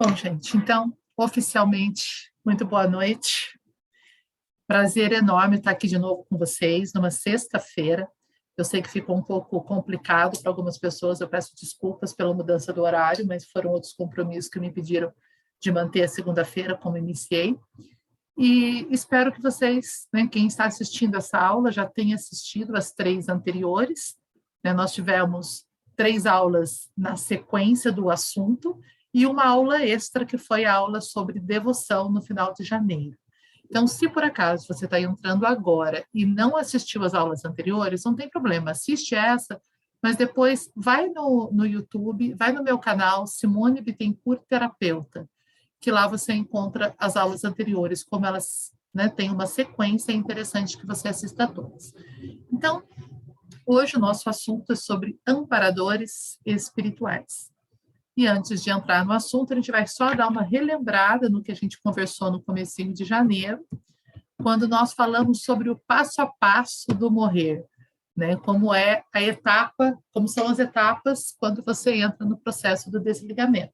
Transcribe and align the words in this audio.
Bom, 0.00 0.14
gente, 0.14 0.56
então, 0.56 0.96
oficialmente, 1.16 2.30
muito 2.46 2.64
boa 2.64 2.86
noite. 2.86 3.58
Prazer 4.64 5.10
enorme 5.10 5.56
estar 5.56 5.72
aqui 5.72 5.88
de 5.88 5.98
novo 5.98 6.24
com 6.30 6.38
vocês, 6.38 6.92
numa 6.92 7.10
sexta-feira. 7.10 8.08
Eu 8.56 8.64
sei 8.64 8.80
que 8.80 8.88
ficou 8.88 9.16
um 9.16 9.22
pouco 9.24 9.60
complicado 9.60 10.40
para 10.40 10.52
algumas 10.52 10.78
pessoas, 10.78 11.20
eu 11.20 11.28
peço 11.28 11.52
desculpas 11.60 12.14
pela 12.14 12.32
mudança 12.32 12.72
do 12.72 12.82
horário, 12.82 13.26
mas 13.26 13.50
foram 13.50 13.72
outros 13.72 13.92
compromissos 13.92 14.48
que 14.48 14.60
me 14.60 14.70
pediram 14.70 15.12
de 15.60 15.72
manter 15.72 16.04
a 16.04 16.08
segunda-feira 16.08 16.76
como 16.76 16.96
iniciei. 16.96 17.58
E 18.36 18.86
espero 18.92 19.32
que 19.32 19.42
vocês, 19.42 20.06
né, 20.12 20.28
quem 20.28 20.46
está 20.46 20.66
assistindo 20.66 21.16
essa 21.16 21.38
aula, 21.38 21.72
já 21.72 21.84
tenha 21.84 22.14
assistido 22.14 22.76
as 22.76 22.92
três 22.92 23.28
anteriores. 23.28 24.16
Né? 24.62 24.72
Nós 24.72 24.94
tivemos 24.94 25.66
três 25.96 26.24
aulas 26.24 26.88
na 26.96 27.16
sequência 27.16 27.90
do 27.90 28.08
assunto 28.08 28.80
e 29.12 29.26
uma 29.26 29.46
aula 29.46 29.84
extra, 29.84 30.24
que 30.24 30.38
foi 30.38 30.64
a 30.64 30.74
aula 30.74 31.00
sobre 31.00 31.40
devoção 31.40 32.10
no 32.10 32.22
final 32.22 32.52
de 32.52 32.64
janeiro. 32.64 33.16
Então, 33.64 33.86
se 33.86 34.08
por 34.08 34.24
acaso 34.24 34.66
você 34.66 34.86
está 34.86 35.00
entrando 35.00 35.44
agora 35.44 36.04
e 36.12 36.24
não 36.24 36.56
assistiu 36.56 37.04
as 37.04 37.14
aulas 37.14 37.44
anteriores, 37.44 38.04
não 38.04 38.14
tem 38.14 38.28
problema, 38.28 38.70
assiste 38.70 39.14
essa, 39.14 39.60
mas 40.02 40.16
depois 40.16 40.70
vai 40.74 41.08
no, 41.08 41.50
no 41.52 41.66
YouTube, 41.66 42.34
vai 42.34 42.52
no 42.52 42.62
meu 42.62 42.78
canal, 42.78 43.26
Simone 43.26 43.82
Bittencourt 43.82 44.42
Terapeuta, 44.48 45.28
que 45.80 45.90
lá 45.90 46.06
você 46.06 46.32
encontra 46.32 46.94
as 46.98 47.16
aulas 47.16 47.44
anteriores, 47.44 48.02
como 48.02 48.24
elas 48.24 48.72
né, 48.94 49.08
têm 49.08 49.30
uma 49.30 49.46
sequência 49.46 50.12
interessante 50.12 50.78
que 50.78 50.86
você 50.86 51.08
assista 51.08 51.44
a 51.44 51.48
todas. 51.48 51.92
Então, 52.50 52.82
hoje 53.66 53.96
o 53.96 54.00
nosso 54.00 54.30
assunto 54.30 54.72
é 54.72 54.76
sobre 54.76 55.20
amparadores 55.26 56.38
espirituais. 56.44 57.50
E 58.18 58.26
antes 58.26 58.64
de 58.64 58.70
entrar 58.70 59.04
no 59.04 59.12
assunto, 59.12 59.52
a 59.52 59.54
gente 59.54 59.70
vai 59.70 59.86
só 59.86 60.12
dar 60.12 60.26
uma 60.26 60.42
relembrada 60.42 61.28
no 61.28 61.40
que 61.40 61.52
a 61.52 61.54
gente 61.54 61.80
conversou 61.80 62.32
no 62.32 62.42
comecinho 62.42 62.92
de 62.92 63.04
janeiro, 63.04 63.64
quando 64.42 64.66
nós 64.66 64.92
falamos 64.92 65.44
sobre 65.44 65.70
o 65.70 65.78
passo 65.86 66.20
a 66.20 66.26
passo 66.26 66.88
do 66.88 67.12
morrer, 67.12 67.64
né? 68.16 68.34
Como 68.34 68.74
é 68.74 69.04
a 69.14 69.22
etapa, 69.22 69.96
como 70.12 70.26
são 70.26 70.48
as 70.48 70.58
etapas 70.58 71.36
quando 71.38 71.62
você 71.64 71.94
entra 71.94 72.26
no 72.26 72.36
processo 72.36 72.90
do 72.90 72.98
desligamento. 72.98 73.72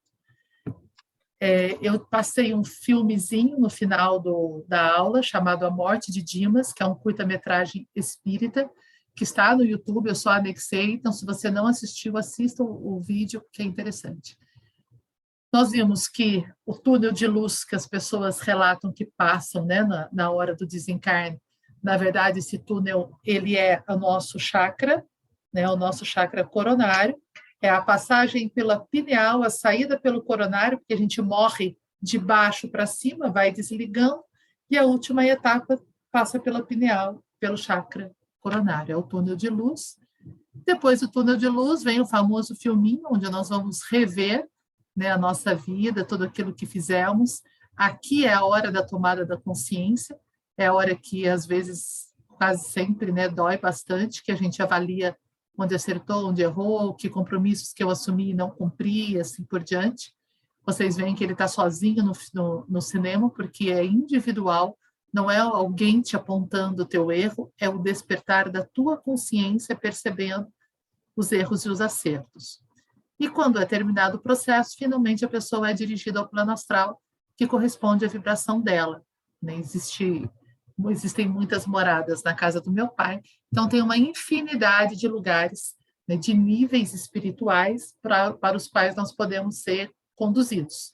É, 1.41 1.78
eu 1.81 1.98
passei 1.98 2.53
um 2.53 2.65
filmezinho 2.65 3.59
no 3.59 3.70
final 3.70 4.20
do, 4.20 4.62
da 4.69 4.95
aula 4.95 5.22
chamado 5.22 5.65
A 5.65 5.70
Morte 5.70 6.12
de 6.12 6.22
Dimas, 6.22 6.70
que 6.70 6.83
é 6.83 6.87
um 6.87 6.95
curta-metragem 6.95 7.89
espírita, 7.97 8.70
que 9.14 9.22
está 9.22 9.54
no 9.54 9.64
YouTube, 9.64 10.08
eu 10.08 10.14
só 10.14 10.30
anexei, 10.30 10.92
então 10.92 11.12
se 11.12 11.24
você 11.24 11.50
não 11.50 11.66
assistiu, 11.66 12.16
assista 12.16 12.62
o, 12.62 12.96
o 12.96 13.00
vídeo, 13.00 13.44
que 13.52 13.62
é 13.62 13.64
interessante. 13.64 14.36
Nós 15.52 15.70
vimos 15.70 16.08
que 16.08 16.44
o 16.66 16.74
túnel 16.74 17.12
de 17.12 17.28
luz 17.28 17.64
que 17.64 17.76
as 17.76 17.86
pessoas 17.86 18.40
relatam 18.40 18.92
que 18.92 19.06
passam 19.16 19.64
né, 19.64 19.84
na, 19.84 20.08
na 20.12 20.30
hora 20.30 20.54
do 20.54 20.66
desencarne, 20.66 21.40
na 21.80 21.96
verdade, 21.96 22.40
esse 22.40 22.58
túnel 22.58 23.12
ele 23.24 23.56
é 23.56 23.82
o 23.88 23.96
nosso 23.96 24.38
chakra, 24.38 25.04
né, 25.52 25.68
o 25.68 25.76
nosso 25.76 26.04
chakra 26.04 26.42
coronário, 26.42 27.16
é 27.62 27.68
a 27.68 27.80
passagem 27.80 28.48
pela 28.48 28.84
pineal, 28.84 29.44
a 29.44 29.50
saída 29.50 29.98
pelo 29.98 30.22
coronário, 30.22 30.78
porque 30.78 30.94
a 30.94 30.98
gente 30.98 31.22
morre 31.22 31.76
de 32.02 32.18
baixo 32.18 32.68
para 32.68 32.86
cima, 32.86 33.30
vai 33.30 33.52
desligando, 33.52 34.24
e 34.68 34.76
a 34.76 34.84
última 34.84 35.24
etapa 35.24 35.80
passa 36.10 36.40
pela 36.40 36.64
pineal, 36.64 37.22
pelo 37.38 37.56
chakra 37.56 38.10
coronário, 38.45 38.92
é 38.92 38.97
o 38.97 39.03
túnel 39.03 39.34
de 39.34 39.48
luz. 39.48 39.97
Depois 40.55 41.00
do 41.00 41.11
túnel 41.11 41.39
de 41.39 41.48
luz 41.48 41.83
vem 41.83 41.98
o 41.98 42.06
famoso 42.06 42.55
filminho, 42.55 43.09
onde 43.11 43.31
nós 43.31 43.48
vamos 43.48 43.81
rever 43.91 44.47
né, 44.94 45.10
a 45.10 45.16
nossa 45.16 45.55
vida, 45.55 46.05
tudo 46.05 46.25
aquilo 46.25 46.54
que 46.54 46.66
fizemos. 46.66 47.41
Aqui 47.75 48.27
é 48.27 48.34
a 48.34 48.44
hora 48.44 48.71
da 48.71 48.84
tomada 48.84 49.25
da 49.25 49.38
consciência, 49.38 50.15
é 50.59 50.66
a 50.66 50.75
hora 50.75 50.94
que, 50.94 51.27
às 51.27 51.47
vezes, 51.47 52.12
quase 52.37 52.69
sempre, 52.69 53.10
né, 53.10 53.31
dói 53.31 53.56
bastante, 53.56 54.22
que 54.22 54.31
a 54.31 54.37
gente 54.37 54.62
avalia 54.62 55.16
onde 55.56 55.75
acertou, 55.75 56.28
onde 56.28 56.43
errou, 56.43 56.94
que 56.94 57.09
compromissos 57.09 57.72
que 57.72 57.83
eu 57.83 57.88
assumi 57.88 58.31
e 58.31 58.34
não 58.34 58.50
cumpri, 58.50 59.19
assim 59.19 59.43
por 59.43 59.62
diante. 59.65 60.12
Vocês 60.66 60.97
veem 60.97 61.15
que 61.15 61.25
ele 61.25 61.33
está 61.33 61.49
sozinho 61.49 62.04
no, 62.04 62.12
no, 62.34 62.66
no 62.69 62.81
cinema, 62.81 63.31
porque 63.31 63.71
é 63.71 63.84
individual, 63.84 64.77
não 65.14 65.30
é 65.30 65.38
alguém 65.38 66.00
te 66.00 66.16
apontando 66.16 66.82
o 66.82 66.86
teu 66.86 67.12
erro, 67.12 67.52
é 67.56 67.69
o 67.69 67.78
despertar 67.78 68.50
da 68.50 68.64
tua 68.64 68.97
consciência 68.97 69.76
percebendo 69.76 70.52
os 71.16 71.30
erros 71.30 71.64
e 71.64 71.69
os 71.69 71.80
acertos. 71.80 72.60
E 73.16 73.28
quando 73.28 73.60
é 73.60 73.64
terminado 73.64 74.16
o 74.16 74.20
processo, 74.20 74.74
finalmente 74.76 75.24
a 75.24 75.28
pessoa 75.28 75.70
é 75.70 75.72
dirigida 75.72 76.19
ao 76.19 76.28
plano 76.28 76.50
astral, 76.50 77.00
que 77.36 77.47
corresponde 77.47 78.04
à 78.04 78.08
vibração 78.08 78.60
dela. 78.60 79.04
Né? 79.41 79.54
Existe, 79.54 80.28
existem 80.88 81.28
muitas 81.28 81.64
moradas 81.64 82.24
na 82.24 82.34
casa 82.34 82.60
do 82.60 82.72
meu 82.72 82.88
pai, 82.88 83.22
então 83.53 83.69
tem 83.69 83.80
uma 83.82 83.97
infinidade 83.97 84.97
de 84.97 85.06
lugares, 85.06 85.76
né, 86.08 86.16
de 86.16 86.34
níveis 86.34 86.92
espirituais 86.92 87.94
pra, 88.03 88.32
para 88.32 88.56
os 88.56 88.66
quais 88.66 88.97
nós 88.97 89.14
podemos 89.14 89.62
ser 89.62 89.92
conduzidos. 90.16 90.92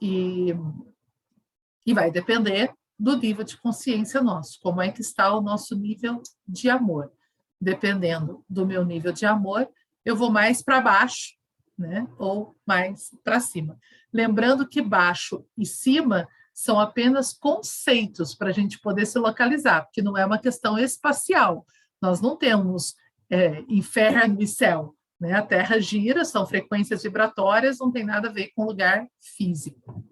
E, 0.00 0.54
e 1.84 1.92
vai 1.92 2.08
depender 2.12 2.72
do 2.98 3.16
nível 3.16 3.44
de 3.44 3.56
consciência 3.56 4.20
nosso, 4.20 4.58
como 4.60 4.82
é 4.82 4.90
que 4.90 5.00
está 5.00 5.32
o 5.32 5.40
nosso 5.40 5.76
nível 5.76 6.20
de 6.46 6.68
amor. 6.68 7.12
Dependendo 7.60 8.44
do 8.48 8.66
meu 8.66 8.84
nível 8.84 9.12
de 9.12 9.24
amor, 9.24 9.68
eu 10.04 10.16
vou 10.16 10.30
mais 10.30 10.62
para 10.62 10.80
baixo, 10.80 11.34
né? 11.76 12.08
Ou 12.18 12.56
mais 12.66 13.10
para 13.22 13.40
cima. 13.40 13.78
Lembrando 14.12 14.66
que 14.66 14.82
baixo 14.82 15.44
e 15.56 15.64
cima 15.64 16.26
são 16.52 16.80
apenas 16.80 17.32
conceitos 17.32 18.34
para 18.34 18.48
a 18.48 18.52
gente 18.52 18.80
poder 18.80 19.06
se 19.06 19.18
localizar, 19.18 19.84
porque 19.84 20.02
não 20.02 20.16
é 20.16 20.26
uma 20.26 20.38
questão 20.38 20.76
espacial. 20.76 21.64
Nós 22.00 22.20
não 22.20 22.36
temos 22.36 22.96
é, 23.30 23.62
inferno 23.68 24.42
e 24.42 24.46
céu. 24.46 24.94
Né? 25.20 25.34
A 25.34 25.42
Terra 25.42 25.80
gira, 25.80 26.24
são 26.24 26.46
frequências 26.46 27.02
vibratórias, 27.02 27.78
não 27.78 27.92
tem 27.92 28.04
nada 28.04 28.28
a 28.28 28.32
ver 28.32 28.50
com 28.54 28.64
lugar 28.64 29.06
físico. 29.20 30.04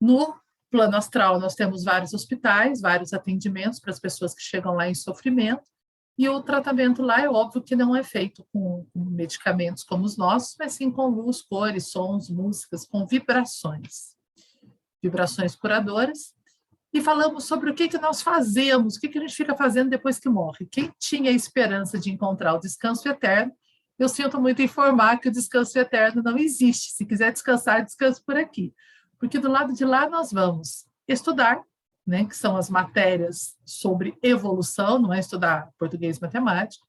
No 0.00 0.38
plano 0.70 0.96
astral, 0.96 1.40
nós 1.40 1.54
temos 1.54 1.84
vários 1.84 2.12
hospitais, 2.12 2.80
vários 2.80 3.12
atendimentos 3.12 3.80
para 3.80 3.90
as 3.90 4.00
pessoas 4.00 4.34
que 4.34 4.42
chegam 4.42 4.74
lá 4.74 4.88
em 4.88 4.94
sofrimento, 4.94 5.62
e 6.18 6.28
o 6.28 6.42
tratamento 6.42 7.00
lá 7.00 7.20
é 7.20 7.28
óbvio 7.28 7.62
que 7.62 7.76
não 7.76 7.94
é 7.94 8.02
feito 8.02 8.44
com 8.52 8.84
medicamentos 8.92 9.84
como 9.84 10.04
os 10.04 10.16
nossos, 10.16 10.56
mas 10.58 10.72
sim 10.72 10.90
com 10.90 11.06
luz, 11.06 11.42
cores, 11.42 11.92
sons, 11.92 12.28
músicas, 12.28 12.84
com 12.84 13.06
vibrações. 13.06 14.16
Vibrações 15.00 15.54
curadoras. 15.54 16.34
E 16.92 17.00
falamos 17.00 17.44
sobre 17.44 17.70
o 17.70 17.74
que, 17.74 17.86
que 17.86 17.98
nós 17.98 18.20
fazemos, 18.20 18.96
o 18.96 19.00
que, 19.00 19.08
que 19.08 19.18
a 19.18 19.20
gente 19.20 19.36
fica 19.36 19.54
fazendo 19.54 19.90
depois 19.90 20.18
que 20.18 20.28
morre. 20.28 20.66
Quem 20.66 20.92
tinha 20.98 21.30
a 21.30 21.34
esperança 21.34 21.96
de 21.96 22.10
encontrar 22.10 22.54
o 22.54 22.58
descanso 22.58 23.08
eterno, 23.08 23.52
eu 23.96 24.08
sinto 24.08 24.40
muito 24.40 24.60
informar 24.60 25.20
que 25.20 25.28
o 25.28 25.32
descanso 25.32 25.78
eterno 25.78 26.20
não 26.20 26.36
existe. 26.36 26.94
Se 26.94 27.06
quiser 27.06 27.32
descansar, 27.32 27.84
descanse 27.84 28.20
por 28.24 28.36
aqui 28.36 28.74
porque 29.18 29.38
do 29.38 29.50
lado 29.50 29.72
de 29.72 29.84
lá 29.84 30.08
nós 30.08 30.32
vamos 30.32 30.86
estudar, 31.06 31.62
né, 32.06 32.24
que 32.24 32.36
são 32.36 32.56
as 32.56 32.70
matérias 32.70 33.56
sobre 33.64 34.16
evolução, 34.22 34.98
não 34.98 35.12
é 35.12 35.20
estudar 35.20 35.70
português 35.78 36.16
e 36.16 36.22
matemática. 36.22 36.84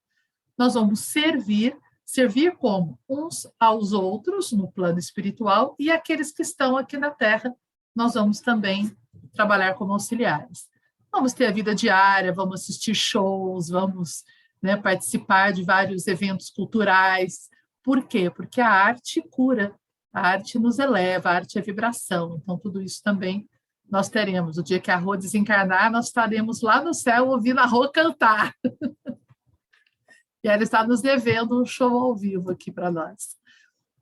Nós 0.58 0.76
vamos 0.76 1.02
servir, 1.02 1.78
servir 2.06 2.56
como 2.56 3.00
uns 3.08 3.48
aos 3.60 3.92
outros 3.92 4.52
no 4.52 4.72
plano 4.72 5.00
espiritual 5.00 5.76
e 5.78 5.92
aqueles 5.92 6.32
que 6.32 6.42
estão 6.42 6.78
aqui 6.78 6.98
na 6.98 7.12
Terra, 7.12 7.54
nós 7.96 8.14
vamos 8.14 8.40
também 8.40 8.96
trabalhar 9.34 9.74
como 9.74 9.94
auxiliares. 9.94 10.68
Vamos 11.12 11.34
ter 11.34 11.48
a 11.48 11.52
vida 11.52 11.74
diária, 11.74 12.32
vamos 12.32 12.62
assistir 12.62 12.94
shows, 12.94 13.70
vamos 13.70 14.24
né, 14.62 14.78
participar 14.78 15.52
de 15.52 15.64
vários 15.64 16.08
eventos 16.08 16.50
culturais. 16.50 17.50
Por 17.84 18.04
quê? 18.04 18.30
Porque 18.30 18.62
a 18.62 18.70
arte 18.70 19.22
cura, 19.30 19.76
a 20.14 20.28
arte 20.28 20.58
nos 20.58 20.80
eleva, 20.80 21.30
a 21.30 21.36
arte 21.36 21.60
é 21.60 21.62
vibração. 21.62 22.40
Então, 22.42 22.58
tudo 22.58 22.82
isso 22.82 23.02
também 23.04 23.48
nós 23.90 24.10
teremos. 24.10 24.58
O 24.58 24.64
dia 24.64 24.80
que 24.80 24.92
a 24.92 24.98
Rô 24.98 25.16
desencarnar, 25.16 25.92
nós 25.92 26.08
estaremos 26.08 26.62
lá 26.62 26.84
no 26.84 26.94
céu 26.94 27.30
ouvindo 27.30 27.60
a 27.60 27.66
Rô 27.66 27.90
cantar. 27.90 28.54
e 30.44 30.48
ela 30.48 30.64
está 30.64 30.86
nos 30.86 31.02
devendo 31.02 31.62
um 31.62 31.66
show 31.66 31.98
ao 31.98 32.16
vivo 32.16 32.52
aqui 32.52 32.72
para 32.72 32.92
nós. 32.92 33.38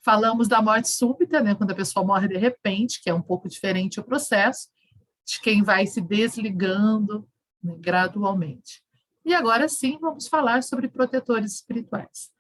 Falamos 0.04 0.48
da 0.48 0.62
morte 0.62 0.88
súbita, 0.90 1.42
né, 1.42 1.56
quando 1.56 1.72
a 1.72 1.76
pessoa 1.76 2.06
morre 2.06 2.28
de 2.30 2.38
repente, 2.38 3.02
que 3.02 3.10
é 3.10 3.14
um 3.14 3.22
pouco 3.22 3.50
diferente 3.50 4.00
o 4.00 4.04
processo, 4.04 4.70
de 5.26 5.42
quem 5.42 5.62
vai 5.62 5.86
se 5.86 6.00
desligando 6.00 7.28
né, 7.62 7.76
gradualmente. 7.78 8.82
E 9.26 9.34
agora 9.34 9.68
sim, 9.68 9.98
vamos 10.00 10.28
falar 10.28 10.64
sobre 10.64 10.88
protetores 10.88 11.56
espirituais. 11.56 12.32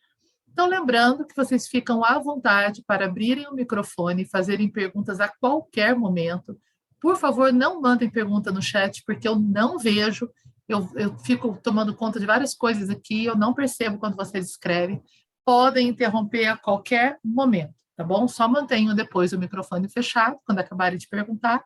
Então, 0.58 0.68
lembrando 0.68 1.24
que 1.24 1.36
vocês 1.36 1.68
ficam 1.68 2.04
à 2.04 2.18
vontade 2.18 2.84
para 2.88 3.06
abrirem 3.06 3.46
o 3.48 3.54
microfone 3.54 4.24
e 4.24 4.28
fazerem 4.28 4.68
perguntas 4.68 5.20
a 5.20 5.28
qualquer 5.28 5.96
momento. 5.96 6.60
Por 7.00 7.16
favor, 7.16 7.54
não 7.54 7.80
mandem 7.80 8.10
pergunta 8.10 8.52
no 8.52 8.60
chat, 8.60 9.04
porque 9.06 9.28
eu 9.28 9.36
não 9.36 9.78
vejo, 9.78 10.28
eu, 10.68 10.90
eu 10.96 11.16
fico 11.20 11.60
tomando 11.62 11.94
conta 11.94 12.20
de 12.20 12.26
várias 12.26 12.56
coisas 12.56 12.90
aqui, 12.90 13.24
eu 13.24 13.38
não 13.38 13.54
percebo 13.54 14.00
quando 14.00 14.16
vocês 14.16 14.50
escrevem. 14.50 15.00
Podem 15.46 15.90
interromper 15.90 16.48
a 16.48 16.58
qualquer 16.58 17.20
momento. 17.24 17.76
tá 17.96 18.04
bom? 18.04 18.28
Só 18.28 18.48
mantenham 18.48 18.96
depois 18.96 19.34
o 19.34 19.40
microfone 19.40 19.88
fechado, 19.88 20.40
quando 20.44 20.58
acabarem 20.58 20.98
de 20.98 21.08
perguntar, 21.08 21.64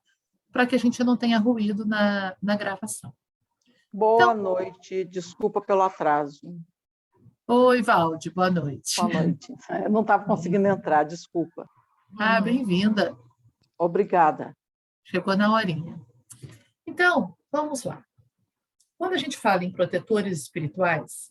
para 0.51 0.67
que 0.67 0.75
a 0.75 0.79
gente 0.79 1.01
não 1.01 1.15
tenha 1.15 1.39
ruído 1.39 1.85
na, 1.85 2.35
na 2.43 2.57
gravação. 2.57 3.13
Boa 3.93 4.21
então, 4.21 4.35
noite, 4.35 5.05
desculpa 5.05 5.61
pelo 5.61 5.81
atraso. 5.81 6.41
Oi, 7.53 7.81
Valde, 7.81 8.29
boa 8.29 8.49
noite. 8.49 8.95
Boa 8.95 9.23
noite. 9.23 9.53
Eu 9.83 9.89
não 9.89 9.99
estava 10.03 10.23
conseguindo 10.23 10.65
entrar, 10.69 11.03
desculpa. 11.03 11.69
Ah, 12.17 12.39
bem-vinda. 12.39 13.13
Obrigada. 13.77 14.55
Chegou 15.03 15.35
na 15.35 15.51
horinha. 15.51 15.99
Então, 16.87 17.35
vamos 17.51 17.83
lá. 17.83 18.05
Quando 18.97 19.15
a 19.15 19.17
gente 19.17 19.37
fala 19.37 19.65
em 19.65 19.71
protetores 19.71 20.39
espirituais, 20.39 21.29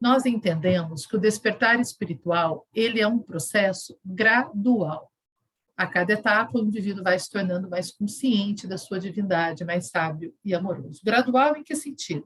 nós 0.00 0.24
entendemos 0.24 1.04
que 1.04 1.16
o 1.16 1.20
despertar 1.20 1.80
espiritual, 1.80 2.64
ele 2.72 3.00
é 3.00 3.08
um 3.08 3.18
processo 3.18 3.98
gradual. 4.04 5.10
A 5.76 5.84
cada 5.84 6.12
etapa, 6.12 6.56
o 6.56 6.64
indivíduo 6.64 7.02
vai 7.02 7.18
se 7.18 7.28
tornando 7.28 7.68
mais 7.68 7.90
consciente 7.90 8.68
da 8.68 8.78
sua 8.78 9.00
divindade, 9.00 9.64
mais 9.64 9.88
sábio 9.88 10.32
e 10.44 10.54
amoroso. 10.54 11.00
Gradual 11.04 11.56
em 11.56 11.64
que 11.64 11.74
sentido? 11.74 12.24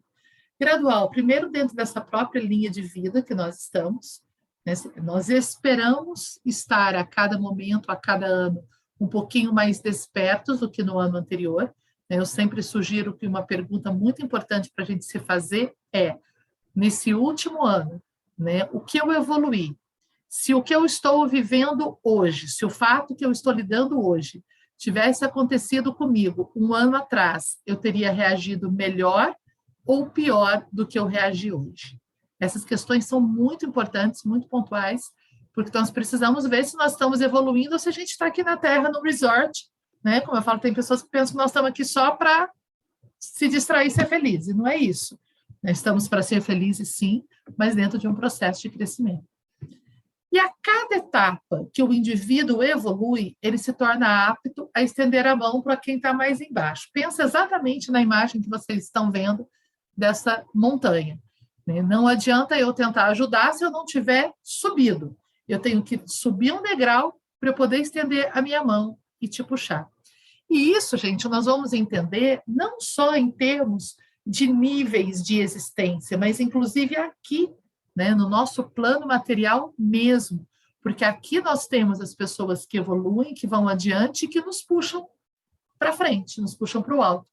Gradual, 0.60 1.08
primeiro 1.08 1.48
dentro 1.48 1.74
dessa 1.74 2.02
própria 2.02 2.38
linha 2.38 2.70
de 2.70 2.82
vida 2.82 3.22
que 3.22 3.34
nós 3.34 3.62
estamos, 3.62 4.20
né? 4.66 4.74
nós 5.02 5.30
esperamos 5.30 6.38
estar 6.44 6.94
a 6.94 7.02
cada 7.02 7.38
momento, 7.38 7.90
a 7.90 7.96
cada 7.96 8.26
ano, 8.26 8.62
um 9.00 9.08
pouquinho 9.08 9.54
mais 9.54 9.80
despertos 9.80 10.60
do 10.60 10.70
que 10.70 10.82
no 10.82 10.98
ano 10.98 11.16
anterior, 11.16 11.74
né? 12.10 12.18
Eu 12.18 12.26
sempre 12.26 12.62
sugiro 12.62 13.16
que 13.16 13.26
uma 13.26 13.42
pergunta 13.42 13.90
muito 13.90 14.22
importante 14.22 14.70
para 14.76 14.84
a 14.84 14.86
gente 14.86 15.06
se 15.06 15.18
fazer 15.18 15.72
é: 15.94 16.18
nesse 16.76 17.14
último 17.14 17.64
ano, 17.64 18.02
né, 18.38 18.68
o 18.70 18.80
que 18.80 19.00
eu 19.00 19.10
evoluí? 19.12 19.74
Se 20.28 20.52
o 20.52 20.62
que 20.62 20.74
eu 20.74 20.84
estou 20.84 21.26
vivendo 21.26 21.98
hoje, 22.04 22.48
se 22.48 22.66
o 22.66 22.70
fato 22.70 23.16
que 23.16 23.24
eu 23.24 23.32
estou 23.32 23.54
lidando 23.54 23.98
hoje 24.06 24.44
tivesse 24.76 25.24
acontecido 25.24 25.94
comigo 25.94 26.52
um 26.54 26.74
ano 26.74 26.96
atrás, 26.96 27.58
eu 27.64 27.76
teria 27.76 28.12
reagido 28.12 28.70
melhor 28.70 29.34
ou 29.90 30.08
pior 30.08 30.64
do 30.70 30.86
que 30.86 30.96
eu 30.96 31.04
reagi 31.04 31.50
hoje? 31.50 31.98
Essas 32.38 32.64
questões 32.64 33.06
são 33.06 33.20
muito 33.20 33.66
importantes, 33.66 34.22
muito 34.22 34.46
pontuais, 34.46 35.02
porque 35.52 35.76
nós 35.76 35.90
precisamos 35.90 36.46
ver 36.46 36.64
se 36.64 36.76
nós 36.76 36.92
estamos 36.92 37.20
evoluindo 37.20 37.72
ou 37.72 37.78
se 37.78 37.88
a 37.88 37.92
gente 37.92 38.10
está 38.10 38.26
aqui 38.26 38.44
na 38.44 38.56
Terra, 38.56 38.88
no 38.88 39.02
resort, 39.02 39.68
né? 40.04 40.20
Como 40.20 40.36
eu 40.38 40.42
falo, 40.42 40.60
tem 40.60 40.72
pessoas 40.72 41.02
que 41.02 41.10
pensam 41.10 41.32
que 41.32 41.38
nós 41.38 41.50
estamos 41.50 41.70
aqui 41.70 41.84
só 41.84 42.12
para 42.12 42.48
se 43.18 43.48
distrair 43.48 43.88
e 43.88 43.90
ser 43.90 44.06
feliz, 44.06 44.46
e 44.46 44.54
não 44.54 44.64
é 44.64 44.76
isso. 44.76 45.18
Nós 45.60 45.78
estamos 45.78 46.06
para 46.06 46.22
ser 46.22 46.40
felizes, 46.40 46.94
sim, 46.94 47.24
mas 47.58 47.74
dentro 47.74 47.98
de 47.98 48.06
um 48.06 48.14
processo 48.14 48.62
de 48.62 48.70
crescimento. 48.70 49.24
E 50.30 50.38
a 50.38 50.48
cada 50.62 50.94
etapa 50.94 51.68
que 51.74 51.82
o 51.82 51.92
indivíduo 51.92 52.62
evolui, 52.62 53.36
ele 53.42 53.58
se 53.58 53.72
torna 53.72 54.28
apto 54.28 54.70
a 54.72 54.82
estender 54.82 55.26
a 55.26 55.34
mão 55.34 55.60
para 55.60 55.76
quem 55.76 55.96
está 55.96 56.14
mais 56.14 56.40
embaixo. 56.40 56.88
Pensa 56.92 57.24
exatamente 57.24 57.90
na 57.90 58.00
imagem 58.00 58.40
que 58.40 58.48
vocês 58.48 58.84
estão 58.84 59.10
vendo 59.10 59.44
dessa 60.00 60.44
montanha. 60.54 61.20
Né? 61.66 61.82
Não 61.82 62.08
adianta 62.08 62.58
eu 62.58 62.72
tentar 62.72 63.06
ajudar 63.08 63.52
se 63.52 63.64
eu 63.64 63.70
não 63.70 63.84
tiver 63.84 64.32
subido. 64.42 65.16
Eu 65.46 65.60
tenho 65.60 65.82
que 65.82 66.00
subir 66.06 66.52
um 66.52 66.62
degrau 66.62 67.20
para 67.38 67.50
eu 67.50 67.54
poder 67.54 67.78
estender 67.78 68.30
a 68.36 68.40
minha 68.40 68.64
mão 68.64 68.98
e 69.20 69.28
te 69.28 69.44
puxar. 69.44 69.88
E 70.48 70.72
isso, 70.72 70.96
gente, 70.96 71.28
nós 71.28 71.44
vamos 71.44 71.72
entender 71.72 72.42
não 72.46 72.80
só 72.80 73.14
em 73.14 73.30
termos 73.30 73.96
de 74.26 74.46
níveis 74.46 75.22
de 75.22 75.38
existência, 75.38 76.16
mas 76.18 76.40
inclusive 76.40 76.96
aqui, 76.96 77.48
né, 77.94 78.14
no 78.14 78.28
nosso 78.28 78.64
plano 78.64 79.06
material 79.06 79.74
mesmo, 79.78 80.46
porque 80.82 81.04
aqui 81.04 81.40
nós 81.40 81.66
temos 81.66 82.00
as 82.00 82.14
pessoas 82.14 82.64
que 82.64 82.78
evoluem, 82.78 83.34
que 83.34 83.46
vão 83.46 83.68
adiante 83.68 84.24
e 84.24 84.28
que 84.28 84.40
nos 84.40 84.62
puxam 84.62 85.06
para 85.78 85.92
frente, 85.92 86.40
nos 86.40 86.54
puxam 86.54 86.82
para 86.82 86.96
o 86.96 87.02
alto. 87.02 87.26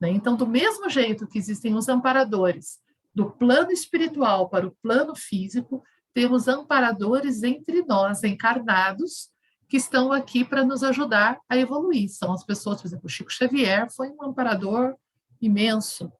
Né? 0.00 0.10
Então, 0.10 0.36
do 0.36 0.46
mesmo 0.46 0.88
jeito 0.88 1.26
que 1.26 1.38
existem 1.38 1.74
os 1.74 1.88
amparadores 1.88 2.78
do 3.14 3.30
plano 3.30 3.70
espiritual 3.70 4.48
para 4.48 4.66
o 4.66 4.76
plano 4.82 5.14
físico, 5.14 5.82
temos 6.14 6.48
amparadores 6.48 7.42
entre 7.42 7.82
nós, 7.82 8.24
encarnados, 8.24 9.28
que 9.68 9.76
estão 9.76 10.12
aqui 10.12 10.44
para 10.44 10.64
nos 10.64 10.82
ajudar 10.82 11.38
a 11.48 11.56
evoluir. 11.56 12.08
São 12.08 12.32
as 12.32 12.44
pessoas, 12.44 12.80
por 12.80 12.88
exemplo, 12.88 13.06
o 13.06 13.10
Chico 13.10 13.30
Xavier 13.30 13.88
foi 13.94 14.08
um 14.10 14.24
amparador 14.24 14.96
imenso. 15.40 16.12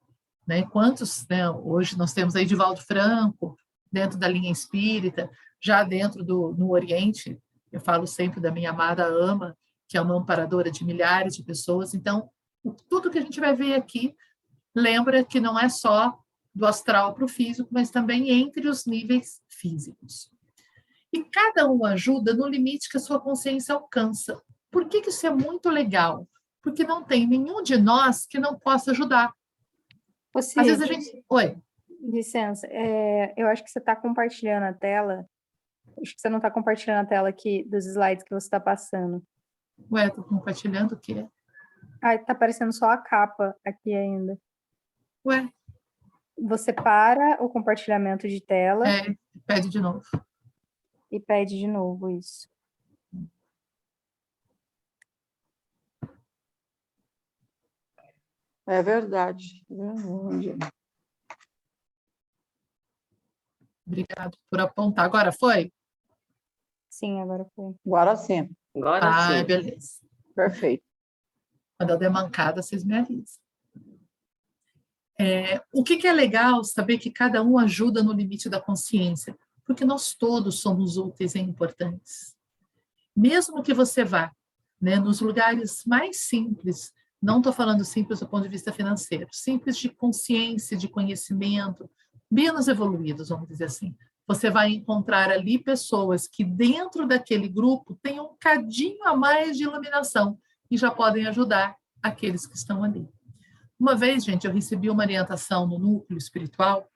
Né? 0.47 0.63
Quantos, 0.63 1.25
né? 1.29 1.49
hoje 1.49 1.97
nós 1.97 2.13
temos 2.13 2.35
aí 2.35 2.45
Divaldo 2.45 2.81
Franco, 2.81 3.57
dentro 3.91 4.17
da 4.17 4.27
linha 4.27 4.51
espírita, 4.51 5.29
já 5.61 5.83
dentro 5.83 6.23
do 6.23 6.55
no 6.57 6.71
Oriente, 6.71 7.37
eu 7.71 7.81
falo 7.81 8.07
sempre 8.07 8.39
da 8.39 8.51
minha 8.51 8.69
amada 8.69 9.05
Ama, 9.05 9.55
que 9.87 9.97
é 9.97 10.01
uma 10.01 10.15
amparadora 10.15 10.71
de 10.71 10.85
milhares 10.85 11.35
de 11.35 11.43
pessoas. 11.43 11.93
Então, 11.93 12.29
tudo 12.89 13.09
que 13.09 13.17
a 13.17 13.21
gente 13.21 13.39
vai 13.39 13.55
ver 13.55 13.73
aqui 13.73 14.15
lembra 14.75 15.23
que 15.23 15.39
não 15.39 15.59
é 15.59 15.69
só 15.69 16.17
do 16.53 16.65
astral 16.65 17.13
para 17.13 17.25
o 17.25 17.29
físico, 17.29 17.69
mas 17.71 17.89
também 17.89 18.29
entre 18.29 18.67
os 18.67 18.85
níveis 18.85 19.41
físicos. 19.49 20.29
E 21.11 21.23
cada 21.23 21.69
um 21.69 21.85
ajuda 21.85 22.33
no 22.33 22.47
limite 22.47 22.89
que 22.89 22.97
a 22.97 23.01
sua 23.01 23.19
consciência 23.19 23.75
alcança. 23.75 24.41
Por 24.69 24.87
que, 24.87 25.01
que 25.01 25.09
isso 25.09 25.27
é 25.27 25.29
muito 25.29 25.69
legal? 25.69 26.27
Porque 26.61 26.83
não 26.83 27.03
tem 27.03 27.27
nenhum 27.27 27.61
de 27.61 27.77
nós 27.77 28.25
que 28.25 28.39
não 28.39 28.57
possa 28.57 28.91
ajudar. 28.91 29.33
Você, 30.33 30.59
Às 30.59 30.67
vezes 30.67 30.81
a 30.81 30.85
gente. 30.85 31.25
Oi. 31.29 31.57
Licença, 32.01 32.65
é, 32.67 33.33
eu 33.37 33.47
acho 33.47 33.63
que 33.63 33.69
você 33.69 33.79
está 33.79 33.95
compartilhando 33.95 34.63
a 34.63 34.73
tela. 34.73 35.27
Acho 36.01 36.15
que 36.15 36.21
você 36.21 36.29
não 36.29 36.37
está 36.37 36.49
compartilhando 36.49 37.05
a 37.05 37.05
tela 37.05 37.29
aqui 37.29 37.63
dos 37.69 37.85
slides 37.85 38.23
que 38.23 38.33
você 38.33 38.47
está 38.47 38.59
passando. 38.59 39.21
Ué, 39.91 40.07
estou 40.07 40.23
compartilhando 40.23 40.93
o 40.93 40.97
quê? 40.97 41.27
Ah, 42.01 42.15
está 42.15 42.33
aparecendo 42.33 42.73
só 42.73 42.89
a 42.89 42.97
capa 42.97 43.55
aqui 43.65 43.93
ainda. 43.93 44.37
Ué. 45.25 45.49
Você 46.37 46.73
para 46.73 47.43
o 47.43 47.49
compartilhamento 47.49 48.27
de 48.27 48.41
tela. 48.41 48.87
É, 48.87 49.15
pede 49.45 49.69
de 49.69 49.79
novo 49.79 50.03
e 51.11 51.19
pede 51.19 51.59
de 51.59 51.67
novo 51.67 52.09
isso. 52.09 52.49
É 58.65 58.81
verdade. 58.81 59.65
Obrigado 63.85 64.37
por 64.49 64.61
apontar. 64.61 65.05
Agora 65.05 65.31
foi? 65.33 65.73
Sim, 66.89 67.19
agora 67.19 67.45
foi. 67.53 67.75
Agora 67.85 68.15
sim. 68.15 68.49
Agora 68.73 69.09
ah, 69.09 69.39
sim. 69.39 69.43
beleza. 69.43 69.99
Perfeito. 70.33 70.90
Quando 71.81 71.89
eu 71.89 71.97
der 71.97 72.11
mancada, 72.11 72.61
vocês 72.61 72.83
me 72.83 72.95
avisam. 72.95 73.41
É, 75.19 75.59
o 75.73 75.83
que, 75.83 75.97
que 75.97 76.05
é 76.05 76.13
legal 76.13 76.63
saber 76.63 76.99
que 76.99 77.09
cada 77.09 77.41
um 77.41 77.57
ajuda 77.57 78.03
no 78.03 78.13
limite 78.13 78.47
da 78.47 78.61
consciência 78.61 79.35
porque 79.65 79.83
nós 79.83 80.13
todos 80.13 80.59
somos 80.59 80.95
úteis 80.95 81.33
e 81.33 81.39
importantes. 81.39 82.35
Mesmo 83.15 83.63
que 83.63 83.73
você 83.73 84.03
vá 84.03 84.31
né, 84.79 84.99
nos 84.99 85.21
lugares 85.21 85.83
mais 85.83 86.17
simples, 86.17 86.93
não 87.19 87.39
estou 87.39 87.51
falando 87.51 87.83
simples 87.83 88.19
do 88.19 88.27
ponto 88.27 88.43
de 88.43 88.49
vista 88.49 88.71
financeiro, 88.71 89.29
simples 89.31 89.75
de 89.75 89.89
consciência, 89.89 90.77
de 90.77 90.87
conhecimento, 90.87 91.89
menos 92.29 92.67
evoluídos, 92.67 93.29
vamos 93.29 93.47
dizer 93.47 93.65
assim. 93.65 93.95
Você 94.27 94.51
vai 94.51 94.69
encontrar 94.69 95.31
ali 95.31 95.57
pessoas 95.57 96.27
que 96.27 96.43
dentro 96.43 97.07
daquele 97.07 97.47
grupo 97.47 97.97
têm 98.03 98.19
um 98.19 98.35
cadinho 98.39 99.03
a 99.03 99.15
mais 99.15 99.57
de 99.57 99.63
iluminação 99.63 100.37
e 100.71 100.77
já 100.77 100.89
podem 100.89 101.27
ajudar 101.27 101.75
aqueles 102.01 102.47
que 102.47 102.55
estão 102.55 102.83
ali. 102.83 103.07
Uma 103.79 103.95
vez, 103.95 104.23
gente, 104.23 104.47
eu 104.47 104.53
recebi 104.53 104.89
uma 104.89 105.03
orientação 105.03 105.67
no 105.67 105.77
núcleo 105.77 106.17
espiritual 106.17 106.87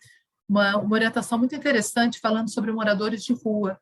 uma, 0.48 0.78
uma 0.78 0.94
orientação 0.94 1.38
muito 1.38 1.56
interessante 1.56 2.20
falando 2.20 2.50
sobre 2.50 2.72
moradores 2.72 3.24
de 3.24 3.34
rua, 3.34 3.80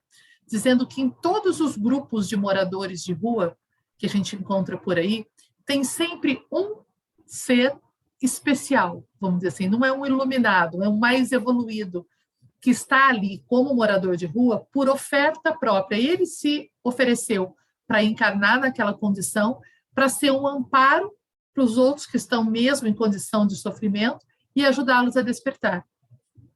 dizendo 0.48 0.88
que 0.88 1.02
em 1.02 1.10
todos 1.10 1.60
os 1.60 1.78
grupos 1.78 2.28
de 2.28 2.36
moradores 2.36 3.04
de 3.04 3.14
rua 3.14 3.58
que 3.98 4.06
a 4.06 4.10
gente 4.10 4.36
encontra 4.36 4.78
por 4.78 4.98
aí, 4.98 5.26
tem 5.66 5.84
sempre 5.84 6.42
um 6.52 6.82
ser 7.26 7.78
especial, 8.22 9.04
vamos 9.20 9.40
dizer 9.40 9.50
assim, 9.50 9.68
não 9.68 9.84
é 9.84 9.92
um 9.92 10.06
iluminado, 10.06 10.82
é 10.82 10.90
um 10.90 10.98
mais 10.98 11.32
evoluído, 11.32 12.08
que 12.62 12.70
está 12.70 13.10
ali 13.10 13.44
como 13.46 13.76
morador 13.76 14.16
de 14.16 14.26
rua 14.26 14.66
por 14.72 14.88
oferta 14.88 15.54
própria. 15.54 15.98
Ele 15.98 16.26
se 16.26 16.72
ofereceu 16.82 17.56
para 17.86 18.02
encarnar 18.02 18.62
naquela 18.62 18.94
condição, 18.94 19.60
para 19.94 20.10
ser 20.10 20.32
um 20.32 20.48
amparo 20.48 21.12
para 21.54 21.64
os 21.64 21.78
outros 21.78 22.06
que 22.06 22.18
estão 22.18 22.44
mesmo 22.44 22.88
em 22.88 22.94
condição 22.94 23.46
de 23.46 23.56
sofrimento 23.56 24.26
e 24.56 24.66
ajudá-los 24.66 25.16
a 25.16 25.22
despertar. 25.22 25.86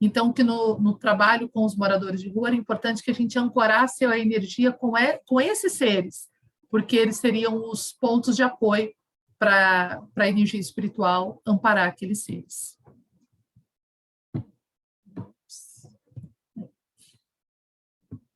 Então, 0.00 0.32
que 0.32 0.44
no, 0.44 0.78
no, 0.78 0.96
trabalho 0.96 1.48
com 1.48 1.64
os 1.64 1.74
moradores 1.74 2.20
de 2.20 2.28
rua 2.28 2.48
era 2.48 2.56
importante 2.56 3.02
que 3.02 3.10
a 3.10 3.14
gente 3.14 3.38
ancorasse 3.38 4.04
a 4.04 4.18
energia 4.18 4.72
com, 4.72 4.96
é, 4.96 5.20
com 5.26 5.40
esses 5.40 5.72
seres, 5.72 6.28
porque 6.70 6.96
eles 6.96 7.16
seriam 7.16 7.68
os 7.68 7.92
pontos 7.92 8.36
de 8.36 8.42
apoio 8.42 8.92
para 9.38 10.02
a 10.16 10.28
energia 10.28 10.60
espiritual 10.60 11.40
amparar 11.46 11.88
aqueles 11.88 12.24
seres. 12.24 12.76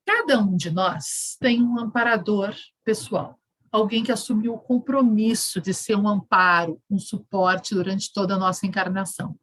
Cada 0.05 0.39
um 0.39 0.57
de 0.57 0.71
nós 0.71 1.37
tem 1.41 1.63
um 1.63 1.79
amparador 1.79 2.55
pessoal, 2.85 3.41
alguém 3.73 4.05
que 4.05 4.13
assumiu 4.13 4.55
o 4.55 4.59
compromisso 4.59 5.59
de 5.61 5.73
ser 5.73 5.97
um 5.97 6.07
amparo, 6.07 6.81
um 6.91 6.99
suporte 6.99 7.75
durante 7.75 8.13
toda 8.13 8.35
a 8.35 8.39
nossa 8.39 8.67
encarnação. 8.67 9.35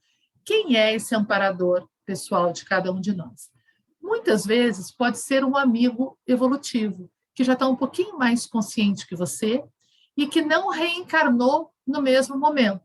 Quem 0.46 0.78
é 0.78 0.94
esse 0.94 1.16
amparador 1.16 1.88
pessoal 2.06 2.54
de 2.54 2.64
cada 2.64 2.92
um 2.92 3.02
de 3.02 3.12
nós? 3.12 3.50
Muitas 4.00 4.46
vezes 4.46 4.92
pode 4.92 5.18
ser 5.18 5.44
um 5.44 5.58
amigo 5.58 6.18
evolutivo, 6.28 7.10
que 7.34 7.44
já 7.44 7.54
está 7.54 7.68
um 7.68 7.76
pouquinho 7.76 8.18
mais 8.18 8.46
consciente 8.46 9.08
que 9.08 9.16
você 9.16 9.64
e 10.16 10.28
que 10.28 10.42
não 10.42 10.70
reencarnou 10.70 11.72
no 11.86 12.02
mesmo 12.02 12.38
momento. 12.38 12.82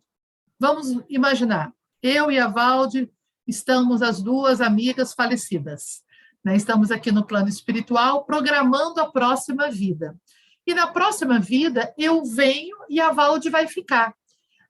Vamos 0.59 1.05
imaginar, 1.09 1.73
eu 2.03 2.31
e 2.31 2.39
a 2.39 2.49
Valde 2.49 3.11
estamos 3.47 4.01
as 4.01 4.23
duas 4.23 4.61
amigas 4.61 5.13
falecidas. 5.13 6.03
Né? 6.43 6.57
Estamos 6.57 6.91
aqui 6.91 7.13
no 7.13 7.27
plano 7.27 7.49
espiritual 7.49 8.25
programando 8.25 9.01
a 9.01 9.11
próxima 9.11 9.71
vida. 9.71 10.17
E 10.67 10.75
na 10.75 10.87
próxima 10.87 11.39
vida 11.39 11.93
eu 11.99 12.25
venho 12.25 12.77
e 12.89 13.01
a 13.01 13.11
Valde 13.11 13.51
vai 13.51 13.67
ficar. 13.67 14.15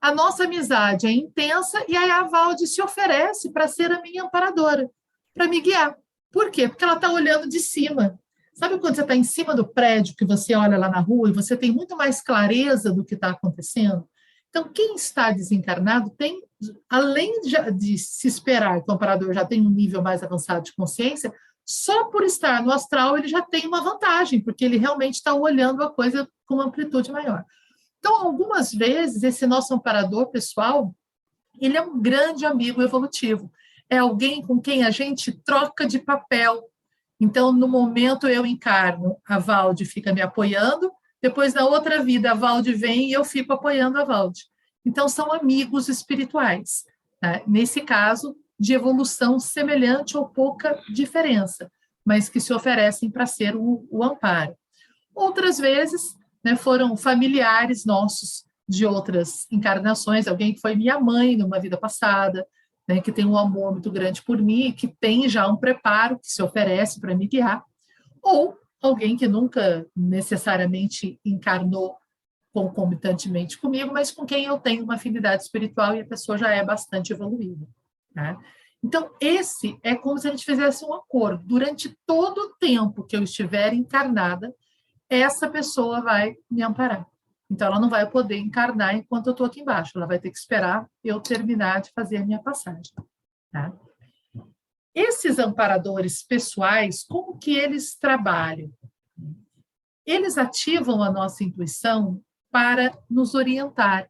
A 0.01 0.15
nossa 0.15 0.45
amizade 0.45 1.07
é 1.07 1.11
intensa 1.11 1.85
e 1.89 1.97
aí 1.97 2.11
a 2.11 2.25
Valde 2.25 2.67
se 2.67 2.83
oferece 2.83 3.51
para 3.53 3.69
ser 3.69 3.91
a 3.91 4.03
minha 4.03 4.25
amparadora, 4.25 4.91
para 5.33 5.49
me 5.49 5.61
guiar. 5.61 5.97
Por 6.31 6.51
quê? 6.51 6.69
Porque 6.69 6.85
ela 6.85 6.95
está 6.95 7.11
olhando 7.11 7.49
de 7.49 7.61
cima. 7.61 8.19
Sabe 8.55 8.79
quando 8.79 8.95
você 8.95 9.03
está 9.03 9.17
em 9.17 9.25
cima 9.25 9.55
do 9.55 9.67
prédio, 9.67 10.15
que 10.17 10.25
você 10.25 10.55
olha 10.55 10.77
lá 10.77 10.89
na 10.89 11.01
rua 11.01 11.29
e 11.29 11.33
você 11.33 11.57
tem 11.57 11.73
muito 11.73 11.97
mais 11.97 12.21
clareza 12.21 12.93
do 12.93 13.05
que 13.05 13.15
está 13.15 13.31
acontecendo? 13.31 14.09
Então, 14.49 14.71
quem 14.73 14.95
está 14.95 15.33
desencarnado 15.33 16.11
tem, 16.11 16.41
além 16.89 17.41
de, 17.41 17.57
de 17.73 17.99
se 17.99 18.29
esperar 18.29 18.81
que 18.83 18.91
o 18.91 18.95
amparador 18.95 19.33
já 19.33 19.45
tem 19.45 19.61
um 19.61 19.71
nível 19.71 20.01
mais 20.01 20.23
avançado 20.23 20.65
de 20.65 20.75
consciência, 20.75 21.33
só 21.64 22.04
por 22.04 22.25
estar 22.25 22.62
no 22.62 22.71
astral 22.71 23.16
ele 23.16 23.28
já 23.28 23.42
tem 23.42 23.66
uma 23.66 23.80
vantagem, 23.80 24.40
porque 24.40 24.64
ele 24.64 24.76
realmente 24.76 25.14
está 25.14 25.35
olhando 25.35 25.83
a 25.83 25.90
coisa 25.90 26.28
com 26.47 26.56
uma 26.56 26.64
amplitude 26.64 27.11
maior. 27.11 27.44
Então, 27.99 28.16
algumas 28.16 28.73
vezes, 28.73 29.23
esse 29.23 29.47
nosso 29.47 29.73
amparador 29.73 30.26
pessoal, 30.26 30.94
ele 31.59 31.76
é 31.76 31.80
um 31.80 32.00
grande 32.00 32.44
amigo 32.44 32.83
evolutivo. 32.83 33.50
É 33.88 33.99
alguém 33.99 34.42
com 34.42 34.61
quem 34.61 34.85
a 34.85 34.90
gente 34.90 35.33
troca 35.33 35.87
de 35.87 35.99
papel. 35.99 36.64
Então, 37.18 37.50
no 37.50 37.66
momento 37.66 38.28
eu 38.28 38.44
encarno, 38.44 39.16
a 39.26 39.38
Valde 39.38 39.87
fica 39.87 40.12
me 40.12 40.21
apoiando, 40.21 40.92
depois, 41.25 41.54
na 41.54 41.64
outra 41.64 42.02
vida, 42.02 42.33
a 42.33 42.35
Valde 42.35 42.75
vem 42.75 43.09
e 43.09 43.14
eu 43.14 43.25
fico 43.25 43.54
apoiando 43.54 43.99
a 43.99 44.04
Valde. 44.04 44.42
Então, 44.85 45.09
são 45.09 45.33
amigos 45.33 45.88
espirituais. 45.88 46.85
Né? 47.23 47.40
Nesse 47.47 47.80
caso, 47.80 48.37
de 48.59 48.75
evolução 48.75 49.39
semelhante 49.39 50.17
ou 50.17 50.29
pouca 50.29 50.81
diferença, 50.93 51.71
mas 52.05 52.29
que 52.29 52.41
se 52.41 52.53
oferecem 52.53 53.11
para 53.11 53.27
ser 53.27 53.57
o, 53.57 53.87
o, 53.91 54.05
amparo. 54.05 54.55
Outras 55.15 55.59
vezes 55.59 56.03
né, 56.43 56.57
foram 56.57 56.97
familiares 56.97 57.85
nossos 57.85 58.45
de 58.69 58.87
outras 58.87 59.47
encarnações, 59.51 60.27
alguém 60.27 60.55
que 60.55 60.61
foi 60.61 60.75
minha 60.75 60.99
mãe 60.99 61.37
numa 61.37 61.61
vida 61.61 61.77
passada, 61.77 62.47
né, 62.89 63.01
que 63.01 63.13
tem 63.13 63.25
um 63.25 63.37
amor 63.37 63.73
muito 63.73 63.91
grande 63.91 64.23
por 64.23 64.41
mim, 64.41 64.73
que 64.73 64.89
tem 64.89 65.29
já 65.29 65.47
um 65.47 65.57
preparo 65.57 66.19
que 66.19 66.29
se 66.29 66.43
oferece 66.43 67.01
para 67.01 67.15
me 67.15 67.27
guiar, 67.27 67.63
ou 68.23 68.57
alguém 68.81 69.17
que 69.17 69.27
nunca 69.27 69.87
necessariamente 69.97 71.19
encarnou 71.25 71.97
concomitantemente 72.53 73.59
comigo, 73.59 73.93
mas 73.93 74.11
com 74.11 74.25
quem 74.25 74.45
eu 74.45 74.59
tenho 74.59 74.85
uma 74.85 74.95
afinidade 74.95 75.43
espiritual 75.43 75.97
e 75.97 76.03
a 76.03 76.07
pessoa 76.07 76.39
já 76.39 76.51
é 76.51 76.65
bastante 76.65 77.13
evoluída. 77.13 77.67
Né? 78.14 78.37
Então, 78.83 79.11
esse 79.21 79.78
é 79.83 79.94
como 79.94 80.18
se 80.18 80.28
a 80.28 80.30
gente 80.30 80.44
fizesse 80.44 80.85
um 80.85 80.92
acordo. 80.92 81.42
Durante 81.44 81.97
todo 82.06 82.38
o 82.38 82.54
tempo 82.56 83.04
que 83.04 83.16
eu 83.16 83.23
estiver 83.23 83.73
encarnada, 83.73 84.54
essa 85.09 85.49
pessoa 85.49 86.02
vai 86.02 86.35
me 86.50 86.62
amparar. 86.62 87.06
Então, 87.50 87.68
ela 87.68 87.80
não 87.80 87.88
vai 87.88 88.09
poder 88.11 88.37
encarnar 88.37 88.94
enquanto 88.94 89.28
eu 89.28 89.30
estou 89.33 89.47
aqui 89.47 89.61
embaixo. 89.61 89.92
Ela 89.97 90.06
vai 90.06 90.18
ter 90.18 90.30
que 90.30 90.38
esperar 90.38 90.87
eu 91.02 91.21
terminar 91.21 91.80
de 91.80 91.90
fazer 91.92 92.18
a 92.18 92.26
minha 92.26 92.42
passagem. 92.42 92.92
Tá? 93.50 93.73
Esses 94.94 95.38
amparadores 95.38 96.23
pessoais, 96.23 97.04
como 97.04 97.38
que 97.38 97.56
eles 97.56 97.97
trabalham? 97.97 98.71
Eles 100.06 100.37
ativam 100.37 101.02
a 101.02 101.11
nossa 101.11 101.42
intuição 101.42 102.21
para 102.50 102.97
nos 103.11 103.35
orientar. 103.35 104.09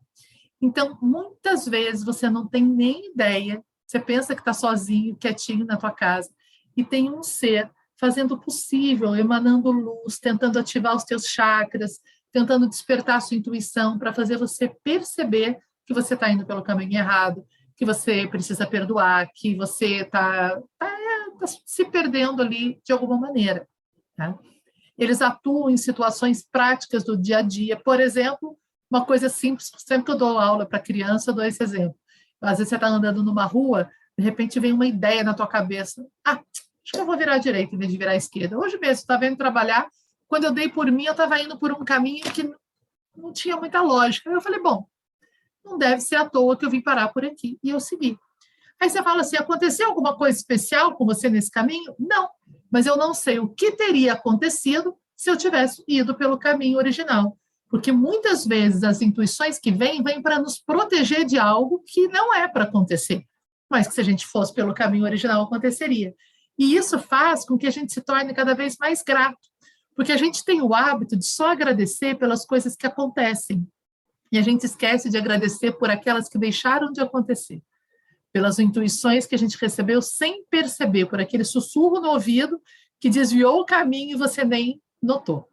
Então, 0.61 0.99
muitas 1.01 1.67
vezes 1.67 2.05
você 2.05 2.29
não 2.29 2.49
tem 2.49 2.65
nem 2.65 3.13
ideia 3.13 3.65
você 3.87 3.99
pensa 3.99 4.35
que 4.35 4.41
está 4.41 4.53
sozinho, 4.53 5.17
quietinho 5.17 5.65
na 5.65 5.77
tua 5.77 5.91
casa, 5.91 6.31
e 6.77 6.85
tem 6.85 7.11
um 7.11 7.23
ser 7.23 7.71
fazendo 7.97 8.35
o 8.35 8.39
possível, 8.39 9.15
emanando 9.15 9.71
luz, 9.71 10.19
tentando 10.19 10.59
ativar 10.59 10.97
os 10.97 11.05
teus 11.05 11.27
chakras, 11.27 12.01
tentando 12.33 12.69
despertar 12.69 13.17
a 13.17 13.21
sua 13.21 13.37
intuição 13.37 13.99
para 13.99 14.13
fazer 14.13 14.37
você 14.37 14.69
perceber 14.83 15.59
que 15.87 15.95
você 15.95 16.15
está 16.15 16.31
indo 16.31 16.45
pelo 16.45 16.63
caminho 16.63 16.99
errado, 16.99 17.47
que 17.77 17.85
você 17.85 18.27
precisa 18.27 18.67
perdoar, 18.67 19.31
que 19.35 19.55
você 19.55 20.03
está 20.03 20.61
tá, 20.79 20.97
tá 21.39 21.47
se 21.65 21.85
perdendo 21.85 22.43
ali 22.43 22.81
de 22.85 22.93
alguma 22.93 23.19
maneira. 23.19 23.69
Tá? 24.17 24.37
Eles 24.97 25.21
atuam 25.21 25.71
em 25.71 25.77
situações 25.77 26.47
práticas 26.51 27.05
do 27.05 27.17
dia 27.17 27.39
a 27.39 27.43
dia. 27.43 27.77
Por 27.77 28.01
exemplo, 28.01 28.59
uma 28.91 29.05
coisa 29.05 29.29
simples, 29.29 29.71
sempre 29.79 30.07
que 30.07 30.11
eu 30.13 30.19
dou 30.19 30.39
aula 30.39 30.67
para 30.67 30.79
criança, 30.79 31.31
eu 31.31 31.35
dou 31.35 31.45
esse 31.45 31.63
exemplo. 31.63 31.97
Às 32.41 32.59
vezes 32.59 32.69
você 32.69 32.75
está 32.75 32.89
andando 32.89 33.23
numa 33.23 33.45
rua, 33.45 33.91
de 34.19 34.25
repente 34.25 34.61
vem 34.61 34.73
uma 34.73 34.87
ideia 34.87 35.25
na 35.25 35.35
tua 35.35 35.47
cabeça. 35.47 36.07
Ah, 36.25 36.33
acho 36.33 36.93
que 36.93 36.99
eu 36.99 37.07
vou 37.07 37.17
virar 37.17 37.35
à 37.35 37.39
direita 37.39 37.75
em 37.75 37.79
vez 37.79 37.91
de 37.91 37.99
virar 37.99 38.13
à 38.13 38.17
esquerda. 38.17 38.59
Hoje 38.59 38.79
mesmo, 38.79 38.95
estava 38.95 39.21
vendo 39.21 39.37
trabalhar, 39.37 39.89
quando 40.29 40.45
eu 40.45 40.53
dei 40.53 40.69
por 40.69 40.91
mim, 40.91 41.05
eu 41.05 41.13
estava 41.13 41.41
indo 41.41 41.59
por 41.59 41.73
um 41.73 41.85
caminho 41.85 42.25
que 42.25 42.53
não 43.17 43.33
tinha 43.33 43.57
muita 43.57 43.81
lógica. 43.81 44.31
Eu 44.31 44.41
falei, 44.41 44.61
bom, 44.61 44.87
não 45.65 45.79
deve 45.79 46.01
ser 46.01 46.17
à 46.17 46.29
toa 46.29 46.57
que 46.57 46.65
eu 46.65 46.71
vim 46.71 46.81
parar 46.81 47.09
por 47.09 47.25
aqui. 47.25 47.59
E 47.63 47.71
eu 47.71 47.81
segui. 47.81 48.19
Aí 48.81 48.91
você 48.91 49.03
fala 49.03 49.23
assim: 49.23 49.37
aconteceu 49.37 49.89
alguma 49.89 50.17
coisa 50.17 50.37
especial 50.37 50.95
com 50.95 51.07
você 51.07 51.31
nesse 51.31 51.51
caminho? 51.51 51.95
Não, 51.99 52.29
mas 52.71 52.87
eu 52.87 52.97
não 52.97 53.15
sei 53.15 53.39
o 53.39 53.49
que 53.49 53.73
teria 53.73 54.13
acontecido 54.13 54.97
se 55.17 55.31
eu 55.31 55.37
tivesse 55.37 55.83
ido 55.89 56.15
pelo 56.15 56.39
caminho 56.39 56.79
original. 56.79 57.39
Porque 57.75 57.91
muitas 57.91 58.47
vezes 58.47 58.85
as 58.85 59.03
intuições 59.03 59.59
que 59.59 59.73
vêm, 59.73 60.01
vêm 60.01 60.23
para 60.23 60.39
nos 60.39 60.61
proteger 60.61 61.25
de 61.25 61.37
algo 61.37 61.83
que 61.85 62.07
não 62.07 62.33
é 62.33 62.47
para 62.47 62.63
acontecer, 62.63 63.25
mas 63.69 63.89
que 63.89 63.95
se 63.95 64.01
a 64.01 64.05
gente 64.05 64.25
fosse 64.29 64.55
pelo 64.55 64.73
caminho 64.73 65.03
original 65.03 65.43
aconteceria. 65.43 66.15
E 66.57 66.77
isso 66.77 67.01
faz 67.01 67.45
com 67.45 67.59
que 67.59 67.67
a 67.67 67.73
gente 67.73 67.93
se 67.93 68.01
torne 68.01 68.33
cada 68.33 68.55
vez 68.55 68.77
mais 68.79 69.03
grato, 69.03 69.49
porque 69.97 70.13
a 70.13 70.17
gente 70.17 70.45
tem 70.45 70.63
o 70.63 70.73
hábito 70.73 71.17
de 71.17 71.27
só 71.27 71.49
agradecer 71.49 72.17
pelas 72.17 72.47
coisas 72.47 72.77
que 72.77 72.87
acontecem. 72.87 73.67
E 74.31 74.39
a 74.39 74.43
gente 74.43 74.65
esquece 74.65 75.11
de 75.11 75.19
agradecer 75.19 75.73
por 75.73 75.91
aquelas 75.91 76.29
que 76.29 76.39
deixaram 76.39 76.93
de 76.93 77.01
acontecer, 77.01 77.61
pelas 78.33 78.61
intuições 78.61 79.27
que 79.27 79.35
a 79.35 79.39
gente 79.39 79.59
recebeu 79.61 80.01
sem 80.01 80.45
perceber, 80.49 81.07
por 81.07 81.21
aquele 81.21 81.43
sussurro 81.43 82.01
no 82.01 82.11
ouvido 82.11 82.63
que 83.01 83.11
desviou 83.11 83.59
o 83.59 83.67
caminho 83.67 84.15
e 84.15 84.17
você 84.17 84.45
nem 84.45 84.81
notou. 85.03 85.49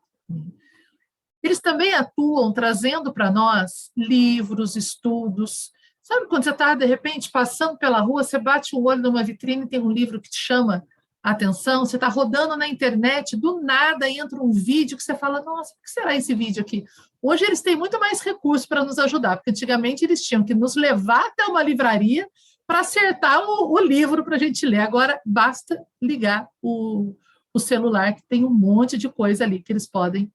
Eles 1.44 1.60
também 1.60 1.94
atuam 1.94 2.54
trazendo 2.54 3.14
para 3.14 3.32
nós 3.32 3.92
livros, 3.98 4.76
estudos. 4.76 5.72
Sabe 6.02 6.28
quando 6.28 6.44
você 6.44 6.52
está, 6.52 6.76
de 6.76 6.86
repente, 6.86 7.32
passando 7.32 7.78
pela 7.78 8.00
rua, 8.00 8.24
você 8.24 8.38
bate 8.38 8.76
o 8.76 8.84
olho 8.84 9.02
numa 9.02 9.24
vitrine 9.24 9.64
e 9.64 9.68
tem 9.68 9.80
um 9.80 9.92
livro 9.92 10.22
que 10.22 10.30
te 10.30 10.38
chama 10.38 10.84
a 11.24 11.32
atenção, 11.32 11.86
você 11.86 11.98
está 11.98 12.08
rodando 12.08 12.58
na 12.58 12.68
internet, 12.68 13.38
do 13.38 13.62
nada 13.62 14.10
entra 14.10 14.42
um 14.42 14.52
vídeo 14.52 14.98
que 14.98 15.04
você 15.04 15.14
fala, 15.14 15.42
nossa, 15.42 15.72
o 15.74 15.82
que 15.84 15.92
será 15.92 16.16
esse 16.16 16.34
vídeo 16.34 16.62
aqui? 16.62 16.84
Hoje 17.22 17.46
eles 17.46 17.62
têm 17.62 17.76
muito 17.76 18.00
mais 18.00 18.22
recursos 18.22 18.66
para 18.66 18.84
nos 18.84 18.98
ajudar, 18.98 19.38
porque 19.38 19.52
antigamente 19.52 20.04
eles 20.04 20.24
tinham 20.24 20.44
que 20.44 20.56
nos 20.56 20.76
levar 20.76 21.28
até 21.28 21.46
uma 21.46 21.62
livraria 21.62 22.28
para 22.66 22.80
acertar 22.80 23.40
o, 23.40 23.72
o 23.72 23.80
livro 23.80 24.24
para 24.24 24.36
a 24.36 24.40
gente 24.40 24.66
ler. 24.66 24.80
Agora 24.80 25.22
basta 25.24 25.80
ligar 26.02 26.48
o, 26.60 27.16
o 27.54 27.60
celular, 27.60 28.16
que 28.16 28.24
tem 28.28 28.44
um 28.44 28.50
monte 28.50 28.98
de 28.98 29.08
coisa 29.08 29.44
ali 29.44 29.62
que 29.62 29.72
eles 29.72 29.88
podem 29.88 30.32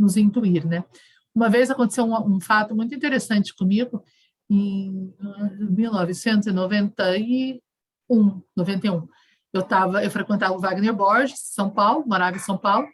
nos 0.00 0.16
intuir, 0.16 0.66
né? 0.66 0.84
Uma 1.34 1.48
vez 1.48 1.70
aconteceu 1.70 2.04
um, 2.04 2.36
um 2.36 2.40
fato 2.40 2.74
muito 2.74 2.94
interessante 2.94 3.54
comigo, 3.54 4.02
em 4.48 5.14
1991, 5.70 8.42
91. 8.56 9.06
Eu 9.52 9.62
tava, 9.62 10.02
eu 10.02 10.10
frequentava 10.10 10.54
o 10.54 10.58
Wagner 10.58 10.92
Borges, 10.92 11.38
São 11.38 11.70
Paulo, 11.70 12.04
morava 12.06 12.36
em 12.36 12.40
São 12.40 12.58
Paulo, 12.58 12.88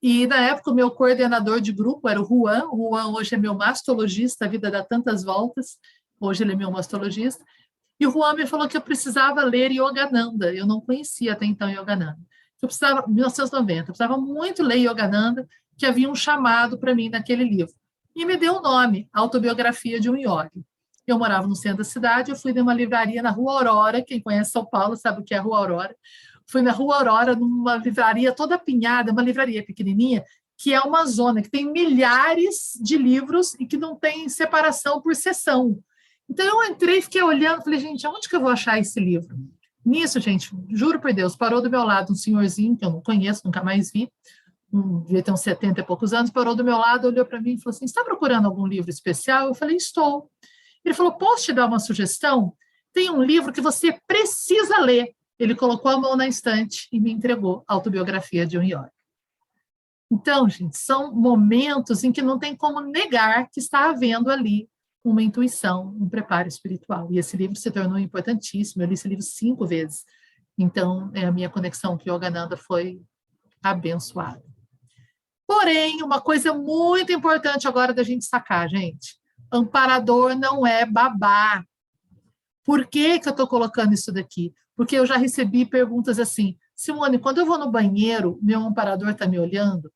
e 0.00 0.26
na 0.26 0.36
época 0.36 0.70
o 0.70 0.74
meu 0.74 0.90
coordenador 0.90 1.60
de 1.60 1.72
grupo 1.72 2.08
era 2.08 2.20
o 2.20 2.24
Juan. 2.24 2.68
O 2.70 2.90
Juan 2.90 3.08
hoje 3.08 3.34
é 3.34 3.38
meu 3.38 3.54
mastologista, 3.54 4.44
a 4.44 4.48
vida 4.48 4.70
dá 4.70 4.84
tantas 4.84 5.24
voltas. 5.24 5.76
Hoje 6.20 6.44
ele 6.44 6.52
é 6.52 6.56
meu 6.56 6.70
mastologista. 6.70 7.44
E 7.98 8.06
o 8.06 8.12
Juan 8.12 8.34
me 8.34 8.46
falou 8.46 8.68
que 8.68 8.76
eu 8.76 8.80
precisava 8.80 9.42
ler 9.42 9.72
Yogananda. 9.72 10.54
Eu 10.54 10.66
não 10.66 10.80
conhecia 10.80 11.32
até 11.32 11.46
então 11.46 11.68
Yogananda. 11.68 12.18
Eu 12.62 12.68
precisava, 12.68 13.04
1990, 13.08 13.80
eu 13.80 13.84
precisava 13.86 14.16
muito 14.16 14.62
ler 14.62 14.78
Yogananda 14.78 15.48
que 15.78 15.86
havia 15.86 16.10
um 16.10 16.14
chamado 16.14 16.76
para 16.76 16.94
mim 16.94 17.08
naquele 17.08 17.44
livro. 17.44 17.72
E 18.14 18.26
me 18.26 18.36
deu 18.36 18.56
o 18.56 18.60
nome, 18.60 19.08
Autobiografia 19.12 20.00
de 20.00 20.10
um 20.10 20.16
Yogi. 20.16 20.64
Eu 21.06 21.18
morava 21.18 21.46
no 21.46 21.54
centro 21.54 21.78
da 21.78 21.84
cidade, 21.84 22.30
eu 22.30 22.36
fui 22.36 22.52
numa 22.52 22.74
livraria 22.74 23.22
na 23.22 23.30
Rua 23.30 23.54
Aurora, 23.54 24.02
quem 24.02 24.20
conhece 24.20 24.50
São 24.50 24.66
Paulo 24.66 24.96
sabe 24.96 25.20
o 25.20 25.24
que 25.24 25.34
é 25.34 25.38
Rua 25.38 25.58
Aurora. 25.58 25.96
fui 26.46 26.60
na 26.60 26.72
Rua 26.72 26.96
Aurora, 26.96 27.36
numa 27.36 27.76
livraria 27.76 28.32
toda 28.32 28.56
apinhada, 28.56 29.12
uma 29.12 29.22
livraria 29.22 29.64
pequenininha, 29.64 30.24
que 30.56 30.74
é 30.74 30.80
uma 30.80 31.06
zona 31.06 31.40
que 31.40 31.48
tem 31.48 31.70
milhares 31.70 32.72
de 32.82 32.98
livros 32.98 33.54
e 33.54 33.64
que 33.64 33.76
não 33.76 33.94
tem 33.94 34.28
separação 34.28 35.00
por 35.00 35.14
sessão. 35.14 35.78
Então 36.28 36.44
eu 36.44 36.70
entrei, 36.70 37.00
fiquei 37.00 37.22
olhando, 37.22 37.62
falei, 37.62 37.78
gente, 37.78 38.06
onde 38.06 38.28
que 38.28 38.34
eu 38.34 38.40
vou 38.40 38.50
achar 38.50 38.78
esse 38.78 38.98
livro? 38.98 39.36
Nisso, 39.84 40.20
gente, 40.20 40.50
juro 40.70 41.00
por 41.00 41.12
Deus, 41.14 41.36
parou 41.36 41.62
do 41.62 41.70
meu 41.70 41.84
lado 41.84 42.12
um 42.12 42.16
senhorzinho 42.16 42.76
que 42.76 42.84
eu 42.84 42.90
não 42.90 43.00
conheço, 43.00 43.42
nunca 43.44 43.62
mais 43.62 43.90
vi, 43.92 44.10
um, 44.72 45.00
devia 45.00 45.22
ter 45.22 45.32
uns 45.32 45.40
70 45.40 45.80
e 45.80 45.84
poucos 45.84 46.12
anos, 46.12 46.30
parou 46.30 46.54
do 46.54 46.64
meu 46.64 46.76
lado, 46.76 47.08
olhou 47.08 47.24
para 47.24 47.40
mim 47.40 47.54
e 47.54 47.60
falou 47.60 47.74
assim: 47.74 47.84
está 47.84 48.04
procurando 48.04 48.46
algum 48.46 48.66
livro 48.66 48.90
especial? 48.90 49.48
Eu 49.48 49.54
falei, 49.54 49.76
estou. 49.76 50.30
Ele 50.84 50.94
falou: 50.94 51.12
posso 51.12 51.46
te 51.46 51.52
dar 51.52 51.66
uma 51.66 51.78
sugestão? 51.78 52.54
Tem 52.92 53.10
um 53.10 53.22
livro 53.22 53.52
que 53.52 53.60
você 53.60 53.98
precisa 54.06 54.80
ler. 54.80 55.14
Ele 55.38 55.54
colocou 55.54 55.90
a 55.90 55.98
mão 55.98 56.16
na 56.16 56.26
estante 56.26 56.88
e 56.92 56.98
me 56.98 57.12
entregou 57.12 57.64
a 57.66 57.74
autobiografia 57.74 58.44
de 58.44 58.58
John 58.58 58.64
York. 58.64 58.90
Então, 60.10 60.48
gente, 60.48 60.76
são 60.76 61.14
momentos 61.14 62.02
em 62.02 62.10
que 62.10 62.22
não 62.22 62.38
tem 62.38 62.56
como 62.56 62.80
negar 62.80 63.48
que 63.50 63.60
está 63.60 63.90
havendo 63.90 64.30
ali 64.30 64.68
uma 65.04 65.22
intuição, 65.22 65.94
um 66.00 66.08
preparo 66.08 66.48
espiritual. 66.48 67.08
E 67.12 67.18
esse 67.18 67.36
livro 67.36 67.56
se 67.56 67.70
tornou 67.70 67.98
importantíssimo. 67.98 68.82
Eu 68.82 68.88
li 68.88 68.94
esse 68.94 69.06
livro 69.06 69.22
cinco 69.22 69.66
vezes. 69.66 70.04
Então, 70.56 71.10
é, 71.14 71.26
a 71.26 71.32
minha 71.32 71.48
conexão 71.48 71.96
com 71.96 72.10
Yogananda 72.10 72.56
foi 72.56 73.00
abençoada. 73.62 74.42
Porém, 75.48 76.02
uma 76.02 76.20
coisa 76.20 76.54
muito 76.54 77.10
importante 77.10 77.66
agora 77.66 77.92
da 77.92 78.04
gente 78.04 78.24
sacar, 78.24 78.68
gente. 78.68 79.16
Amparador 79.50 80.38
não 80.38 80.66
é 80.66 80.84
babá. 80.84 81.64
Por 82.64 82.86
que, 82.86 83.18
que 83.18 83.28
eu 83.28 83.32
estou 83.32 83.48
colocando 83.48 83.94
isso 83.94 84.12
daqui? 84.12 84.52
Porque 84.76 84.94
eu 84.94 85.06
já 85.06 85.16
recebi 85.16 85.64
perguntas 85.64 86.18
assim, 86.20 86.56
Simone, 86.76 87.18
quando 87.18 87.38
eu 87.38 87.46
vou 87.46 87.58
no 87.58 87.70
banheiro, 87.70 88.38
meu 88.42 88.60
amparador 88.60 89.08
está 89.08 89.26
me 89.26 89.38
olhando? 89.38 89.90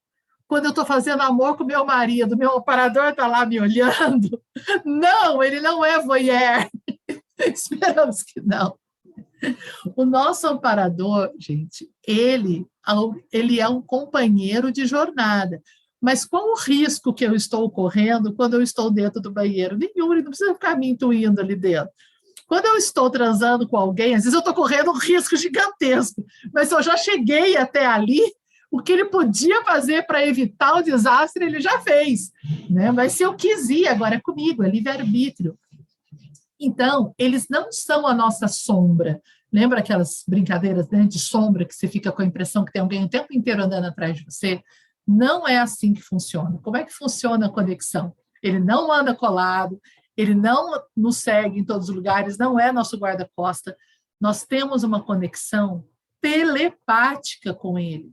quando 0.53 0.67
eu 0.67 0.71
estou 0.71 0.85
fazendo 0.85 1.23
amor 1.23 1.57
com 1.57 1.65
meu 1.65 1.83
marido, 1.83 2.37
meu 2.37 2.51
operador 2.51 3.07
está 3.07 3.27
lá 3.27 3.47
me 3.47 3.59
olhando. 3.59 4.39
Não, 4.85 5.43
ele 5.43 5.61
não 5.61 5.83
é 5.83 5.99
voyeur. 5.99 6.69
Esperamos 7.41 8.23
que 8.23 8.39
não. 8.43 8.77
O 9.97 10.05
nosso 10.05 10.47
amparador, 10.47 11.33
gente, 11.39 11.91
ele, 12.07 12.67
ele 13.33 13.61
é 13.61 13.69
um 13.69 13.81
companheiro 13.81 14.73
de 14.73 14.87
jornada. 14.87 15.63
Mas 16.01 16.25
qual 16.25 16.51
o 16.51 16.59
risco 16.59 17.13
que 17.15 17.25
eu 17.25 17.35
estou 17.35 17.71
correndo 17.71 18.35
quando 18.35 18.55
eu 18.55 18.63
estou 18.63 18.91
dentro 18.91 19.21
do 19.21 19.31
banheiro? 19.31 19.79
Nenhum, 19.79 20.15
não 20.15 20.25
precisa 20.25 20.53
ficar 20.53 20.77
me 20.77 20.89
intuindo 20.89 21.41
ali 21.41 21.55
dentro. 21.55 21.91
Quando 22.49 22.67
eu 22.67 22.77
estou 22.77 23.09
transando 23.09 23.69
com 23.69 23.77
alguém, 23.77 24.15
às 24.15 24.25
vezes 24.25 24.35
eu 24.35 24.41
estou 24.41 24.53
correndo 24.53 24.91
um 24.91 24.99
risco 24.99 25.37
gigantesco, 25.37 26.25
mas 26.53 26.69
se 26.69 26.75
eu 26.75 26.83
já 26.83 26.97
cheguei 26.97 27.57
até 27.57 27.87
ali, 27.87 28.21
o 28.71 28.83
que 28.83 28.93
ele 28.93 29.05
podia 29.05 29.63
fazer 29.65 30.07
para 30.07 30.27
evitar 30.27 30.75
o 30.75 30.83
desastre, 30.83 31.45
ele 31.45 31.61
já 31.61 31.79
fez. 31.81 32.33
Né? 32.69 32.91
Mas 32.91 33.13
se 33.13 33.23
eu 33.23 33.35
quis 33.35 33.71
ir, 33.71 33.87
agora 33.87 34.17
é 34.17 34.21
comigo, 34.21 34.63
é 34.63 34.69
livre-arbítrio. 34.69 35.57
Então, 36.59 37.15
eles 37.19 37.47
não 37.51 37.71
são 37.71 38.07
a 38.07 38.15
nossa 38.15 38.49
sombra. 38.49 39.21
Lembra 39.53 39.81
aquelas 39.81 40.25
brincadeiras 40.27 40.89
né, 40.89 41.05
de 41.05 41.19
sombra 41.19 41.67
que 41.67 41.75
você 41.75 41.87
fica 41.87 42.11
com 42.11 42.23
a 42.23 42.25
impressão 42.25 42.65
que 42.65 42.73
tem 42.73 42.81
alguém 42.81 43.05
o 43.05 43.09
tempo 43.09 43.35
inteiro 43.35 43.63
andando 43.63 43.85
atrás 43.85 44.17
de 44.17 44.25
você? 44.25 44.63
Não 45.07 45.47
é 45.47 45.59
assim 45.59 45.93
que 45.93 46.01
funciona. 46.01 46.59
Como 46.63 46.77
é 46.77 46.85
que 46.85 46.93
funciona 46.93 47.47
a 47.47 47.53
conexão? 47.53 48.15
Ele 48.43 48.59
não 48.59 48.91
anda 48.91 49.15
colado, 49.15 49.81
ele 50.17 50.35
não 50.35 50.83
nos 50.97 51.19
segue 51.19 51.59
em 51.59 51.65
todos 51.65 51.89
os 51.89 51.95
lugares, 51.95 52.39
não 52.39 52.59
é 52.59 52.73
nosso 52.73 52.97
guarda-costa. 52.97 53.77
Nós 54.21 54.45
temos 54.45 54.85
uma 54.85 55.03
conexão 55.03 55.85
telepática 56.21 57.53
com 57.53 57.79
ele. 57.79 58.11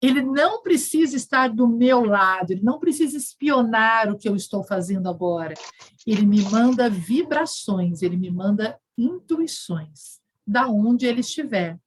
Ele 0.00 0.22
não 0.22 0.62
precisa 0.62 1.16
estar 1.16 1.48
do 1.48 1.66
meu 1.66 2.04
lado, 2.04 2.52
ele 2.52 2.62
não 2.62 2.78
precisa 2.78 3.16
espionar 3.16 4.08
o 4.08 4.16
que 4.16 4.28
eu 4.28 4.36
estou 4.36 4.62
fazendo 4.62 5.08
agora. 5.08 5.54
Ele 6.06 6.24
me 6.24 6.40
manda 6.42 6.88
vibrações, 6.88 8.00
ele 8.00 8.16
me 8.16 8.30
manda 8.30 8.78
intuições, 8.98 10.20
da 10.46 10.66
onde 10.66 11.06
ele 11.06 11.20
estiver. 11.20 11.78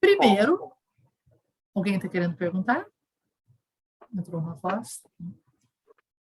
Primeiro, 0.00 0.70
alguém 1.74 1.96
está 1.96 2.08
querendo 2.08 2.36
perguntar? 2.36 2.86
Entrou 4.12 4.40
uma 4.40 4.54
voz? 4.54 5.02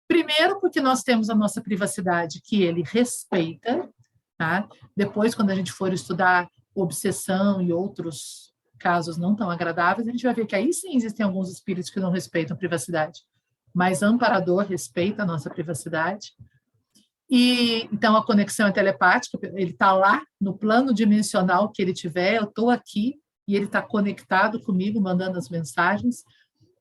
Primeiro, 0.08 0.60
porque 0.60 0.82
nós 0.82 1.04
temos 1.04 1.30
a 1.30 1.36
nossa 1.36 1.62
privacidade, 1.62 2.42
que 2.42 2.64
ele 2.64 2.82
respeita. 2.82 3.90
Tá? 4.38 4.68
Depois, 4.96 5.36
quando 5.36 5.52
a 5.52 5.56
gente 5.56 5.72
for 5.72 5.94
estudar 5.94 6.50
obsessão 6.74 7.62
e 7.62 7.74
outros 7.74 8.54
casos 8.78 9.18
não 9.18 9.36
tão 9.36 9.50
agradáveis, 9.50 10.08
a 10.08 10.12
gente 10.12 10.24
vai 10.24 10.34
ver 10.34 10.46
que 10.46 10.56
aí 10.56 10.72
sim 10.72 10.96
existem 10.96 11.26
alguns 11.26 11.52
espíritos 11.52 11.90
que 11.90 12.00
não 12.00 12.12
respeitam 12.12 12.56
a 12.56 12.58
privacidade. 12.58 13.22
Mas 13.74 14.02
amparador 14.02 14.66
respeita 14.66 15.24
a 15.24 15.26
nossa 15.26 15.50
privacidade. 15.50 16.34
E 17.30 17.90
então 17.92 18.16
a 18.16 18.26
conexão 18.26 18.68
é 18.68 18.72
telepática, 18.72 19.38
ele 19.56 19.72
está 19.72 19.92
lá 19.92 20.24
no 20.40 20.58
plano 20.58 20.94
dimensional 20.94 21.70
que 21.70 21.82
ele 21.82 21.94
tiver, 21.94 22.36
eu 22.36 22.46
estou 22.46 22.70
aqui 22.70 23.16
e 23.48 23.56
ele 23.56 23.66
está 23.66 23.82
conectado 23.82 24.62
comigo, 24.62 25.02
mandando 25.02 25.38
as 25.38 25.50
mensagens. 25.50 26.24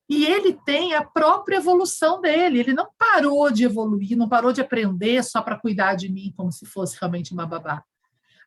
E 0.09 0.25
ele 0.25 0.53
tem 0.65 0.95
a 0.95 1.05
própria 1.05 1.57
evolução 1.57 2.21
dele, 2.21 2.61
ele 2.61 2.73
não 2.73 2.89
parou 2.97 3.51
de 3.51 3.65
evoluir, 3.65 4.17
não 4.17 4.29
parou 4.29 4.53
de 4.53 4.61
aprender 4.61 5.25
só 5.25 5.43
para 5.43 5.59
cuidar 5.59 5.95
de 5.95 6.09
mim 6.09 6.33
como 6.37 6.53
se 6.53 6.65
fosse 6.65 6.97
realmente 7.01 7.33
uma 7.33 7.47
babá. 7.47 7.83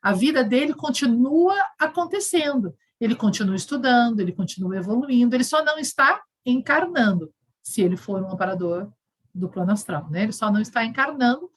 A 0.02 0.12
vida 0.12 0.42
dele 0.42 0.72
continua 0.72 1.54
acontecendo 1.78 2.74
ele 3.00 3.16
continua 3.16 3.56
estudando, 3.56 4.20
ele 4.20 4.32
continua 4.32 4.76
evoluindo, 4.76 5.34
ele 5.34 5.42
só 5.42 5.64
não 5.64 5.78
está 5.78 6.20
encarnando, 6.44 7.32
se 7.62 7.80
ele 7.80 7.96
for 7.96 8.22
um 8.22 8.30
amparador 8.30 8.90
do 9.34 9.48
plano 9.48 9.72
astral, 9.72 10.08
né? 10.10 10.24
Ele 10.24 10.32
só 10.32 10.52
não 10.52 10.60
está 10.60 10.84
encarnando, 10.84 11.50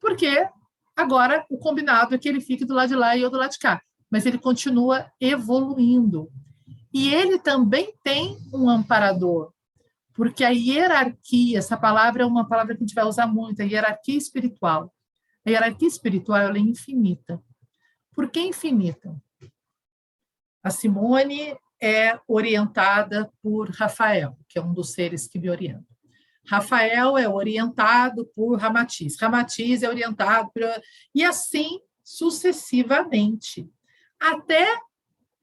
porque 0.00 0.48
agora 0.96 1.44
o 1.50 1.58
combinado 1.58 2.14
é 2.14 2.18
que 2.18 2.28
ele 2.28 2.40
fique 2.40 2.64
do 2.64 2.74
lado 2.74 2.88
de 2.88 2.94
lá 2.94 3.16
e 3.16 3.22
eu 3.22 3.30
do 3.30 3.38
lado 3.38 3.50
de 3.50 3.58
cá, 3.58 3.82
mas 4.10 4.26
ele 4.26 4.38
continua 4.38 5.10
evoluindo. 5.20 6.30
E 6.92 7.12
ele 7.12 7.38
também 7.38 7.94
tem 8.02 8.38
um 8.52 8.68
amparador, 8.68 9.52
porque 10.14 10.42
a 10.42 10.50
hierarquia, 10.50 11.58
essa 11.58 11.76
palavra 11.76 12.22
é 12.22 12.26
uma 12.26 12.48
palavra 12.48 12.74
que 12.74 12.82
a 12.82 12.86
gente 12.86 12.94
vai 12.94 13.04
usar 13.04 13.26
muito, 13.26 13.60
a 13.60 13.64
hierarquia 13.64 14.16
espiritual. 14.16 14.92
A 15.46 15.50
hierarquia 15.50 15.88
espiritual 15.88 16.56
é 16.56 16.58
infinita. 16.58 17.40
Por 18.12 18.30
que 18.30 18.40
infinita? 18.40 19.14
A 20.62 20.70
Simone 20.70 21.56
é 21.80 22.18
orientada 22.26 23.30
por 23.40 23.70
Rafael, 23.70 24.36
que 24.48 24.58
é 24.58 24.62
um 24.62 24.72
dos 24.72 24.92
seres 24.92 25.28
que 25.28 25.38
me 25.38 25.48
orienta. 25.48 25.86
Rafael 26.48 27.18
é 27.18 27.28
orientado 27.28 28.24
por 28.34 28.58
Ramatiz. 28.58 29.20
Ramatiz 29.20 29.82
é 29.82 29.88
orientado 29.88 30.50
por... 30.52 30.62
E 31.14 31.22
assim 31.22 31.80
sucessivamente, 32.02 33.70
até 34.18 34.66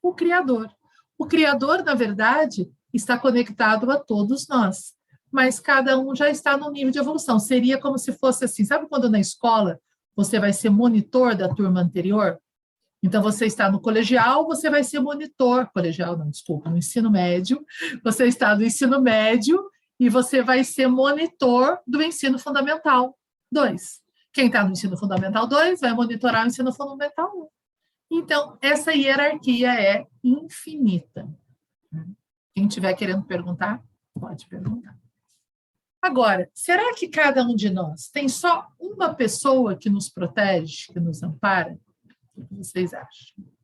o 0.02 0.16
Criador. 0.16 0.68
O 1.16 1.28
Criador, 1.28 1.84
na 1.84 1.94
verdade, 1.94 2.68
está 2.92 3.20
conectado 3.20 3.90
a 3.92 4.00
todos 4.00 4.48
nós, 4.48 4.96
mas 5.32 5.60
cada 5.60 6.00
um 6.00 6.16
já 6.16 6.28
está 6.28 6.58
no 6.58 6.72
nível 6.72 6.92
de 6.92 6.98
evolução. 6.98 7.38
Seria 7.38 7.80
como 7.80 8.00
se 8.00 8.14
fosse 8.14 8.46
assim, 8.46 8.66
sabe 8.66 8.88
quando 8.90 9.08
na 9.10 9.20
escola 9.20 9.80
você 10.16 10.40
vai 10.40 10.54
ser 10.54 10.72
monitor 10.72 11.36
da 11.36 11.54
turma 11.54 11.82
anterior? 11.82 12.40
Então, 13.04 13.22
você 13.22 13.46
está 13.46 13.70
no 13.70 13.80
colegial, 13.80 14.48
você 14.48 14.68
vai 14.68 14.84
ser 14.84 15.00
monitor, 15.00 15.70
colegial 15.72 16.18
não, 16.18 16.32
desculpa, 16.32 16.68
no 16.72 16.78
ensino 16.78 17.12
médio, 17.12 17.64
você 18.04 18.26
está 18.26 18.56
no 18.56 18.64
ensino 18.64 19.00
médio 19.00 19.64
e 20.00 20.10
você 20.10 20.42
vai 20.42 20.64
ser 20.64 20.88
monitor 20.88 21.80
do 21.88 22.02
ensino 22.02 22.38
fundamental 22.38 23.18
2. 23.52 24.02
Quem 24.34 24.48
está 24.48 24.64
no 24.64 24.72
ensino 24.72 24.98
fundamental 24.98 25.48
2 25.48 25.80
vai 25.80 25.94
monitorar 25.94 26.44
o 26.44 26.48
ensino 26.48 26.74
fundamental 26.74 27.32
1. 28.12 28.18
Então, 28.18 28.58
essa 28.62 28.94
hierarquia 28.94 29.74
é 29.74 30.06
infinita. 30.24 31.28
Quem 32.54 32.68
estiver 32.68 32.94
querendo 32.94 33.24
perguntar, 33.24 33.84
pode 34.14 34.48
perguntar. 34.48 34.98
Agora, 36.02 36.50
será 36.54 36.94
que 36.94 37.08
cada 37.08 37.44
um 37.44 37.56
de 37.56 37.70
nós 37.70 38.10
tem 38.10 38.30
só 38.30 38.68
uma 38.80 39.14
pessoa 39.16 39.76
que 39.76 39.90
nos 39.90 40.10
protege, 40.10 40.88
que 40.94 41.00
nos 41.00 41.24
ampara? 41.24 41.80
O 42.36 42.46
que 42.46 42.54
vocês 42.56 42.94
acham? 42.94 43.55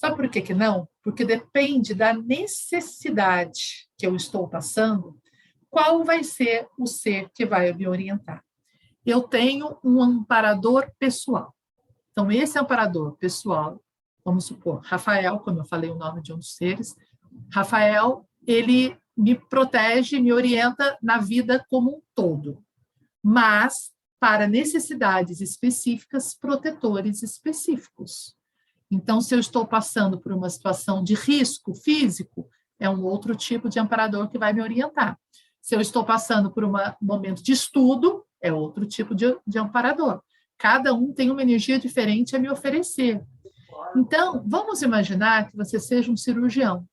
Sabe 0.00 0.16
por 0.16 0.30
que, 0.30 0.40
que 0.40 0.54
não? 0.54 0.88
Porque 1.02 1.26
depende 1.26 1.94
da 1.94 2.14
necessidade 2.14 3.86
que 3.98 4.06
eu 4.06 4.16
estou 4.16 4.48
passando, 4.48 5.20
qual 5.68 6.02
vai 6.02 6.24
ser 6.24 6.66
o 6.78 6.86
ser 6.86 7.28
que 7.34 7.44
vai 7.44 7.70
me 7.74 7.86
orientar. 7.86 8.42
Eu 9.04 9.24
tenho 9.24 9.76
um 9.84 10.02
amparador 10.02 10.90
pessoal. 10.98 11.54
Então, 12.12 12.32
esse 12.32 12.58
amparador 12.58 13.14
pessoal, 13.18 13.78
vamos 14.24 14.46
supor, 14.46 14.80
Rafael, 14.86 15.38
como 15.40 15.58
eu 15.58 15.66
falei 15.66 15.90
o 15.90 15.98
nome 15.98 16.22
de 16.22 16.32
um 16.32 16.38
dos 16.38 16.54
seres, 16.54 16.96
Rafael, 17.52 18.26
ele 18.46 18.96
me 19.14 19.34
protege, 19.34 20.18
me 20.18 20.32
orienta 20.32 20.96
na 21.02 21.18
vida 21.18 21.62
como 21.68 21.98
um 21.98 22.02
todo. 22.14 22.64
Mas 23.22 23.92
para 24.18 24.48
necessidades 24.48 25.42
específicas, 25.42 26.32
protetores 26.32 27.22
específicos. 27.22 28.34
Então, 28.90 29.20
se 29.20 29.34
eu 29.34 29.38
estou 29.38 29.66
passando 29.66 30.18
por 30.18 30.32
uma 30.32 30.50
situação 30.50 31.02
de 31.04 31.14
risco 31.14 31.74
físico, 31.74 32.48
é 32.78 32.90
um 32.90 33.04
outro 33.04 33.36
tipo 33.36 33.68
de 33.68 33.78
amparador 33.78 34.28
que 34.28 34.38
vai 34.38 34.52
me 34.52 34.62
orientar. 34.62 35.18
Se 35.60 35.74
eu 35.74 35.80
estou 35.80 36.04
passando 36.04 36.50
por 36.50 36.64
um 36.64 36.72
momento 37.00 37.42
de 37.42 37.52
estudo, 37.52 38.24
é 38.42 38.52
outro 38.52 38.86
tipo 38.86 39.14
de, 39.14 39.36
de 39.46 39.58
amparador. 39.58 40.20
Cada 40.58 40.92
um 40.92 41.12
tem 41.12 41.30
uma 41.30 41.42
energia 41.42 41.78
diferente 41.78 42.34
a 42.34 42.38
me 42.38 42.50
oferecer. 42.50 43.22
Então, 43.96 44.42
vamos 44.46 44.82
imaginar 44.82 45.48
que 45.48 45.56
você 45.56 45.78
seja 45.78 46.10
um 46.10 46.16
cirurgião. 46.16 46.86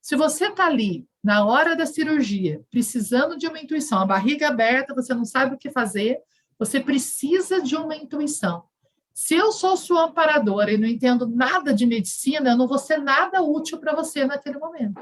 Se 0.00 0.16
você 0.16 0.46
está 0.46 0.66
ali, 0.66 1.06
na 1.22 1.44
hora 1.44 1.74
da 1.74 1.84
cirurgia, 1.84 2.62
precisando 2.70 3.36
de 3.36 3.48
uma 3.48 3.58
intuição, 3.58 3.98
a 3.98 4.06
barriga 4.06 4.48
aberta, 4.48 4.94
você 4.94 5.12
não 5.12 5.24
sabe 5.24 5.56
o 5.56 5.58
que 5.58 5.70
fazer, 5.70 6.18
você 6.58 6.78
precisa 6.78 7.60
de 7.60 7.74
uma 7.74 7.96
intuição. 7.96 8.64
Se 9.16 9.34
eu 9.34 9.50
sou 9.50 9.78
sua 9.78 10.04
amparadora 10.04 10.70
e 10.70 10.76
não 10.76 10.86
entendo 10.86 11.26
nada 11.26 11.72
de 11.72 11.86
medicina, 11.86 12.50
eu 12.50 12.56
não 12.56 12.68
vou 12.68 12.78
ser 12.78 12.98
nada 12.98 13.40
útil 13.40 13.78
para 13.80 13.96
você 13.96 14.26
naquele 14.26 14.58
momento. 14.58 15.00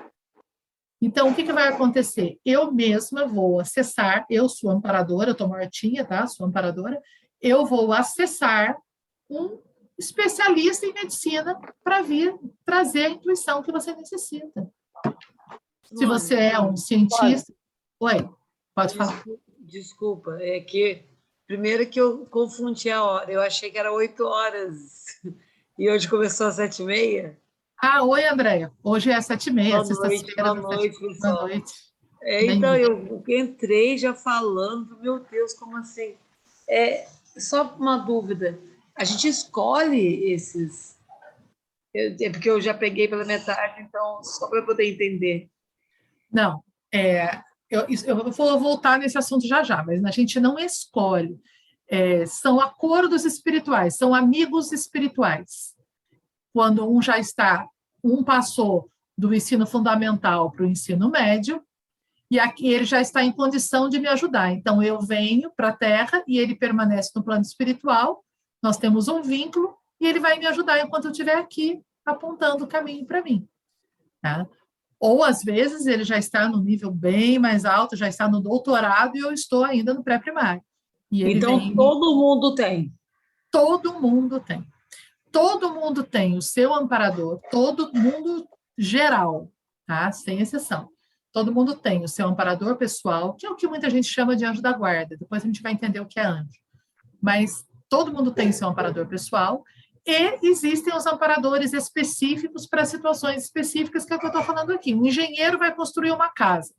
Então, 1.02 1.28
o 1.28 1.34
que, 1.34 1.42
que 1.42 1.52
vai 1.52 1.66
acontecer? 1.66 2.38
Eu 2.44 2.70
mesma 2.70 3.26
vou 3.26 3.58
acessar, 3.58 4.24
eu 4.30 4.48
sou 4.48 4.70
amparadora, 4.70 5.30
eu 5.30 5.32
estou 5.32 5.48
mortinha, 5.48 6.04
tá? 6.04 6.28
Sou 6.28 6.46
amparadora, 6.46 7.02
eu 7.42 7.66
vou 7.66 7.92
acessar 7.92 8.80
um 9.28 9.58
especialista 9.98 10.86
em 10.86 10.94
medicina 10.94 11.58
para 11.82 12.00
vir 12.00 12.38
trazer 12.64 13.06
a 13.06 13.10
intuição 13.10 13.64
que 13.64 13.72
você 13.72 13.96
necessita. 13.96 14.72
Se 15.86 16.06
você 16.06 16.36
é 16.36 16.60
um 16.60 16.76
cientista. 16.76 17.52
Oi, 17.98 18.30
pode 18.76 18.96
falar. 18.96 19.24
Desculpa, 19.58 20.38
é 20.40 20.60
que 20.60 21.04
Primeiro 21.46 21.86
que 21.86 22.00
eu 22.00 22.24
confundi 22.26 22.90
a 22.90 23.04
hora, 23.04 23.30
eu 23.30 23.40
achei 23.40 23.70
que 23.70 23.78
era 23.78 23.92
oito 23.92 24.24
horas 24.24 25.20
e 25.78 25.90
hoje 25.90 26.08
começou 26.08 26.46
às 26.46 26.54
sete 26.54 26.82
e 26.82 26.86
meia. 26.86 27.38
Ah, 27.76 28.02
oi, 28.02 28.24
Andréia. 28.24 28.72
Hoje 28.82 29.10
é 29.10 29.20
sete 29.20 29.50
e 29.50 29.52
meia, 29.52 29.84
sexta-feira. 29.84 30.54
Boa 30.54 30.76
noite, 30.76 30.98
pessoal. 30.98 31.34
Boa 31.34 31.48
noite. 31.48 31.72
É, 32.22 32.46
então, 32.46 32.74
eu 32.74 33.22
entrei 33.28 33.98
já 33.98 34.14
falando, 34.14 34.98
meu 35.00 35.20
Deus, 35.20 35.52
como 35.52 35.76
assim? 35.76 36.16
É, 36.66 37.06
só 37.36 37.74
uma 37.78 37.98
dúvida, 37.98 38.58
a 38.96 39.04
gente 39.04 39.28
escolhe 39.28 40.32
esses... 40.32 40.98
É 41.94 42.30
porque 42.30 42.48
eu 42.50 42.60
já 42.60 42.72
peguei 42.72 43.06
pela 43.06 43.24
metade, 43.24 43.82
então, 43.82 44.24
só 44.24 44.48
para 44.48 44.62
poder 44.62 44.90
entender. 44.90 45.48
Não, 46.32 46.64
é, 46.92 47.40
eu, 47.74 47.86
eu 48.06 48.30
vou 48.30 48.58
voltar 48.58 48.98
nesse 48.98 49.18
assunto 49.18 49.46
já 49.46 49.62
já, 49.62 49.82
mas 49.82 50.04
a 50.04 50.10
gente 50.10 50.38
não 50.38 50.58
escolhe. 50.58 51.40
É, 51.88 52.24
são 52.26 52.60
acordos 52.60 53.24
espirituais, 53.24 53.96
são 53.96 54.14
amigos 54.14 54.72
espirituais. 54.72 55.74
Quando 56.52 56.88
um 56.88 57.02
já 57.02 57.18
está, 57.18 57.68
um 58.02 58.22
passou 58.22 58.88
do 59.16 59.34
ensino 59.34 59.66
fundamental 59.66 60.50
para 60.50 60.64
o 60.64 60.68
ensino 60.68 61.10
médio, 61.10 61.62
e 62.30 62.38
aqui 62.38 62.68
ele 62.68 62.84
já 62.84 63.00
está 63.00 63.22
em 63.22 63.32
condição 63.32 63.88
de 63.88 63.98
me 63.98 64.08
ajudar. 64.08 64.52
Então, 64.52 64.82
eu 64.82 65.00
venho 65.00 65.50
para 65.56 65.68
a 65.68 65.76
Terra 65.76 66.24
e 66.26 66.38
ele 66.38 66.54
permanece 66.54 67.12
no 67.14 67.22
plano 67.22 67.42
espiritual, 67.42 68.24
nós 68.62 68.76
temos 68.78 69.08
um 69.08 69.22
vínculo, 69.22 69.76
e 70.00 70.06
ele 70.06 70.18
vai 70.18 70.38
me 70.38 70.46
ajudar 70.46 70.80
enquanto 70.80 71.04
eu 71.04 71.10
estiver 71.10 71.36
aqui, 71.36 71.80
apontando 72.04 72.64
o 72.64 72.68
caminho 72.68 73.06
para 73.06 73.22
mim. 73.22 73.46
Tá? 74.20 74.46
Ou, 75.06 75.22
às 75.22 75.42
vezes, 75.44 75.84
ele 75.84 76.02
já 76.02 76.16
está 76.16 76.48
no 76.48 76.62
nível 76.62 76.90
bem 76.90 77.38
mais 77.38 77.66
alto, 77.66 77.94
já 77.94 78.08
está 78.08 78.26
no 78.26 78.40
doutorado 78.40 79.14
e 79.14 79.20
eu 79.20 79.34
estou 79.34 79.62
ainda 79.62 79.92
no 79.92 80.02
pré-primário. 80.02 80.62
Então, 81.12 81.58
vem... 81.58 81.76
todo 81.76 82.16
mundo 82.16 82.54
tem? 82.54 82.90
Todo 83.50 84.00
mundo 84.00 84.40
tem. 84.40 84.66
Todo 85.30 85.74
mundo 85.74 86.04
tem 86.04 86.38
o 86.38 86.40
seu 86.40 86.72
amparador, 86.72 87.38
todo 87.50 87.92
mundo 87.92 88.48
geral, 88.78 89.52
tá? 89.86 90.10
Sem 90.10 90.40
exceção. 90.40 90.88
Todo 91.30 91.52
mundo 91.52 91.74
tem 91.74 92.02
o 92.02 92.08
seu 92.08 92.26
amparador 92.26 92.74
pessoal, 92.76 93.34
que 93.34 93.44
é 93.44 93.50
o 93.50 93.56
que 93.56 93.68
muita 93.68 93.90
gente 93.90 94.08
chama 94.08 94.34
de 94.34 94.46
anjo 94.46 94.62
da 94.62 94.72
guarda. 94.72 95.18
Depois 95.18 95.42
a 95.42 95.46
gente 95.46 95.60
vai 95.60 95.72
entender 95.72 96.00
o 96.00 96.06
que 96.06 96.18
é 96.18 96.24
anjo. 96.24 96.58
Mas 97.20 97.66
todo 97.90 98.10
mundo 98.10 98.32
tem 98.32 98.50
seu 98.52 98.68
amparador 98.68 99.06
pessoal 99.06 99.62
e 100.06 100.38
existem 100.42 100.94
os 100.94 101.06
amparadores 101.06 101.72
específicos 101.72 102.66
para 102.66 102.84
situações 102.84 103.44
específicas, 103.44 104.04
que 104.04 104.12
é 104.12 104.16
o 104.16 104.18
que 104.18 104.26
eu 104.26 104.30
estou 104.30 104.42
falando 104.42 104.72
aqui. 104.72 104.94
Um 104.94 105.06
engenheiro 105.06 105.58
vai 105.58 105.74
construir 105.74 106.10
uma 106.10 106.28
casa, 106.28 106.74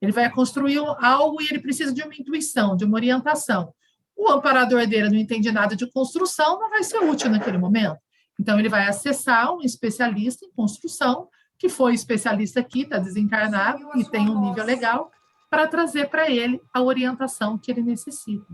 ele 0.00 0.12
vai 0.12 0.30
construir 0.30 0.78
algo 1.00 1.40
e 1.40 1.46
ele 1.46 1.60
precisa 1.60 1.92
de 1.92 2.02
uma 2.02 2.14
intuição, 2.14 2.76
de 2.76 2.84
uma 2.84 2.96
orientação. 2.96 3.72
O 4.16 4.30
amparador 4.30 4.86
dele 4.86 5.10
não 5.10 5.16
entende 5.16 5.52
nada 5.52 5.76
de 5.76 5.90
construção, 5.90 6.58
não 6.58 6.70
vai 6.70 6.82
ser 6.82 6.98
útil 6.98 7.30
naquele 7.30 7.58
momento. 7.58 7.98
Então, 8.38 8.58
ele 8.58 8.68
vai 8.68 8.86
acessar 8.86 9.54
um 9.54 9.62
especialista 9.62 10.44
em 10.44 10.50
construção, 10.52 11.28
que 11.58 11.68
foi 11.68 11.94
especialista 11.94 12.60
aqui, 12.60 12.82
está 12.82 12.98
desencarnado 12.98 13.88
e 13.94 14.04
tem 14.04 14.28
um 14.28 14.40
nível 14.40 14.64
legal, 14.64 15.10
para 15.48 15.66
trazer 15.66 16.08
para 16.10 16.30
ele 16.30 16.60
a 16.72 16.82
orientação 16.82 17.56
que 17.56 17.70
ele 17.70 17.82
necessita. 17.82 18.46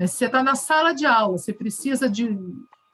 Se 0.00 0.08
você 0.08 0.26
está 0.26 0.42
na 0.42 0.54
sala 0.54 0.92
de 0.92 1.04
aula, 1.04 1.36
você 1.36 1.52
precisa 1.52 2.08
de 2.08 2.36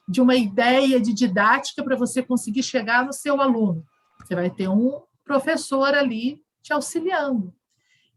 de 0.08 0.20
uma 0.20 0.34
ideia 0.34 0.98
de 0.98 1.12
didática 1.12 1.84
para 1.84 1.96
você 1.96 2.22
conseguir 2.22 2.62
chegar 2.62 3.04
no 3.04 3.12
seu 3.12 3.40
aluno. 3.40 3.84
Você 4.24 4.34
vai 4.34 4.48
ter 4.48 4.68
um 4.68 5.02
professor 5.24 5.94
ali 5.94 6.40
te 6.62 6.72
auxiliando. 6.72 7.54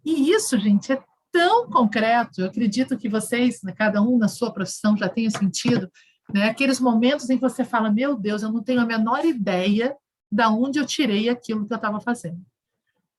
E 0.03 0.31
isso, 0.31 0.57
gente, 0.57 0.93
é 0.93 1.03
tão 1.31 1.69
concreto. 1.69 2.41
Eu 2.41 2.47
acredito 2.47 2.97
que 2.97 3.09
vocês, 3.09 3.61
né, 3.61 3.73
cada 3.73 4.01
um 4.01 4.17
na 4.17 4.27
sua 4.27 4.51
profissão, 4.51 4.95
já 4.95 5.09
tenha 5.09 5.29
sentido 5.29 5.91
né, 6.33 6.49
aqueles 6.49 6.79
momentos 6.79 7.29
em 7.29 7.35
que 7.35 7.41
você 7.41 7.65
fala: 7.65 7.91
Meu 7.91 8.15
Deus, 8.15 8.41
eu 8.41 8.51
não 8.51 8.63
tenho 8.63 8.81
a 8.81 8.85
menor 8.85 9.25
ideia 9.25 9.95
da 10.31 10.49
onde 10.49 10.79
eu 10.79 10.85
tirei 10.85 11.27
aquilo 11.27 11.67
que 11.67 11.73
eu 11.73 11.75
estava 11.75 11.99
fazendo, 11.99 12.41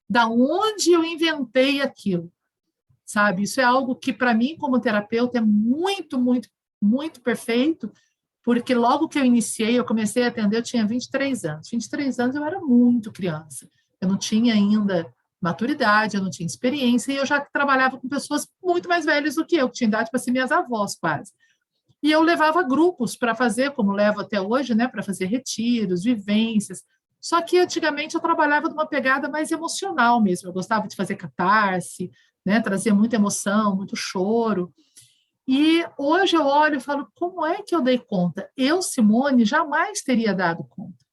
da 0.08 0.26
onde 0.26 0.92
eu 0.92 1.04
inventei 1.04 1.82
aquilo. 1.82 2.32
Sabe? 3.04 3.42
Isso 3.42 3.60
é 3.60 3.64
algo 3.64 3.94
que, 3.94 4.12
para 4.12 4.32
mim, 4.32 4.56
como 4.56 4.80
terapeuta, 4.80 5.36
é 5.36 5.40
muito, 5.42 6.18
muito, 6.18 6.48
muito 6.80 7.20
perfeito, 7.20 7.92
porque 8.42 8.74
logo 8.74 9.08
que 9.08 9.18
eu 9.18 9.24
iniciei, 9.24 9.78
eu 9.78 9.84
comecei 9.84 10.24
a 10.24 10.28
atender, 10.28 10.56
eu 10.56 10.62
tinha 10.62 10.86
23 10.86 11.44
anos. 11.44 11.70
23 11.70 12.18
anos 12.18 12.36
eu 12.36 12.44
era 12.44 12.60
muito 12.60 13.12
criança. 13.12 13.68
Eu 14.00 14.08
não 14.08 14.18
tinha 14.18 14.54
ainda 14.54 15.06
maturidade, 15.40 16.16
eu 16.16 16.22
não 16.22 16.30
tinha 16.30 16.46
experiência, 16.46 17.12
e 17.12 17.16
eu 17.16 17.26
já 17.26 17.40
trabalhava 17.40 17.98
com 17.98 18.08
pessoas 18.08 18.48
muito 18.62 18.88
mais 18.88 19.04
velhas 19.04 19.34
do 19.34 19.44
que 19.44 19.56
eu, 19.56 19.68
que 19.68 19.74
tinham 19.74 19.88
idade 19.88 20.10
para 20.10 20.20
ser 20.20 20.30
minhas 20.30 20.52
avós, 20.52 20.94
quase. 20.94 21.32
E 22.02 22.10
eu 22.10 22.20
levava 22.20 22.62
grupos 22.62 23.16
para 23.16 23.34
fazer, 23.34 23.72
como 23.72 23.92
levo 23.92 24.20
até 24.20 24.40
hoje, 24.40 24.74
né, 24.74 24.88
para 24.88 25.02
fazer 25.02 25.26
retiros, 25.26 26.02
vivências. 26.02 26.82
Só 27.20 27.40
que 27.40 27.58
antigamente 27.58 28.14
eu 28.16 28.20
trabalhava 28.20 28.68
de 28.68 28.74
uma 28.74 28.86
pegada 28.86 29.28
mais 29.28 29.52
emocional 29.52 30.20
mesmo. 30.20 30.48
Eu 30.48 30.52
gostava 30.52 30.88
de 30.88 30.96
fazer 30.96 31.14
catarse, 31.14 32.10
né, 32.44 32.60
trazia 32.60 32.92
muita 32.92 33.16
emoção, 33.16 33.76
muito 33.76 33.94
choro. 33.94 34.72
E 35.46 35.84
hoje 35.98 36.36
eu 36.36 36.46
olho 36.46 36.76
e 36.76 36.80
falo, 36.80 37.08
como 37.16 37.44
é 37.44 37.62
que 37.62 37.74
eu 37.74 37.82
dei 37.82 37.98
conta? 37.98 38.48
Eu, 38.56 38.80
Simone, 38.80 39.44
jamais 39.44 40.00
teria 40.02 40.34
dado 40.34 40.64
conta. 40.64 41.04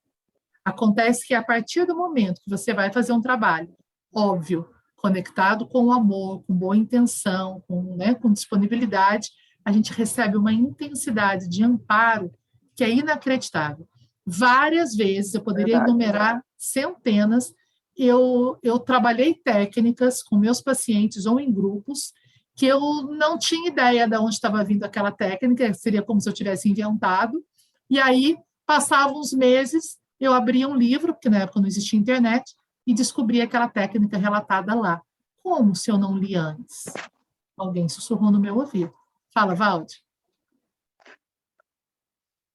Acontece 0.64 1.26
que 1.26 1.34
a 1.34 1.44
partir 1.44 1.86
do 1.86 1.96
momento 1.96 2.42
que 2.44 2.50
você 2.50 2.74
vai 2.74 2.92
fazer 2.92 3.12
um 3.12 3.22
trabalho, 3.22 3.76
óbvio, 4.14 4.70
conectado 4.96 5.68
com 5.68 5.86
o 5.86 5.92
amor, 5.92 6.44
com 6.44 6.54
boa 6.54 6.78
intenção, 6.78 7.64
com, 7.68 7.96
né, 7.96 8.14
com 8.14 8.32
disponibilidade, 8.32 9.30
a 9.66 9.72
gente 9.72 9.94
recebe 9.94 10.38
uma 10.38 10.54
intensidade 10.54 11.48
de 11.48 11.64
amparo 11.64 12.32
que 12.76 12.84
é 12.84 12.90
inacreditável. 12.90 13.88
Várias 14.26 14.96
vezes, 14.96 15.34
eu 15.34 15.42
poderia 15.42 15.78
Verdade. 15.78 15.92
enumerar 15.92 16.44
centenas, 16.58 17.54
eu, 17.98 18.58
eu 18.62 18.80
trabalhei 18.80 19.34
técnicas 19.34 20.22
com 20.22 20.38
meus 20.38 20.62
pacientes 20.62 21.26
ou 21.26 21.40
em 21.40 21.52
grupos 21.52 22.14
que 22.60 22.66
eu 22.66 23.04
não 23.04 23.38
tinha 23.38 23.70
ideia 23.70 24.06
de 24.06 24.18
onde 24.18 24.36
estava 24.36 24.62
vindo 24.66 24.84
aquela 24.84 25.14
técnica, 25.14 25.74
seria 25.74 26.04
como 26.04 26.20
se 26.20 26.28
eu 26.28 26.34
tivesse 26.34 26.70
inventado. 26.70 27.42
E 27.90 27.98
aí, 27.98 28.38
passavam 28.66 29.18
uns 29.18 29.32
meses, 29.32 29.98
eu 30.20 30.34
abria 30.34 30.68
um 30.68 30.76
livro, 30.76 31.14
porque 31.14 31.30
na 31.30 31.44
época 31.44 31.62
não 31.62 31.68
existia 31.70 31.98
internet, 31.98 32.54
e 32.86 32.94
descobri 32.94 33.42
aquela 33.42 33.70
técnica 33.70 34.18
relatada 34.18 34.76
lá. 34.76 35.02
Como 35.42 35.74
se 35.74 35.90
eu 35.90 35.98
não 35.98 36.18
li 36.18 36.36
antes? 36.36 36.84
Alguém 37.56 37.88
sussurrou 37.88 38.30
no 38.30 38.42
meu 38.42 38.58
ouvido. 38.58 38.94
Fala, 39.34 39.56
Valde. 39.56 40.04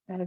É 0.06 0.18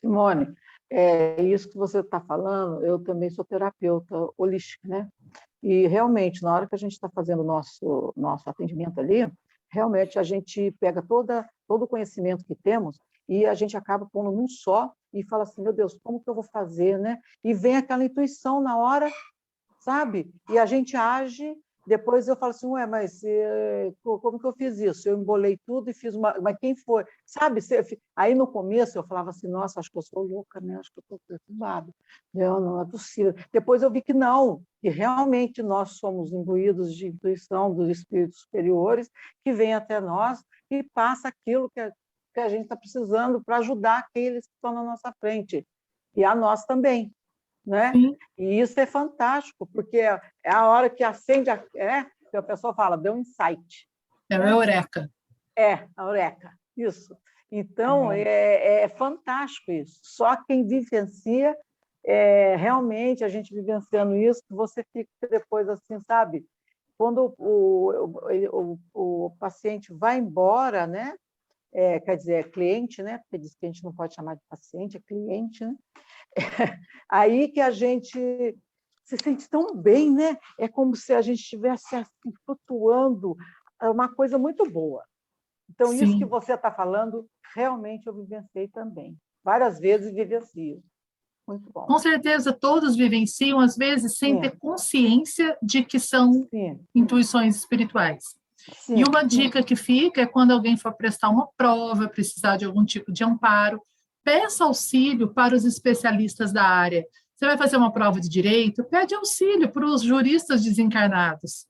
Simone, 0.00 0.54
é 0.88 1.42
isso 1.42 1.68
que 1.68 1.76
você 1.76 2.00
está 2.00 2.22
falando, 2.22 2.82
eu 2.82 2.98
também 2.98 3.28
sou 3.28 3.44
terapeuta 3.44 4.16
holística, 4.38 4.88
né? 4.88 5.10
E 5.64 5.86
realmente, 5.86 6.42
na 6.42 6.54
hora 6.54 6.68
que 6.68 6.74
a 6.74 6.78
gente 6.78 6.92
está 6.92 7.08
fazendo 7.08 7.40
o 7.40 7.46
nosso, 7.46 8.12
nosso 8.14 8.50
atendimento 8.50 9.00
ali, 9.00 9.26
realmente 9.70 10.18
a 10.18 10.22
gente 10.22 10.70
pega 10.78 11.00
toda, 11.00 11.48
todo 11.66 11.84
o 11.84 11.88
conhecimento 11.88 12.44
que 12.44 12.54
temos 12.54 12.98
e 13.26 13.46
a 13.46 13.54
gente 13.54 13.74
acaba 13.74 14.06
pondo 14.12 14.30
num 14.30 14.46
só 14.46 14.92
e 15.10 15.24
fala 15.24 15.44
assim, 15.44 15.62
meu 15.62 15.72
Deus, 15.72 15.98
como 16.04 16.20
que 16.20 16.28
eu 16.28 16.34
vou 16.34 16.44
fazer, 16.44 16.98
né? 16.98 17.18
E 17.42 17.54
vem 17.54 17.78
aquela 17.78 18.04
intuição 18.04 18.60
na 18.60 18.76
hora, 18.76 19.10
sabe? 19.80 20.30
E 20.50 20.58
a 20.58 20.66
gente 20.66 20.98
age 20.98 21.56
Depois 21.86 22.26
eu 22.28 22.36
falo 22.36 22.50
assim, 22.50 22.66
ué, 22.66 22.86
mas 22.86 23.22
eh, 23.24 23.92
como 24.02 24.38
que 24.38 24.46
eu 24.46 24.52
fiz 24.52 24.78
isso? 24.78 25.08
Eu 25.08 25.18
embolei 25.18 25.58
tudo 25.66 25.90
e 25.90 25.94
fiz 25.94 26.14
uma. 26.14 26.34
Mas 26.40 26.56
quem 26.58 26.74
foi? 26.74 27.04
Sabe? 27.26 27.60
Aí 28.16 28.34
no 28.34 28.46
começo 28.46 28.96
eu 28.98 29.06
falava 29.06 29.30
assim, 29.30 29.48
nossa, 29.48 29.80
acho 29.80 29.90
que 29.90 29.98
eu 29.98 30.02
sou 30.02 30.22
louca, 30.22 30.60
né? 30.60 30.76
Acho 30.76 30.90
que 30.92 30.98
eu 30.98 31.02
estou 31.02 31.20
perturbada. 31.28 31.92
Não, 32.32 32.60
não 32.60 32.80
é 32.80 32.86
possível. 32.86 33.34
Depois 33.52 33.82
eu 33.82 33.90
vi 33.90 34.00
que 34.00 34.14
não, 34.14 34.62
que 34.80 34.88
realmente 34.88 35.62
nós 35.62 35.98
somos 35.98 36.32
imbuídos 36.32 36.94
de 36.94 37.08
intuição 37.08 37.74
dos 37.74 37.88
espíritos 37.88 38.40
superiores 38.40 39.10
que 39.44 39.52
vêm 39.52 39.74
até 39.74 40.00
nós 40.00 40.42
e 40.70 40.82
passa 40.82 41.28
aquilo 41.28 41.70
que 41.70 41.80
a, 41.80 41.92
que 42.32 42.40
a 42.40 42.48
gente 42.48 42.62
está 42.62 42.76
precisando 42.76 43.42
para 43.44 43.58
ajudar 43.58 43.98
aqueles 43.98 44.46
que 44.46 44.54
estão 44.54 44.72
na 44.72 44.82
nossa 44.82 45.12
frente. 45.20 45.66
E 46.16 46.24
a 46.24 46.34
nós 46.34 46.64
também 46.64 47.12
né? 47.66 47.92
Sim. 47.92 48.16
E 48.36 48.60
isso 48.60 48.78
é 48.78 48.86
fantástico, 48.86 49.66
porque 49.66 49.98
é 49.98 50.20
a 50.46 50.68
hora 50.68 50.90
que 50.90 51.02
acende, 51.02 51.50
a, 51.50 51.62
é, 51.74 52.04
que 52.30 52.36
a 52.36 52.42
pessoa 52.42 52.74
fala, 52.74 52.96
deu 52.96 53.14
um 53.14 53.18
insight. 53.18 53.88
É 54.30 54.38
né? 54.38 54.46
a 54.46 54.50
eureka. 54.50 55.10
É, 55.56 55.72
a 55.96 56.02
eureka, 56.02 56.52
isso. 56.76 57.16
Então, 57.50 58.06
uhum. 58.06 58.12
é, 58.12 58.82
é, 58.82 58.88
fantástico 58.88 59.70
isso. 59.70 60.00
Só 60.02 60.36
quem 60.44 60.66
vivencia, 60.66 61.56
é, 62.04 62.56
realmente, 62.56 63.24
a 63.24 63.28
gente 63.28 63.54
vivenciando 63.54 64.16
isso, 64.16 64.42
você 64.50 64.84
fica 64.92 65.08
depois 65.30 65.68
assim, 65.68 66.00
sabe? 66.00 66.44
Quando 66.98 67.34
o, 67.38 67.90
o, 68.52 68.78
o, 68.92 69.26
o 69.26 69.30
paciente 69.38 69.92
vai 69.92 70.18
embora, 70.18 70.86
né? 70.86 71.14
É, 71.72 71.98
quer 71.98 72.16
dizer, 72.16 72.34
é 72.34 72.42
cliente, 72.42 73.02
né? 73.02 73.18
Porque 73.18 73.38
diz 73.38 73.54
que 73.54 73.66
a 73.66 73.68
gente 73.68 73.82
não 73.82 73.92
pode 73.92 74.14
chamar 74.14 74.34
de 74.34 74.42
paciente, 74.48 74.96
é 74.96 75.00
cliente, 75.00 75.64
né? 75.64 75.74
aí 77.10 77.48
que 77.48 77.60
a 77.60 77.70
gente 77.70 78.18
se 79.04 79.16
sente 79.22 79.48
tão 79.48 79.76
bem, 79.76 80.10
né? 80.12 80.38
É 80.58 80.66
como 80.66 80.96
se 80.96 81.12
a 81.12 81.20
gente 81.20 81.40
estivesse 81.40 81.94
assim, 81.94 82.32
flutuando, 82.44 83.36
é 83.80 83.88
uma 83.88 84.08
coisa 84.08 84.38
muito 84.38 84.68
boa. 84.70 85.04
Então, 85.70 85.88
Sim. 85.88 86.04
isso 86.04 86.18
que 86.18 86.24
você 86.24 86.54
está 86.54 86.70
falando, 86.70 87.26
realmente 87.54 88.06
eu 88.06 88.14
vivenciei 88.14 88.68
também. 88.68 89.16
Várias 89.42 89.78
vezes 89.78 90.14
vivencio. 90.14 90.82
Muito 91.46 91.70
bom. 91.70 91.86
Com 91.86 91.98
certeza, 91.98 92.52
todos 92.52 92.96
vivenciam, 92.96 93.60
às 93.60 93.76
vezes, 93.76 94.16
sem 94.16 94.34
Sim. 94.34 94.40
ter 94.40 94.58
consciência 94.58 95.56
de 95.62 95.84
que 95.84 95.98
são 95.98 96.32
Sim. 96.50 96.80
intuições 96.94 97.56
espirituais. 97.56 98.24
Sim. 98.72 98.96
E 98.96 99.04
uma 99.04 99.22
dica 99.22 99.62
que 99.62 99.76
fica 99.76 100.22
é 100.22 100.26
quando 100.26 100.52
alguém 100.52 100.76
for 100.76 100.94
prestar 100.94 101.28
uma 101.28 101.46
prova, 101.56 102.08
precisar 102.08 102.56
de 102.56 102.64
algum 102.64 102.84
tipo 102.84 103.12
de 103.12 103.22
amparo, 103.22 103.82
peça 104.24 104.64
auxílio 104.64 105.28
para 105.28 105.54
os 105.54 105.64
especialistas 105.64 106.52
da 106.52 106.64
área. 106.64 107.04
Você 107.34 107.46
vai 107.46 107.58
fazer 107.58 107.76
uma 107.76 107.92
prova 107.92 108.20
de 108.20 108.28
direito, 108.28 108.82
pede 108.84 109.14
auxílio 109.14 109.70
para 109.70 109.84
os 109.84 110.02
juristas 110.02 110.64
desencarnados, 110.64 111.66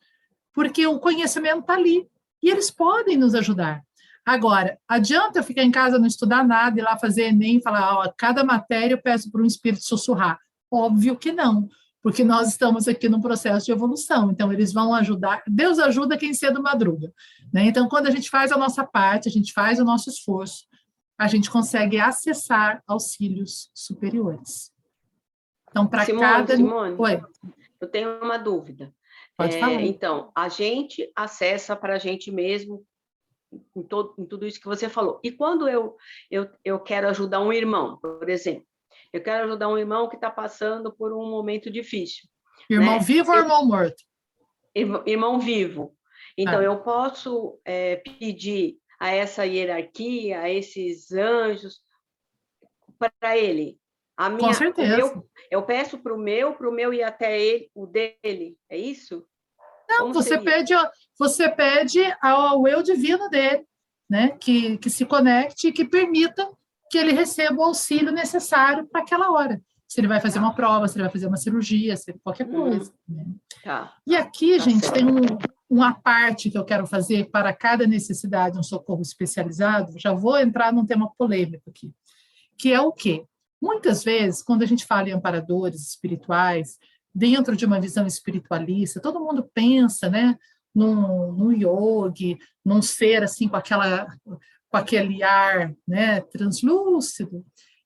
porque 0.52 0.86
o 0.86 1.00
conhecimento 1.00 1.60
está 1.60 1.74
ali 1.74 2.06
e 2.42 2.48
eles 2.48 2.70
podem 2.70 3.16
nos 3.16 3.34
ajudar. 3.34 3.82
Agora, 4.24 4.78
adianta 4.88 5.38
eu 5.38 5.44
ficar 5.44 5.64
em 5.64 5.70
casa 5.70 5.98
não 5.98 6.06
estudar 6.06 6.46
nada 6.46 6.80
e 6.80 6.82
lá 6.82 6.96
fazer 6.96 7.24
Enem 7.24 7.56
e 7.56 7.62
falar, 7.62 7.98
ó, 7.98 8.12
cada 8.16 8.42
matéria 8.42 8.94
eu 8.94 9.02
peço 9.02 9.30
para 9.30 9.42
um 9.42 9.46
espírito 9.46 9.84
sussurrar. 9.84 10.38
Óbvio 10.70 11.16
que 11.16 11.30
não, 11.30 11.68
porque 12.02 12.24
nós 12.24 12.48
estamos 12.48 12.88
aqui 12.88 13.08
num 13.08 13.20
processo 13.20 13.66
de 13.66 13.72
evolução, 13.72 14.30
então 14.30 14.52
eles 14.52 14.72
vão 14.72 14.94
ajudar. 14.94 15.42
Deus 15.46 15.78
ajuda 15.78 16.16
quem 16.16 16.32
cedo 16.32 16.62
madruga. 16.62 17.12
Né? 17.52 17.66
Então, 17.66 17.88
quando 17.88 18.06
a 18.06 18.10
gente 18.10 18.30
faz 18.30 18.50
a 18.52 18.56
nossa 18.56 18.84
parte, 18.84 19.28
a 19.28 19.32
gente 19.32 19.52
faz 19.52 19.78
o 19.78 19.84
nosso 19.84 20.08
esforço, 20.08 20.64
a 21.18 21.26
gente 21.28 21.50
consegue 21.50 21.98
acessar 21.98 22.82
auxílios 22.86 23.70
superiores. 23.74 24.72
Então, 25.70 25.86
para 25.86 26.06
cada. 26.06 26.56
Simone, 26.56 26.96
Oi. 26.98 27.20
eu 27.80 27.88
tenho 27.88 28.20
uma 28.22 28.36
dúvida. 28.36 28.94
Pode 29.36 29.56
é, 29.56 29.60
falar. 29.60 29.82
Então, 29.82 30.30
a 30.34 30.48
gente 30.48 31.10
acessa 31.14 31.74
para 31.74 31.94
a 31.94 31.98
gente 31.98 32.30
mesmo 32.30 32.84
em, 33.74 33.82
todo, 33.82 34.14
em 34.18 34.24
tudo 34.24 34.46
isso 34.46 34.60
que 34.60 34.66
você 34.66 34.88
falou. 34.88 35.20
E 35.22 35.32
quando 35.32 35.68
eu, 35.68 35.96
eu, 36.30 36.48
eu 36.64 36.78
quero 36.80 37.08
ajudar 37.08 37.40
um 37.40 37.52
irmão, 37.52 37.98
por 37.98 38.28
exemplo, 38.28 38.66
eu 39.12 39.22
quero 39.22 39.44
ajudar 39.44 39.68
um 39.68 39.78
irmão 39.78 40.08
que 40.08 40.16
está 40.16 40.30
passando 40.30 40.92
por 40.92 41.12
um 41.12 41.28
momento 41.28 41.70
difícil. 41.70 42.28
Irmão 42.70 42.94
né? 42.94 43.00
vivo 43.00 43.32
ou 43.32 43.38
irmão 43.38 43.66
morto? 43.66 44.02
Irmão, 44.74 45.02
irmão 45.06 45.38
vivo. 45.40 45.96
Então, 46.36 46.60
ah. 46.60 46.64
eu 46.64 46.78
posso 46.80 47.58
é, 47.64 47.96
pedir 47.96 48.78
a 49.04 49.10
essa 49.10 49.44
hierarquia, 49.44 50.40
a 50.40 50.48
esses 50.48 51.12
anjos, 51.12 51.78
para 52.98 53.36
ele. 53.36 53.78
A 54.16 54.30
minha, 54.30 54.48
Com 54.48 54.54
certeza. 54.54 54.96
Meu, 54.96 55.28
eu 55.50 55.62
peço 55.62 55.98
para 55.98 56.14
o 56.14 56.18
meu, 56.18 56.54
para 56.54 56.70
o 56.70 56.72
meu 56.72 56.94
ir 56.94 57.02
até 57.02 57.38
ele, 57.38 57.70
o 57.74 57.86
dele, 57.86 58.56
é 58.66 58.78
isso? 58.78 59.22
Não, 59.86 60.10
você 60.10 60.38
pede, 60.38 60.72
você 61.18 61.50
pede 61.50 62.00
ao 62.22 62.66
eu 62.66 62.82
divino 62.82 63.28
dele, 63.28 63.66
né? 64.08 64.30
Que, 64.40 64.78
que 64.78 64.88
se 64.88 65.04
conecte 65.04 65.68
e 65.68 65.72
que 65.72 65.84
permita 65.84 66.50
que 66.90 66.96
ele 66.96 67.12
receba 67.12 67.60
o 67.60 67.64
auxílio 67.64 68.10
necessário 68.10 68.86
para 68.86 69.02
aquela 69.02 69.30
hora. 69.30 69.60
Se 69.86 70.00
ele 70.00 70.08
vai 70.08 70.20
fazer 70.22 70.38
uma 70.38 70.54
prova, 70.54 70.88
se 70.88 70.96
ele 70.96 71.02
vai 71.02 71.12
fazer 71.12 71.26
uma 71.26 71.36
cirurgia, 71.36 71.94
se 71.94 72.14
qualquer 72.24 72.46
uhum. 72.46 72.70
coisa. 72.70 72.90
Uhum. 73.06 73.16
Né? 73.16 73.26
Tá. 73.62 73.94
E 74.06 74.16
aqui, 74.16 74.56
tá 74.56 74.64
gente, 74.64 74.86
certo. 74.86 74.94
tem 74.94 75.04
um, 75.06 75.20
uma 75.74 75.92
parte 75.92 76.50
que 76.50 76.56
eu 76.56 76.64
quero 76.64 76.86
fazer 76.86 77.30
para 77.30 77.52
cada 77.52 77.84
necessidade, 77.84 78.56
um 78.56 78.62
socorro 78.62 79.02
especializado, 79.02 79.98
já 79.98 80.12
vou 80.12 80.38
entrar 80.38 80.72
num 80.72 80.86
tema 80.86 81.12
polêmico 81.18 81.68
aqui, 81.68 81.92
que 82.56 82.72
é 82.72 82.80
o 82.80 82.92
quê? 82.92 83.24
Muitas 83.60 84.04
vezes, 84.04 84.40
quando 84.40 84.62
a 84.62 84.66
gente 84.66 84.86
fala 84.86 85.08
em 85.08 85.12
amparadores 85.12 85.80
espirituais, 85.80 86.78
dentro 87.12 87.56
de 87.56 87.66
uma 87.66 87.80
visão 87.80 88.06
espiritualista, 88.06 89.00
todo 89.00 89.18
mundo 89.18 89.50
pensa, 89.52 90.08
né, 90.08 90.38
num, 90.72 91.32
num 91.32 91.52
yogi, 91.52 92.38
num 92.64 92.80
ser 92.80 93.24
assim 93.24 93.48
com 93.48 93.56
aquela 93.56 94.06
com 94.68 94.76
aquele 94.76 95.22
ar, 95.22 95.74
né, 95.86 96.20
translúcido. 96.20 97.44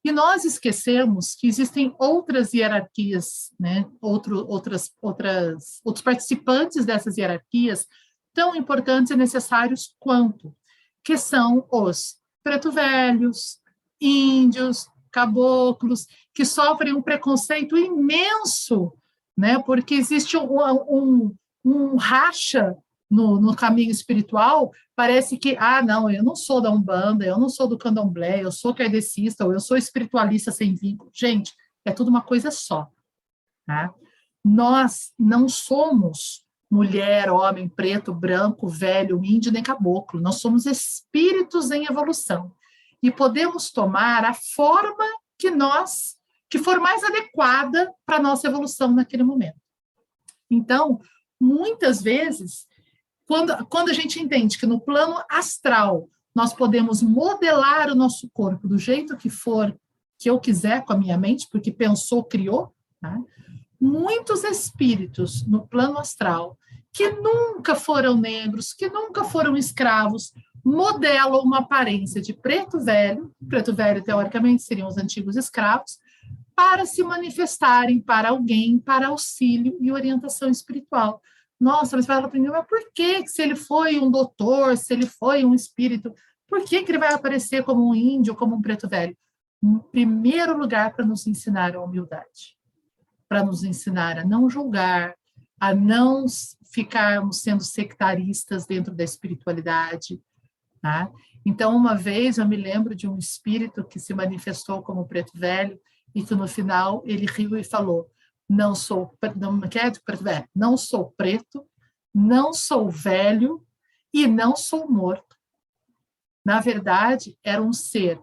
E 0.09 0.13
nós 0.13 0.47
esquecemos 0.47 1.35
que 1.35 1.47
existem 1.47 1.95
outras 1.99 2.55
hierarquias, 2.55 3.53
né? 3.61 3.85
Outro, 4.01 4.39
outras, 4.49 4.91
outras, 5.03 5.83
outros 5.85 6.03
participantes 6.03 6.87
dessas 6.87 7.19
hierarquias 7.19 7.87
tão 8.33 8.57
importantes 8.57 9.11
e 9.11 9.17
necessários 9.17 9.95
quanto, 10.01 10.57
que 11.05 11.19
são 11.19 11.69
os 11.71 12.17
preto 12.43 12.73
velhos, 12.73 13.61
índios, 14.01 14.89
caboclos, 15.13 16.07
que 16.33 16.43
sofrem 16.43 16.95
um 16.95 17.03
preconceito 17.03 17.77
imenso, 17.77 18.97
né? 19.37 19.63
Porque 19.63 19.93
existe 19.93 20.39
um, 20.39 20.57
um, 20.89 21.35
um 21.63 21.97
racha 21.97 22.75
no, 23.11 23.41
no, 23.41 23.57
caminho 23.57 23.91
espiritual, 23.91 24.71
parece 24.95 25.39
que, 25.39 25.57
ah, 25.59 25.83
não, 25.83 26.11
eu 26.11 26.23
não 26.23 26.37
sou 26.37 26.61
da 26.61 26.71
Umbanda, 26.71 27.25
eu 27.25 27.39
não 27.39 27.49
sou 27.49 27.67
do 27.67 27.79
Candomblé, 27.79 28.45
eu 28.45 28.53
sou 28.53 28.75
kardecista, 28.75 29.47
ou 29.47 29.53
eu 29.53 29.61
sou 29.61 29.77
espiritualista 29.77 30.53
sem 30.53 30.75
vínculo. 30.75 31.11
Gente, 31.15 31.55
é 31.85 31.93
tudo 31.93 32.09
uma 32.09 32.23
coisa 32.23 32.51
só. 32.51 32.91
Tá? 33.67 33.95
Nós 34.45 35.13
não 35.19 35.49
somos 35.49 36.45
mulher, 36.71 37.31
homem, 37.31 37.69
preto, 37.69 38.13
branco, 38.13 38.69
velho, 38.69 39.25
índio, 39.25 39.51
nem 39.51 39.63
caboclo. 39.63 40.21
Nós 40.21 40.37
somos 40.41 40.67
espíritos 40.67 41.71
em 41.71 41.87
evolução. 41.87 42.53
E 43.03 43.11
podemos 43.11 43.71
tomar 43.71 44.25
a 44.25 44.35
forma 44.35 45.05
que 45.39 45.51
nós, 45.51 46.17
que 46.51 46.59
for 46.59 46.81
mais 46.81 47.03
adequada 47.05 47.93
para 48.05 48.17
a 48.17 48.23
nossa 48.23 48.49
evolução 48.49 48.93
naquele 48.93 49.23
momento. 49.23 49.61
Então, 50.51 51.01
muitas 51.41 52.03
vezes, 52.03 52.67
quando, 53.29 53.67
quando 53.67 53.91
a 53.91 53.93
gente 53.93 54.19
entende 54.19 54.57
que 54.59 54.67
no 54.67 54.81
plano 54.81 55.23
astral 55.31 56.09
nós 56.35 56.55
podemos 56.55 57.03
modelar 57.03 57.91
o 57.91 57.95
nosso 57.95 58.29
corpo 58.33 58.67
do 58.67 58.79
jeito 58.79 59.19
que 59.19 59.29
for, 59.29 59.77
que 60.19 60.31
eu 60.31 60.41
quiser 60.41 60.83
com 60.85 60.95
a 60.95 60.97
minha 60.97 61.19
mente, 61.19 61.47
porque 61.53 61.71
pensou, 61.71 62.25
criou, 62.25 62.73
tá? 62.99 63.21
muitos 63.79 64.45
espíritos 64.45 65.47
no 65.47 65.69
plano 65.69 65.99
astral 65.99 66.59
que 66.91 67.11
nunca 67.11 67.75
foram 67.75 68.17
negros, 68.17 68.73
que 68.73 68.89
nunca 68.89 69.23
foram 69.25 69.57
escravos, 69.59 70.33
modelam 70.65 71.43
uma 71.43 71.59
aparência 71.59 72.23
de 72.23 72.33
preto 72.33 72.81
velho, 72.81 73.31
preto 73.47 73.75
velho 73.75 74.03
teoricamente 74.03 74.63
seriam 74.63 74.89
os 74.89 74.97
antigos 74.97 75.37
escravos, 75.37 75.99
para 76.57 76.87
se 76.87 77.05
manifestarem 77.05 78.01
para 78.01 78.31
alguém, 78.31 78.79
para 78.79 79.09
auxílio 79.09 79.77
e 79.81 79.93
orientação 79.93 80.49
espiritual. 80.49 81.21
Nossa, 81.61 81.97
mas 81.97 82.07
fala 82.07 82.29
para 82.29 82.39
mim, 82.39 82.49
mas 82.49 82.67
por 82.67 82.79
que, 82.95 83.27
se 83.27 83.43
ele 83.43 83.57
foi 83.57 83.99
um 83.99 84.11
doutor, 84.11 84.77
se 84.77 84.93
ele 84.93 85.07
foi 85.07 85.45
um 85.45 85.55
espírito, 85.55 86.15
por 86.47 86.65
que, 86.65 86.83
que 86.83 86.91
ele 86.93 86.99
vai 86.99 87.13
aparecer 87.13 87.65
como 87.65 87.89
um 87.89 87.95
índio, 87.95 88.35
como 88.35 88.57
um 88.57 88.63
preto 88.63 88.89
velho? 88.89 89.17
Em 89.63 89.79
primeiro 89.91 90.57
lugar, 90.57 90.95
para 90.95 91.05
nos 91.05 91.27
ensinar 91.27 91.75
a 91.75 91.83
humildade, 91.83 92.57
para 93.29 93.43
nos 93.43 93.65
ensinar 93.65 94.19
a 94.19 94.25
não 94.25 94.49
julgar, 94.49 95.15
a 95.61 95.75
não 95.75 96.25
ficarmos 96.73 97.41
sendo 97.43 97.65
sectaristas 97.65 98.67
dentro 98.67 98.95
da 98.95 99.03
espiritualidade. 99.03 100.21
Tá? 100.81 101.11
Então, 101.45 101.77
uma 101.77 101.95
vez 101.95 102.39
eu 102.39 102.47
me 102.47 102.57
lembro 102.57 102.95
de 102.95 103.09
um 103.09 103.19
espírito 103.19 103.85
que 103.85 103.99
se 103.99 104.15
manifestou 104.15 104.81
como 104.81 105.07
preto 105.07 105.33
velho 105.35 105.79
e 106.15 106.23
que 106.23 106.35
no 106.35 106.47
final 106.47 107.03
ele 107.05 107.27
riu 107.27 107.57
e 107.57 107.65
falou: 107.65 108.09
não 108.49 108.75
sou 108.75 109.15
não, 109.37 109.61
é, 110.27 110.49
não 110.55 110.77
sou 110.77 111.13
preto, 111.17 111.67
não 112.15 112.53
sou 112.53 112.89
velho 112.89 113.65
e 114.13 114.27
não 114.27 114.57
sou 114.57 114.91
morto. 114.91 115.37
Na 116.45 116.61
verdade, 116.61 117.37
era 117.45 117.63
um 117.63 117.73
ser 117.73 118.21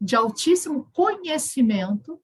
de 0.00 0.16
altíssimo 0.16 0.88
conhecimento, 0.92 2.18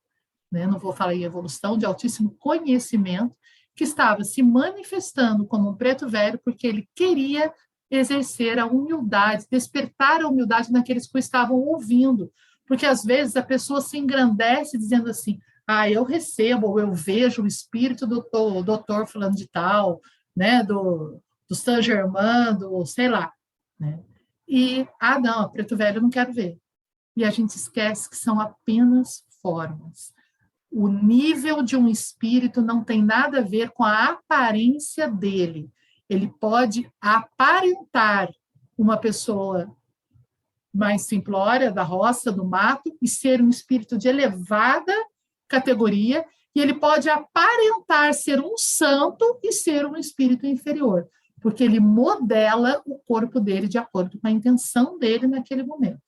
né? 0.50 0.66
não 0.66 0.78
vou 0.78 0.94
falar 0.94 1.14
em 1.14 1.24
evolução, 1.24 1.76
de 1.76 1.84
altíssimo 1.84 2.34
conhecimento, 2.38 3.36
que 3.74 3.84
estava 3.84 4.24
se 4.24 4.42
manifestando 4.42 5.46
como 5.46 5.68
um 5.68 5.76
preto 5.76 6.08
velho 6.08 6.40
porque 6.42 6.66
ele 6.66 6.88
queria 6.94 7.52
exercer 7.90 8.58
a 8.58 8.66
humildade, 8.66 9.46
despertar 9.50 10.22
a 10.22 10.28
humildade 10.28 10.72
naqueles 10.72 11.06
que 11.06 11.16
o 11.16 11.18
estavam 11.18 11.56
ouvindo. 11.56 12.32
Porque 12.66 12.86
às 12.86 13.04
vezes 13.04 13.36
a 13.36 13.42
pessoa 13.42 13.82
se 13.82 13.98
engrandece 13.98 14.78
dizendo 14.78 15.10
assim: 15.10 15.38
ah, 15.66 15.90
eu 15.90 16.04
recebo, 16.04 16.68
ou 16.68 16.78
eu 16.78 16.92
vejo 16.92 17.42
o 17.42 17.46
espírito 17.46 18.06
do, 18.06 18.20
do 18.20 18.62
doutor 18.62 19.06
falando 19.06 19.34
de 19.34 19.48
tal, 19.48 20.00
né, 20.34 20.62
do, 20.62 21.20
do 21.48 21.54
Saint 21.54 21.82
Germain, 21.82 22.56
do 22.56 22.84
sei 22.86 23.08
lá, 23.08 23.32
né? 23.78 24.00
E, 24.48 24.86
ah, 25.00 25.18
não, 25.18 25.50
preto 25.50 25.76
velho 25.76 25.98
eu 25.98 26.02
não 26.02 26.10
quero 26.10 26.32
ver. 26.32 26.56
E 27.16 27.24
a 27.24 27.30
gente 27.30 27.56
esquece 27.56 28.08
que 28.08 28.16
são 28.16 28.40
apenas 28.40 29.24
formas. 29.42 30.14
O 30.70 30.88
nível 30.88 31.62
de 31.62 31.76
um 31.76 31.88
espírito 31.88 32.62
não 32.62 32.84
tem 32.84 33.02
nada 33.02 33.40
a 33.40 33.44
ver 33.44 33.70
com 33.70 33.82
a 33.82 34.10
aparência 34.10 35.08
dele. 35.10 35.68
Ele 36.08 36.28
pode 36.28 36.88
aparentar 37.00 38.28
uma 38.78 38.96
pessoa 38.96 39.74
mais 40.72 41.02
simplória, 41.02 41.72
da 41.72 41.82
roça, 41.82 42.30
do 42.30 42.44
mato, 42.44 42.96
e 43.00 43.08
ser 43.08 43.40
um 43.40 43.48
espírito 43.48 43.96
de 43.96 44.08
elevada 44.08 44.92
categoria, 45.48 46.24
e 46.54 46.60
ele 46.60 46.74
pode 46.74 47.08
aparentar 47.10 48.14
ser 48.14 48.40
um 48.40 48.56
santo 48.56 49.38
e 49.42 49.52
ser 49.52 49.84
um 49.84 49.96
espírito 49.96 50.46
inferior, 50.46 51.06
porque 51.42 51.62
ele 51.62 51.78
modela 51.78 52.82
o 52.86 52.98
corpo 52.98 53.38
dele 53.38 53.68
de 53.68 53.76
acordo 53.76 54.18
com 54.18 54.26
a 54.26 54.30
intenção 54.30 54.98
dele 54.98 55.26
naquele 55.26 55.62
momento. 55.62 56.00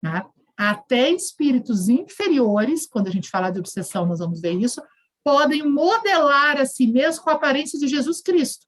Tá? 0.00 0.30
Até 0.56 1.10
espíritos 1.10 1.88
inferiores, 1.88 2.86
quando 2.86 3.08
a 3.08 3.10
gente 3.10 3.28
fala 3.28 3.50
de 3.50 3.58
obsessão, 3.58 4.06
nós 4.06 4.20
vamos 4.20 4.40
ver 4.40 4.52
isso, 4.52 4.80
podem 5.24 5.68
modelar 5.68 6.60
a 6.60 6.66
si 6.66 6.86
mesmo 6.86 7.24
com 7.24 7.30
a 7.30 7.34
aparência 7.34 7.78
de 7.78 7.88
Jesus 7.88 8.20
Cristo. 8.20 8.66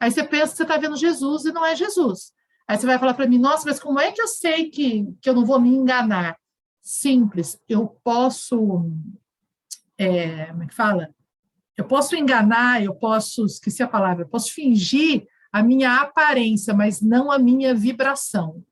Aí 0.00 0.10
você 0.10 0.24
pensa 0.24 0.52
que 0.52 0.56
você 0.56 0.62
está 0.62 0.76
vendo 0.76 0.96
Jesus 0.96 1.44
e 1.44 1.52
não 1.52 1.64
é 1.64 1.76
Jesus. 1.76 2.32
Aí 2.66 2.76
você 2.76 2.86
vai 2.86 2.98
falar 2.98 3.14
para 3.14 3.28
mim, 3.28 3.38
nossa, 3.38 3.64
mas 3.64 3.78
como 3.78 4.00
é 4.00 4.10
que 4.10 4.20
eu 4.20 4.26
sei 4.26 4.70
que, 4.70 5.06
que 5.20 5.30
eu 5.30 5.34
não 5.34 5.44
vou 5.44 5.60
me 5.60 5.68
enganar? 5.68 6.36
Simples, 6.82 7.60
eu 7.68 7.86
posso 8.02 8.90
é, 9.98 10.46
como 10.46 10.62
é 10.62 10.66
que 10.66 10.74
fala? 10.74 11.10
Eu 11.76 11.84
posso 11.84 12.16
enganar, 12.16 12.82
eu 12.82 12.94
posso, 12.94 13.44
esqueci 13.44 13.82
a 13.82 13.88
palavra, 13.88 14.24
eu 14.24 14.28
posso 14.28 14.52
fingir 14.52 15.26
a 15.52 15.62
minha 15.62 15.96
aparência, 15.96 16.72
mas 16.72 17.00
não 17.00 17.30
a 17.30 17.38
minha 17.38 17.74
vibração. 17.74 18.64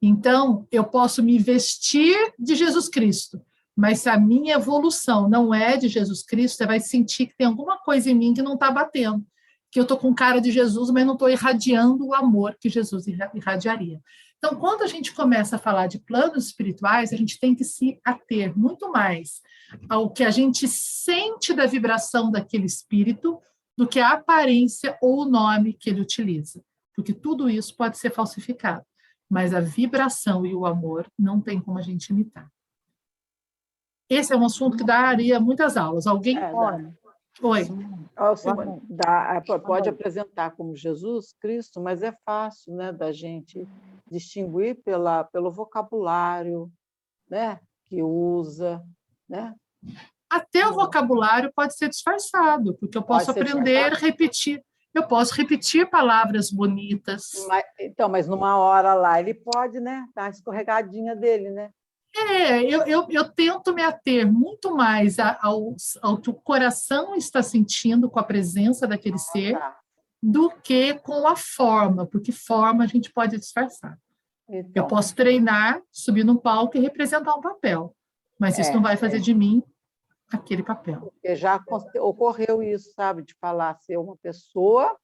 Então, 0.00 0.66
eu 0.70 0.84
posso 0.84 1.22
me 1.22 1.38
vestir 1.38 2.16
de 2.38 2.54
Jesus 2.54 2.88
Cristo, 2.88 3.40
mas 3.76 4.00
se 4.00 4.08
a 4.08 4.18
minha 4.18 4.54
evolução 4.54 5.28
não 5.28 5.54
é 5.54 5.76
de 5.76 5.88
Jesus 5.88 6.22
Cristo, 6.22 6.58
você 6.58 6.66
vai 6.66 6.80
sentir 6.80 7.26
que 7.26 7.36
tem 7.36 7.46
alguma 7.46 7.78
coisa 7.78 8.10
em 8.10 8.14
mim 8.14 8.34
que 8.34 8.42
não 8.42 8.54
está 8.54 8.70
batendo. 8.70 9.24
Que 9.70 9.80
eu 9.80 9.82
estou 9.82 9.96
com 9.96 10.14
cara 10.14 10.40
de 10.40 10.52
Jesus, 10.52 10.90
mas 10.90 11.04
não 11.04 11.14
estou 11.14 11.28
irradiando 11.28 12.06
o 12.06 12.14
amor 12.14 12.56
que 12.60 12.68
Jesus 12.68 13.06
irradiaria. 13.08 14.00
Então, 14.38 14.54
quando 14.54 14.82
a 14.82 14.86
gente 14.86 15.12
começa 15.12 15.56
a 15.56 15.58
falar 15.58 15.86
de 15.86 15.98
planos 15.98 16.46
espirituais, 16.46 17.12
a 17.12 17.16
gente 17.16 17.40
tem 17.40 17.54
que 17.54 17.64
se 17.64 17.98
ater 18.04 18.56
muito 18.56 18.92
mais 18.92 19.40
ao 19.88 20.10
que 20.10 20.24
a 20.24 20.30
gente 20.30 20.66
sente 20.68 21.52
da 21.52 21.66
vibração 21.66 22.30
daquele 22.30 22.66
espírito 22.66 23.40
do 23.76 23.86
que 23.86 24.00
a 24.00 24.12
aparência 24.12 24.96
ou 25.02 25.22
o 25.22 25.24
nome 25.24 25.72
que 25.72 25.90
ele 25.90 26.00
utiliza, 26.00 26.62
porque 26.94 27.12
tudo 27.12 27.48
isso 27.48 27.76
pode 27.76 27.98
ser 27.98 28.10
falsificado, 28.10 28.84
mas 29.28 29.52
a 29.52 29.60
vibração 29.60 30.46
e 30.46 30.54
o 30.54 30.64
amor 30.64 31.06
não 31.18 31.40
tem 31.40 31.60
como 31.60 31.78
a 31.78 31.82
gente 31.82 32.10
imitar. 32.10 32.48
Esse 34.08 34.32
é 34.32 34.36
um 34.36 34.44
assunto 34.44 34.76
que 34.76 34.84
daria 34.84 35.40
muitas 35.40 35.76
aulas. 35.76 36.06
Alguém 36.06 36.38
é, 36.38 36.50
pode? 36.50 36.92
Oi. 37.42 37.64
Simone, 38.36 38.80
dá, 38.88 39.42
é, 39.44 39.58
pode 39.58 39.88
apresentar 39.88 40.52
como 40.52 40.76
Jesus 40.76 41.34
Cristo, 41.40 41.80
mas 41.80 42.02
é 42.02 42.12
fácil 42.24 42.74
né, 42.74 42.92
da 42.92 43.10
gente 43.10 43.66
distinguir 44.08 44.76
pela, 44.84 45.24
pelo 45.24 45.50
vocabulário 45.50 46.70
né, 47.28 47.58
que 47.86 48.02
usa. 48.02 48.84
Né? 49.28 49.54
Até 50.30 50.66
o 50.66 50.74
vocabulário 50.74 51.52
pode 51.54 51.76
ser 51.76 51.88
disfarçado, 51.88 52.74
porque 52.74 52.98
eu 52.98 53.02
posso 53.02 53.30
aprender, 53.30 53.92
a 53.92 53.96
repetir. 53.96 54.62
Eu 54.92 55.06
posso 55.06 55.34
repetir 55.34 55.90
palavras 55.90 56.50
bonitas. 56.50 57.30
Mas, 57.48 57.64
então, 57.80 58.08
mas 58.08 58.28
numa 58.28 58.56
hora 58.56 58.94
lá 58.94 59.20
ele 59.20 59.34
pode, 59.34 59.80
né? 59.80 60.04
Tá 60.14 60.28
escorregadinha 60.28 61.14
dele, 61.16 61.50
né? 61.50 61.70
É, 62.16 62.62
eu, 62.62 62.82
eu, 62.82 63.06
eu, 63.10 63.28
tento 63.28 63.74
me 63.74 63.82
ater 63.82 64.30
muito 64.30 64.74
mais 64.74 65.18
ao, 65.18 65.74
ao 66.00 66.18
que 66.18 66.30
o 66.30 66.34
coração 66.34 67.16
está 67.16 67.42
sentindo 67.42 68.08
com 68.08 68.20
a 68.20 68.24
presença 68.24 68.86
daquele 68.86 69.16
ah, 69.16 69.18
ser 69.18 69.58
tá. 69.58 69.76
do 70.22 70.48
que 70.62 70.94
com 70.94 71.26
a 71.26 71.34
forma, 71.34 72.06
porque 72.06 72.30
forma 72.30 72.84
a 72.84 72.86
gente 72.86 73.12
pode 73.12 73.36
disfarçar. 73.36 73.98
Então, 74.48 74.84
eu 74.84 74.86
posso 74.86 75.14
treinar, 75.16 75.80
subir 75.90 76.22
no 76.22 76.40
palco 76.40 76.76
e 76.76 76.80
representar 76.80 77.34
um 77.34 77.40
papel, 77.40 77.92
mas 78.38 78.58
é, 78.58 78.62
isso 78.62 78.72
não 78.72 78.82
vai 78.82 78.96
fazer 78.96 79.16
é. 79.16 79.20
de 79.20 79.34
mim 79.34 79.60
aquele 80.34 80.62
papel. 80.62 81.00
Porque 81.00 81.36
já 81.36 81.62
ocorreu 82.00 82.62
isso, 82.62 82.92
sabe, 82.92 83.22
de 83.22 83.34
falar 83.34 83.78
ser 83.80 83.96
uma 83.98 84.16
pessoa, 84.16 84.96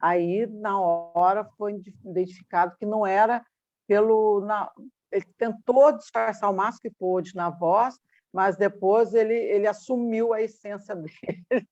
aí 0.00 0.46
na 0.46 0.80
hora 0.80 1.44
foi 1.56 1.80
identificado 2.04 2.76
que 2.76 2.86
não 2.86 3.06
era 3.06 3.44
pelo 3.86 4.40
na, 4.40 4.70
ele 5.10 5.26
tentou 5.36 5.92
disfarçar 5.92 6.50
o 6.50 6.56
máximo 6.56 6.82
que 6.82 6.90
pôde 6.90 7.34
na 7.34 7.50
voz, 7.50 7.98
mas 8.32 8.56
depois 8.56 9.12
ele, 9.14 9.34
ele 9.34 9.66
assumiu 9.66 10.32
a 10.32 10.40
essência 10.40 10.94
dele. 10.96 11.68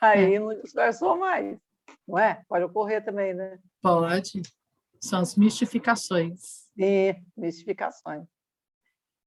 Aí 0.00 0.34
é. 0.34 0.38
não 0.38 0.60
disfarçou 0.62 1.18
mais. 1.18 1.58
Não 2.06 2.18
é? 2.18 2.42
Pode 2.48 2.64
ocorrer 2.64 3.04
também, 3.04 3.34
né? 3.34 3.58
Pode. 3.82 4.42
São 5.00 5.20
as 5.20 5.36
mistificações. 5.36 6.68
Sim, 6.74 7.14
mistificações. 7.36 8.26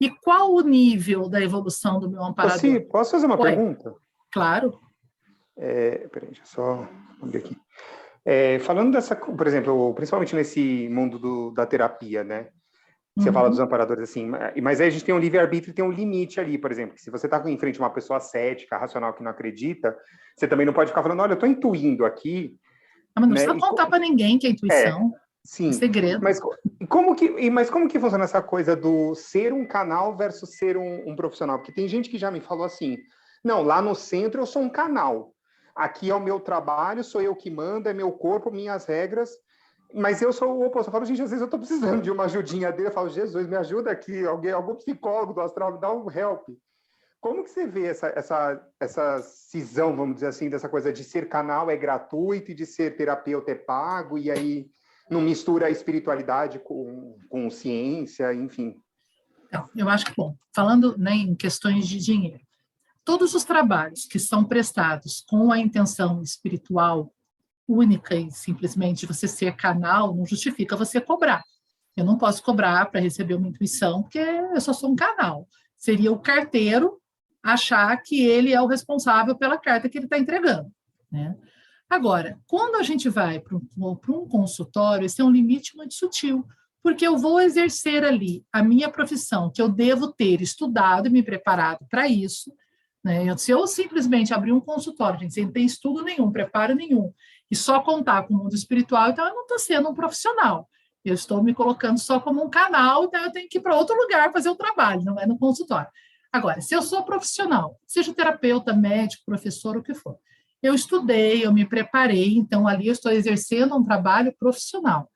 E 0.02 0.10
qual 0.10 0.52
o 0.52 0.62
nível 0.62 1.30
da 1.30 1.40
evolução 1.40 2.00
do 2.00 2.10
meu 2.10 2.24
amparador? 2.24 2.60
Sim, 2.60 2.80
posso 2.82 3.12
fazer 3.12 3.28
uma 3.28 3.40
Oi. 3.40 3.44
pergunta? 3.44 3.94
Claro. 4.32 4.80
É, 5.56 6.08
peraí, 6.08 6.30
deixa 6.30 6.42
eu 6.42 6.48
só 6.48 6.90
abrir 7.22 7.38
aqui. 7.38 7.56
É, 8.26 8.58
falando 8.60 8.92
dessa, 8.92 9.16
por 9.16 9.46
exemplo, 9.46 9.94
principalmente 9.94 10.36
nesse 10.36 10.90
mundo 10.90 11.20
do, 11.20 11.52
da 11.52 11.68
terapia, 11.68 12.24
né? 12.24 12.48
Você 13.16 13.28
uhum. 13.28 13.34
fala 13.34 13.50
dos 13.50 13.60
amparadores 13.60 14.10
assim, 14.10 14.32
mas 14.62 14.82
aí 14.82 14.88
a 14.88 14.90
gente 14.90 15.04
tem 15.04 15.14
um 15.14 15.20
livre-arbítrio 15.20 15.72
e 15.72 15.76
tem 15.76 15.86
um 15.86 15.92
limite 15.92 16.40
ali, 16.40 16.58
por 16.58 16.72
exemplo. 16.72 16.96
Se 16.98 17.12
você 17.12 17.28
está 17.28 17.38
em 17.48 17.58
frente 17.60 17.78
a 17.80 17.84
uma 17.84 17.94
pessoa 17.94 18.20
cética, 18.20 18.78
racional, 18.78 19.14
que 19.14 19.22
não 19.22 19.30
acredita, 19.30 19.96
você 20.36 20.48
também 20.48 20.66
não 20.66 20.74
pode 20.74 20.90
ficar 20.90 21.04
falando, 21.04 21.20
olha, 21.20 21.34
eu 21.34 21.36
estou 21.36 21.50
intuindo 21.50 22.06
aqui. 22.06 22.56
Não, 23.16 23.22
mas 23.22 23.30
não 23.30 23.36
né? 23.36 23.44
precisa 23.44 23.60
contar 23.60 23.86
para 23.88 24.00
ninguém 24.00 24.40
que 24.40 24.48
é 24.48 24.50
intuição. 24.50 25.12
Sim. 25.44 25.72
Segredo. 25.74 26.22
Mas 26.22 26.40
como, 26.88 27.16
que, 27.16 27.50
mas 27.50 27.70
como 27.70 27.88
que 27.88 28.00
funciona 28.00 28.24
essa 28.24 28.42
coisa 28.42 28.76
do 28.76 29.16
ser 29.16 29.54
um 29.54 29.66
canal 29.66 30.16
versus 30.16 30.58
ser 30.58 30.78
um, 30.78 31.10
um 31.10 31.16
profissional? 31.16 31.58
Porque 31.58 31.74
tem 31.74 31.88
gente 31.88 32.10
que 32.10 32.18
já 32.18 32.30
me 32.30 32.40
falou 32.40 32.64
assim, 32.64 32.98
não, 33.44 33.64
lá 33.64 33.82
no 33.82 33.96
centro 33.96 34.42
eu 34.42 34.46
sou 34.46 34.62
um 34.62 34.70
canal. 34.70 35.34
Aqui 35.76 36.10
é 36.10 36.16
o 36.16 36.20
meu 36.20 36.40
trabalho, 36.40 37.04
sou 37.04 37.22
eu 37.22 37.36
que 37.36 37.50
mando, 37.50 37.90
é 37.90 37.94
meu 37.94 38.12
corpo, 38.12 38.52
minhas 38.52 38.86
regras. 38.86 39.32
Mas 39.94 40.22
eu 40.22 40.32
sou 40.32 40.58
o 40.58 40.66
oposto. 40.66 40.88
Eu 40.88 40.92
falo, 40.92 41.06
gente, 41.06 41.22
às 41.22 41.32
vezes 41.32 41.42
eu 41.42 41.46
estou 41.46 41.60
precisando 41.60 42.02
de 42.02 42.12
uma 42.12 42.26
ajudinha 42.26 42.72
dele. 42.72 42.90
Eu 42.90 42.94
falo, 42.94 43.10
Jesus, 43.10 43.48
me 43.48 43.56
ajuda 43.56 43.92
aqui, 43.92 44.26
alguém, 44.26 44.52
algum 44.52 44.76
psicólogo 44.76 45.34
do 45.34 45.42
astral, 45.42 45.74
me 45.74 45.82
dá 45.82 45.92
um 45.92 46.10
help. 46.10 46.48
Como 47.20 47.44
que 47.44 47.52
você 47.52 47.68
vê 47.68 47.86
essa, 47.86 48.08
essa, 48.16 48.68
essa 48.80 49.22
cisão, 49.22 49.96
vamos 49.96 50.16
dizer 50.16 50.28
assim, 50.28 50.50
dessa 50.50 50.68
coisa 50.68 50.92
de 50.92 51.04
ser 51.04 51.30
canal 51.30 51.70
é 51.70 51.78
gratuito 51.78 52.52
e 52.52 52.56
de 52.56 52.66
ser 52.66 52.96
terapeuta 52.96 53.52
é 53.52 53.56
pago, 53.56 54.18
e 54.18 54.32
aí 54.32 54.72
não 55.12 55.22
mistura 55.22 55.68
a 55.68 55.70
espiritualidade 55.70 56.58
com, 56.60 57.18
com 57.30 57.50
ciência, 57.50 58.34
enfim? 58.34 58.76
Então, 59.48 59.70
eu 59.76 59.90
acho 59.90 60.06
que, 60.06 60.14
bom, 60.16 60.36
falando 60.56 60.98
né, 60.98 61.12
em 61.12 61.36
questões 61.36 61.86
de 61.86 62.00
dinheiro, 62.00 62.42
todos 63.04 63.36
os 63.36 63.44
trabalhos 63.44 64.06
que 64.06 64.18
são 64.18 64.46
prestados 64.46 65.24
com 65.28 65.52
a 65.52 65.60
intenção 65.60 66.22
espiritual 66.22 67.14
única 67.68 68.16
e 68.16 68.32
simplesmente 68.32 69.06
você 69.06 69.28
ser 69.28 69.56
canal 69.56 70.16
não 70.16 70.26
justifica 70.26 70.78
você 70.78 71.02
cobrar. 71.02 71.44
Eu 71.96 72.06
não 72.06 72.18
posso 72.18 72.42
cobrar 72.42 72.90
para 72.90 73.02
receber 73.02 73.36
uma 73.36 73.48
intuição, 73.48 74.02
porque 74.02 74.20
eu 74.20 74.62
só 74.62 74.72
sou 74.72 74.92
um 74.92 74.96
canal. 74.96 75.48
Seria 75.78 76.12
o 76.12 76.20
carteiro 76.20 77.02
achar 77.44 77.96
que 78.02 78.26
ele 78.26 78.54
é 78.54 78.62
o 78.62 78.68
responsável 78.68 79.36
pela 79.36 79.58
carta 79.58 79.90
que 79.90 79.98
ele 79.98 80.06
está 80.06 80.18
entregando. 80.18 80.72
Né? 81.12 81.36
Agora, 81.92 82.40
quando 82.48 82.78
a 82.78 82.84
gente 82.84 83.10
vai 83.10 83.38
para 83.38 83.54
um, 83.54 83.62
um 83.78 84.26
consultório, 84.26 85.06
esse 85.06 85.20
é 85.20 85.26
um 85.26 85.30
limite 85.30 85.76
muito 85.76 85.94
sutil, 85.94 86.48
porque 86.82 87.06
eu 87.06 87.18
vou 87.18 87.42
exercer 87.42 88.06
ali 88.06 88.46
a 88.50 88.64
minha 88.64 88.90
profissão, 88.90 89.52
que 89.54 89.62
eu 89.62 89.68
devo 89.68 90.08
ter 90.08 90.42
estudado 90.42 91.08
e 91.08 91.10
me 91.10 91.22
preparado 91.22 91.86
para 91.90 92.08
isso. 92.08 92.50
Né? 93.04 93.36
Se 93.36 93.52
eu 93.52 93.68
simplesmente 93.68 94.34
abrir 94.34 94.54
um 94.54 94.62
consultório, 94.62 95.20
gente, 95.20 95.34
sem 95.34 95.52
ter 95.52 95.64
estudo 95.64 96.02
nenhum, 96.02 96.32
preparo 96.32 96.74
nenhum, 96.74 97.14
e 97.52 97.58
só 97.58 97.82
contar 97.82 98.24
com 98.24 98.36
o 98.36 98.38
mundo 98.38 98.56
espiritual, 98.56 99.10
então 99.10 99.28
eu 99.28 99.36
não 99.36 99.42
estou 99.42 99.60
sendo 99.60 99.90
um 99.90 99.94
profissional. 99.94 100.70
Eu 101.04 101.14
estou 101.14 101.44
me 101.44 101.54
colocando 101.54 102.00
só 102.00 102.22
como 102.22 102.42
um 102.42 102.50
canal, 102.50 103.04
então 103.04 103.22
eu 103.22 103.34
tenho 103.34 103.50
que 103.50 103.58
ir 103.58 103.62
para 103.62 103.76
outro 103.76 103.98
lugar 103.98 104.32
fazer 104.32 104.50
o 104.50 104.56
trabalho, 104.56 105.04
não 105.04 105.20
é 105.20 105.28
no 105.28 105.38
consultório. 105.38 105.90
Agora, 106.32 106.62
se 106.62 106.74
eu 106.74 106.82
sou 106.82 107.04
profissional, 107.04 107.78
seja 107.86 108.14
terapeuta, 108.14 108.72
médico, 108.72 109.26
professor, 109.26 109.76
o 109.76 109.84
que 109.84 109.94
for, 109.94 110.18
eu 110.62 110.74
estudei, 110.76 111.46
eu 111.46 111.54
me 111.54 111.66
preparei, 111.66 112.36
então 112.36 112.68
ali 112.68 112.88
eu 112.88 112.94
estou 112.94 113.12
exercendo 113.12 113.76
um 113.76 113.84
trabalho 113.84 114.34
profissional. 114.38 115.10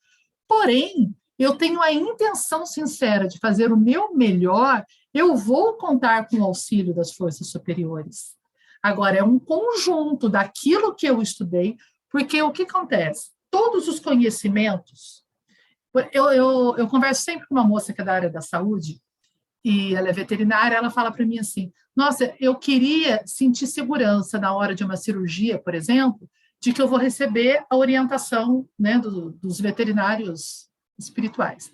Porém, 0.47 1.15
eu 1.37 1.55
tenho 1.55 1.81
a 1.81 1.91
intenção 1.91 2.65
sincera 2.65 3.27
de 3.27 3.39
fazer 3.39 3.71
o 3.71 3.77
meu 3.77 4.13
melhor, 4.13 4.83
eu 5.13 5.35
vou 5.35 5.73
contar 5.73 6.27
com 6.27 6.37
o 6.37 6.43
auxílio 6.43 6.93
das 6.93 7.13
forças 7.13 7.49
superiores. 7.49 8.35
Agora, 8.81 9.17
é 9.17 9.23
um 9.23 9.39
conjunto 9.39 10.29
daquilo 10.29 10.95
que 10.95 11.07
eu 11.07 11.21
estudei, 11.21 11.75
porque 12.09 12.41
o 12.41 12.51
que 12.51 12.63
acontece? 12.63 13.29
Todos 13.49 13.87
os 13.87 13.99
conhecimentos. 13.99 15.23
Eu, 16.11 16.31
eu, 16.31 16.75
eu 16.77 16.87
converso 16.87 17.23
sempre 17.23 17.47
com 17.47 17.55
uma 17.55 17.63
moça 17.63 17.93
que 17.93 18.01
é 18.01 18.03
da 18.03 18.13
área 18.13 18.29
da 18.29 18.41
saúde, 18.41 19.01
e 19.65 19.95
ela 19.95 20.09
é 20.09 20.13
veterinária, 20.13 20.75
ela 20.75 20.91
fala 20.91 21.11
para 21.11 21.25
mim 21.25 21.39
assim: 21.39 21.73
Nossa, 21.95 22.35
eu 22.39 22.53
queria 22.53 23.25
sentir 23.25 23.65
segurança 23.65 24.37
na 24.37 24.53
hora 24.53 24.75
de 24.75 24.83
uma 24.83 24.95
cirurgia, 24.95 25.57
por 25.57 25.73
exemplo, 25.73 26.29
de 26.61 26.71
que 26.71 26.79
eu 26.79 26.87
vou 26.87 26.99
receber 26.99 27.65
a 27.67 27.75
orientação 27.75 28.69
né, 28.77 28.99
do, 28.99 29.31
dos 29.31 29.59
veterinários 29.59 30.69
espirituais. 30.99 31.71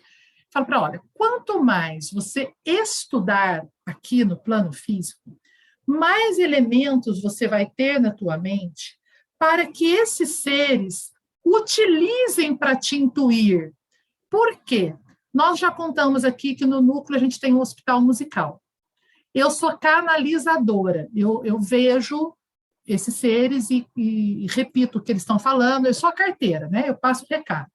Falo 0.53 0.65
para 0.65 0.81
olha, 0.81 1.01
quanto 1.13 1.61
mais 1.61 2.09
você 2.11 2.53
estudar 2.65 3.67
aqui 3.85 4.23
no 4.23 4.37
plano 4.37 4.71
físico, 4.71 5.37
mais 5.85 6.39
elementos 6.39 7.21
você 7.21 7.45
vai 7.45 7.69
ter 7.69 7.99
na 7.99 8.11
tua 8.11 8.37
mente 8.37 8.97
para 9.37 9.69
que 9.69 9.85
esses 9.85 10.41
seres 10.41 11.11
utilizem 11.45 12.55
para 12.55 12.75
te 12.75 12.95
intuir. 12.95 13.73
Por 14.29 14.57
quê? 14.63 14.95
Nós 15.33 15.59
já 15.59 15.71
contamos 15.71 16.23
aqui 16.25 16.55
que 16.55 16.65
no 16.65 16.81
núcleo 16.81 17.17
a 17.17 17.19
gente 17.19 17.39
tem 17.39 17.53
um 17.53 17.61
hospital 17.61 18.01
musical. 18.01 18.61
Eu 19.33 19.49
sou 19.49 19.77
canalizadora, 19.77 21.09
eu, 21.15 21.43
eu 21.45 21.59
vejo 21.59 22.35
esses 22.85 23.15
seres 23.15 23.69
e, 23.69 23.87
e, 23.95 24.43
e, 24.43 24.47
repito 24.47 24.97
o 24.97 25.01
que 25.01 25.11
eles 25.11 25.21
estão 25.21 25.39
falando, 25.39 25.85
eu 25.85 25.93
sou 25.93 26.09
a 26.09 26.13
carteira, 26.13 26.67
né? 26.67 26.89
Eu 26.89 26.97
passo 26.97 27.23
o 27.23 27.27
recado. 27.29 27.69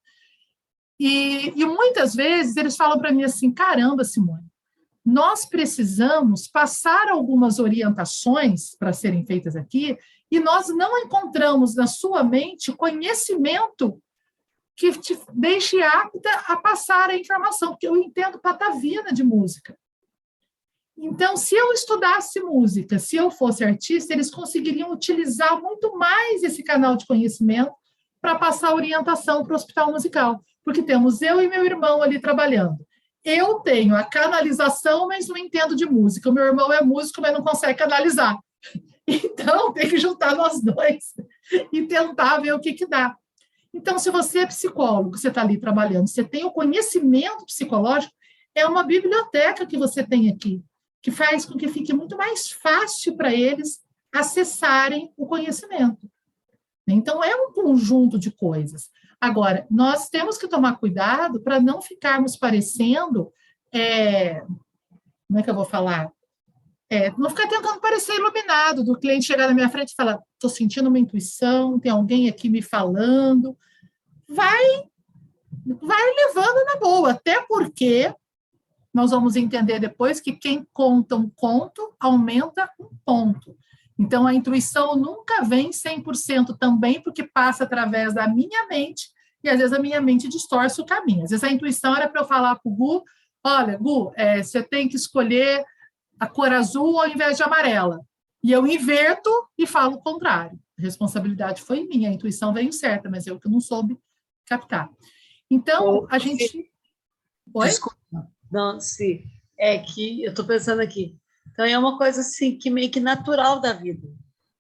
E, 0.99 1.53
e 1.57 1.65
muitas 1.65 2.15
vezes 2.15 2.57
eles 2.57 2.77
falam 2.77 2.99
para 2.99 3.13
mim 3.13 3.23
assim: 3.23 3.51
caramba, 3.51 4.05
Simone, 4.05 4.47
nós 5.05 5.47
precisamos 5.47 6.49
passar 6.49 7.09
algumas 7.09 7.59
orientações 7.59 8.77
para 8.77 8.93
serem 8.93 9.25
feitas 9.25 9.57
aqui 9.57 9.97
e 10.31 10.41
nós 10.41 10.69
não 10.69 10.99
encontramos 10.99 11.75
na 11.75 11.87
sua 11.87 12.25
mente 12.25 12.73
conhecimento 12.73 14.03
que 14.77 14.93
te 14.99 15.19
deixe 15.33 15.83
apta 15.83 16.31
a 16.47 16.57
passar 16.57 17.09
a 17.09 17.17
informação, 17.17 17.71
porque 17.71 17.89
eu 17.89 17.97
entendo 17.97 18.39
patavina 18.39 19.13
de 19.13 19.25
música. 19.25 19.77
Então, 20.99 21.37
se 21.37 21.55
eu 21.55 21.73
estudasse 21.73 22.41
música, 22.41 22.99
se 22.99 23.17
eu 23.17 23.31
fosse 23.31 23.65
artista, 23.65 24.13
eles 24.13 24.31
conseguiriam 24.31 24.93
utilizar 24.93 25.61
muito 25.61 25.97
mais 25.97 26.43
esse 26.43 26.63
canal 26.63 26.97
de 26.97 27.07
conhecimento 27.07 27.73
para 28.21 28.37
passar 28.37 28.75
orientação 28.75 29.45
para 29.45 29.53
o 29.53 29.57
hospital 29.57 29.93
musical, 29.93 30.43
porque 30.65 30.83
temos 30.83 31.21
eu 31.23 31.41
e 31.41 31.49
meu 31.49 31.65
irmão 31.65 32.03
ali 32.03 32.19
trabalhando. 32.19 32.79
Eu 33.25 33.61
tenho 33.61 33.95
a 33.95 34.05
canalização, 34.05 35.09
mas 35.09 35.27
não 35.27 35.37
entendo 35.37 35.75
de 35.75 35.85
música. 35.85 36.31
O 36.31 36.33
meu 36.33 36.45
irmão 36.45 36.73
é 36.73 36.81
músico, 36.83 37.21
mas 37.21 37.33
não 37.33 37.43
consegue 37.43 37.79
canalizar. 37.79 38.39
Então, 39.09 39.73
tem 39.73 39.89
que 39.89 39.99
juntar 39.99 40.35
nós 40.35 40.61
dois 40.61 41.15
e 41.73 41.87
tentar 41.87 42.39
ver 42.39 42.53
o 42.53 42.59
que, 42.59 42.73
que 42.73 42.85
dá. 42.85 43.17
Então, 43.77 43.99
se 43.99 44.11
você 44.11 44.39
é 44.39 44.47
psicólogo, 44.47 45.19
você 45.19 45.29
está 45.29 45.43
ali 45.43 45.61
trabalhando, 45.61 46.09
você 46.09 46.25
tem 46.25 46.45
o 46.47 46.51
conhecimento 46.51 47.45
psicológico, 47.45 48.15
é 48.55 48.67
uma 48.67 48.83
biblioteca 48.83 49.67
que 49.67 49.77
você 49.77 50.03
tem 50.03 50.31
aqui, 50.31 50.65
que 51.03 51.11
faz 51.11 51.45
com 51.45 51.59
que 51.59 51.69
fique 51.69 51.93
muito 51.93 52.17
mais 52.17 52.51
fácil 52.51 53.15
para 53.19 53.35
eles 53.35 53.85
acessarem 54.11 55.13
o 55.15 55.27
conhecimento. 55.27 56.11
Então, 56.89 57.23
é 57.23 57.37
um 57.37 57.53
conjunto 57.53 58.19
de 58.19 58.31
coisas. 58.31 58.89
Agora, 59.21 59.67
nós 59.71 60.09
temos 60.09 60.39
que 60.39 60.49
tomar 60.49 60.79
cuidado 60.79 61.39
para 61.43 61.61
não 61.61 61.83
ficarmos 61.83 62.35
parecendo. 62.35 63.31
É, 63.75 64.41
como 65.29 65.39
é 65.39 65.43
que 65.43 65.51
eu 65.51 65.55
vou 65.55 65.67
falar? 65.67 66.11
É, 66.89 67.11
não 67.19 67.31
ficar 67.31 67.49
tentando 67.49 67.81
parecer 67.81 68.15
iluminado, 68.15 68.85
do 68.85 68.97
cliente 68.97 69.27
chegar 69.27 69.49
na 69.49 69.55
minha 69.55 69.69
frente 69.69 69.91
e 69.91 69.95
falar: 69.95 70.21
estou 70.35 70.49
sentindo 70.49 70.89
uma 70.89 70.99
intuição, 70.99 71.81
tem 71.81 71.91
alguém 71.91 72.29
aqui 72.29 72.49
me 72.49 72.63
falando. 72.63 73.57
Vai, 74.29 74.85
vai 75.65 76.15
levando 76.15 76.65
na 76.65 76.77
boa, 76.77 77.11
até 77.11 77.43
porque 77.43 78.15
nós 78.95 79.11
vamos 79.11 79.37
entender 79.37 79.79
depois 79.79 80.21
que 80.21 80.33
quem 80.33 80.67
conta 80.73 81.17
um 81.17 81.29
conto 81.29 81.95
aumenta 82.01 82.71
um 82.81 82.89
ponto. 83.05 83.57
Então, 83.99 84.27
a 84.27 84.35
intuição 84.35 84.95
nunca 84.95 85.43
vem 85.43 85.71
100% 85.71 86.57
também, 86.59 87.03
porque 87.03 87.23
passa 87.23 87.65
através 87.65 88.15
da 88.15 88.29
minha 88.29 88.67
mente, 88.69 89.11
e 89.43 89.49
às 89.49 89.59
vezes 89.59 89.73
a 89.73 89.79
minha 89.79 90.01
mente 90.01 90.29
distorce 90.29 90.81
o 90.81 90.87
caminho. 90.87 91.25
Às 91.25 91.31
vezes 91.31 91.45
a 91.45 91.53
intuição 91.53 91.95
era 91.95 92.09
para 92.09 92.23
eu 92.23 92.27
falar 92.27 92.57
para 92.57 92.71
o 92.71 92.75
Gu: 92.75 93.05
olha, 93.45 93.77
Gu, 93.77 94.13
é, 94.17 94.43
você 94.43 94.63
tem 94.63 94.89
que 94.89 94.97
escolher 94.97 95.65
a 96.19 96.27
cor 96.27 96.53
azul 96.53 96.99
ao 97.01 97.09
invés 97.09 97.37
de 97.37 97.43
amarela. 97.43 98.01
E 98.43 98.53
eu 98.53 98.67
inverto 98.67 99.31
e 99.59 99.67
falo 99.67 99.97
o 99.97 100.01
contrário. 100.01 100.59
A 100.79 100.83
responsabilidade 100.83 101.63
foi 101.63 101.85
minha, 101.85 102.11
a 102.11 102.13
intuição 102.13 102.53
veio 102.53 102.73
certa, 102.73 103.09
mas 103.09 103.27
eu 103.27 103.41
que 103.41 103.49
não 103.49 103.61
soube 103.61 103.99
captar. 104.45 104.91
Então, 105.51 106.07
a 106.11 106.19
gente. 106.19 106.71
Oi? 107.55 107.69
Desculpa, 107.69 107.99
Nancy, 108.51 109.25
é 109.59 109.79
que 109.79 110.23
eu 110.23 110.31
estou 110.31 110.45
pensando 110.45 110.81
aqui. 110.81 111.19
Então, 111.51 111.65
é 111.65 111.79
uma 111.79 111.97
coisa 111.97 112.21
assim, 112.21 112.59
que 112.59 112.69
meio 112.69 112.91
que 112.91 113.01
natural 113.01 113.61
da 113.61 113.73
vida. 113.73 114.07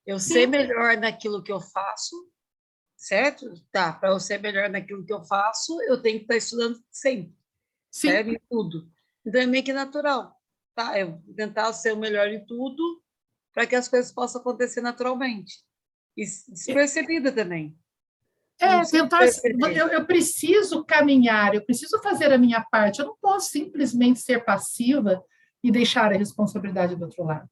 Eu 0.07 0.19
Sim. 0.19 0.33
ser 0.33 0.47
melhor 0.47 0.97
naquilo 0.97 1.43
que 1.43 1.53
eu 1.53 1.61
faço, 1.61 2.17
certo? 2.97 3.53
Tá, 3.73 3.93
para 3.93 4.11
eu 4.11 4.21
ser 4.21 4.41
melhor 4.41 4.71
naquilo 4.71 5.05
que 5.05 5.13
eu 5.13 5.23
faço, 5.25 5.81
eu 5.83 6.01
tenho 6.01 6.19
que 6.19 6.25
estar 6.25 6.37
estudando 6.37 6.83
sempre, 6.91 7.37
Sim. 7.91 8.09
certo? 8.09 8.31
Em 8.31 8.41
tudo. 8.49 8.89
Então, 9.25 9.41
é 9.41 9.47
meio 9.47 9.65
que 9.65 9.73
natural 9.73 10.36
tá? 10.77 10.97
Eu 11.01 11.20
tentar 11.35 11.72
ser 11.72 11.93
o 11.93 11.97
melhor 11.97 12.29
em 12.29 12.45
tudo 12.45 13.03
para 13.53 13.66
que 13.66 13.74
as 13.74 13.89
coisas 13.89 14.12
possam 14.12 14.41
acontecer 14.41 14.83
naturalmente. 14.83 15.55
E 16.16 16.24
despercebida 16.24 17.33
também. 17.33 17.77
É, 18.61 18.83
tentar. 18.85 19.22
Eu, 19.74 19.89
eu, 19.89 20.07
preciso 20.07 20.85
caminhar, 20.85 21.55
eu 21.55 21.64
preciso 21.64 22.01
fazer 22.01 22.33
a 22.33 22.39
minha 22.39 22.61
parte. 22.70 23.01
Eu 23.01 23.07
não 23.07 23.16
posso 23.20 23.51
simplesmente 23.51 24.20
ser 24.20 24.45
passiva 24.45 25.22
e 25.62 25.70
deixar 25.70 26.12
a 26.12 26.16
responsabilidade 26.16 26.95
do 26.95 27.05
outro 27.05 27.24
lado. 27.24 27.49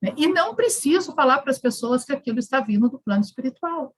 Né? 0.00 0.14
E 0.16 0.26
não 0.28 0.54
preciso 0.54 1.14
falar 1.14 1.38
para 1.38 1.50
as 1.50 1.58
pessoas 1.58 2.04
que 2.04 2.12
aquilo 2.12 2.38
está 2.38 2.60
vindo 2.60 2.88
do 2.88 2.98
plano 2.98 3.22
espiritual. 3.22 3.94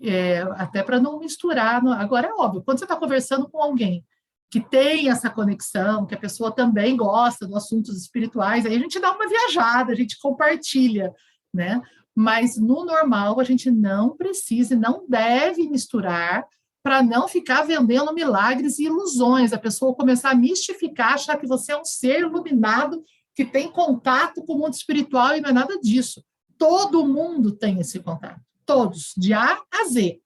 É, 0.00 0.40
até 0.56 0.82
para 0.82 1.00
não 1.00 1.18
misturar. 1.18 1.84
Agora, 1.86 2.28
é 2.28 2.32
óbvio, 2.32 2.62
quando 2.62 2.78
você 2.78 2.84
está 2.84 2.96
conversando 2.96 3.48
com 3.48 3.60
alguém 3.60 4.04
que 4.50 4.60
tem 4.60 5.10
essa 5.10 5.28
conexão, 5.28 6.06
que 6.06 6.14
a 6.14 6.18
pessoa 6.18 6.50
também 6.50 6.96
gosta 6.96 7.46
dos 7.46 7.56
assuntos 7.56 7.96
espirituais, 8.00 8.64
aí 8.64 8.74
a 8.74 8.78
gente 8.78 8.98
dá 8.98 9.12
uma 9.12 9.28
viajada, 9.28 9.92
a 9.92 9.96
gente 9.96 10.18
compartilha, 10.18 11.12
né? 11.52 11.82
Mas 12.14 12.56
no 12.56 12.84
normal 12.84 13.38
a 13.38 13.44
gente 13.44 13.70
não 13.70 14.16
precisa 14.16 14.74
e 14.74 14.78
não 14.78 15.04
deve 15.06 15.68
misturar 15.68 16.46
para 16.82 17.02
não 17.02 17.28
ficar 17.28 17.62
vendendo 17.62 18.14
milagres 18.14 18.78
e 18.78 18.84
ilusões, 18.84 19.52
a 19.52 19.58
pessoa 19.58 19.94
começar 19.94 20.30
a 20.30 20.34
mistificar, 20.34 21.14
achar 21.14 21.36
que 21.36 21.46
você 21.46 21.72
é 21.72 21.76
um 21.78 21.84
ser 21.84 22.20
iluminado 22.20 23.04
que 23.34 23.44
tem 23.44 23.70
contato 23.70 24.42
com 24.44 24.54
o 24.54 24.58
mundo 24.58 24.72
espiritual 24.72 25.36
e 25.36 25.40
não 25.40 25.50
é 25.50 25.52
nada 25.52 25.78
disso. 25.78 26.24
Todo 26.56 27.06
mundo 27.06 27.52
tem 27.52 27.78
esse 27.78 28.00
contato, 28.00 28.40
todos, 28.64 29.12
de 29.16 29.34
A 29.34 29.60
a 29.70 29.84
Z. 29.84 30.20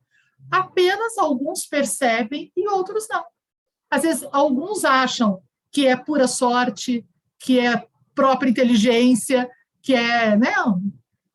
Apenas 0.50 1.18
alguns 1.18 1.66
percebem 1.66 2.52
e 2.56 2.68
outros 2.68 3.06
não. 3.10 3.24
Às 3.92 4.02
vezes, 4.04 4.26
alguns 4.32 4.86
acham 4.86 5.42
que 5.70 5.86
é 5.86 5.94
pura 5.94 6.26
sorte, 6.26 7.04
que 7.38 7.60
é 7.60 7.86
própria 8.14 8.48
inteligência, 8.48 9.50
que 9.82 9.94
é 9.94 10.34
né, 10.34 10.54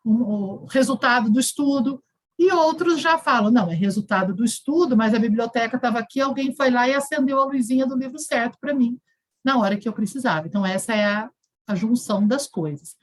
o 0.03 0.65
resultado 0.65 1.29
do 1.29 1.39
estudo, 1.39 2.03
e 2.39 2.51
outros 2.51 2.99
já 2.99 3.15
falam, 3.15 3.51
não, 3.51 3.69
é 3.69 3.75
resultado 3.75 4.33
do 4.33 4.43
estudo, 4.43 4.97
mas 4.97 5.13
a 5.13 5.19
biblioteca 5.19 5.75
estava 5.75 5.99
aqui, 5.99 6.19
alguém 6.19 6.55
foi 6.55 6.71
lá 6.71 6.89
e 6.89 6.95
acendeu 6.95 7.39
a 7.39 7.45
luzinha 7.45 7.85
do 7.85 7.95
livro 7.95 8.17
certo 8.17 8.57
para 8.59 8.73
mim, 8.73 8.99
na 9.45 9.59
hora 9.59 9.77
que 9.77 9.87
eu 9.87 9.93
precisava. 9.93 10.47
Então, 10.47 10.65
essa 10.65 10.95
é 10.95 11.05
a, 11.05 11.29
a 11.67 11.75
junção 11.75 12.27
das 12.27 12.47
coisas. 12.47 12.95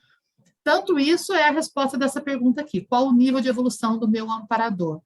Tanto 0.65 0.99
isso 0.99 1.33
é 1.33 1.49
a 1.49 1.53
resposta 1.53 1.97
dessa 1.97 2.21
pergunta 2.21 2.61
aqui. 2.61 2.81
Qual 2.81 3.07
o 3.07 3.13
nível 3.13 3.41
de 3.41 3.49
evolução 3.49 4.01
do 4.01 4.09
meu 4.09 4.29
amparador? 4.29 5.01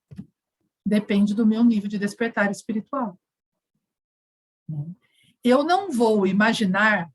Depende 0.86 1.34
do 1.34 1.46
meu 1.46 1.62
nível 1.62 1.90
de 1.90 1.98
despertar 1.98 2.50
espiritual. 2.50 3.18
Eu 5.42 5.62
não 5.62 5.90
vou 5.90 6.26
imaginar 6.26 7.10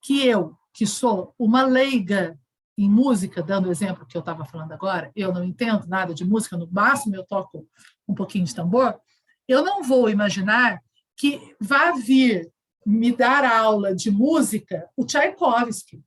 que 0.00 0.26
eu, 0.26 0.56
que 0.72 0.86
sou 0.86 1.34
uma 1.38 1.62
leiga 1.62 2.38
em 2.76 2.88
música, 2.88 3.42
dando 3.42 3.68
o 3.68 3.70
exemplo 3.70 4.06
que 4.06 4.16
eu 4.16 4.20
estava 4.20 4.44
falando 4.46 4.72
agora, 4.72 5.12
eu 5.14 5.32
não 5.32 5.44
entendo 5.44 5.86
nada 5.86 6.14
de 6.14 6.24
música, 6.24 6.56
no 6.56 6.70
máximo 6.70 7.14
eu 7.14 7.24
toco 7.26 7.68
um 8.08 8.14
pouquinho 8.14 8.46
de 8.46 8.54
tambor, 8.54 8.98
eu 9.46 9.62
não 9.62 9.82
vou 9.82 10.08
imaginar 10.08 10.80
que 11.16 11.54
vá 11.60 11.92
vir 11.92 12.50
me 12.86 13.14
dar 13.14 13.44
aula 13.44 13.94
de 13.94 14.10
música 14.10 14.88
o 14.96 15.04
Tchaikovsky. 15.04 16.02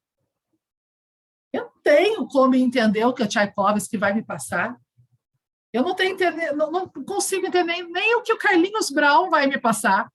Eu 1.51 1.69
tenho 1.83 2.25
como 2.27 2.55
entender 2.55 3.05
o 3.05 3.13
que 3.13 3.21
o 3.21 3.27
Tchaikovsky 3.27 3.95
vai 3.97 4.13
me 4.13 4.23
passar. 4.23 4.75
Eu 5.71 5.83
não, 5.83 5.95
tenho 5.95 6.17
não, 6.55 6.71
não 6.71 6.89
consigo 6.89 7.45
entender 7.45 7.83
nem 7.83 8.15
o 8.15 8.23
que 8.23 8.33
o 8.33 8.37
Carlinhos 8.37 8.89
Brown 8.89 9.29
vai 9.29 9.45
me 9.45 9.59
passar. 9.59 10.11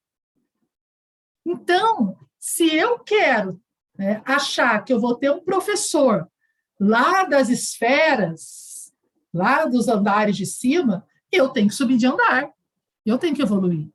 Então, 1.45 2.17
se 2.37 2.73
eu 2.73 2.99
quero 2.99 3.59
né, 3.97 4.21
achar 4.25 4.83
que 4.83 4.93
eu 4.93 4.99
vou 4.99 5.15
ter 5.15 5.29
um 5.31 5.43
professor 5.43 6.27
lá 6.79 7.23
das 7.23 7.49
esferas, 7.49 8.93
lá 9.33 9.65
dos 9.65 9.87
andares 9.87 10.37
de 10.37 10.45
cima, 10.45 11.05
eu 11.31 11.49
tenho 11.49 11.67
que 11.67 11.75
subir 11.75 11.97
de 11.97 12.07
andar, 12.07 12.49
eu 13.05 13.17
tenho 13.17 13.35
que 13.35 13.41
evoluir. 13.41 13.89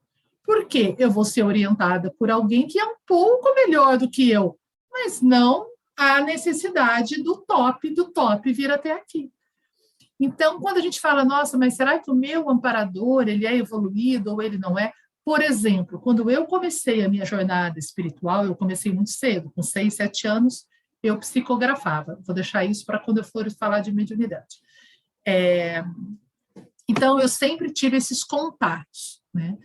Por 0.45 0.67
quê? 0.67 0.95
Eu 0.99 1.11
vou 1.11 1.25
ser 1.25 1.43
orientada 1.43 2.15
por 2.19 2.31
alguém 2.31 2.67
que 2.67 2.79
é 2.79 2.85
um 2.85 2.97
pouco 3.07 3.55
melhor 3.55 3.97
do 3.97 4.11
que 4.11 4.31
eu, 4.31 4.59
mas 4.93 5.23
não 5.23 5.67
a 5.97 6.21
necessidade 6.21 7.23
do 7.23 7.37
top, 7.37 7.89
do 7.95 8.13
top 8.13 8.53
vir 8.53 8.71
até 8.71 8.93
aqui. 8.93 9.33
Então, 10.19 10.61
quando 10.61 10.77
a 10.77 10.81
gente 10.81 11.01
fala, 11.01 11.25
nossa, 11.25 11.57
mas 11.57 11.75
será 11.75 11.99
que 11.99 12.11
o 12.11 12.15
meu 12.15 12.49
amparador 12.49 13.27
ele 13.29 13.47
é 13.47 13.57
evoluído 13.57 14.33
ou 14.33 14.43
ele 14.43 14.59
não 14.59 14.79
é? 14.79 14.93
Por 15.25 15.41
exemplo, 15.41 15.99
quando 16.01 16.31
eu 16.31 16.45
comecei 16.47 17.03
a 17.03 17.09
minha 17.09 17.25
jornada 17.25 17.79
espiritual, 17.79 18.45
eu 18.45 18.55
comecei 18.55 18.93
muito 18.93 19.11
cedo, 19.11 19.51
com 19.55 19.63
seis, 19.63 19.95
sete 19.95 20.27
anos, 20.27 20.67
eu 21.03 21.19
psicografava. 21.19 22.21
Vou 22.27 22.35
deixar 22.35 22.65
isso 22.65 22.85
para 22.85 22.99
quando 22.99 23.19
eu 23.19 23.25
for 23.25 23.51
falar 23.53 23.81
de 23.81 23.93
mediunidade. 23.93 24.57
É, 25.27 25.83
então, 26.89 27.19
eu 27.19 27.29
sempre 27.29 27.73
tive 27.73 27.97
esses 27.97 28.23
contatos, 28.23 29.23
né? 29.33 29.57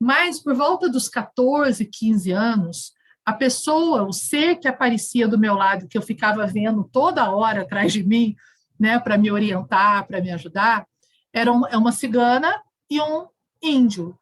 Mas, 0.00 0.40
por 0.40 0.54
volta 0.54 0.88
dos 0.88 1.08
14, 1.08 1.84
15 1.84 2.30
anos, 2.30 2.92
a 3.24 3.32
pessoa, 3.32 4.04
o 4.04 4.12
ser 4.12 4.56
que 4.56 4.68
aparecia 4.68 5.28
do 5.28 5.38
meu 5.38 5.54
lado, 5.54 5.88
que 5.88 5.98
eu 5.98 6.02
ficava 6.02 6.46
vendo 6.46 6.84
toda 6.84 7.30
hora 7.30 7.62
atrás 7.62 7.92
de 7.92 8.02
mim, 8.02 8.34
né, 8.78 8.98
para 8.98 9.18
me 9.18 9.30
orientar, 9.30 10.06
para 10.06 10.20
me 10.20 10.30
ajudar, 10.30 10.86
era 11.32 11.50
é 11.70 11.76
uma 11.76 11.92
cigana 11.92 12.62
e 12.88 13.00
um 13.00 13.26
índio. 13.62 14.18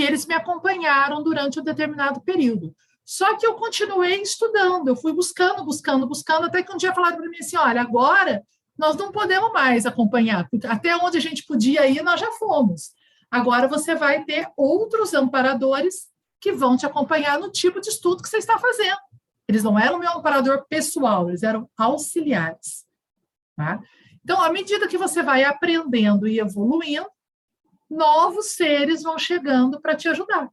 E 0.00 0.02
eles 0.02 0.24
me 0.24 0.32
acompanharam 0.32 1.22
durante 1.22 1.60
um 1.60 1.62
determinado 1.62 2.22
período. 2.22 2.74
Só 3.04 3.36
que 3.36 3.46
eu 3.46 3.52
continuei 3.52 4.22
estudando, 4.22 4.88
eu 4.88 4.96
fui 4.96 5.12
buscando, 5.12 5.62
buscando, 5.62 6.06
buscando, 6.06 6.46
até 6.46 6.62
que 6.62 6.72
um 6.72 6.78
dia 6.78 6.94
falaram 6.94 7.18
para 7.18 7.28
mim 7.28 7.36
assim: 7.38 7.58
olha, 7.58 7.82
agora 7.82 8.42
nós 8.78 8.96
não 8.96 9.12
podemos 9.12 9.52
mais 9.52 9.84
acompanhar, 9.84 10.48
até 10.70 10.96
onde 10.96 11.18
a 11.18 11.20
gente 11.20 11.44
podia 11.44 11.86
ir, 11.86 12.02
nós 12.02 12.18
já 12.18 12.32
fomos. 12.32 12.92
Agora 13.30 13.68
você 13.68 13.94
vai 13.94 14.24
ter 14.24 14.48
outros 14.56 15.12
amparadores 15.12 16.08
que 16.40 16.50
vão 16.50 16.78
te 16.78 16.86
acompanhar 16.86 17.38
no 17.38 17.50
tipo 17.50 17.78
de 17.78 17.90
estudo 17.90 18.22
que 18.22 18.28
você 18.30 18.38
está 18.38 18.58
fazendo. 18.58 18.96
Eles 19.46 19.62
não 19.62 19.78
eram 19.78 19.98
meu 19.98 20.12
amparador 20.12 20.64
pessoal, 20.66 21.28
eles 21.28 21.42
eram 21.42 21.68
auxiliares. 21.76 22.86
Tá? 23.54 23.82
Então, 24.24 24.40
à 24.40 24.50
medida 24.50 24.88
que 24.88 24.96
você 24.96 25.22
vai 25.22 25.44
aprendendo 25.44 26.26
e 26.26 26.40
evoluindo, 26.40 27.06
novos 27.90 28.52
seres 28.52 29.02
vão 29.02 29.18
chegando 29.18 29.80
para 29.80 29.96
te 29.96 30.08
ajudar. 30.08 30.48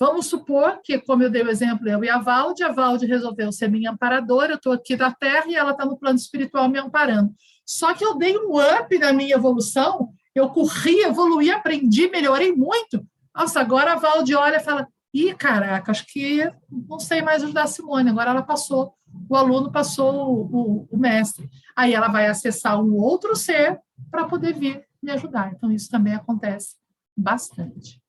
Vamos 0.00 0.26
supor 0.26 0.80
que, 0.82 0.98
como 1.00 1.24
eu 1.24 1.30
dei 1.30 1.42
o 1.42 1.50
exemplo, 1.50 1.88
eu 1.88 2.04
e 2.04 2.08
a 2.08 2.18
Valde, 2.18 2.62
a 2.62 2.70
Valde 2.70 3.04
resolveu 3.04 3.50
ser 3.50 3.68
minha 3.68 3.90
amparadora, 3.90 4.52
eu 4.52 4.56
estou 4.56 4.72
aqui 4.72 4.96
da 4.96 5.12
Terra 5.12 5.46
e 5.48 5.56
ela 5.56 5.72
está 5.72 5.84
no 5.84 5.98
plano 5.98 6.16
espiritual 6.16 6.68
me 6.68 6.78
amparando. 6.78 7.34
Só 7.66 7.92
que 7.92 8.04
eu 8.04 8.16
dei 8.16 8.38
um 8.38 8.56
up 8.56 8.96
na 8.96 9.12
minha 9.12 9.34
evolução, 9.34 10.10
eu 10.34 10.48
corri, 10.50 11.00
evoluí, 11.00 11.50
aprendi, 11.50 12.08
melhorei 12.08 12.52
muito. 12.52 13.04
Nossa, 13.34 13.60
agora 13.60 13.94
a 13.94 13.96
Valde 13.96 14.36
olha 14.36 14.58
e 14.58 14.60
fala: 14.60 14.86
ih, 15.12 15.34
caraca, 15.34 15.90
acho 15.90 16.06
que 16.06 16.48
não 16.70 17.00
sei 17.00 17.20
mais 17.20 17.42
ajudar 17.42 17.64
a 17.64 17.66
Simone, 17.66 18.08
agora 18.08 18.30
ela 18.30 18.42
passou, 18.42 18.94
o 19.28 19.34
aluno 19.34 19.72
passou 19.72 20.30
o, 20.30 20.42
o, 20.44 20.88
o 20.92 20.96
mestre. 20.96 21.50
Aí 21.76 21.92
ela 21.92 22.08
vai 22.08 22.28
acessar 22.28 22.80
um 22.80 22.96
outro 22.96 23.34
ser 23.34 23.80
para 24.12 24.26
poder 24.26 24.54
vir 24.54 24.87
me 25.02 25.12
ajudar. 25.12 25.52
Então, 25.52 25.70
isso 25.70 25.90
também 25.90 26.14
acontece 26.14 26.76
bastante. 27.16 28.02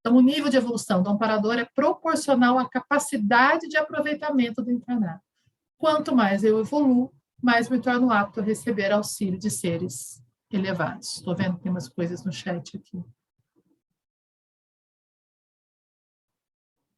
Então, 0.00 0.16
o 0.16 0.20
nível 0.20 0.50
de 0.50 0.56
evolução 0.56 1.02
do 1.02 1.10
amparador 1.10 1.58
é 1.58 1.64
proporcional 1.64 2.58
à 2.58 2.68
capacidade 2.68 3.68
de 3.68 3.76
aproveitamento 3.76 4.62
do 4.62 4.70
encarnado. 4.70 5.20
Quanto 5.78 6.14
mais 6.14 6.44
eu 6.44 6.60
evoluo, 6.60 7.12
mais 7.42 7.68
me 7.68 7.80
torno 7.80 8.10
apto 8.10 8.40
a 8.40 8.42
receber 8.42 8.92
auxílio 8.92 9.38
de 9.38 9.50
seres 9.50 10.22
elevados. 10.50 11.16
Estou 11.16 11.34
vendo 11.34 11.56
que 11.56 11.62
tem 11.62 11.70
umas 11.70 11.88
coisas 11.88 12.24
no 12.24 12.32
chat 12.32 12.76
aqui. 12.76 13.02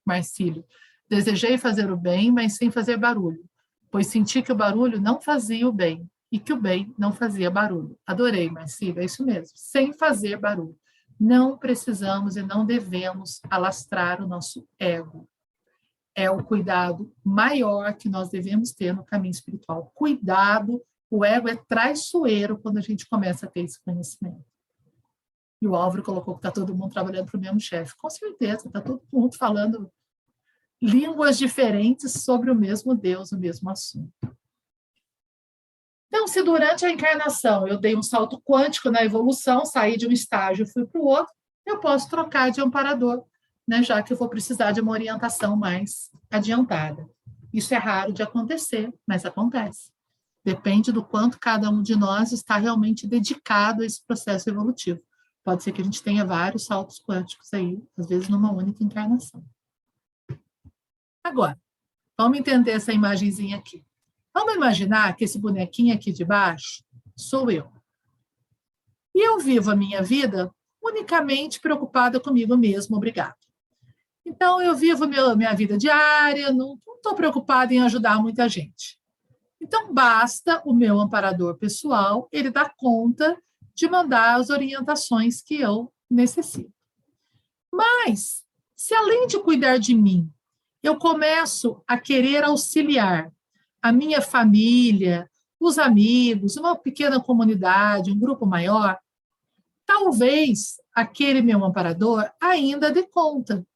Marcílio, 0.04 0.64
desejei 1.08 1.58
fazer 1.58 1.90
o 1.90 1.96
bem, 1.96 2.30
mas 2.30 2.56
sem 2.56 2.70
fazer 2.70 2.96
barulho, 2.96 3.44
pois 3.90 4.06
senti 4.06 4.40
que 4.42 4.52
o 4.52 4.56
barulho 4.56 5.00
não 5.00 5.20
fazia 5.20 5.68
o 5.68 5.72
bem 5.72 6.08
e 6.36 6.38
que 6.38 6.52
o 6.52 6.60
bem 6.60 6.94
não 6.98 7.14
fazia 7.14 7.50
barulho. 7.50 7.98
Adorei, 8.06 8.50
Marcílio, 8.50 9.00
é 9.00 9.06
isso 9.06 9.24
mesmo, 9.24 9.56
sem 9.56 9.94
fazer 9.94 10.36
barulho. 10.36 10.78
Não 11.18 11.56
precisamos 11.56 12.36
e 12.36 12.42
não 12.42 12.66
devemos 12.66 13.40
alastrar 13.48 14.22
o 14.22 14.28
nosso 14.28 14.68
ego. 14.78 15.26
É 16.14 16.30
o 16.30 16.44
cuidado 16.44 17.10
maior 17.24 17.94
que 17.94 18.06
nós 18.06 18.28
devemos 18.28 18.72
ter 18.72 18.94
no 18.94 19.02
caminho 19.02 19.30
espiritual. 19.30 19.90
Cuidado, 19.94 20.82
o 21.10 21.24
ego 21.24 21.48
é 21.48 21.56
traiçoeiro 21.56 22.58
quando 22.58 22.76
a 22.76 22.82
gente 22.82 23.08
começa 23.08 23.46
a 23.46 23.48
ter 23.48 23.60
esse 23.60 23.82
conhecimento. 23.82 24.44
E 25.62 25.66
o 25.66 25.74
Álvaro 25.74 26.02
colocou 26.02 26.34
que 26.34 26.40
está 26.40 26.50
todo 26.50 26.76
mundo 26.76 26.92
trabalhando 26.92 27.30
para 27.30 27.38
o 27.38 27.40
mesmo 27.40 27.60
chefe. 27.60 27.96
Com 27.96 28.10
certeza, 28.10 28.66
está 28.66 28.82
todo 28.82 29.02
mundo 29.10 29.34
falando 29.38 29.90
línguas 30.82 31.38
diferentes 31.38 32.12
sobre 32.12 32.50
o 32.50 32.54
mesmo 32.54 32.94
Deus, 32.94 33.32
o 33.32 33.38
mesmo 33.38 33.70
assunto. 33.70 34.36
Então, 36.08 36.26
se 36.26 36.42
durante 36.42 36.84
a 36.84 36.90
encarnação 36.90 37.66
eu 37.66 37.78
dei 37.78 37.96
um 37.96 38.02
salto 38.02 38.40
quântico 38.40 38.90
na 38.90 39.04
evolução, 39.04 39.64
saí 39.64 39.96
de 39.96 40.06
um 40.06 40.12
estágio 40.12 40.64
e 40.64 40.72
fui 40.72 40.86
para 40.86 41.00
o 41.00 41.04
outro, 41.04 41.32
eu 41.66 41.80
posso 41.80 42.08
trocar 42.08 42.50
de 42.50 42.60
amparador, 42.60 43.24
né, 43.66 43.82
já 43.82 44.02
que 44.02 44.12
eu 44.12 44.16
vou 44.16 44.28
precisar 44.28 44.70
de 44.72 44.80
uma 44.80 44.92
orientação 44.92 45.56
mais 45.56 46.10
adiantada. 46.30 47.08
Isso 47.52 47.74
é 47.74 47.76
raro 47.76 48.12
de 48.12 48.22
acontecer, 48.22 48.92
mas 49.06 49.24
acontece. 49.24 49.90
Depende 50.44 50.92
do 50.92 51.04
quanto 51.04 51.40
cada 51.40 51.68
um 51.68 51.82
de 51.82 51.96
nós 51.96 52.30
está 52.30 52.56
realmente 52.56 53.06
dedicado 53.06 53.82
a 53.82 53.84
esse 53.84 54.04
processo 54.06 54.48
evolutivo. 54.48 55.00
Pode 55.42 55.62
ser 55.64 55.72
que 55.72 55.80
a 55.80 55.84
gente 55.84 56.02
tenha 56.02 56.24
vários 56.24 56.66
saltos 56.66 57.00
quânticos 57.00 57.52
aí, 57.52 57.82
às 57.96 58.06
vezes 58.06 58.28
numa 58.28 58.52
única 58.52 58.84
encarnação. 58.84 59.44
Agora, 61.22 61.60
vamos 62.16 62.38
entender 62.38 62.72
essa 62.72 62.92
imagenzinha 62.92 63.56
aqui. 63.56 63.84
Vamos 64.36 64.54
imaginar 64.54 65.16
que 65.16 65.24
esse 65.24 65.38
bonequinho 65.38 65.94
aqui 65.94 66.12
de 66.12 66.22
baixo 66.22 66.84
sou 67.16 67.50
eu. 67.50 67.72
E 69.14 69.26
eu 69.26 69.38
vivo 69.38 69.70
a 69.70 69.74
minha 69.74 70.02
vida 70.02 70.54
unicamente 70.82 71.58
preocupada 71.58 72.20
comigo 72.20 72.54
mesmo, 72.54 72.98
obrigado. 72.98 73.38
Então, 74.26 74.60
eu 74.60 74.76
vivo 74.76 75.06
minha, 75.06 75.54
vida 75.54 75.78
diária, 75.78 76.52
não 76.52 76.78
estou 76.96 77.14
preocupada 77.14 77.72
em 77.72 77.80
ajudar 77.80 78.20
muita 78.20 78.46
gente. 78.46 79.00
Então, 79.58 79.94
basta 79.94 80.60
o 80.66 80.74
meu 80.74 81.00
amparador 81.00 81.56
pessoal, 81.56 82.28
ele 82.30 82.50
dar 82.50 82.74
conta 82.76 83.42
de 83.74 83.88
mandar 83.88 84.38
as 84.38 84.50
orientações 84.50 85.40
que 85.40 85.58
eu 85.58 85.90
necessito. 86.10 86.74
Mas, 87.72 88.44
se 88.76 88.94
além 88.94 89.26
de 89.26 89.38
cuidar 89.38 89.78
de 89.78 89.94
mim, 89.94 90.30
eu 90.82 90.98
começo 90.98 91.82
a 91.88 91.96
querer 91.96 92.44
auxiliar 92.44 93.32
a 93.82 93.92
minha 93.92 94.20
família, 94.20 95.28
os 95.58 95.78
amigos, 95.78 96.56
uma 96.56 96.76
pequena 96.76 97.20
comunidade, 97.20 98.10
um 98.10 98.18
grupo 98.18 98.46
maior, 98.46 98.98
talvez 99.86 100.76
aquele 100.94 101.40
meu 101.40 101.64
amparador 101.64 102.28
ainda 102.40 102.90
dê 102.90 103.02
conta 103.04 103.66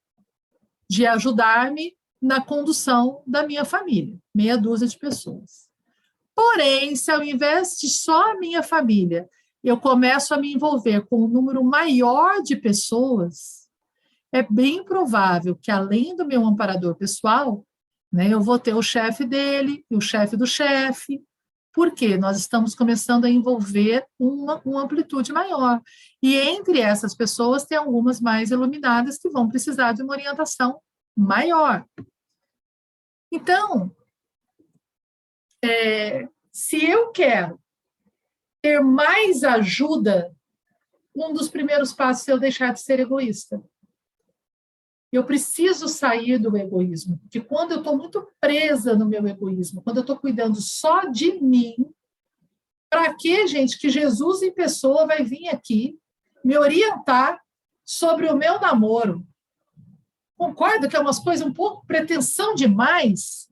de 0.89 1.05
ajudar-me 1.05 1.95
na 2.21 2.41
condução 2.41 3.23
da 3.25 3.45
minha 3.45 3.65
família, 3.65 4.19
meia 4.35 4.57
dúzia 4.57 4.87
de 4.87 4.97
pessoas. 4.97 5.69
Porém, 6.35 6.95
se 6.95 7.11
ao 7.11 7.23
invés 7.23 7.77
de 7.79 7.89
só 7.89 8.31
a 8.31 8.37
minha 8.37 8.61
família, 8.61 9.29
eu 9.63 9.79
começo 9.79 10.33
a 10.33 10.37
me 10.37 10.53
envolver 10.53 11.05
com 11.07 11.23
um 11.23 11.27
número 11.27 11.63
maior 11.63 12.41
de 12.41 12.55
pessoas, 12.55 13.69
é 14.31 14.41
bem 14.41 14.83
provável 14.83 15.55
que, 15.55 15.69
além 15.69 16.15
do 16.15 16.25
meu 16.25 16.45
amparador 16.45 16.95
pessoal, 16.95 17.65
né? 18.11 18.27
Eu 18.31 18.41
vou 18.41 18.59
ter 18.59 18.75
o 18.75 18.81
chefe 18.81 19.25
dele 19.25 19.85
e 19.89 19.95
o 19.95 20.01
chefe 20.01 20.35
do 20.35 20.45
chefe, 20.45 21.23
porque 21.73 22.17
nós 22.17 22.37
estamos 22.37 22.75
começando 22.75 23.25
a 23.25 23.29
envolver 23.29 24.05
uma, 24.19 24.61
uma 24.65 24.81
amplitude 24.81 25.31
maior. 25.31 25.81
E 26.21 26.35
entre 26.35 26.81
essas 26.81 27.15
pessoas, 27.15 27.65
tem 27.65 27.77
algumas 27.77 28.19
mais 28.19 28.51
iluminadas 28.51 29.17
que 29.17 29.29
vão 29.29 29.47
precisar 29.47 29.93
de 29.93 30.03
uma 30.03 30.13
orientação 30.13 30.81
maior. 31.15 31.85
Então, 33.31 33.95
é, 35.63 36.27
se 36.51 36.83
eu 36.83 37.11
quero 37.11 37.57
ter 38.61 38.81
mais 38.81 39.43
ajuda, 39.43 40.35
um 41.15 41.31
dos 41.33 41.49
primeiros 41.49 41.93
passos 41.93 42.27
é 42.27 42.33
eu 42.33 42.39
deixar 42.39 42.73
de 42.73 42.81
ser 42.81 42.99
egoísta. 42.99 43.63
Eu 45.11 45.25
preciso 45.25 45.89
sair 45.89 46.37
do 46.37 46.55
egoísmo, 46.55 47.17
porque 47.17 47.41
quando 47.41 47.73
eu 47.73 47.79
estou 47.79 47.97
muito 47.97 48.25
presa 48.39 48.95
no 48.95 49.05
meu 49.05 49.27
egoísmo, 49.27 49.81
quando 49.81 49.97
eu 49.97 50.01
estou 50.01 50.17
cuidando 50.17 50.61
só 50.61 51.05
de 51.05 51.33
mim, 51.41 51.75
para 52.89 53.13
que, 53.15 53.45
gente, 53.47 53.77
que 53.77 53.89
Jesus 53.89 54.41
em 54.41 54.53
pessoa 54.53 55.05
vai 55.05 55.23
vir 55.23 55.49
aqui 55.49 55.97
me 56.43 56.57
orientar 56.57 57.41
sobre 57.85 58.27
o 58.27 58.37
meu 58.37 58.59
namoro? 58.59 59.25
Concorda 60.37 60.87
que 60.87 60.95
é 60.95 60.99
umas 60.99 61.19
coisas 61.19 61.45
um 61.45 61.53
pouco 61.53 61.85
pretensão 61.85 62.55
demais? 62.55 63.49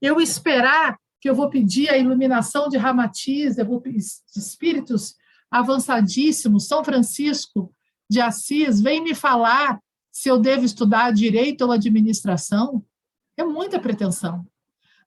Eu 0.00 0.20
esperar 0.20 0.98
que 1.20 1.30
eu 1.30 1.34
vou 1.34 1.48
pedir 1.48 1.88
a 1.88 1.96
iluminação 1.96 2.68
de 2.68 2.76
Ramatiz, 2.76 3.56
eu 3.56 3.64
vou 3.64 3.80
de 3.80 3.98
espíritos 4.36 5.16
avançadíssimos, 5.50 6.66
São 6.66 6.84
Francisco 6.84 7.72
de 8.10 8.20
Assis, 8.20 8.80
vem 8.80 9.02
me 9.02 9.14
falar 9.14 9.80
se 10.14 10.28
eu 10.28 10.38
devo 10.38 10.64
estudar 10.64 11.12
direito 11.12 11.62
ou 11.62 11.72
administração, 11.72 12.80
é 13.36 13.42
muita 13.42 13.80
pretensão. 13.80 14.46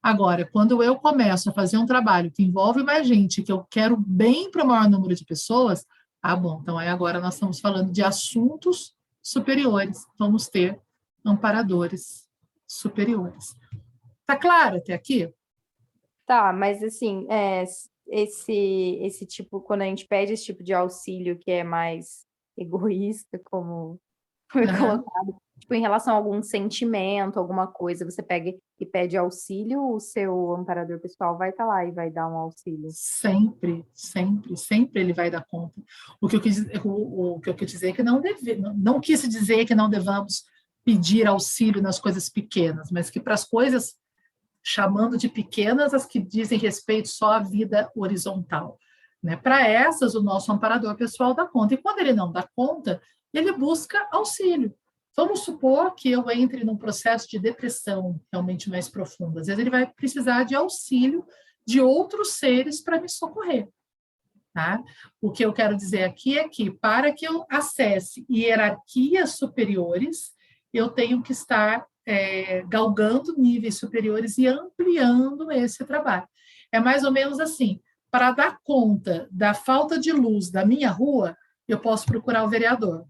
Agora, 0.03 0.45
quando 0.45 0.83
eu 0.83 0.97
começo 0.97 1.49
a 1.49 1.53
fazer 1.53 1.77
um 1.77 1.85
trabalho 1.85 2.29
que 2.29 2.43
envolve 2.43 2.83
mais 2.83 3.07
gente, 3.07 3.41
que 3.41 3.51
eu 3.51 3.63
quero 3.71 3.95
bem 3.95 4.51
para 4.51 4.65
o 4.65 4.67
maior 4.67 4.89
número 4.89 5.15
de 5.15 5.23
pessoas, 5.23 5.85
ah, 6.21 6.35
bom, 6.35 6.59
então 6.61 6.77
aí 6.77 6.89
agora 6.89 7.21
nós 7.21 7.35
estamos 7.35 7.61
falando 7.61 7.89
de 7.89 8.03
assuntos 8.03 8.93
superiores, 9.23 10.05
vamos 10.19 10.49
ter 10.49 10.77
amparadores 11.25 12.27
superiores. 12.67 13.55
Tá 14.25 14.35
claro 14.35 14.75
até 14.75 14.93
aqui? 14.93 15.33
Tá, 16.25 16.51
mas 16.51 16.83
assim, 16.83 17.25
é, 17.29 17.63
esse, 18.09 18.99
esse 19.01 19.25
tipo, 19.25 19.61
quando 19.61 19.83
a 19.83 19.85
gente 19.85 20.05
pede 20.05 20.33
esse 20.33 20.43
tipo 20.43 20.61
de 20.61 20.73
auxílio 20.73 21.37
que 21.39 21.49
é 21.49 21.63
mais 21.63 22.25
egoísta, 22.57 23.39
como 23.45 24.01
foi 24.51 24.65
uhum. 24.65 24.77
colocado. 24.77 25.35
Tipo, 25.59 25.73
em 25.73 25.81
relação 25.81 26.13
a 26.13 26.17
algum 26.17 26.41
sentimento, 26.41 27.39
alguma 27.39 27.67
coisa, 27.67 28.05
você 28.05 28.21
pega 28.21 28.53
e 28.79 28.85
pede 28.85 29.17
auxílio, 29.17 29.91
o 29.91 29.99
seu 29.99 30.53
amparador 30.53 30.99
pessoal 30.99 31.37
vai 31.37 31.49
estar 31.49 31.65
tá 31.65 31.69
lá 31.69 31.85
e 31.85 31.91
vai 31.91 32.11
dar 32.11 32.29
um 32.29 32.37
auxílio. 32.37 32.89
Sempre, 32.91 33.85
sempre, 33.93 34.55
sempre 34.55 35.01
ele 35.01 35.13
vai 35.13 35.31
dar 35.31 35.43
conta. 35.45 35.81
O 36.21 36.27
que 36.27 36.35
eu 36.35 36.41
quis, 36.41 36.65
o, 36.85 37.35
o 37.35 37.39
que 37.39 37.49
eu 37.49 37.55
quis 37.55 37.71
dizer 37.71 37.89
é 37.89 37.93
que 37.93 38.03
não 38.03 38.21
deve, 38.21 38.55
não, 38.55 38.73
não 38.75 38.99
quis 38.99 39.27
dizer 39.27 39.65
que 39.65 39.75
não 39.75 39.89
devamos 39.89 40.45
pedir 40.85 41.27
auxílio 41.27 41.81
nas 41.81 41.99
coisas 41.99 42.29
pequenas, 42.29 42.89
mas 42.91 43.09
que 43.09 43.19
para 43.19 43.33
as 43.33 43.43
coisas 43.43 43.95
chamando 44.63 45.17
de 45.17 45.27
pequenas 45.27 45.93
as 45.93 46.05
que 46.05 46.19
dizem 46.19 46.59
respeito 46.59 47.07
só 47.07 47.33
à 47.33 47.39
vida 47.39 47.91
horizontal. 47.95 48.77
Né? 49.23 49.35
Para 49.35 49.67
essas, 49.67 50.13
o 50.13 50.21
nosso 50.21 50.51
amparador 50.51 50.95
pessoal 50.95 51.33
dá 51.33 51.45
conta. 51.45 51.73
E 51.73 51.77
quando 51.77 51.99
ele 51.99 52.13
não 52.13 52.31
dá 52.31 52.47
conta, 52.55 53.01
ele 53.33 53.51
busca 53.51 54.07
auxílio. 54.11 54.73
Vamos 55.15 55.39
supor 55.39 55.95
que 55.95 56.11
eu 56.11 56.29
entre 56.29 56.63
num 56.63 56.77
processo 56.77 57.27
de 57.27 57.39
depressão 57.39 58.21
realmente 58.31 58.69
mais 58.69 58.87
profundo. 58.87 59.39
Às 59.39 59.47
vezes 59.47 59.59
ele 59.59 59.69
vai 59.69 59.87
precisar 59.87 60.43
de 60.43 60.55
auxílio 60.55 61.25
de 61.65 61.81
outros 61.81 62.33
seres 62.33 62.81
para 62.81 63.01
me 63.01 63.09
socorrer. 63.09 63.67
Tá? 64.53 64.83
O 65.21 65.31
que 65.31 65.43
eu 65.43 65.53
quero 65.53 65.75
dizer 65.75 66.03
aqui 66.03 66.37
é 66.37 66.47
que, 66.47 66.71
para 66.71 67.11
que 67.11 67.27
eu 67.27 67.45
acesse 67.49 68.25
hierarquias 68.29 69.31
superiores, 69.31 70.31
eu 70.73 70.89
tenho 70.89 71.21
que 71.21 71.31
estar 71.31 71.85
é, 72.05 72.63
galgando 72.63 73.37
níveis 73.37 73.77
superiores 73.77 74.37
e 74.37 74.47
ampliando 74.47 75.51
esse 75.51 75.83
trabalho. 75.85 76.27
É 76.71 76.79
mais 76.79 77.03
ou 77.03 77.11
menos 77.11 77.39
assim: 77.39 77.79
para 78.09 78.31
dar 78.31 78.59
conta 78.63 79.27
da 79.31 79.53
falta 79.53 79.99
de 79.99 80.11
luz 80.11 80.49
da 80.49 80.65
minha 80.65 80.89
rua, 80.89 81.35
eu 81.67 81.79
posso 81.79 82.05
procurar 82.05 82.43
o 82.43 82.49
vereador. 82.49 83.05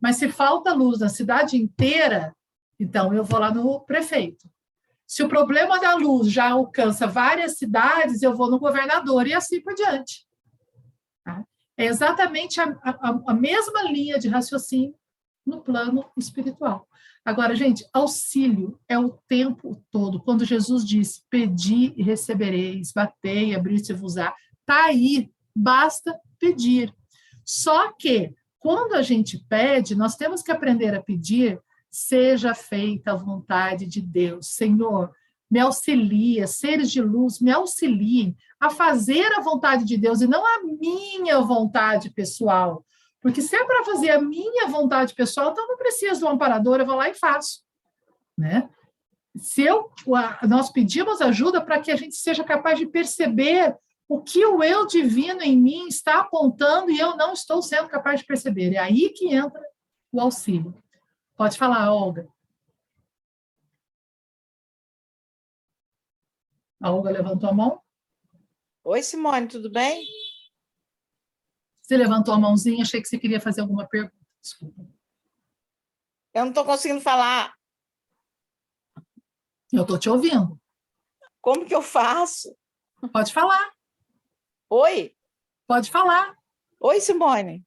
Mas 0.00 0.16
se 0.16 0.28
falta 0.28 0.72
luz 0.72 1.00
na 1.00 1.08
cidade 1.08 1.56
inteira, 1.56 2.34
então 2.78 3.14
eu 3.14 3.24
vou 3.24 3.40
lá 3.40 3.52
no 3.52 3.80
prefeito. 3.80 4.48
Se 5.06 5.22
o 5.22 5.28
problema 5.28 5.78
da 5.78 5.94
luz 5.94 6.30
já 6.30 6.50
alcança 6.50 7.06
várias 7.06 7.58
cidades, 7.58 8.22
eu 8.22 8.34
vou 8.34 8.50
no 8.50 8.58
governador 8.58 9.26
e 9.26 9.34
assim 9.34 9.60
por 9.60 9.74
diante. 9.74 10.26
Tá? 11.24 11.44
É 11.76 11.84
exatamente 11.86 12.60
a, 12.60 12.64
a, 12.82 13.20
a 13.28 13.34
mesma 13.34 13.82
linha 13.82 14.18
de 14.18 14.28
raciocínio 14.28 14.94
no 15.46 15.60
plano 15.60 16.10
espiritual. 16.16 16.88
Agora, 17.24 17.54
gente, 17.54 17.86
auxílio 17.92 18.78
é 18.88 18.98
o 18.98 19.18
tempo 19.26 19.82
todo. 19.90 20.20
Quando 20.20 20.44
Jesus 20.44 20.84
diz: 20.84 21.24
Pedi 21.30 21.94
e 21.96 22.02
recebereis, 22.02 22.92
batei, 22.92 23.54
abrir-se-vos-á, 23.54 24.34
está 24.60 24.86
aí, 24.86 25.30
basta 25.54 26.18
pedir. 26.38 26.94
Só 27.44 27.92
que 27.92 28.34
quando 28.64 28.94
a 28.94 29.02
gente 29.02 29.36
pede, 29.46 29.94
nós 29.94 30.16
temos 30.16 30.42
que 30.42 30.50
aprender 30.50 30.94
a 30.94 31.02
pedir, 31.02 31.60
seja 31.90 32.54
feita 32.54 33.12
a 33.12 33.14
vontade 33.14 33.84
de 33.84 34.00
Deus. 34.00 34.54
Senhor, 34.54 35.12
me 35.50 35.60
auxilia, 35.60 36.46
seres 36.46 36.90
de 36.90 37.02
luz, 37.02 37.40
me 37.40 37.52
auxiliem 37.52 38.34
a 38.58 38.70
fazer 38.70 39.30
a 39.34 39.42
vontade 39.42 39.84
de 39.84 39.98
Deus 39.98 40.22
e 40.22 40.26
não 40.26 40.42
a 40.42 40.62
minha 40.62 41.42
vontade 41.42 42.08
pessoal. 42.08 42.82
Porque 43.20 43.42
se 43.42 43.54
é 43.54 43.62
para 43.66 43.84
fazer 43.84 44.12
a 44.12 44.20
minha 44.22 44.66
vontade 44.68 45.14
pessoal, 45.14 45.50
então 45.50 45.68
não 45.68 45.76
preciso 45.76 46.20
do 46.20 46.28
amparador, 46.28 46.80
eu 46.80 46.86
vou 46.86 46.96
lá 46.96 47.10
e 47.10 47.14
faço. 47.14 47.60
Né? 48.34 48.66
Se 49.36 49.60
eu, 49.60 49.90
nós 50.48 50.70
pedimos 50.70 51.20
ajuda 51.20 51.60
para 51.60 51.80
que 51.80 51.90
a 51.90 51.96
gente 51.96 52.16
seja 52.16 52.42
capaz 52.42 52.78
de 52.78 52.86
perceber 52.86 53.76
o 54.08 54.22
que 54.22 54.44
o 54.44 54.62
eu 54.62 54.86
divino 54.86 55.42
em 55.42 55.56
mim 55.56 55.86
está 55.86 56.20
apontando 56.20 56.90
e 56.90 56.98
eu 56.98 57.16
não 57.16 57.32
estou 57.32 57.62
sendo 57.62 57.88
capaz 57.88 58.20
de 58.20 58.26
perceber. 58.26 58.74
É 58.74 58.78
aí 58.78 59.10
que 59.10 59.34
entra 59.34 59.62
o 60.12 60.20
auxílio. 60.20 60.74
Pode 61.36 61.58
falar, 61.58 61.92
Olga. 61.92 62.28
A 66.80 66.92
Olga 66.92 67.10
levantou 67.10 67.48
a 67.48 67.52
mão. 67.52 67.82
Oi, 68.84 69.02
Simone, 69.02 69.48
tudo 69.48 69.70
bem? 69.70 70.06
Você 71.80 71.96
levantou 71.96 72.34
a 72.34 72.38
mãozinha, 72.38 72.82
achei 72.82 73.00
que 73.00 73.08
você 73.08 73.18
queria 73.18 73.40
fazer 73.40 73.62
alguma 73.62 73.86
pergunta. 73.88 74.14
Desculpa. 74.40 74.86
Eu 76.34 76.42
não 76.42 76.50
estou 76.50 76.64
conseguindo 76.64 77.00
falar. 77.00 77.54
Eu 79.72 79.82
estou 79.82 79.98
te 79.98 80.10
ouvindo. 80.10 80.60
Como 81.40 81.66
que 81.66 81.74
eu 81.74 81.82
faço? 81.82 82.56
Pode 83.12 83.32
falar. 83.32 83.73
Oi? 84.70 85.14
Pode 85.66 85.90
falar. 85.90 86.36
Oi, 86.80 87.00
Simone. 87.00 87.64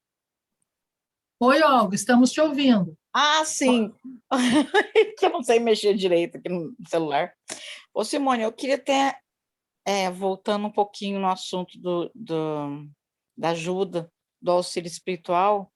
Oi, 1.40 1.62
Olga, 1.62 1.96
estamos 1.96 2.32
te 2.32 2.42
ouvindo. 2.42 2.98
Ah, 3.14 3.46
sim. 3.46 3.94
que 5.18 5.26
eu 5.26 5.30
não 5.30 5.44
sei 5.44 5.60
mexer 5.60 5.94
direito 5.94 6.38
aqui 6.38 6.50
no 6.50 6.76
celular. 6.88 7.34
Ô, 7.94 8.04
Simone, 8.04 8.44
eu 8.44 8.52
queria 8.52 8.76
até, 8.76 9.20
é, 9.86 10.10
voltando 10.12 10.68
um 10.68 10.72
pouquinho 10.72 11.20
no 11.20 11.28
assunto 11.28 11.80
do, 11.80 12.12
do, 12.14 12.88
da 13.38 13.50
ajuda, 13.50 14.12
do 14.42 14.52
auxílio 14.52 14.88
espiritual, 14.88 15.72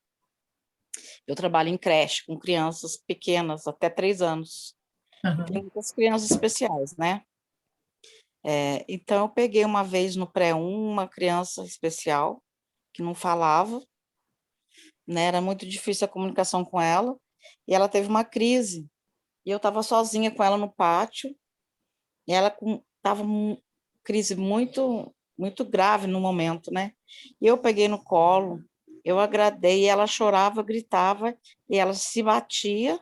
eu 1.27 1.35
trabalho 1.35 1.69
em 1.69 1.77
creche 1.77 2.25
com 2.25 2.37
crianças 2.37 2.97
pequenas, 2.97 3.67
até 3.67 3.89
três 3.89 4.21
anos. 4.21 4.75
Uhum. 5.23 5.45
Tem 5.45 5.61
muitas 5.61 5.91
crianças 5.91 6.31
especiais, 6.31 6.95
né? 6.97 7.23
É, 8.43 8.83
então, 8.87 9.25
eu 9.25 9.29
peguei 9.29 9.63
uma 9.63 9.83
vez 9.83 10.15
no 10.15 10.25
pré-1 10.25 10.59
uma 10.59 11.07
criança 11.07 11.63
especial 11.63 12.43
que 12.93 13.01
não 13.01 13.13
falava, 13.13 13.81
né? 15.07 15.25
Era 15.25 15.41
muito 15.41 15.65
difícil 15.65 16.05
a 16.05 16.09
comunicação 16.09 16.65
com 16.65 16.79
ela, 16.79 17.17
e 17.67 17.73
ela 17.73 17.87
teve 17.87 18.07
uma 18.07 18.23
crise. 18.23 18.87
E 19.45 19.51
eu 19.51 19.57
estava 19.57 19.83
sozinha 19.83 20.31
com 20.31 20.43
ela 20.43 20.57
no 20.57 20.71
pátio, 20.71 21.35
e 22.27 22.33
ela 22.33 22.55
estava 22.97 23.23
com 23.23 23.57
crise 24.03 24.35
muito 24.35 25.13
muito 25.37 25.65
grave 25.65 26.05
no 26.05 26.19
momento, 26.19 26.71
né? 26.71 26.93
E 27.41 27.47
eu 27.47 27.57
peguei 27.57 27.87
no 27.87 28.03
colo, 28.03 28.63
eu 29.03 29.19
agradei, 29.19 29.81
e 29.83 29.85
ela 29.85 30.05
chorava, 30.05 30.61
gritava, 30.61 31.35
e 31.67 31.77
ela 31.77 31.93
se 31.93 32.21
batia, 32.21 32.99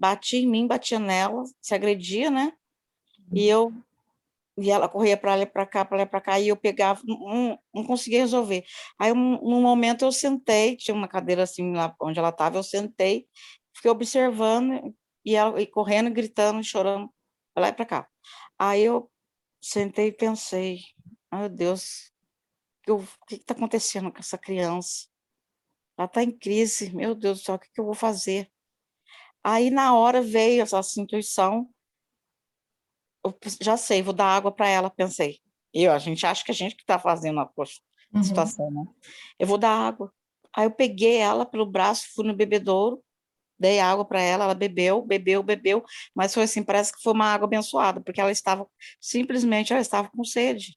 batia 0.00 0.40
em 0.40 0.46
mim, 0.46 0.66
batia 0.66 0.98
nela, 0.98 1.44
se 1.60 1.74
agredia, 1.74 2.30
né? 2.30 2.54
E 3.32 3.46
eu 3.46 3.70
e 4.56 4.70
ela 4.70 4.88
corria 4.88 5.16
para 5.16 5.34
lá 5.34 5.46
para 5.46 5.66
cá, 5.66 5.84
para 5.84 5.98
lá 5.98 6.06
para 6.06 6.20
cá, 6.20 6.40
e 6.40 6.48
eu 6.48 6.56
pegava, 6.56 7.00
não, 7.04 7.58
não 7.74 7.84
conseguia 7.84 8.20
resolver. 8.20 8.64
Aí, 8.98 9.12
um, 9.12 9.40
num 9.42 9.62
momento, 9.62 10.04
eu 10.04 10.12
sentei, 10.12 10.76
tinha 10.76 10.94
uma 10.94 11.08
cadeira 11.08 11.42
assim 11.42 11.72
lá 11.72 11.94
onde 12.00 12.18
ela 12.18 12.28
estava, 12.28 12.58
eu 12.58 12.62
sentei, 12.62 13.26
fiquei 13.74 13.90
observando, 13.90 14.94
e 15.24 15.34
ela 15.34 15.60
e 15.60 15.66
correndo, 15.66 16.10
gritando, 16.10 16.62
chorando, 16.62 17.12
para 17.54 17.62
lá 17.62 17.68
e 17.68 17.72
para 17.72 17.86
cá. 17.86 18.08
Aí 18.58 18.82
eu 18.82 19.10
sentei 19.60 20.08
e 20.08 20.12
pensei, 20.12 20.80
meu 21.32 21.48
Deus, 21.48 22.12
o 22.88 22.98
que 23.26 23.36
está 23.36 23.54
acontecendo 23.54 24.12
com 24.12 24.18
essa 24.18 24.38
criança? 24.38 25.06
Ela 25.96 26.06
está 26.06 26.22
em 26.22 26.30
crise, 26.30 26.94
meu 26.94 27.14
Deus 27.14 27.40
do 27.40 27.44
céu, 27.44 27.54
o 27.54 27.58
que, 27.58 27.70
que 27.72 27.80
eu 27.80 27.84
vou 27.84 27.94
fazer? 27.94 28.50
Aí, 29.42 29.70
na 29.70 29.94
hora, 29.94 30.22
veio 30.22 30.62
essa 30.62 30.80
intuição, 30.98 31.68
já 33.60 33.76
sei, 33.76 34.02
vou 34.02 34.14
dar 34.14 34.26
água 34.26 34.52
para 34.52 34.68
ela, 34.68 34.90
pensei. 34.90 35.38
Eu, 35.72 35.92
a 35.92 35.98
gente 35.98 36.24
acha 36.26 36.44
que 36.44 36.50
a 36.50 36.54
gente 36.54 36.76
que 36.76 36.82
está 36.82 36.98
fazendo 36.98 37.40
a 37.40 37.50
uhum. 38.14 38.22
situação, 38.22 38.70
né? 38.70 38.84
Eu 39.38 39.46
vou 39.46 39.58
dar 39.58 39.70
água. 39.70 40.12
Aí 40.54 40.66
eu 40.66 40.70
peguei 40.70 41.16
ela 41.16 41.44
pelo 41.44 41.66
braço, 41.66 42.08
fui 42.14 42.24
no 42.24 42.34
bebedouro, 42.34 43.02
dei 43.58 43.80
água 43.80 44.04
para 44.04 44.20
ela, 44.20 44.44
ela 44.44 44.54
bebeu, 44.54 45.02
bebeu, 45.02 45.42
bebeu, 45.42 45.84
mas 46.14 46.32
foi 46.32 46.44
assim, 46.44 46.62
parece 46.62 46.92
que 46.92 47.02
foi 47.02 47.12
uma 47.12 47.26
água 47.26 47.46
abençoada, 47.46 48.00
porque 48.00 48.20
ela 48.20 48.30
estava, 48.30 48.66
simplesmente 49.00 49.72
ela 49.72 49.82
estava 49.82 50.08
com 50.08 50.24
sede. 50.24 50.76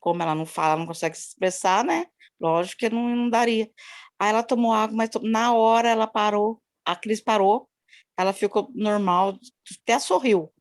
Como 0.00 0.22
ela 0.22 0.34
não 0.34 0.46
fala, 0.46 0.78
não 0.78 0.86
consegue 0.86 1.16
se 1.16 1.28
expressar, 1.28 1.84
né? 1.84 2.06
Lógico 2.40 2.78
que 2.78 2.90
não, 2.90 3.08
não 3.08 3.28
daria. 3.28 3.70
Aí 4.18 4.30
ela 4.30 4.42
tomou 4.42 4.72
água, 4.72 4.96
mas 4.96 5.10
na 5.22 5.54
hora 5.54 5.88
ela 5.88 6.06
parou, 6.06 6.62
a 6.84 6.94
Cris 6.94 7.20
parou, 7.20 7.68
ela 8.16 8.32
ficou 8.32 8.70
normal, 8.74 9.38
até 9.82 9.98
sorriu. 9.98 10.53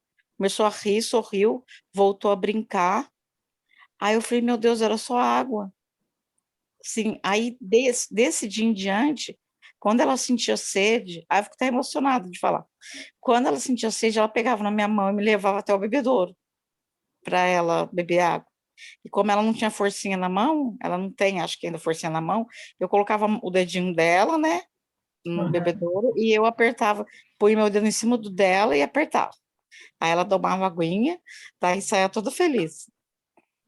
Começou 0.44 0.66
a 0.66 0.70
rir, 0.70 1.02
sorriu, 1.02 1.64
voltou 1.94 2.30
a 2.30 2.36
brincar. 2.36 3.10
Aí 3.98 4.16
eu 4.16 4.22
falei, 4.22 4.42
meu 4.42 4.58
Deus, 4.58 4.82
era 4.82 4.98
só 4.98 5.18
água. 5.18 5.74
Sim, 6.84 7.18
aí 7.24 7.56
desse, 7.62 8.14
desse 8.14 8.46
dia 8.46 8.66
em 8.66 8.74
diante, 8.74 9.40
quando 9.80 10.02
ela 10.02 10.18
sentia 10.18 10.58
sede, 10.58 11.26
aí 11.30 11.40
eu 11.40 11.44
fico 11.46 11.56
até 11.56 11.68
emocionada 11.68 12.30
de 12.30 12.38
falar. 12.38 12.66
Quando 13.22 13.48
ela 13.48 13.58
sentia 13.58 13.90
sede, 13.90 14.20
ela 14.20 14.28
pegava 14.28 14.62
na 14.66 14.70
minha 14.70 14.86
mão 14.86 15.12
e 15.12 15.14
me 15.14 15.24
levava 15.24 15.60
até 15.60 15.74
o 15.74 15.80
bebedouro 15.80 16.36
para 17.24 17.46
ela 17.46 17.86
beber 17.94 18.20
água. 18.20 18.48
E 19.06 19.10
como 19.10 19.32
ela 19.32 19.42
não 19.42 19.54
tinha 19.54 19.72
forcinha 19.72 20.18
na 20.18 20.28
mão, 20.28 20.76
ela 20.84 20.98
não 20.98 21.10
tem, 21.10 21.40
acho 21.40 21.58
que 21.58 21.68
ainda 21.68 21.80
forcinha 21.80 22.10
na 22.10 22.20
mão, 22.20 22.46
eu 22.78 22.90
colocava 22.90 23.28
o 23.42 23.50
dedinho 23.50 23.96
dela, 23.96 24.38
né, 24.38 24.64
no 25.26 25.44
uhum. 25.44 25.52
bebedouro, 25.52 26.14
e 26.18 26.38
eu 26.38 26.46
apertava, 26.46 27.06
punha 27.40 27.56
meu 27.56 27.70
dedo 27.70 27.88
em 27.88 27.92
cima 27.92 28.18
do 28.18 28.30
dela 28.30 28.76
e 28.76 28.82
apertava. 28.82 29.32
Aí 30.00 30.12
ela 30.12 30.26
tomava 30.26 30.66
aguinha, 30.66 31.20
daí 31.60 31.82
saía 31.82 32.10
toda 32.10 32.32
feliz. 32.32 32.90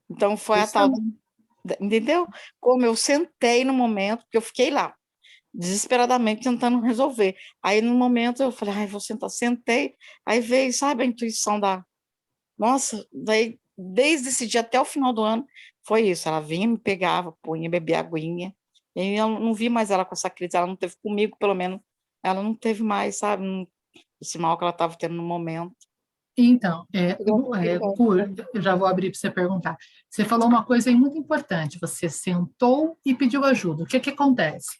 Então 0.09 0.37
foi 0.37 0.59
Isso 0.59 0.77
a 0.77 0.87
tal, 0.87 0.91
é... 0.91 1.77
entendeu? 1.79 2.27
Como 2.59 2.85
eu 2.85 2.95
sentei 2.95 3.63
no 3.63 3.73
momento, 3.73 4.21
porque 4.23 4.37
eu 4.37 4.41
fiquei 4.41 4.69
lá, 4.69 4.95
desesperadamente 5.53 6.43
tentando 6.43 6.79
resolver. 6.81 7.35
Aí 7.63 7.81
no 7.81 7.95
momento 7.95 8.43
eu 8.43 8.51
falei, 8.51 8.73
ai, 8.73 8.87
vou 8.87 8.99
sentar, 8.99 9.29
sentei, 9.29 9.95
aí 10.25 10.39
veio, 10.39 10.71
sabe, 10.73 11.03
a 11.03 11.05
intuição 11.05 11.59
da, 11.59 11.83
nossa, 12.57 13.05
daí 13.11 13.59
desde 13.77 14.29
esse 14.29 14.47
dia 14.47 14.61
até 14.61 14.79
o 14.79 14.85
final 14.85 15.13
do 15.13 15.21
ano, 15.21 15.45
foi 15.83 16.09
isso. 16.09 16.27
Ela 16.27 16.39
vinha, 16.39 16.67
me 16.67 16.77
pegava, 16.77 17.33
punha, 17.41 17.69
bebia 17.69 17.99
aguinha. 17.99 18.55
E 18.95 19.15
eu 19.15 19.27
não 19.27 19.53
vi 19.53 19.69
mais 19.69 19.91
ela 19.91 20.05
com 20.05 20.13
essa 20.13 20.29
crise. 20.29 20.55
Ela 20.55 20.67
não 20.67 20.75
teve 20.75 20.95
comigo, 21.01 21.37
pelo 21.37 21.53
menos. 21.53 21.79
Ela 22.23 22.41
não 22.41 22.55
teve 22.55 22.81
mais, 22.83 23.17
sabe? 23.17 23.43
Esse 24.19 24.37
mal 24.37 24.57
que 24.57 24.63
ela 24.63 24.71
estava 24.71 24.95
tendo 24.97 25.15
no 25.15 25.23
momento. 25.23 25.75
Então, 26.37 26.85
é, 26.93 27.11
é, 27.11 27.17
eu 28.53 28.61
já 28.61 28.75
vou 28.75 28.87
abrir 28.87 29.09
para 29.09 29.19
você 29.19 29.31
perguntar. 29.31 29.77
Você 30.09 30.25
falou 30.25 30.47
uma 30.47 30.65
coisa 30.65 30.91
muito 30.91 31.17
importante. 31.17 31.79
Você 31.79 32.09
sentou 32.09 32.97
e 33.05 33.15
pediu 33.15 33.45
ajuda. 33.45 33.83
O 33.83 33.85
que, 33.85 33.99
que 33.99 34.09
acontece? 34.09 34.77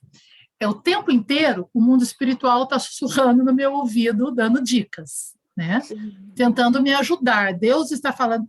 É 0.60 0.68
o 0.68 0.74
tempo 0.74 1.12
inteiro 1.12 1.70
o 1.74 1.82
mundo 1.82 2.04
espiritual 2.04 2.64
está 2.64 2.78
sussurrando 2.80 3.44
no 3.44 3.54
meu 3.54 3.74
ouvido, 3.74 4.32
dando 4.32 4.62
dicas, 4.62 5.34
né? 5.56 5.82
Tentando 6.36 6.82
me 6.82 6.94
ajudar. 6.94 7.54
Deus 7.54 7.92
está 7.92 8.12
falando 8.12 8.48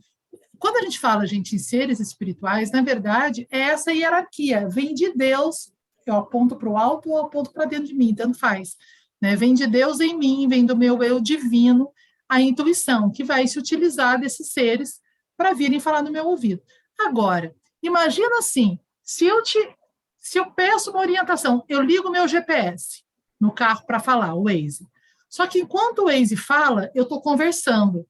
quando 0.59 0.79
a 0.79 0.83
gente 0.83 0.99
fala, 0.99 1.27
gente, 1.27 1.55
em 1.55 1.59
seres 1.59 2.01
espirituais, 2.01 2.71
na 2.71 2.83
verdade, 2.83 3.47
é 3.51 3.61
essa 3.61 3.93
hierarquia. 3.93 4.69
Vem 4.69 4.95
de 4.95 5.13
Deus, 5.13 5.73
eu 6.07 6.17
aponto 6.17 6.57
para 6.57 6.69
o 6.69 6.77
alto 6.77 7.11
ou 7.11 7.19
aponto 7.19 7.53
para 7.53 7.67
dentro 7.67 7.87
de 7.87 7.95
mim, 7.95 8.15
tanto 8.15 8.39
faz. 8.39 8.77
Né? 9.21 9.37
Vem 9.37 9.55
de 9.55 9.67
Deus 9.67 10.01
em 10.01 10.17
mim, 10.17 10.49
vem 10.49 10.65
do 10.65 10.77
meu 10.77 11.03
eu 11.03 11.21
divino, 11.21 11.91
a 12.29 12.41
intuição, 12.41 13.11
que 13.11 13.25
vai 13.25 13.47
se 13.47 13.59
utilizar 13.59 14.21
desses 14.21 14.53
seres 14.53 15.01
para 15.37 15.53
virem 15.53 15.81
falar 15.81 16.03
no 16.03 16.11
meu 16.11 16.27
ouvido. 16.27 16.63
Agora, 16.99 17.55
imagina 17.83 18.39
assim, 18.39 18.79
se 19.03 19.27
eu 19.27 19.43
te 19.43 19.59
se 20.19 20.39
eu 20.39 20.51
peço 20.51 20.91
uma 20.91 20.99
orientação, 20.99 21.65
eu 21.69 21.81
ligo 21.81 22.11
meu 22.11 22.27
GPS 22.27 23.05
no 23.41 23.53
carro 23.53 23.87
para 23.87 24.01
falar, 24.01 24.35
o 24.35 24.45
Waze. 24.45 24.85
Só 25.29 25.47
que 25.47 25.61
enquanto 25.61 26.01
o 26.01 26.05
Waze 26.07 26.37
fala, 26.37 26.91
eu 26.97 27.05
estou 27.05 27.21
conversando. 27.21 28.05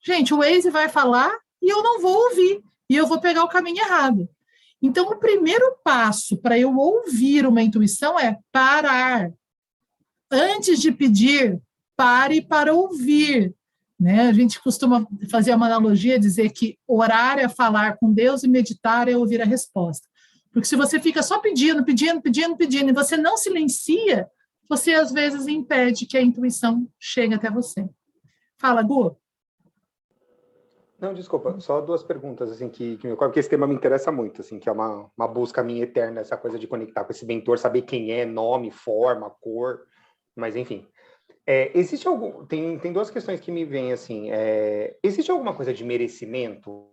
Gente, 0.00 0.34
o 0.34 0.38
Waze 0.38 0.68
vai 0.68 0.88
falar 0.88 1.32
e 1.62 1.70
eu 1.70 1.80
não 1.80 2.00
vou 2.00 2.16
ouvir, 2.24 2.60
e 2.88 2.96
eu 2.96 3.06
vou 3.06 3.20
pegar 3.20 3.44
o 3.44 3.48
caminho 3.48 3.84
errado. 3.84 4.28
Então, 4.82 5.10
o 5.10 5.18
primeiro 5.18 5.76
passo 5.84 6.36
para 6.38 6.58
eu 6.58 6.76
ouvir 6.76 7.46
uma 7.46 7.62
intuição 7.62 8.18
é 8.18 8.36
parar. 8.50 9.30
Antes 10.28 10.80
de 10.80 10.90
pedir, 10.90 11.60
pare 11.96 12.40
para 12.40 12.74
ouvir. 12.74 13.54
Né? 14.00 14.22
A 14.28 14.32
gente 14.32 14.58
costuma 14.62 15.06
fazer 15.30 15.54
uma 15.54 15.66
analogia, 15.66 16.18
dizer 16.18 16.50
que 16.50 16.78
orar 16.88 17.38
é 17.38 17.50
falar 17.50 17.98
com 17.98 18.10
Deus 18.10 18.42
e 18.42 18.48
meditar 18.48 19.08
é 19.08 19.16
ouvir 19.16 19.42
a 19.42 19.44
resposta. 19.44 20.08
Porque 20.50 20.66
se 20.66 20.74
você 20.74 20.98
fica 20.98 21.22
só 21.22 21.38
pedindo, 21.38 21.84
pedindo, 21.84 22.22
pedindo, 22.22 22.56
pedindo, 22.56 22.88
e 22.88 22.94
você 22.94 23.16
não 23.18 23.36
silencia, 23.36 24.26
você 24.68 24.94
às 24.94 25.12
vezes 25.12 25.46
impede 25.46 26.06
que 26.06 26.16
a 26.16 26.22
intuição 26.22 26.88
chegue 26.98 27.34
até 27.34 27.50
você. 27.50 27.86
Fala, 28.58 28.82
Gu. 28.82 29.16
Não, 30.98 31.14
desculpa, 31.14 31.58
só 31.60 31.80
duas 31.80 32.02
perguntas, 32.02 32.50
assim, 32.50 32.68
que, 32.68 32.96
que 32.98 33.16
porque 33.16 33.40
esse 33.40 33.48
tema 33.48 33.66
me 33.66 33.74
interessa 33.74 34.10
muito, 34.12 34.40
assim, 34.40 34.58
que 34.58 34.68
é 34.68 34.72
uma, 34.72 35.10
uma 35.16 35.28
busca 35.28 35.62
minha 35.62 35.82
eterna, 35.82 36.20
essa 36.20 36.36
coisa 36.36 36.58
de 36.58 36.66
conectar 36.66 37.04
com 37.04 37.12
esse 37.12 37.24
mentor, 37.24 37.58
saber 37.58 37.82
quem 37.82 38.12
é, 38.12 38.26
nome, 38.26 38.70
forma, 38.70 39.30
cor, 39.40 39.80
mas 40.36 40.56
enfim. 40.56 40.86
É, 41.46 41.76
existe 41.76 42.06
algum, 42.06 42.44
tem, 42.46 42.78
tem 42.78 42.92
duas 42.92 43.10
questões 43.10 43.40
que 43.40 43.50
me 43.50 43.64
vêm, 43.64 43.92
assim, 43.92 44.30
é, 44.30 44.96
existe 45.02 45.30
alguma 45.30 45.54
coisa 45.54 45.72
de 45.72 45.84
merecimento? 45.84 46.88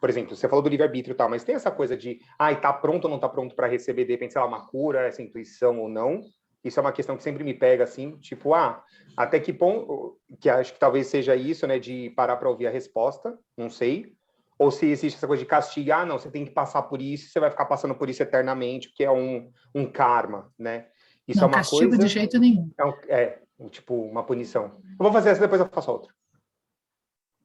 Por 0.00 0.10
exemplo, 0.10 0.36
você 0.36 0.48
falou 0.48 0.62
do 0.62 0.68
livre-arbítrio 0.68 1.14
e 1.14 1.16
tal, 1.16 1.28
mas 1.28 1.44
tem 1.44 1.54
essa 1.54 1.70
coisa 1.70 1.96
de, 1.96 2.20
ah, 2.38 2.54
tá 2.54 2.72
pronto 2.72 3.04
ou 3.04 3.10
não 3.10 3.18
tá 3.18 3.28
pronto 3.28 3.54
para 3.54 3.66
receber, 3.66 4.04
de 4.04 4.12
repente, 4.12 4.32
sei 4.32 4.40
lá, 4.40 4.46
uma 4.46 4.66
cura, 4.66 5.06
essa 5.06 5.22
intuição 5.22 5.80
ou 5.80 5.88
não? 5.88 6.22
Isso 6.62 6.80
é 6.80 6.82
uma 6.82 6.92
questão 6.92 7.16
que 7.16 7.22
sempre 7.22 7.44
me 7.44 7.54
pega 7.54 7.84
assim, 7.84 8.16
tipo, 8.18 8.52
ah, 8.52 8.84
até 9.16 9.38
que 9.38 9.52
ponto, 9.52 10.18
que 10.40 10.50
acho 10.50 10.72
que 10.74 10.80
talvez 10.80 11.06
seja 11.06 11.36
isso, 11.36 11.66
né, 11.66 11.78
de 11.78 12.10
parar 12.10 12.36
para 12.36 12.48
ouvir 12.48 12.66
a 12.66 12.70
resposta, 12.70 13.38
não 13.56 13.70
sei. 13.70 14.12
Ou 14.58 14.70
se 14.70 14.86
existe 14.86 15.16
essa 15.16 15.26
coisa 15.26 15.42
de 15.42 15.48
castigo, 15.48 15.92
ah, 15.92 16.04
não, 16.04 16.18
você 16.18 16.30
tem 16.30 16.44
que 16.44 16.50
passar 16.50 16.82
por 16.82 17.00
isso, 17.00 17.30
você 17.30 17.38
vai 17.38 17.50
ficar 17.50 17.66
passando 17.66 17.94
por 17.94 18.08
isso 18.10 18.22
eternamente, 18.22 18.92
que 18.92 19.04
é 19.04 19.10
um, 19.10 19.50
um 19.74 19.86
karma, 19.86 20.52
né? 20.58 20.86
Isso 21.26 21.40
não, 21.40 21.46
é 21.46 21.50
uma 21.50 21.56
castigo 21.56 21.88
coisa. 21.88 21.98
de 21.98 22.08
jeito 22.08 22.38
nenhum. 22.38 22.70
É, 22.78 22.84
um, 22.84 22.92
é, 23.08 23.38
tipo, 23.70 23.94
uma 23.94 24.22
punição. 24.22 24.72
Eu 24.84 24.96
vou 24.98 25.12
fazer 25.12 25.30
essa, 25.30 25.40
depois 25.40 25.60
eu 25.60 25.68
faço 25.68 25.90
outra. 25.90 26.14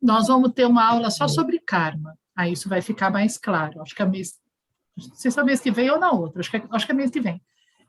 Nós 0.02 0.28
vamos 0.28 0.52
ter 0.54 0.66
uma 0.66 0.86
aula 0.86 1.10
só 1.10 1.28
sobre 1.28 1.60
karma. 1.60 2.18
Aí 2.36 2.54
isso 2.54 2.70
vai 2.70 2.82
ficar 2.82 3.10
mais 3.10 3.38
claro. 3.38 3.82
Acho 3.82 3.96
que 3.96 4.02
é 4.02 4.06
mês. 4.06 4.40
Não 4.98 5.16
sei 5.16 5.32
se 5.32 5.40
é 5.40 5.44
mês 5.44 5.60
que 5.60 5.72
vem 5.72 5.90
ou 5.90 6.00
na 6.00 6.12
outra. 6.12 6.40
Acho 6.40 6.50
que 6.50 6.58
é, 6.58 6.64
acho 6.72 6.86
que 6.86 6.92
é 6.92 6.96
mês 6.96 7.12
que 7.12 7.22
vem. 7.22 7.42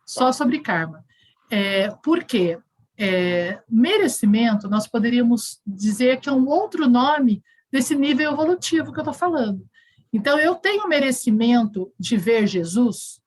Só 0.07 0.27
tá. 0.27 0.33
sobre 0.33 0.61
karma. 0.61 1.05
É, 1.51 1.91
por 2.03 2.25
quê? 2.25 2.59
É, 2.99 3.63
merecimento, 3.69 4.69
nós 4.69 4.87
poderíamos 4.87 5.61
dizer 5.67 6.21
que 6.21 6.29
é 6.29 6.33
um 6.33 6.47
outro 6.47 6.89
nome 6.89 7.43
desse 7.71 7.95
nível 7.95 8.33
evolutivo 8.33 8.93
que 8.93 8.99
eu 8.99 9.03
estou 9.03 9.15
falando. 9.15 9.67
Então, 10.13 10.39
eu 10.39 10.55
tenho 10.55 10.87
merecimento 10.87 11.91
de 11.99 12.19
ver 12.19 12.47
Jesus? 12.47 13.22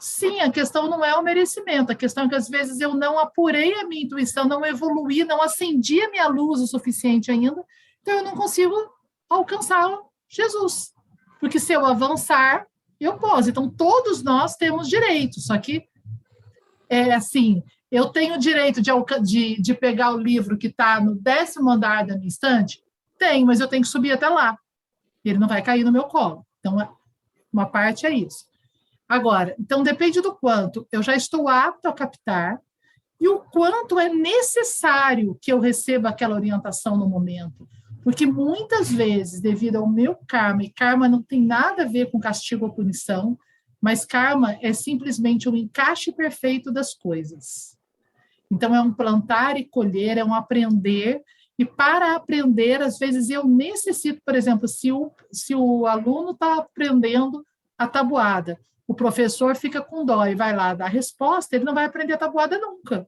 Sim, 0.00 0.40
a 0.40 0.50
questão 0.50 0.88
não 0.88 1.04
é 1.04 1.14
o 1.14 1.22
merecimento, 1.22 1.92
a 1.92 1.94
questão 1.94 2.24
é 2.24 2.28
que 2.30 2.34
às 2.34 2.48
vezes 2.48 2.80
eu 2.80 2.94
não 2.94 3.18
apurei 3.18 3.74
a 3.74 3.86
minha 3.86 4.02
intuição, 4.02 4.48
não 4.48 4.64
evoluí, 4.64 5.24
não 5.24 5.42
acendi 5.42 6.00
a 6.00 6.10
minha 6.10 6.26
luz 6.26 6.60
o 6.60 6.66
suficiente 6.66 7.30
ainda, 7.30 7.62
então 8.00 8.14
eu 8.14 8.24
não 8.24 8.34
consigo 8.34 8.74
alcançar 9.28 9.94
Jesus. 10.26 10.94
Porque 11.38 11.60
se 11.60 11.74
eu 11.74 11.84
avançar, 11.84 12.66
eu 12.98 13.18
posso. 13.18 13.50
Então, 13.50 13.68
todos 13.68 14.22
nós 14.22 14.56
temos 14.56 14.88
direito, 14.88 15.38
só 15.38 15.58
que 15.58 15.86
é 16.88 17.12
assim, 17.12 17.62
eu 17.90 18.08
tenho 18.08 18.34
o 18.34 18.38
direito 18.38 18.80
de, 18.80 18.90
de, 19.22 19.60
de 19.60 19.74
pegar 19.74 20.12
o 20.14 20.18
livro 20.18 20.56
que 20.56 20.68
está 20.68 21.00
no 21.00 21.14
décimo 21.14 21.70
andar 21.70 22.06
da 22.06 22.16
minha 22.16 22.28
estante? 22.28 22.82
Tenho, 23.18 23.46
mas 23.46 23.60
eu 23.60 23.68
tenho 23.68 23.82
que 23.82 23.88
subir 23.88 24.12
até 24.12 24.28
lá. 24.28 24.56
Ele 25.24 25.38
não 25.38 25.46
vai 25.48 25.60
cair 25.60 25.84
no 25.84 25.92
meu 25.92 26.04
colo. 26.04 26.46
Então, 26.58 26.76
uma 27.52 27.66
parte 27.66 28.06
é 28.06 28.10
isso. 28.10 28.49
Agora, 29.10 29.56
então 29.58 29.82
depende 29.82 30.20
do 30.20 30.32
quanto 30.32 30.86
eu 30.92 31.02
já 31.02 31.16
estou 31.16 31.48
apto 31.48 31.88
a 31.88 31.92
captar 31.92 32.60
e 33.20 33.26
o 33.26 33.40
quanto 33.40 33.98
é 33.98 34.08
necessário 34.08 35.36
que 35.42 35.52
eu 35.52 35.58
receba 35.58 36.10
aquela 36.10 36.36
orientação 36.36 36.96
no 36.96 37.08
momento. 37.08 37.68
Porque 38.04 38.24
muitas 38.24 38.88
vezes, 38.88 39.40
devido 39.40 39.78
ao 39.78 39.88
meu 39.88 40.16
karma, 40.28 40.62
e 40.62 40.70
karma 40.70 41.08
não 41.08 41.20
tem 41.20 41.42
nada 41.42 41.82
a 41.82 41.88
ver 41.88 42.12
com 42.12 42.20
castigo 42.20 42.66
ou 42.66 42.72
punição, 42.72 43.36
mas 43.82 44.06
karma 44.06 44.56
é 44.62 44.72
simplesmente 44.72 45.48
um 45.48 45.56
encaixe 45.56 46.12
perfeito 46.12 46.70
das 46.70 46.94
coisas. 46.94 47.76
Então, 48.48 48.72
é 48.72 48.80
um 48.80 48.94
plantar 48.94 49.58
e 49.58 49.64
colher, 49.64 50.18
é 50.18 50.24
um 50.24 50.32
aprender. 50.32 51.20
E 51.58 51.64
para 51.64 52.14
aprender, 52.14 52.80
às 52.80 52.96
vezes 52.96 53.28
eu 53.28 53.44
necessito, 53.44 54.22
por 54.24 54.36
exemplo, 54.36 54.68
se 54.68 54.92
o, 54.92 55.10
se 55.32 55.52
o 55.52 55.84
aluno 55.84 56.30
está 56.30 56.58
aprendendo 56.58 57.44
a 57.76 57.88
tabuada, 57.88 58.56
o 58.90 58.94
professor 58.94 59.54
fica 59.54 59.80
com 59.80 60.04
dó 60.04 60.26
e 60.26 60.34
vai 60.34 60.52
lá 60.52 60.74
dar 60.74 60.86
a 60.86 60.88
resposta, 60.88 61.54
ele 61.54 61.64
não 61.64 61.72
vai 61.72 61.84
aprender 61.84 62.14
a 62.14 62.18
tabuada 62.18 62.58
nunca. 62.58 63.06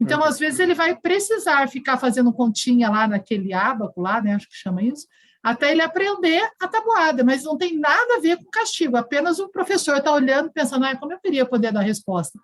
Então, 0.00 0.18
uhum. 0.18 0.24
às 0.24 0.36
vezes, 0.36 0.58
ele 0.58 0.74
vai 0.74 0.96
precisar 0.96 1.68
ficar 1.68 1.96
fazendo 1.96 2.32
continha 2.32 2.90
lá 2.90 3.06
naquele 3.06 3.52
ábaco, 3.52 4.00
lá, 4.00 4.20
né? 4.20 4.34
Acho 4.34 4.48
que 4.48 4.56
chama 4.56 4.82
isso, 4.82 5.06
até 5.40 5.70
ele 5.70 5.80
aprender 5.80 6.42
a 6.60 6.66
tabuada, 6.66 7.22
mas 7.22 7.44
não 7.44 7.56
tem 7.56 7.78
nada 7.78 8.16
a 8.16 8.20
ver 8.20 8.38
com 8.38 8.50
castigo, 8.50 8.96
apenas 8.96 9.38
o 9.38 9.48
professor 9.48 9.96
está 9.96 10.12
olhando 10.12 10.50
pensando, 10.50 10.84
ah, 10.84 10.96
como 10.96 11.12
eu 11.12 11.20
queria 11.20 11.46
poder 11.46 11.72
dar 11.72 11.82
resposta, 11.82 12.36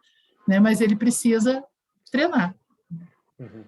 né? 0.46 0.60
Mas 0.60 0.80
ele 0.80 0.94
precisa 0.94 1.64
treinar. 2.12 2.54
Uhum. 3.40 3.64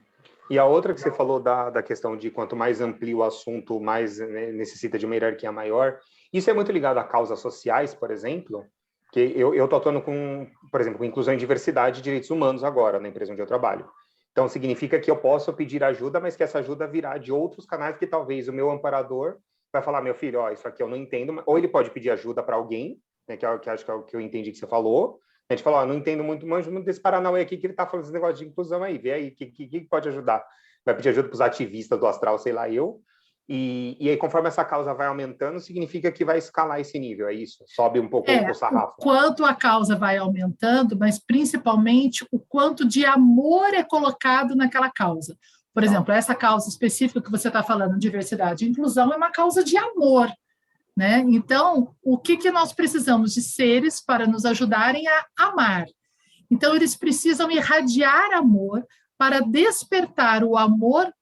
E 0.49 0.57
a 0.57 0.67
outra 0.67 0.95
que 0.95 1.01
você 1.01 1.11
falou 1.11 1.41
da, 1.41 1.69
da 1.69 1.83
questão 1.83 2.17
de 2.17 2.31
quanto 2.31 2.55
mais 2.55 2.81
amplia 2.81 3.17
o 3.17 3.25
assunto, 3.25 3.81
mais 3.81 4.21
né, 4.21 4.53
necessita 4.53 4.97
de 4.97 5.05
uma 5.05 5.17
hierarquia 5.17 5.51
maior, 5.51 5.99
isso 6.33 6.51
é 6.51 6.53
muito 6.53 6.73
ligado 6.73 6.99
a 6.99 7.05
causas 7.05 7.41
sociais, 7.41 7.93
por 7.95 8.11
exemplo, 8.11 8.65
que 9.15 9.33
eu 9.37 9.55
estou 9.55 9.77
atuando 9.79 10.03
com, 10.03 10.45
por 10.73 10.81
exemplo, 10.81 10.99
com 10.99 11.05
inclusão 11.05 11.33
e 11.35 11.37
diversidade 11.37 12.01
e 12.01 12.03
direitos 12.03 12.31
humanos 12.31 12.65
agora, 12.65 12.99
na 12.99 13.07
empresa 13.07 13.31
onde 13.31 13.41
eu 13.41 13.47
trabalho. 13.47 13.89
Então, 14.33 14.49
significa 14.49 14.99
que 14.99 15.09
eu 15.09 15.17
posso 15.17 15.53
pedir 15.53 15.85
ajuda, 15.85 16.19
mas 16.19 16.35
que 16.35 16.43
essa 16.43 16.59
ajuda 16.59 16.85
virá 16.89 17.17
de 17.17 17.31
outros 17.31 17.65
canais 17.65 17.97
que 17.97 18.09
talvez 18.09 18.49
o 18.49 18.53
meu 18.53 18.69
amparador 18.73 19.37
vai 19.73 19.81
falar, 19.83 20.03
meu 20.03 20.17
filho, 20.17 20.41
ó, 20.41 20.51
isso 20.51 20.67
aqui 20.67 20.83
eu 20.83 20.89
não 20.89 20.97
entendo, 20.97 21.41
ou 21.47 21.57
ele 21.57 21.69
pode 21.69 21.91
pedir 21.91 22.11
ajuda 22.11 22.43
para 22.43 22.57
alguém, 22.57 22.99
né, 23.29 23.37
que, 23.37 23.47
é, 23.47 23.57
que 23.57 23.71
acho 23.71 23.85
que 23.85 23.91
é 23.93 23.95
o 23.95 24.03
que 24.03 24.17
eu 24.17 24.21
entendi 24.21 24.51
que 24.51 24.59
você 24.59 24.67
falou, 24.67 25.21
a 25.49 25.55
gente 25.55 25.63
falou, 25.63 25.79
ó, 25.79 25.87
não 25.87 25.95
entendo 25.95 26.25
muito, 26.25 26.45
manjo 26.45 26.73
muito 26.73 26.87
desse 26.87 27.01
Paranauê 27.01 27.41
aqui 27.41 27.57
que 27.57 27.67
ele 27.67 27.73
está 27.73 27.87
falando 27.87 28.07
esse 28.07 28.13
negócio 28.13 28.35
de 28.35 28.47
inclusão 28.47 28.83
aí, 28.83 28.99
vê 28.99 29.13
aí, 29.13 29.29
o 29.29 29.35
que, 29.37 29.47
que, 29.47 29.69
que 29.69 29.81
pode 29.83 30.09
ajudar? 30.09 30.45
Vai 30.85 30.97
pedir 30.97 31.11
ajuda 31.11 31.29
para 31.29 31.35
os 31.35 31.41
ativistas 31.41 32.01
do 32.01 32.07
astral, 32.09 32.37
sei 32.37 32.53
lá, 32.53 32.69
eu, 32.69 33.01
e, 33.49 33.97
e 34.01 34.09
aí, 34.09 34.17
conforme 34.17 34.49
essa 34.49 34.65
causa 34.65 34.95
vai 34.95 35.07
aumentando, 35.07 35.61
significa 35.61 36.11
que 36.11 36.25
vai 36.25 36.39
escalar 36.39 36.81
esse 36.81 36.99
nível, 36.99 37.29
é 37.29 37.35
isso? 37.35 37.63
Sobe 37.67 38.01
um 38.01 38.09
pouco 38.09 38.31
é, 38.31 38.51
o 38.51 38.55
sarrafo. 38.55 38.95
O 38.99 39.03
quanto 39.03 39.45
a 39.45 39.55
causa 39.55 39.97
vai 39.97 40.17
aumentando, 40.17 40.99
mas 40.99 41.19
principalmente 41.19 42.27
o 42.33 42.39
quanto 42.39 42.87
de 42.87 43.05
amor 43.05 43.75
é 43.75 43.83
colocado 43.83 44.57
naquela 44.57 44.91
causa. 44.91 45.37
Por 45.75 45.83
tá. 45.83 45.89
exemplo, 45.89 46.15
essa 46.15 46.35
causa 46.35 46.71
específica 46.71 47.21
que 47.21 47.31
você 47.31 47.49
está 47.49 47.63
falando, 47.63 47.99
diversidade 47.99 48.65
e 48.65 48.69
inclusão, 48.69 49.13
é 49.13 49.17
uma 49.17 49.31
causa 49.31 49.63
de 49.63 49.77
amor. 49.77 50.33
Né? 50.97 51.19
Então, 51.29 51.95
o 52.03 52.17
que, 52.17 52.39
que 52.39 52.51
nós 52.51 52.73
precisamos 52.73 53.35
de 53.35 53.43
seres 53.43 54.01
para 54.03 54.27
nos 54.27 54.47
ajudarem 54.47 55.05
a 55.07 55.27
amar? 55.49 55.85
Então, 56.51 56.75
eles 56.75 56.97
precisam 56.97 57.51
irradiar 57.51 58.33
amor 58.33 58.87
para 59.19 59.41
despertar 59.41 60.45
o 60.45 60.57
amor 60.57 61.13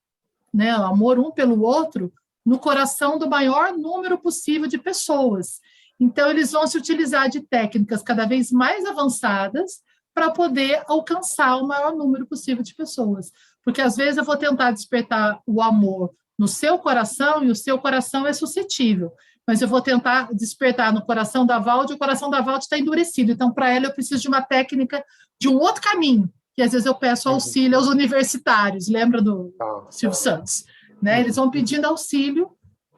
né, 0.52 0.76
o 0.76 0.82
amor 0.82 1.18
um 1.18 1.30
pelo 1.30 1.62
outro, 1.62 2.12
no 2.44 2.58
coração 2.58 3.18
do 3.18 3.28
maior 3.28 3.72
número 3.72 4.18
possível 4.18 4.66
de 4.66 4.78
pessoas. 4.78 5.60
Então, 5.98 6.28
eles 6.30 6.50
vão 6.50 6.66
se 6.66 6.76
utilizar 6.76 7.28
de 7.28 7.40
técnicas 7.40 8.02
cada 8.02 8.26
vez 8.26 8.50
mais 8.50 8.84
avançadas 8.84 9.80
para 10.12 10.30
poder 10.30 10.82
alcançar 10.88 11.56
o 11.56 11.66
maior 11.66 11.94
número 11.94 12.26
possível 12.26 12.62
de 12.62 12.74
pessoas. 12.74 13.30
Porque 13.64 13.80
às 13.80 13.96
vezes 13.96 14.18
eu 14.18 14.24
vou 14.24 14.36
tentar 14.36 14.72
despertar 14.72 15.40
o 15.46 15.62
amor 15.62 16.12
no 16.38 16.48
seu 16.48 16.78
coração 16.78 17.44
e 17.44 17.50
o 17.50 17.54
seu 17.54 17.78
coração 17.78 18.26
é 18.26 18.32
suscetível. 18.32 19.12
Mas 19.46 19.62
eu 19.62 19.68
vou 19.68 19.80
tentar 19.80 20.32
despertar 20.32 20.92
no 20.92 21.02
coração 21.02 21.46
da 21.46 21.58
Valde 21.58 21.94
o 21.94 21.98
coração 21.98 22.30
da 22.30 22.40
Valde 22.40 22.64
está 22.64 22.78
endurecido. 22.78 23.32
Então, 23.32 23.52
para 23.52 23.70
ela, 23.70 23.86
eu 23.86 23.92
preciso 23.92 24.22
de 24.22 24.28
uma 24.28 24.42
técnica 24.42 25.04
de 25.40 25.48
um 25.48 25.56
outro 25.56 25.80
caminho 25.80 26.32
que 26.54 26.62
às 26.62 26.72
vezes 26.72 26.86
eu 26.86 26.94
peço 26.94 27.28
uhum. 27.28 27.34
auxílio 27.34 27.76
aos 27.76 27.88
universitários, 27.88 28.88
lembra 28.88 29.20
do 29.22 29.54
ah, 29.60 29.86
Silvio 29.90 30.16
Santos? 30.16 30.64
Né? 31.00 31.20
Eles 31.20 31.36
vão 31.36 31.50
pedindo 31.50 31.86
auxílio 31.86 32.50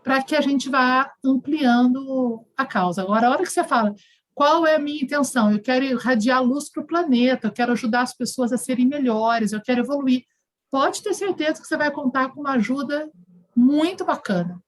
para 0.03 0.23
que 0.23 0.37
a 0.37 0.41
gente 0.41 0.69
vá 0.69 1.11
ampliando 1.25 2.45
a 2.57 2.67
causa. 2.67 3.03
Agora, 3.03 3.27
a 3.27 3.31
hora 3.31 3.43
que 3.43 3.51
você 3.51 3.65
fala, 3.65 3.95
qual 4.35 4.67
é 4.67 4.75
a 4.75 4.79
minha 4.79 5.03
intenção? 5.03 5.51
Eu 5.51 5.63
quero 5.63 5.85
irradiar 5.85 6.43
luz 6.43 6.71
para 6.71 6.83
o 6.83 6.87
planeta, 6.87 7.47
eu 7.47 7.53
quero 7.53 7.73
ajudar 7.73 8.03
as 8.03 8.15
pessoas 8.15 8.53
a 8.53 8.59
serem 8.59 8.87
melhores, 8.87 9.53
eu 9.53 9.63
quero 9.63 9.81
evoluir. 9.81 10.25
Pode 10.71 11.03
ter 11.03 11.15
certeza 11.15 11.63
que 11.63 11.67
você 11.67 11.77
vai 11.77 11.91
contar 11.91 12.31
com 12.31 12.41
uma 12.41 12.55
ajuda 12.55 13.09
muito 13.57 14.05
bacana. 14.05 14.61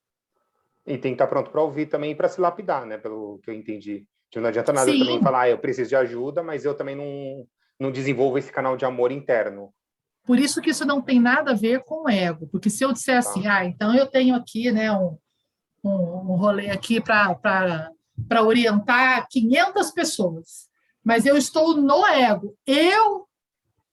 E 0.87 0.97
tem 0.97 1.13
que 1.13 1.15
estar 1.17 1.27
pronto 1.27 1.51
para 1.51 1.61
ouvir 1.61 1.87
também 1.87 2.15
para 2.15 2.29
se 2.29 2.41
lapidar, 2.41 2.87
né? 2.87 2.97
Pelo 2.97 3.41
que 3.43 3.51
eu 3.51 3.55
entendi. 3.55 4.07
Tipo, 4.31 4.41
não 4.41 4.49
adianta 4.49 4.73
nada 4.73 4.91
Sim. 4.91 5.01
também 5.01 5.21
falar, 5.21 5.43
ah, 5.43 5.51
eu 5.51 5.59
preciso 5.59 5.89
de 5.89 5.97
ajuda, 5.97 6.43
mas 6.43 6.65
eu 6.65 6.75
também 6.75 6.95
não, 6.95 7.45
não 7.79 7.91
desenvolvo 7.91 8.39
esse 8.39 8.51
canal 8.53 8.77
de 8.77 8.85
amor 8.85 9.13
interno. 9.13 9.73
Por 10.25 10.39
isso 10.39 10.61
que 10.61 10.71
isso 10.71 10.85
não 10.85 11.01
tem 11.01 11.21
nada 11.21 11.53
a 11.53 11.55
ver 11.55 11.85
com 11.85 12.05
o 12.05 12.09
ego, 12.09 12.49
porque 12.49 12.69
se 12.69 12.85
eu 12.85 12.93
disser 12.93 13.19
assim, 13.19 13.43
tá. 13.43 13.59
ah, 13.59 13.65
então 13.65 13.95
eu 13.95 14.07
tenho 14.07 14.35
aqui 14.35 14.73
né, 14.73 14.91
um, 14.91 15.17
um, 15.85 15.91
um 15.91 16.37
rolê 16.37 16.71
aqui 16.71 17.01
para 17.01 17.93
orientar 18.43 19.27
500 19.31 19.93
pessoas, 19.93 20.69
mas 21.05 21.27
eu 21.27 21.37
estou 21.37 21.77
no 21.77 22.05
ego, 22.07 22.57
eu 22.67 23.29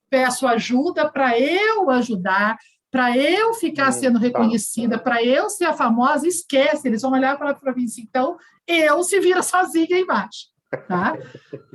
peço 0.09 0.47
ajuda 0.47 1.07
para 1.09 1.39
eu 1.39 1.89
ajudar, 1.91 2.57
para 2.89 3.15
eu 3.15 3.53
ficar 3.53 3.89
hum, 3.89 3.91
sendo 3.91 4.19
tá. 4.19 4.25
reconhecida, 4.25 4.97
para 4.97 5.23
eu 5.23 5.49
ser 5.49 5.65
a 5.65 5.73
famosa, 5.73 6.27
esquece, 6.27 6.87
eles 6.87 7.03
vão 7.03 7.11
olhar 7.11 7.37
para 7.37 7.75
mim 7.75 7.85
assim, 7.85 8.01
então 8.01 8.37
eu 8.67 9.03
se 9.03 9.19
vira 9.19 9.43
sozinha 9.43 9.99
embaixo. 9.99 10.52
Tá? 10.87 11.17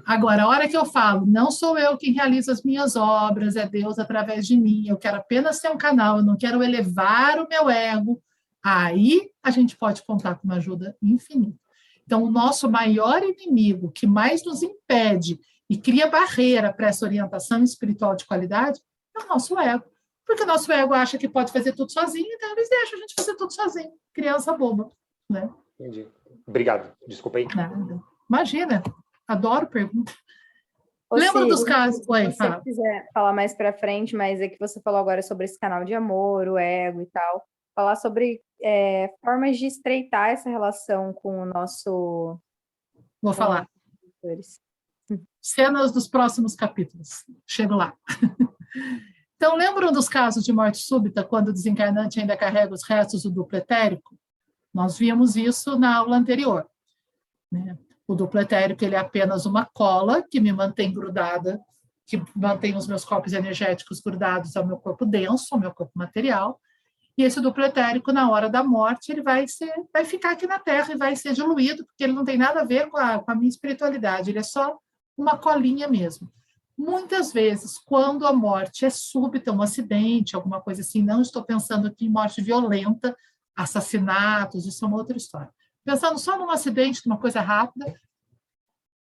Agora, 0.07 0.43
a 0.43 0.49
hora 0.49 0.69
que 0.69 0.77
eu 0.77 0.85
falo, 0.85 1.27
não 1.27 1.51
sou 1.51 1.79
eu 1.79 1.97
quem 1.97 2.13
realiza 2.13 2.53
as 2.53 2.63
minhas 2.63 2.97
obras, 2.97 3.57
é 3.57 3.67
Deus 3.69 3.99
através 3.99 4.47
de 4.47 4.57
mim, 4.57 4.89
eu 4.89 4.97
quero 4.97 5.17
apenas 5.17 5.59
ser 5.59 5.71
um 5.71 5.79
canal, 5.79 6.19
eu 6.19 6.25
não 6.25 6.37
quero 6.37 6.63
elevar 6.63 7.39
o 7.39 7.49
meu 7.49 7.71
ego, 7.71 8.23
aí 8.65 9.31
a 9.43 9.51
gente 9.51 9.77
pode 9.77 10.03
contar 10.05 10.37
com 10.37 10.45
uma 10.45 10.57
ajuda 10.57 10.97
infinita. 11.03 11.59
Então, 12.05 12.23
o 12.23 12.31
nosso 12.31 12.71
maior 12.71 13.23
inimigo, 13.23 13.93
que 13.93 14.07
mais 14.07 14.45
nos 14.45 14.63
impede 14.63 15.39
e 15.69 15.77
cria 15.77 16.09
barreira 16.09 16.73
para 16.73 16.89
essa 16.89 17.05
orientação 17.05 17.63
espiritual 17.63 18.17
de 18.17 18.25
qualidade, 18.25 18.81
é 19.17 19.25
o 19.25 19.29
nosso 19.29 19.59
ego. 19.59 19.85
Porque 20.27 20.43
o 20.43 20.47
nosso 20.47 20.71
ego 20.73 20.95
acha 20.95 21.19
que 21.19 21.29
pode 21.29 21.53
fazer 21.53 21.73
tudo 21.73 21.93
sozinho, 21.93 22.29
então 22.31 22.53
eles 22.53 22.69
deixam 22.69 22.99
a 22.99 23.01
gente 23.01 23.15
fazer 23.15 23.35
tudo 23.37 23.53
sozinho. 23.53 23.91
Criança 24.13 24.53
boba, 24.53 24.91
né? 25.29 25.51
Entendi. 25.79 26.09
Obrigado. 26.47 26.93
Desculpa 27.07 27.39
aí. 27.39 27.47
Nada. 27.55 28.03
Imagina, 28.29 28.83
adoro 29.27 29.67
perguntas. 29.67 30.15
Lembra 31.11 31.47
dos 31.47 31.65
casos? 31.65 32.07
Oi, 32.07 32.31
se 32.31 32.37
você 32.37 32.61
quiser 32.61 33.09
falar 33.15 33.33
mais 33.33 33.55
para 33.55 33.73
frente, 33.73 34.15
mas 34.15 34.41
é 34.41 34.49
que 34.49 34.59
você 34.59 34.81
falou 34.83 35.01
agora 35.01 35.23
sobre 35.23 35.47
esse 35.47 35.59
canal 35.59 35.85
de 35.85 35.95
amor, 35.95 36.49
o 36.49 36.59
ego 36.59 37.01
e 37.01 37.07
tal. 37.07 37.43
Falar 37.75 37.97
sobre 37.97 38.43
é, 38.63 39.11
formas 39.25 39.57
de 39.57 39.67
estreitar 39.67 40.31
essa 40.31 40.51
relação 40.51 41.15
com 41.15 41.41
o 41.41 41.47
nosso. 41.47 42.39
Vou 43.23 43.33
falar. 43.33 43.67
Cenas 45.41 45.93
dos 45.93 46.07
próximos 46.07 46.55
capítulos. 46.55 47.25
Chego 47.47 47.75
lá. 47.75 47.95
Então, 49.41 49.55
lembram 49.55 49.93
dos 49.93 50.09
casos 50.09 50.45
de 50.45 50.53
morte 50.53 50.79
súbita, 50.79 51.23
quando 51.23 51.49
o 51.49 51.53
desencarnante 51.53 52.19
ainda 52.19 52.37
carrega 52.37 52.75
os 52.75 52.83
restos 52.83 53.23
do 53.23 53.31
duplo 53.31 53.57
etérico? 53.57 54.19
Nós 54.75 54.99
vimos 54.99 55.37
isso 55.37 55.79
na 55.79 55.97
aula 55.97 56.17
anterior. 56.17 56.69
Né? 57.51 57.79
O 58.09 58.15
duplo 58.15 58.41
etérico 58.41 58.83
ele 58.83 58.95
é 58.95 58.99
apenas 58.99 59.45
uma 59.45 59.67
cola 59.67 60.23
que 60.23 60.41
me 60.41 60.51
mantém 60.51 60.91
grudada, 60.91 61.61
que 62.07 62.23
mantém 62.35 62.75
os 62.75 62.87
meus 62.87 63.05
corpos 63.05 63.35
energéticos 63.35 64.01
grudados 64.01 64.57
ao 64.57 64.67
meu 64.67 64.79
corpo 64.79 65.05
denso, 65.05 65.49
ao 65.53 65.61
meu 65.61 65.71
corpo 65.71 65.93
material. 65.95 66.59
E 67.19 67.23
esse 67.23 67.39
duplo 67.39 67.63
etérico, 67.63 68.11
na 68.11 68.31
hora 68.31 68.49
da 68.49 68.65
morte, 68.65 69.13
ele 69.13 69.23
vai, 69.23 69.47
ser, 69.47 69.71
vai 69.93 70.07
ficar 70.07 70.31
aqui 70.31 70.47
na 70.47 70.59
Terra 70.59 70.95
e 70.95 70.97
vai 70.97 71.15
ser 71.17 71.35
diluído, 71.35 71.85
porque 71.85 72.03
ele 72.03 72.15
não 72.15 72.25
tem 72.25 72.39
nada 72.39 72.63
a 72.63 72.65
ver 72.65 72.89
com 72.89 72.97
a, 72.97 73.19
com 73.19 73.31
a 73.31 73.35
minha 73.35 73.49
espiritualidade, 73.51 74.31
ele 74.31 74.39
é 74.39 74.43
só 74.43 74.79
uma 75.15 75.37
colinha 75.37 75.87
mesmo. 75.87 76.33
Muitas 76.79 77.31
vezes, 77.31 77.77
quando 77.77 78.27
a 78.27 78.33
morte 78.33 78.87
é 78.87 78.91
súbita, 78.91 79.53
um 79.53 79.61
acidente, 79.61 80.35
alguma 80.35 80.63
coisa 80.63 80.81
assim, 80.81 81.03
não 81.03 81.21
estou 81.21 81.45
pensando 81.45 81.89
aqui 81.89 82.07
em 82.07 82.11
morte 82.11 82.41
violenta, 82.41 83.15
assassinatos, 83.55 84.65
isso 84.65 84.83
é 84.83 84.89
uma 84.89 84.97
outra 84.97 85.17
história 85.17 85.51
pensando 85.89 86.19
só 86.19 86.37
num 86.37 86.51
acidente, 86.51 87.01
numa 87.07 87.19
coisa 87.19 87.41
rápida, 87.41 87.99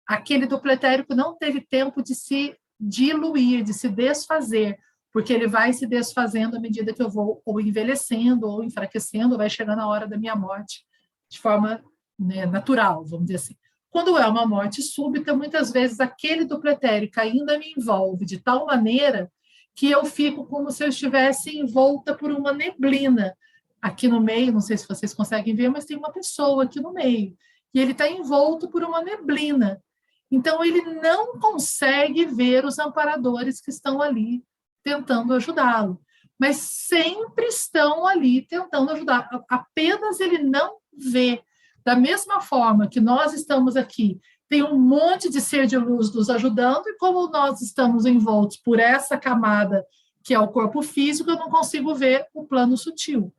aquele 0.04 0.46
dupletérico 0.46 1.14
não 1.14 1.38
teve 1.38 1.60
tempo 1.60 2.02
de 2.02 2.12
se 2.12 2.56
diluir, 2.78 3.62
de 3.62 3.72
se 3.72 3.88
desfazer, 3.88 4.76
porque 5.12 5.32
ele 5.32 5.46
vai 5.46 5.72
se 5.72 5.86
desfazendo 5.86 6.56
à 6.56 6.60
medida 6.60 6.92
que 6.92 7.00
eu 7.00 7.08
vou 7.08 7.40
ou 7.46 7.60
envelhecendo, 7.60 8.48
ou 8.48 8.64
enfraquecendo, 8.64 9.38
vai 9.38 9.48
chegando 9.48 9.78
a 9.78 9.86
hora 9.86 10.08
da 10.08 10.18
minha 10.18 10.34
morte 10.34 10.84
de 11.30 11.38
forma 11.38 11.80
né, 12.18 12.46
natural, 12.46 13.04
vamos 13.04 13.26
dizer 13.26 13.36
assim. 13.36 13.56
Quando 13.88 14.18
é 14.18 14.26
uma 14.26 14.44
morte 14.44 14.82
súbita, 14.82 15.36
muitas 15.36 15.70
vezes 15.70 16.00
aquele 16.00 16.44
dupletérico 16.44 17.20
ainda 17.20 17.60
me 17.60 17.74
envolve 17.76 18.26
de 18.26 18.40
tal 18.40 18.66
maneira 18.66 19.30
que 19.72 19.88
eu 19.88 20.04
fico 20.04 20.46
como 20.46 20.72
se 20.72 20.82
eu 20.82 20.88
estivesse 20.88 21.56
envolta 21.56 22.12
por 22.12 22.32
uma 22.32 22.52
neblina, 22.52 23.36
aqui 23.82 24.06
no 24.06 24.20
meio, 24.20 24.52
não 24.52 24.60
sei 24.60 24.78
se 24.78 24.86
vocês 24.86 25.12
conseguem 25.12 25.56
ver, 25.56 25.68
mas 25.68 25.84
tem 25.84 25.96
uma 25.96 26.12
pessoa 26.12 26.62
aqui 26.62 26.80
no 26.80 26.92
meio, 26.92 27.36
e 27.74 27.80
ele 27.80 27.90
está 27.90 28.08
envolto 28.08 28.68
por 28.68 28.84
uma 28.84 29.02
neblina. 29.02 29.82
Então, 30.30 30.64
ele 30.64 30.80
não 30.94 31.38
consegue 31.38 32.24
ver 32.24 32.64
os 32.64 32.78
amparadores 32.78 33.60
que 33.60 33.70
estão 33.70 34.00
ali 34.00 34.42
tentando 34.84 35.34
ajudá-lo, 35.34 36.00
mas 36.38 36.56
sempre 36.56 37.46
estão 37.46 38.06
ali 38.06 38.46
tentando 38.46 38.92
ajudar, 38.92 39.28
apenas 39.48 40.20
ele 40.20 40.38
não 40.38 40.76
vê. 40.96 41.42
Da 41.84 41.96
mesma 41.96 42.40
forma 42.40 42.88
que 42.88 43.00
nós 43.00 43.34
estamos 43.34 43.76
aqui, 43.76 44.20
tem 44.48 44.62
um 44.62 44.78
monte 44.78 45.28
de 45.28 45.40
ser 45.40 45.66
de 45.66 45.76
luz 45.76 46.14
nos 46.14 46.30
ajudando, 46.30 46.86
e 46.86 46.96
como 46.96 47.26
nós 47.28 47.60
estamos 47.60 48.06
envoltos 48.06 48.58
por 48.58 48.78
essa 48.78 49.18
camada 49.18 49.84
que 50.22 50.32
é 50.32 50.38
o 50.38 50.48
corpo 50.48 50.82
físico, 50.82 51.30
eu 51.30 51.36
não 51.36 51.50
consigo 51.50 51.94
ver 51.94 52.26
o 52.32 52.44
plano 52.44 52.76
sutil. 52.76 53.34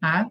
Tá? 0.00 0.30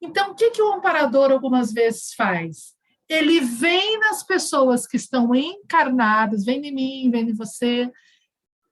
Então, 0.00 0.30
o 0.30 0.34
que, 0.34 0.50
que 0.50 0.62
o 0.62 0.72
amparador 0.72 1.30
algumas 1.30 1.72
vezes 1.72 2.14
faz? 2.14 2.74
Ele 3.08 3.40
vem 3.40 3.98
nas 3.98 4.22
pessoas 4.22 4.86
que 4.86 4.96
estão 4.96 5.34
encarnadas, 5.34 6.44
vem 6.44 6.64
em 6.66 6.72
mim, 6.72 7.10
vem 7.10 7.30
em 7.30 7.34
você. 7.34 7.90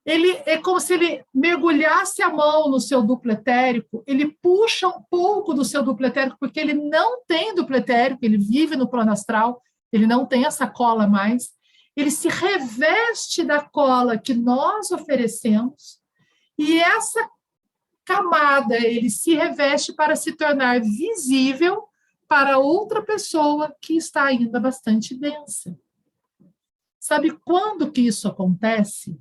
Ele 0.05 0.31
é 0.45 0.57
como 0.57 0.79
se 0.79 0.93
ele 0.93 1.23
mergulhasse 1.33 2.21
a 2.23 2.29
mão 2.29 2.69
no 2.69 2.79
seu 2.79 3.03
duplo 3.03 3.31
etérico, 3.31 4.03
ele 4.07 4.35
puxa 4.41 4.87
um 4.87 5.03
pouco 5.09 5.53
do 5.53 5.65
seu 5.65 5.83
duplo 5.83 6.07
etérico, 6.07 6.37
porque 6.39 6.59
ele 6.59 6.73
não 6.73 7.23
tem 7.27 7.53
duplo 7.53 7.75
etérico, 7.75 8.23
ele 8.23 8.37
vive 8.37 8.75
no 8.75 8.89
plano 8.89 9.11
astral, 9.11 9.61
ele 9.91 10.07
não 10.07 10.25
tem 10.25 10.45
essa 10.45 10.65
cola 10.65 11.05
mais. 11.05 11.49
Ele 11.95 12.09
se 12.09 12.29
reveste 12.29 13.43
da 13.43 13.61
cola 13.61 14.17
que 14.17 14.33
nós 14.33 14.89
oferecemos, 14.89 15.99
e 16.57 16.79
essa 16.79 17.29
camada, 18.09 18.75
ele 18.75 19.07
se 19.07 19.35
reveste 19.35 19.93
para 19.93 20.15
se 20.15 20.31
tornar 20.31 20.81
visível 20.81 21.83
para 22.27 22.57
outra 22.57 23.03
pessoa 23.03 23.71
que 23.79 23.95
está 23.97 24.23
ainda 24.23 24.59
bastante 24.59 25.15
densa. 25.15 25.77
Sabe 26.99 27.37
quando 27.45 27.91
que 27.91 28.01
isso 28.01 28.27
acontece? 28.27 29.15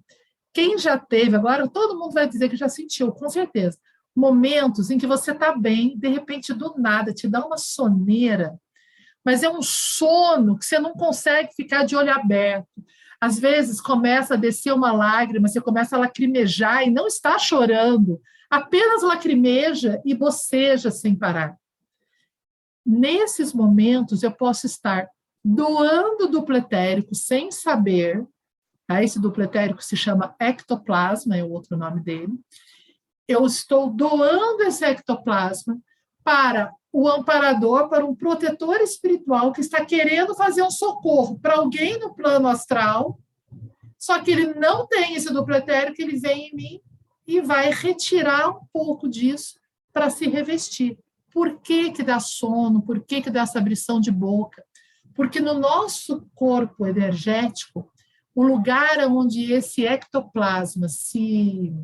Quem 0.54 0.78
já 0.78 0.98
teve, 0.98 1.36
agora 1.36 1.68
todo 1.68 1.98
mundo 1.98 2.14
vai 2.14 2.26
dizer 2.26 2.48
que 2.48 2.56
já 2.56 2.68
sentiu, 2.68 3.12
com 3.12 3.28
certeza, 3.28 3.78
momentos 4.16 4.90
em 4.90 4.96
que 4.96 5.06
você 5.06 5.32
está 5.32 5.54
bem, 5.54 5.96
de 5.98 6.08
repente, 6.08 6.54
do 6.54 6.74
nada, 6.78 7.12
te 7.12 7.28
dá 7.28 7.44
uma 7.44 7.58
soneira, 7.58 8.58
mas 9.22 9.42
é 9.42 9.50
um 9.50 9.60
sono 9.60 10.58
que 10.58 10.64
você 10.64 10.78
não 10.78 10.94
consegue 10.94 11.54
ficar 11.54 11.84
de 11.84 11.94
olho 11.94 12.10
aberto. 12.10 12.82
Às 13.20 13.38
vezes 13.38 13.82
começa 13.82 14.32
a 14.32 14.38
descer 14.38 14.72
uma 14.72 14.92
lágrima, 14.92 15.46
você 15.46 15.60
começa 15.60 15.94
a 15.94 15.98
lacrimejar 15.98 16.84
e 16.84 16.90
não 16.90 17.06
está 17.06 17.38
chorando, 17.38 18.18
apenas 18.50 19.02
lacrimeja 19.02 20.00
e 20.04 20.14
boceja 20.14 20.90
sem 20.90 21.14
parar. 21.14 21.56
Nesses 22.84 23.52
momentos, 23.52 24.22
eu 24.22 24.32
posso 24.32 24.66
estar 24.66 25.08
doando 25.44 26.28
dupletérico 26.28 27.14
sem 27.14 27.50
saber, 27.50 28.26
tá? 28.86 29.02
esse 29.02 29.20
dupletérico 29.20 29.82
se 29.82 29.96
chama 29.96 30.34
ectoplasma, 30.40 31.36
é 31.36 31.44
o 31.44 31.50
outro 31.50 31.76
nome 31.76 32.00
dele. 32.00 32.32
Eu 33.26 33.44
estou 33.44 33.90
doando 33.90 34.62
esse 34.62 34.84
ectoplasma 34.84 35.78
para 36.24 36.72
o 36.90 37.06
amparador, 37.06 37.88
para 37.88 38.04
um 38.04 38.14
protetor 38.14 38.80
espiritual 38.80 39.52
que 39.52 39.60
está 39.60 39.84
querendo 39.84 40.34
fazer 40.34 40.62
um 40.62 40.70
socorro 40.70 41.38
para 41.38 41.56
alguém 41.56 41.98
no 41.98 42.14
plano 42.14 42.48
astral, 42.48 43.18
só 43.98 44.18
que 44.22 44.30
ele 44.30 44.54
não 44.54 44.86
tem 44.86 45.14
esse 45.14 45.30
dupletérico, 45.32 46.00
ele 46.00 46.18
vem 46.18 46.48
em 46.48 46.54
mim 46.54 46.80
e 47.28 47.42
vai 47.42 47.70
retirar 47.70 48.48
um 48.48 48.60
pouco 48.72 49.06
disso 49.06 49.60
para 49.92 50.08
se 50.08 50.26
revestir. 50.26 50.98
Por 51.30 51.60
que, 51.60 51.92
que 51.92 52.02
dá 52.02 52.18
sono? 52.18 52.80
Por 52.80 53.04
que, 53.04 53.20
que 53.20 53.30
dá 53.30 53.42
essa 53.42 53.58
abrição 53.58 54.00
de 54.00 54.10
boca? 54.10 54.64
Porque 55.14 55.38
no 55.38 55.52
nosso 55.52 56.26
corpo 56.34 56.86
energético, 56.86 57.92
o 58.34 58.42
lugar 58.42 58.98
onde 59.08 59.52
esse 59.52 59.84
ectoplasma 59.84 60.88
se, 60.88 61.74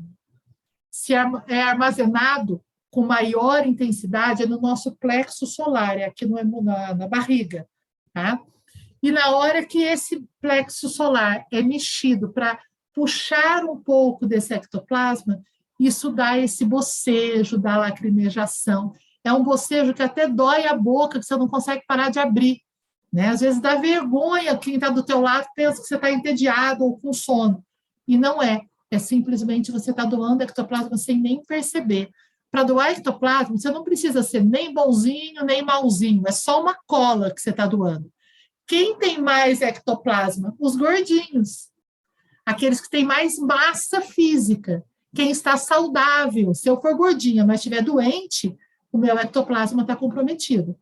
se 0.90 1.12
é 1.12 1.60
armazenado 1.60 2.64
com 2.90 3.04
maior 3.04 3.66
intensidade 3.66 4.44
é 4.44 4.46
no 4.46 4.60
nosso 4.60 4.96
plexo 4.96 5.46
solar, 5.46 5.98
é 5.98 6.04
aqui 6.04 6.24
no, 6.24 6.62
na, 6.62 6.94
na 6.94 7.06
barriga. 7.06 7.68
Tá? 8.14 8.40
E 9.02 9.10
na 9.10 9.36
hora 9.36 9.66
que 9.66 9.82
esse 9.82 10.26
plexo 10.40 10.88
solar 10.88 11.44
é 11.52 11.60
mexido 11.60 12.32
para 12.32 12.58
puxar 12.94 13.64
um 13.64 13.76
pouco 13.76 14.26
desse 14.26 14.54
ectoplasma, 14.54 15.42
isso 15.78 16.10
dá 16.10 16.38
esse 16.38 16.64
bocejo, 16.64 17.58
dá 17.58 17.76
lacrimejação. 17.76 18.92
É 19.24 19.32
um 19.32 19.42
bocejo 19.42 19.92
que 19.92 20.02
até 20.02 20.28
dói 20.28 20.66
a 20.66 20.76
boca, 20.76 21.18
que 21.18 21.26
você 21.26 21.36
não 21.36 21.48
consegue 21.48 21.82
parar 21.86 22.10
de 22.10 22.18
abrir. 22.18 22.60
Né? 23.12 23.28
Às 23.28 23.40
vezes 23.40 23.60
dá 23.60 23.74
vergonha 23.76 24.56
quem 24.56 24.74
está 24.74 24.88
do 24.90 25.02
teu 25.02 25.20
lado 25.20 25.46
pensa 25.54 25.80
que 25.80 25.88
você 25.88 25.96
está 25.96 26.10
entediado 26.10 26.84
ou 26.84 26.98
com 26.98 27.12
sono. 27.12 27.64
E 28.06 28.16
não 28.16 28.42
é. 28.42 28.62
É 28.90 28.98
simplesmente 28.98 29.72
você 29.72 29.90
está 29.90 30.04
doando 30.04 30.42
ectoplasma 30.42 30.96
sem 30.96 31.18
nem 31.20 31.42
perceber. 31.42 32.10
Para 32.50 32.62
doar 32.62 32.92
ectoplasma, 32.92 33.56
você 33.56 33.70
não 33.70 33.82
precisa 33.82 34.22
ser 34.22 34.44
nem 34.44 34.72
bonzinho, 34.72 35.44
nem 35.44 35.62
malzinho. 35.62 36.22
É 36.26 36.30
só 36.30 36.62
uma 36.62 36.76
cola 36.86 37.32
que 37.34 37.40
você 37.40 37.50
está 37.50 37.66
doando. 37.66 38.08
Quem 38.66 38.96
tem 38.96 39.20
mais 39.20 39.60
ectoplasma? 39.60 40.54
Os 40.60 40.76
gordinhos 40.76 41.68
aqueles 42.44 42.80
que 42.80 42.90
têm 42.90 43.04
mais 43.04 43.38
massa 43.38 44.00
física. 44.00 44.84
Quem 45.14 45.30
está 45.30 45.56
saudável, 45.56 46.54
se 46.54 46.68
eu 46.68 46.80
for 46.80 46.96
gordinha, 46.96 47.46
mas 47.46 47.60
estiver 47.60 47.82
doente, 47.82 48.56
o 48.92 48.98
meu 48.98 49.18
ectoplasma 49.18 49.82
está 49.82 49.96
comprometido. 49.96 50.76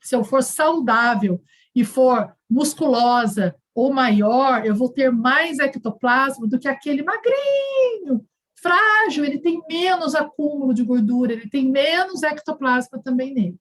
Se 0.00 0.14
eu 0.14 0.24
for 0.24 0.42
saudável 0.42 1.42
e 1.74 1.84
for 1.84 2.34
musculosa 2.48 3.54
ou 3.74 3.92
maior, 3.92 4.66
eu 4.66 4.74
vou 4.74 4.90
ter 4.90 5.10
mais 5.10 5.58
ectoplasma 5.58 6.46
do 6.46 6.58
que 6.58 6.68
aquele 6.68 7.02
magrinho, 7.02 8.26
frágil, 8.62 9.24
ele 9.24 9.38
tem 9.38 9.60
menos 9.68 10.14
acúmulo 10.14 10.72
de 10.72 10.84
gordura, 10.84 11.32
ele 11.32 11.48
tem 11.48 11.68
menos 11.68 12.22
ectoplasma 12.22 13.02
também 13.02 13.34
nele. 13.34 13.56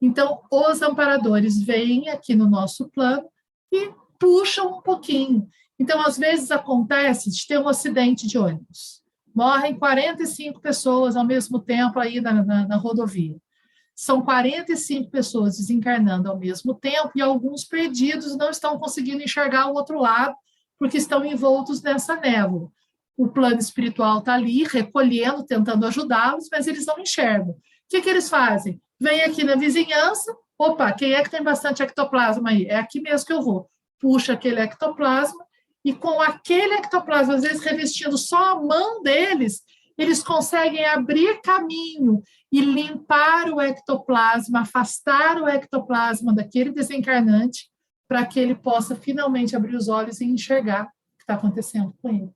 Então, 0.00 0.40
os 0.50 0.80
amparadores 0.80 1.60
vêm 1.62 2.08
aqui 2.08 2.34
no 2.34 2.48
nosso 2.48 2.88
plano 2.88 3.28
e 3.70 3.92
puxam 4.18 4.78
um 4.78 4.82
pouquinho. 4.82 5.48
Então, 5.80 5.98
às 6.02 6.18
vezes 6.18 6.50
acontece 6.50 7.30
de 7.30 7.46
ter 7.46 7.58
um 7.58 7.66
acidente 7.66 8.26
de 8.26 8.36
ônibus. 8.36 9.00
Morrem 9.34 9.78
45 9.78 10.60
pessoas 10.60 11.16
ao 11.16 11.24
mesmo 11.24 11.58
tempo 11.58 11.98
aí 11.98 12.20
na, 12.20 12.44
na, 12.44 12.68
na 12.68 12.76
rodovia. 12.76 13.38
São 13.96 14.20
45 14.20 15.10
pessoas 15.10 15.56
desencarnando 15.56 16.28
ao 16.28 16.38
mesmo 16.38 16.74
tempo 16.74 17.12
e 17.16 17.22
alguns 17.22 17.64
perdidos 17.64 18.36
não 18.36 18.50
estão 18.50 18.78
conseguindo 18.78 19.22
enxergar 19.22 19.68
o 19.68 19.74
outro 19.74 19.98
lado 19.98 20.34
porque 20.78 20.98
estão 20.98 21.24
envoltos 21.24 21.80
nessa 21.80 22.14
névoa. 22.16 22.70
O 23.16 23.28
plano 23.28 23.58
espiritual 23.58 24.18
está 24.18 24.34
ali 24.34 24.64
recolhendo, 24.64 25.44
tentando 25.44 25.86
ajudá-los, 25.86 26.48
mas 26.52 26.66
eles 26.66 26.84
não 26.84 26.98
enxergam. 26.98 27.52
O 27.52 27.56
que, 27.88 28.02
que 28.02 28.08
eles 28.10 28.28
fazem? 28.28 28.80
Vem 29.00 29.22
aqui 29.22 29.44
na 29.44 29.54
vizinhança, 29.54 30.30
opa, 30.58 30.92
quem 30.92 31.14
é 31.14 31.22
que 31.22 31.30
tem 31.30 31.42
bastante 31.42 31.82
ectoplasma 31.82 32.50
aí? 32.50 32.66
É 32.66 32.76
aqui 32.76 33.00
mesmo 33.00 33.26
que 33.26 33.32
eu 33.32 33.40
vou. 33.40 33.70
Puxa 33.98 34.34
aquele 34.34 34.60
ectoplasma 34.60 35.48
e 35.84 35.94
com 35.94 36.20
aquele 36.20 36.74
ectoplasma, 36.74 37.34
às 37.34 37.42
vezes 37.42 37.62
revestindo 37.62 38.16
só 38.18 38.52
a 38.52 38.60
mão 38.60 39.02
deles, 39.02 39.62
eles 39.96 40.22
conseguem 40.22 40.84
abrir 40.84 41.40
caminho 41.42 42.22
e 42.50 42.60
limpar 42.60 43.50
o 43.50 43.60
ectoplasma, 43.60 44.60
afastar 44.60 45.40
o 45.40 45.48
ectoplasma 45.48 46.34
daquele 46.34 46.70
desencarnante, 46.70 47.70
para 48.08 48.26
que 48.26 48.40
ele 48.40 48.54
possa 48.54 48.96
finalmente 48.96 49.54
abrir 49.54 49.76
os 49.76 49.88
olhos 49.88 50.20
e 50.20 50.24
enxergar 50.24 50.84
o 50.84 50.86
que 51.16 51.22
está 51.22 51.34
acontecendo 51.34 51.94
com 52.02 52.08
ele. 52.08 52.30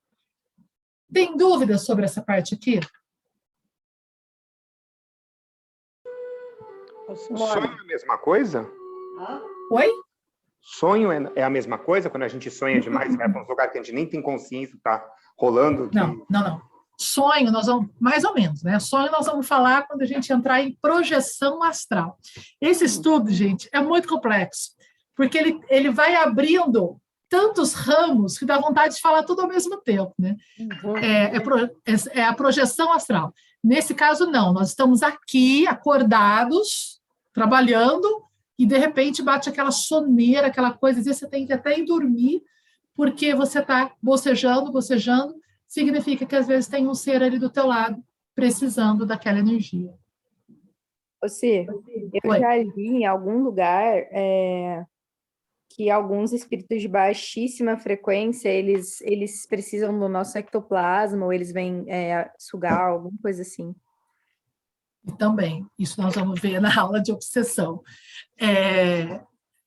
Tem 1.12 1.36
dúvidas 1.36 1.84
sobre 1.84 2.04
essa 2.04 2.22
parte 2.22 2.54
aqui? 2.54 2.80
Sonho 7.16 7.64
é 7.64 7.80
a 7.80 7.84
mesma 7.84 8.18
coisa? 8.18 8.70
Oi? 9.70 10.03
Sonho 10.66 11.12
é, 11.12 11.30
é, 11.36 11.44
a 11.44 11.50
mesma 11.50 11.76
coisa? 11.76 12.08
Quando 12.08 12.22
a 12.22 12.28
gente 12.28 12.50
sonha 12.50 12.80
demais, 12.80 13.14
vai 13.14 13.30
para 13.30 13.44
um 13.44 13.46
lugar 13.46 13.70
que 13.70 13.78
a 13.78 13.82
gente 13.82 13.94
nem 13.94 14.08
tem 14.08 14.22
consciência, 14.22 14.74
está 14.74 15.04
rolando? 15.38 15.90
Que... 15.90 15.94
Não, 15.94 16.24
não, 16.30 16.42
não. 16.42 16.62
Sonho, 16.98 17.52
nós 17.52 17.66
vamos, 17.66 17.90
mais 18.00 18.24
ou 18.24 18.32
menos, 18.32 18.62
né? 18.62 18.78
Sonho 18.78 19.12
nós 19.12 19.26
vamos 19.26 19.46
falar 19.46 19.86
quando 19.86 20.00
a 20.00 20.06
gente 20.06 20.32
entrar 20.32 20.62
em 20.62 20.74
projeção 20.80 21.62
astral. 21.62 22.18
Esse 22.60 22.86
estudo, 22.86 23.30
gente, 23.30 23.68
é 23.72 23.80
muito 23.80 24.08
complexo, 24.08 24.70
porque 25.14 25.36
ele, 25.36 25.60
ele 25.68 25.90
vai 25.90 26.14
abrindo 26.14 26.98
tantos 27.28 27.74
ramos 27.74 28.38
que 28.38 28.46
dá 28.46 28.58
vontade 28.58 28.94
de 28.94 29.00
falar 29.02 29.24
tudo 29.24 29.42
ao 29.42 29.48
mesmo 29.48 29.76
tempo, 29.82 30.14
né? 30.18 30.34
Uhum. 30.58 30.96
É, 30.96 31.36
é, 31.36 31.40
pro, 31.40 31.58
é, 31.58 31.70
é 32.14 32.24
a 32.24 32.32
projeção 32.32 32.90
astral. 32.92 33.34
Nesse 33.62 33.94
caso, 33.94 34.26
não, 34.26 34.52
nós 34.52 34.68
estamos 34.68 35.02
aqui 35.02 35.66
acordados, 35.66 37.00
trabalhando, 37.34 38.23
e 38.58 38.66
de 38.66 38.78
repente 38.78 39.22
bate 39.22 39.48
aquela 39.48 39.70
soneira, 39.70 40.46
aquela 40.46 40.72
coisa, 40.72 41.00
às 41.00 41.06
vezes 41.06 41.20
você 41.20 41.28
tem 41.28 41.46
que 41.46 41.52
até 41.52 41.78
ir 41.78 41.84
dormir, 41.84 42.42
porque 42.96 43.34
você 43.34 43.58
está 43.58 43.92
bocejando, 44.00 44.72
bocejando, 44.72 45.34
significa 45.66 46.24
que 46.24 46.36
às 46.36 46.46
vezes 46.46 46.68
tem 46.68 46.86
um 46.86 46.94
ser 46.94 47.22
ali 47.22 47.38
do 47.38 47.50
teu 47.50 47.66
lado 47.66 48.02
precisando 48.34 49.04
daquela 49.04 49.40
energia. 49.40 49.92
Você, 51.20 51.66
eu 52.12 52.30
Oi. 52.30 52.38
já 52.38 52.56
li 52.56 52.88
em 52.98 53.06
algum 53.06 53.42
lugar 53.42 53.96
é, 54.12 54.84
que 55.70 55.90
alguns 55.90 56.32
espíritos 56.32 56.82
de 56.82 56.86
baixíssima 56.86 57.76
frequência, 57.78 58.48
eles, 58.48 59.00
eles 59.00 59.46
precisam 59.46 59.98
do 59.98 60.08
nosso 60.08 60.36
ectoplasma, 60.36 61.24
ou 61.24 61.32
eles 61.32 61.50
vêm 61.50 61.84
é, 61.88 62.30
sugar, 62.38 62.90
alguma 62.90 63.18
coisa 63.22 63.42
assim 63.42 63.74
também, 65.12 65.66
isso 65.78 66.00
nós 66.00 66.14
vamos 66.14 66.40
ver 66.40 66.60
na 66.60 66.74
aula 66.78 67.00
de 67.00 67.12
obsessão. 67.12 67.82
É, 68.40 69.20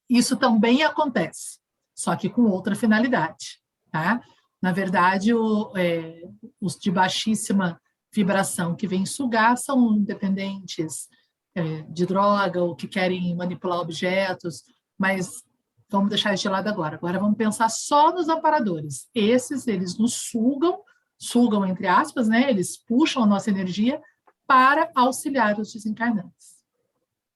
isso 0.09 0.37
também 0.37 0.83
acontece, 0.83 1.59
só 1.95 2.15
que 2.15 2.29
com 2.29 2.43
outra 2.43 2.75
finalidade, 2.75 3.59
tá? 3.91 4.21
Na 4.61 4.71
verdade, 4.71 5.33
o, 5.33 5.71
é, 5.75 6.21
os 6.59 6.75
de 6.75 6.89
baixíssima 6.89 7.79
vibração 8.13 8.75
que 8.75 8.87
vem 8.87 9.05
sugar 9.05 9.57
são 9.57 9.95
independentes 9.95 11.07
é, 11.53 11.81
de 11.83 12.05
droga 12.05 12.63
ou 12.63 12.75
que 12.75 12.87
querem 12.87 13.35
manipular 13.35 13.79
objetos, 13.79 14.63
mas 14.97 15.43
vamos 15.89 16.09
deixar 16.09 16.33
isso 16.33 16.43
de 16.43 16.49
lado 16.49 16.67
agora. 16.67 16.95
Agora 16.95 17.19
vamos 17.19 17.37
pensar 17.37 17.69
só 17.69 18.11
nos 18.11 18.29
amparadores. 18.29 19.07
Esses, 19.13 19.67
eles 19.67 19.97
nos 19.97 20.13
sugam, 20.13 20.79
sugam 21.19 21.65
entre 21.65 21.87
aspas, 21.87 22.27
né? 22.27 22.49
Eles 22.49 22.77
puxam 22.77 23.23
a 23.23 23.27
nossa 23.27 23.49
energia 23.49 24.01
para 24.47 24.89
auxiliar 24.95 25.59
os 25.59 25.73
desencarnantes. 25.73 26.57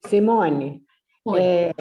Simone, 0.06 0.82
é, 1.36 1.72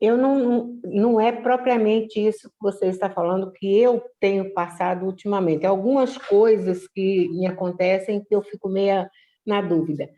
eu 0.00 0.16
não, 0.16 0.78
não 0.84 1.20
é 1.20 1.32
propriamente 1.32 2.20
isso 2.20 2.48
que 2.48 2.56
você 2.60 2.86
está 2.86 3.08
falando 3.08 3.50
que 3.52 3.78
eu 3.78 4.04
tenho 4.20 4.52
passado 4.52 5.06
ultimamente. 5.06 5.66
Algumas 5.66 6.18
coisas 6.18 6.86
que 6.88 7.28
me 7.30 7.46
acontecem 7.46 8.22
que 8.22 8.34
eu 8.34 8.42
fico 8.42 8.68
meio 8.68 9.08
na 9.46 9.60
dúvida. 9.60 10.08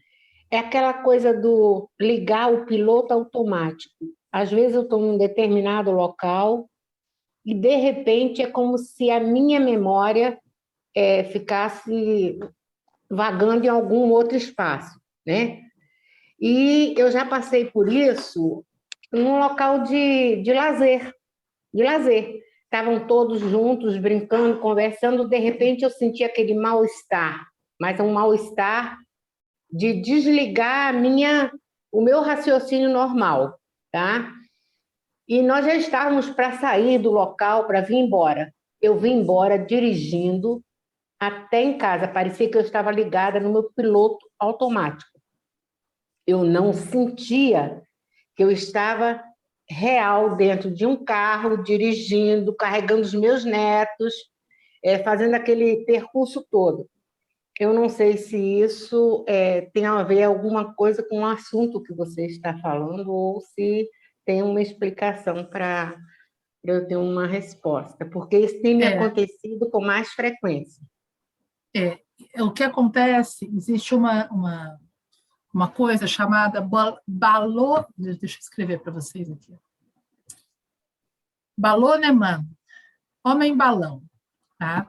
É 0.50 0.58
aquela 0.58 0.92
coisa 0.92 1.32
do 1.32 1.88
ligar 2.00 2.52
o 2.52 2.66
piloto 2.66 3.14
automático. 3.14 3.94
Às 4.30 4.50
vezes 4.50 4.74
eu 4.74 4.82
estou 4.82 5.00
em 5.00 5.10
um 5.10 5.18
determinado 5.18 5.90
local 5.90 6.68
e, 7.44 7.54
de 7.54 7.76
repente, 7.76 8.42
é 8.42 8.46
como 8.46 8.76
se 8.76 9.10
a 9.10 9.20
minha 9.20 9.60
memória 9.60 10.38
é, 10.94 11.24
ficasse 11.24 12.38
vagando 13.10 13.64
em 13.64 13.68
algum 13.68 14.10
outro 14.10 14.36
espaço, 14.36 15.00
né? 15.26 15.62
E 16.40 16.94
eu 16.96 17.10
já 17.10 17.24
passei 17.24 17.64
por 17.66 17.90
isso 17.90 18.64
num 19.12 19.38
local 19.38 19.82
de, 19.82 20.42
de 20.42 20.52
lazer, 20.52 21.12
de 21.72 21.82
lazer. 21.82 22.40
Estavam 22.64 23.06
todos 23.06 23.40
juntos, 23.40 23.96
brincando, 23.96 24.58
conversando, 24.58 25.28
de 25.28 25.38
repente 25.38 25.82
eu 25.82 25.90
senti 25.90 26.24
aquele 26.24 26.52
mal-estar, 26.54 27.46
mas 27.80 27.98
é 27.98 28.02
um 28.02 28.12
mal-estar 28.12 28.98
de 29.70 29.94
desligar 29.94 30.92
minha, 30.92 31.50
o 31.92 32.02
meu 32.02 32.20
raciocínio 32.20 32.90
normal, 32.90 33.58
tá? 33.92 34.32
E 35.28 35.42
nós 35.42 35.64
já 35.64 35.74
estávamos 35.74 36.28
para 36.30 36.58
sair 36.58 36.98
do 36.98 37.10
local, 37.10 37.66
para 37.66 37.80
vir 37.80 37.96
embora. 37.96 38.52
Eu 38.80 38.98
vim 38.98 39.20
embora 39.20 39.58
dirigindo 39.58 40.62
até 41.18 41.62
em 41.62 41.78
casa, 41.78 42.06
parecia 42.06 42.50
que 42.50 42.56
eu 42.56 42.62
estava 42.62 42.90
ligada 42.90 43.40
no 43.40 43.52
meu 43.52 43.64
piloto 43.72 44.26
automático. 44.38 45.18
Eu 46.26 46.44
não 46.44 46.72
sentia 46.72 47.82
que 48.34 48.44
eu 48.44 48.50
estava 48.50 49.22
real 49.68 50.36
dentro 50.36 50.70
de 50.70 50.84
um 50.84 51.04
carro, 51.04 51.62
dirigindo, 51.62 52.54
carregando 52.54 53.02
os 53.02 53.14
meus 53.14 53.44
netos, 53.44 54.14
é, 54.84 54.98
fazendo 54.98 55.34
aquele 55.34 55.84
percurso 55.84 56.46
todo. 56.50 56.88
Eu 57.58 57.72
não 57.72 57.88
sei 57.88 58.18
se 58.18 58.36
isso 58.36 59.24
é, 59.26 59.62
tem 59.72 59.86
a 59.86 60.02
ver 60.02 60.24
alguma 60.24 60.74
coisa 60.74 61.02
com 61.02 61.20
o 61.20 61.26
assunto 61.26 61.82
que 61.82 61.94
você 61.94 62.26
está 62.26 62.58
falando 62.58 63.10
ou 63.10 63.40
se 63.40 63.88
tem 64.26 64.42
uma 64.42 64.60
explicação 64.60 65.44
para 65.44 65.96
eu 66.62 66.86
ter 66.86 66.96
uma 66.96 67.26
resposta, 67.26 68.04
porque 68.04 68.38
isso 68.38 68.60
tem 68.60 68.74
me 68.74 68.84
é. 68.84 68.88
acontecido 68.88 69.70
com 69.70 69.80
mais 69.80 70.08
frequência. 70.08 70.84
É, 71.76 72.42
o 72.42 72.50
que 72.50 72.62
acontece, 72.62 73.46
existe 73.54 73.94
uma, 73.94 74.26
uma 74.28 74.80
uma 75.56 75.70
coisa 75.70 76.06
chamada 76.06 76.60
balô, 76.60 77.86
deixa 77.96 78.36
eu 78.36 78.40
escrever 78.40 78.78
para 78.78 78.92
vocês 78.92 79.30
aqui. 79.30 79.58
Baloneman, 81.58 82.46
homem 83.24 83.56
balão, 83.56 84.04
tá? 84.58 84.86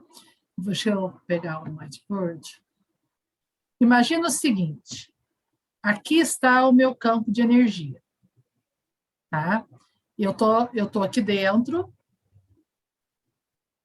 Deixa 0.57 0.89
eu 0.89 1.21
pegar 1.25 1.63
o 1.63 1.73
whiteboard. 1.73 2.61
Imagina 3.79 4.27
o 4.27 4.29
seguinte, 4.29 5.09
aqui 5.81 6.19
está 6.19 6.67
o 6.67 6.73
meu 6.73 6.93
campo 6.93 7.31
de 7.31 7.41
energia, 7.41 8.03
tá? 9.31 9.65
Eu 10.17 10.33
tô, 10.33 10.65
eu 10.73 10.89
tô 10.89 11.01
aqui 11.01 11.21
dentro, 11.21 11.93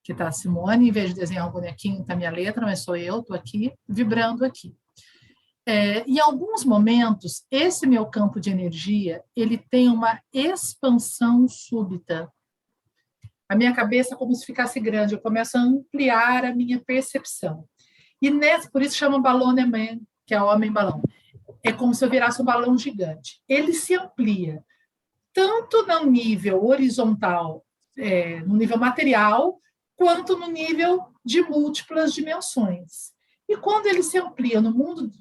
que 0.03 0.13
está 0.13 0.29
a 0.29 0.33
Simone, 0.33 0.89
em 0.89 0.93
vez 0.93 1.11
de 1.11 1.21
desenhar 1.21 1.49
um 1.49 1.53
bonequinho, 1.53 2.03
está 2.03 2.17
minha 2.17 2.31
letra, 2.31 2.67
mas 2.67 2.83
sou 2.83 2.97
eu, 2.97 3.21
estou 3.21 3.37
aqui, 3.37 3.73
vibrando 3.89 4.45
aqui. 4.45 4.75
É, 5.65 6.01
em 6.01 6.19
alguns 6.19 6.65
momentos, 6.65 7.45
esse 7.51 7.87
meu 7.87 8.07
campo 8.07 8.41
de 8.41 8.51
energia, 8.51 9.23
ele 9.37 9.57
tem 9.57 9.89
uma 9.89 10.21
expansão 10.33 11.47
súbita. 11.47 12.29
A 13.49 13.55
minha 13.55 13.73
cabeça 13.73 14.17
como 14.17 14.35
se 14.35 14.45
ficasse 14.45 14.81
grande, 14.81 15.15
eu 15.15 15.21
começo 15.21 15.57
a 15.57 15.61
ampliar 15.61 16.45
a 16.45 16.55
minha 16.55 16.81
percepção. 16.81 17.65
E 18.21 18.29
nesse, 18.29 18.71
por 18.71 18.83
isso 18.83 18.97
chama 18.97 19.21
ballonement, 19.21 20.01
que 20.27 20.35
é 20.35 20.43
homem 20.43 20.73
balão. 20.73 21.01
É 21.63 21.73
como 21.73 21.95
se 21.95 22.05
eu 22.05 22.11
virasse 22.11 22.43
um 22.43 22.45
balão 22.45 22.77
gigante. 22.77 23.41
Ele 23.49 23.73
se 23.73 23.95
amplia, 23.95 24.65
tanto 25.33 25.87
no 25.87 26.07
nível 26.07 26.65
horizontal, 26.65 27.65
é, 27.97 28.41
no 28.41 28.57
nível 28.57 28.79
material, 28.79 29.61
quanto 30.03 30.37
no 30.37 30.49
nível 30.49 31.05
de 31.25 31.43
múltiplas 31.43 32.13
dimensões. 32.13 33.13
E 33.49 33.57
quando 33.57 33.87
ele 33.87 34.03
se 34.03 34.19
amplia 34.19 34.61
no 34.61 34.73
mundo 34.73 35.13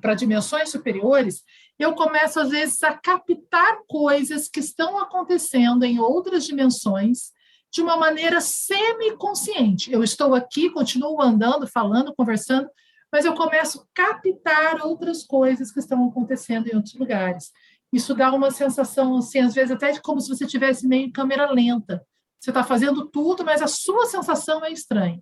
para 0.00 0.14
dimensões 0.14 0.70
superiores, 0.70 1.44
eu 1.78 1.94
começo, 1.94 2.40
às 2.40 2.48
vezes, 2.50 2.82
a 2.82 2.94
captar 2.94 3.78
coisas 3.86 4.48
que 4.48 4.58
estão 4.58 4.98
acontecendo 4.98 5.84
em 5.84 6.00
outras 6.00 6.44
dimensões 6.44 7.30
de 7.70 7.80
uma 7.80 7.96
maneira 7.96 8.40
semi-consciente. 8.40 9.92
Eu 9.92 10.02
estou 10.02 10.34
aqui, 10.34 10.68
continuo 10.68 11.22
andando, 11.22 11.68
falando, 11.68 12.12
conversando, 12.12 12.68
mas 13.12 13.24
eu 13.24 13.36
começo 13.36 13.82
a 13.82 13.86
captar 13.94 14.84
outras 14.84 15.22
coisas 15.22 15.70
que 15.70 15.78
estão 15.78 16.08
acontecendo 16.08 16.66
em 16.66 16.74
outros 16.74 16.94
lugares. 16.94 17.52
Isso 17.92 18.16
dá 18.16 18.34
uma 18.34 18.50
sensação, 18.50 19.16
assim, 19.18 19.38
às 19.38 19.54
vezes 19.54 19.70
até 19.70 19.96
como 20.00 20.20
se 20.20 20.28
você 20.28 20.44
tivesse 20.44 20.88
meio 20.88 21.06
em 21.06 21.12
câmera 21.12 21.48
lenta. 21.52 22.04
Você 22.40 22.50
está 22.50 22.62
fazendo 22.62 23.06
tudo, 23.06 23.44
mas 23.44 23.62
a 23.62 23.66
sua 23.66 24.06
sensação 24.06 24.64
é 24.64 24.70
estranha. 24.70 25.20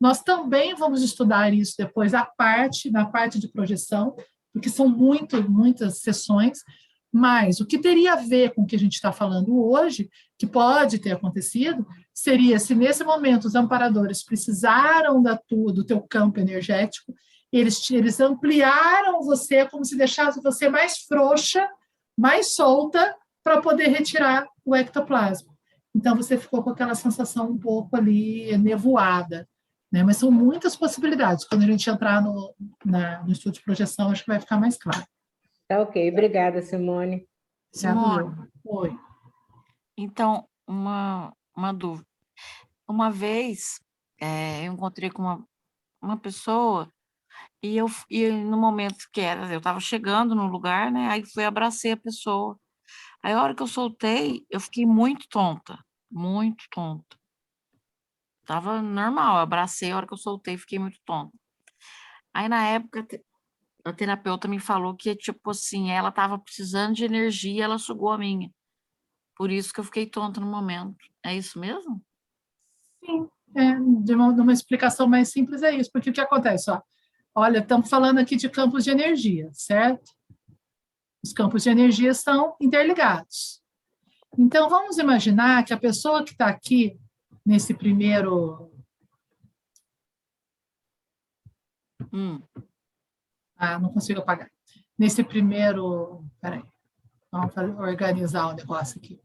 Nós 0.00 0.22
também 0.22 0.74
vamos 0.74 1.02
estudar 1.02 1.52
isso 1.54 1.74
depois 1.78 2.12
à 2.12 2.24
parte, 2.24 2.90
na 2.90 3.06
parte 3.06 3.38
de 3.38 3.48
projeção, 3.48 4.14
porque 4.52 4.68
são 4.68 4.88
muito, 4.88 5.42
muitas 5.50 6.00
sessões, 6.00 6.58
mas 7.12 7.60
o 7.60 7.66
que 7.66 7.78
teria 7.78 8.12
a 8.12 8.16
ver 8.16 8.54
com 8.54 8.62
o 8.62 8.66
que 8.66 8.76
a 8.76 8.78
gente 8.78 8.94
está 8.94 9.12
falando 9.12 9.58
hoje, 9.58 10.10
que 10.38 10.46
pode 10.46 10.98
ter 10.98 11.12
acontecido, 11.12 11.86
seria 12.12 12.58
se 12.58 12.74
nesse 12.74 13.04
momento 13.04 13.46
os 13.46 13.54
amparadores 13.54 14.22
precisaram 14.22 15.22
da 15.22 15.36
tua, 15.36 15.72
do 15.72 15.84
teu 15.84 16.02
campo 16.02 16.40
energético, 16.40 17.14
eles, 17.50 17.90
eles 17.90 18.20
ampliaram 18.20 19.22
você 19.22 19.66
como 19.66 19.84
se 19.84 19.96
deixasse 19.96 20.42
você 20.42 20.68
mais 20.68 20.98
frouxa, 20.98 21.66
mais 22.18 22.54
solta, 22.54 23.14
para 23.42 23.62
poder 23.62 23.88
retirar 23.88 24.46
o 24.64 24.74
ectoplasma. 24.74 25.55
Então 25.96 26.14
você 26.14 26.36
ficou 26.36 26.62
com 26.62 26.68
aquela 26.68 26.94
sensação 26.94 27.50
um 27.50 27.58
pouco 27.58 27.96
ali 27.96 28.56
nevoada. 28.58 29.48
Né? 29.90 30.04
Mas 30.04 30.18
são 30.18 30.30
muitas 30.30 30.76
possibilidades. 30.76 31.48
Quando 31.48 31.62
a 31.62 31.66
gente 31.66 31.88
entrar 31.88 32.20
no, 32.22 32.54
na, 32.84 33.22
no 33.22 33.32
estudo 33.32 33.54
de 33.54 33.62
projeção, 33.62 34.10
acho 34.10 34.22
que 34.22 34.30
vai 34.30 34.38
ficar 34.38 34.58
mais 34.58 34.76
claro. 34.76 35.06
Tá 35.66 35.80
ok, 35.80 36.10
obrigada, 36.10 36.60
Simone. 36.60 37.26
Simone, 37.72 38.48
Oi. 38.64 38.94
Então, 39.96 40.46
uma, 40.68 41.32
uma 41.56 41.72
dúvida. 41.72 42.06
Uma 42.86 43.10
vez, 43.10 43.80
é, 44.20 44.68
eu 44.68 44.74
encontrei 44.74 45.10
com 45.10 45.22
uma, 45.22 45.44
uma 46.02 46.16
pessoa 46.18 46.92
e 47.62 47.76
eu 47.76 47.86
e 48.10 48.30
no 48.30 48.58
momento 48.58 49.08
que 49.12 49.20
era, 49.20 49.50
eu 49.50 49.58
estava 49.58 49.80
chegando 49.80 50.34
no 50.34 50.46
lugar, 50.46 50.92
né? 50.92 51.08
Aí 51.08 51.24
fui 51.24 51.44
abracei 51.44 51.92
a 51.92 51.96
pessoa. 51.96 52.58
Aí 53.26 53.32
a 53.32 53.42
hora 53.42 53.56
que 53.56 53.62
eu 53.64 53.66
soltei, 53.66 54.46
eu 54.48 54.60
fiquei 54.60 54.86
muito 54.86 55.26
tonta, 55.28 55.84
muito 56.08 56.64
tonta. 56.70 57.18
Tava 58.46 58.80
normal, 58.80 59.38
eu 59.38 59.42
abracei, 59.42 59.90
a 59.90 59.96
hora 59.96 60.06
que 60.06 60.12
eu 60.12 60.16
soltei, 60.16 60.56
fiquei 60.56 60.78
muito 60.78 61.00
tonta. 61.04 61.36
Aí, 62.32 62.48
na 62.48 62.64
época, 62.68 63.04
a 63.84 63.92
terapeuta 63.92 64.46
me 64.46 64.60
falou 64.60 64.94
que, 64.94 65.12
tipo 65.16 65.50
assim, 65.50 65.90
ela 65.90 66.12
tava 66.12 66.38
precisando 66.38 66.94
de 66.94 67.04
energia, 67.04 67.64
ela 67.64 67.78
sugou 67.78 68.10
a 68.12 68.18
minha. 68.18 68.48
Por 69.34 69.50
isso 69.50 69.72
que 69.72 69.80
eu 69.80 69.84
fiquei 69.84 70.06
tonta 70.06 70.40
no 70.40 70.46
momento. 70.46 71.04
É 71.24 71.34
isso 71.34 71.58
mesmo? 71.58 72.00
Sim, 73.04 73.28
é, 73.56 73.74
de, 74.04 74.14
uma, 74.14 74.32
de 74.32 74.40
uma 74.40 74.52
explicação 74.52 75.08
mais 75.08 75.32
simples 75.32 75.64
é 75.64 75.74
isso, 75.74 75.90
porque 75.90 76.10
o 76.10 76.12
que 76.12 76.20
acontece? 76.20 76.70
Ó, 76.70 76.80
olha, 77.34 77.58
estamos 77.58 77.90
falando 77.90 78.18
aqui 78.18 78.36
de 78.36 78.48
campos 78.48 78.84
de 78.84 78.92
energia, 78.92 79.50
certo? 79.52 80.15
Os 81.26 81.32
campos 81.32 81.64
de 81.64 81.70
energia 81.70 82.14
são 82.14 82.56
interligados. 82.60 83.60
Então, 84.38 84.68
vamos 84.68 84.96
imaginar 84.96 85.64
que 85.64 85.72
a 85.72 85.76
pessoa 85.76 86.22
que 86.22 86.30
está 86.30 86.46
aqui 86.46 86.96
nesse 87.44 87.74
primeiro. 87.74 88.70
Hum. 92.12 92.40
Ah, 93.56 93.76
não 93.76 93.92
consigo 93.92 94.20
apagar. 94.20 94.48
Nesse 94.96 95.24
primeiro. 95.24 96.24
Peraí. 96.40 96.62
Vamos 97.32 97.56
organizar 97.56 98.46
o 98.46 98.52
negócio 98.52 99.00
aqui. 99.00 99.20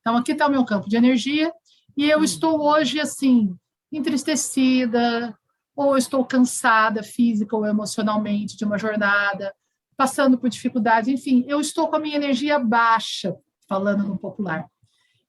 Então, 0.00 0.16
aqui 0.16 0.32
está 0.32 0.46
o 0.46 0.50
meu 0.50 0.64
campo 0.64 0.88
de 0.88 0.96
energia, 0.96 1.52
e 1.94 2.08
eu 2.08 2.20
hum. 2.20 2.24
estou 2.24 2.62
hoje, 2.62 2.98
assim, 2.98 3.54
entristecida, 3.92 5.38
ou 5.74 5.96
estou 5.96 6.24
cansada 6.24 7.02
física 7.02 7.56
ou 7.56 7.66
emocionalmente 7.66 8.56
de 8.56 8.64
uma 8.64 8.78
jornada, 8.78 9.54
passando 9.96 10.38
por 10.38 10.48
dificuldades, 10.48 11.08
enfim, 11.08 11.44
eu 11.46 11.60
estou 11.60 11.88
com 11.88 11.96
a 11.96 12.00
minha 12.00 12.16
energia 12.16 12.58
baixa, 12.58 13.36
falando 13.68 14.04
no 14.04 14.18
popular. 14.18 14.68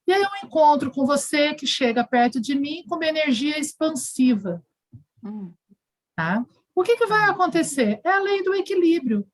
E 0.06 0.12
aí 0.12 0.22
eu 0.22 0.46
encontro 0.46 0.90
com 0.90 1.06
você 1.06 1.54
que 1.54 1.66
chega 1.66 2.06
perto 2.06 2.40
de 2.40 2.54
mim 2.54 2.84
com 2.86 2.96
uma 2.96 3.06
energia 3.06 3.58
expansiva. 3.58 4.62
Hum. 5.22 5.52
Tá? 6.14 6.44
O 6.74 6.82
que, 6.82 6.96
que 6.96 7.06
vai 7.06 7.30
acontecer? 7.30 8.00
É 8.04 8.10
a 8.10 8.20
lei 8.20 8.42
do 8.42 8.54
equilíbrio. 8.54 9.26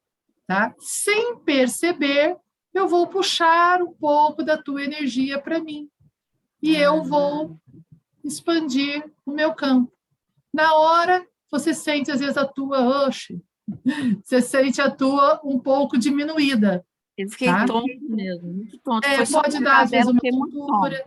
Tá? 0.47 0.75
Sem 0.79 1.39
perceber, 1.41 2.37
eu 2.73 2.87
vou 2.87 3.09
puxar 3.09 3.83
um 3.83 3.93
pouco 3.93 4.45
da 4.45 4.57
tua 4.57 4.85
energia 4.85 5.41
para 5.41 5.61
mim. 5.61 5.89
E 6.63 6.77
eu 6.77 7.03
vou 7.03 7.59
expandir 8.23 9.11
o 9.25 9.33
meu 9.33 9.55
campo. 9.55 9.93
Na 10.53 10.75
hora, 10.75 11.25
você 11.51 11.73
sente, 11.75 12.11
às 12.11 12.21
vezes, 12.21 12.37
a 12.37 12.47
tua, 12.47 13.07
oxe, 13.07 13.41
você 14.25 14.41
sente 14.41 14.81
a 14.81 14.91
tua 14.91 15.41
um 15.45 15.59
pouco 15.59 15.99
diminuída. 15.99 16.85
Eu 17.17 17.29
fiquei 17.29 17.49
tá? 17.49 17.67
tonto 17.67 17.87
mesmo, 18.09 18.53
muito 18.53 18.79
tonto. 18.79 19.07
É, 19.07 19.25
pode 19.27 19.63
dar, 19.63 19.83
às 19.83 19.91
vezes, 19.91 20.07
uma 20.07 20.21
tontura, 20.21 21.05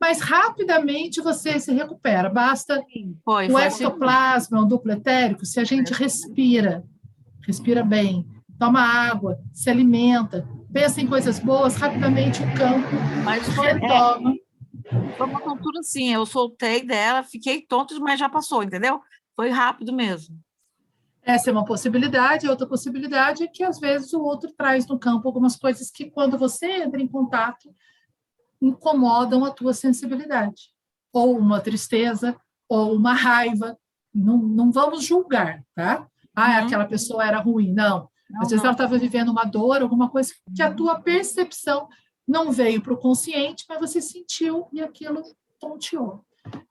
mas 0.00 0.20
rapidamente 0.20 1.20
você 1.20 1.58
se 1.60 1.72
recupera. 1.72 2.28
Basta 2.28 2.82
foi, 3.24 3.48
o 3.48 3.58
ectoplasma, 3.58 4.60
o 4.60 4.64
duplo 4.64 4.92
etérico, 4.92 5.46
se 5.46 5.60
a 5.60 5.64
gente 5.64 5.92
respira, 5.92 6.84
respira 7.46 7.82
bem, 7.82 8.26
toma 8.58 8.80
água, 8.80 9.38
se 9.52 9.70
alimenta, 9.70 10.46
pensa 10.72 11.00
em 11.00 11.06
coisas 11.06 11.38
boas, 11.38 11.76
rapidamente 11.76 12.42
o 12.42 12.54
campo 12.54 12.88
mas 13.24 13.46
retoma. 13.48 14.32
É, 14.32 14.43
foi 15.16 15.26
uma 15.26 15.40
tontura 15.40 15.80
assim, 15.80 16.12
eu 16.12 16.26
soltei 16.26 16.84
dela, 16.84 17.22
fiquei 17.22 17.62
tonto, 17.62 17.98
mas 18.00 18.20
já 18.20 18.28
passou, 18.28 18.62
entendeu? 18.62 19.00
Foi 19.34 19.50
rápido 19.50 19.92
mesmo. 19.92 20.38
Essa 21.22 21.48
é 21.48 21.52
uma 21.52 21.64
possibilidade. 21.64 22.48
Outra 22.48 22.66
possibilidade 22.66 23.44
é 23.44 23.46
que, 23.46 23.64
às 23.64 23.80
vezes, 23.80 24.12
o 24.12 24.22
outro 24.22 24.52
traz 24.52 24.86
no 24.86 24.98
campo 24.98 25.26
algumas 25.26 25.56
coisas 25.56 25.90
que, 25.90 26.10
quando 26.10 26.36
você 26.36 26.82
entra 26.82 27.00
em 27.00 27.08
contato, 27.08 27.74
incomodam 28.60 29.44
a 29.44 29.50
tua 29.50 29.72
sensibilidade. 29.72 30.70
Ou 31.12 31.38
uma 31.38 31.60
tristeza, 31.60 32.36
ou 32.68 32.94
uma 32.94 33.14
raiva. 33.14 33.78
Não, 34.14 34.36
não 34.36 34.70
vamos 34.70 35.02
julgar, 35.02 35.64
tá? 35.74 36.06
Ah, 36.36 36.60
uhum. 36.60 36.66
aquela 36.66 36.84
pessoa 36.84 37.26
era 37.26 37.40
ruim. 37.40 37.72
Não. 37.72 38.08
não 38.28 38.42
Às 38.42 38.48
vezes 38.48 38.62
não. 38.62 38.66
ela 38.66 38.72
estava 38.72 38.98
vivendo 38.98 39.30
uma 39.30 39.44
dor, 39.44 39.80
alguma 39.80 40.10
coisa 40.10 40.32
que 40.54 40.62
a 40.62 40.72
tua 40.72 41.00
percepção 41.00 41.88
não 42.26 42.50
veio 42.50 42.82
para 42.82 42.94
o 42.94 42.98
consciente, 42.98 43.64
mas 43.68 43.80
você 43.80 44.00
sentiu 44.00 44.68
e 44.72 44.80
aquilo 44.82 45.22
tonteou. 45.60 46.24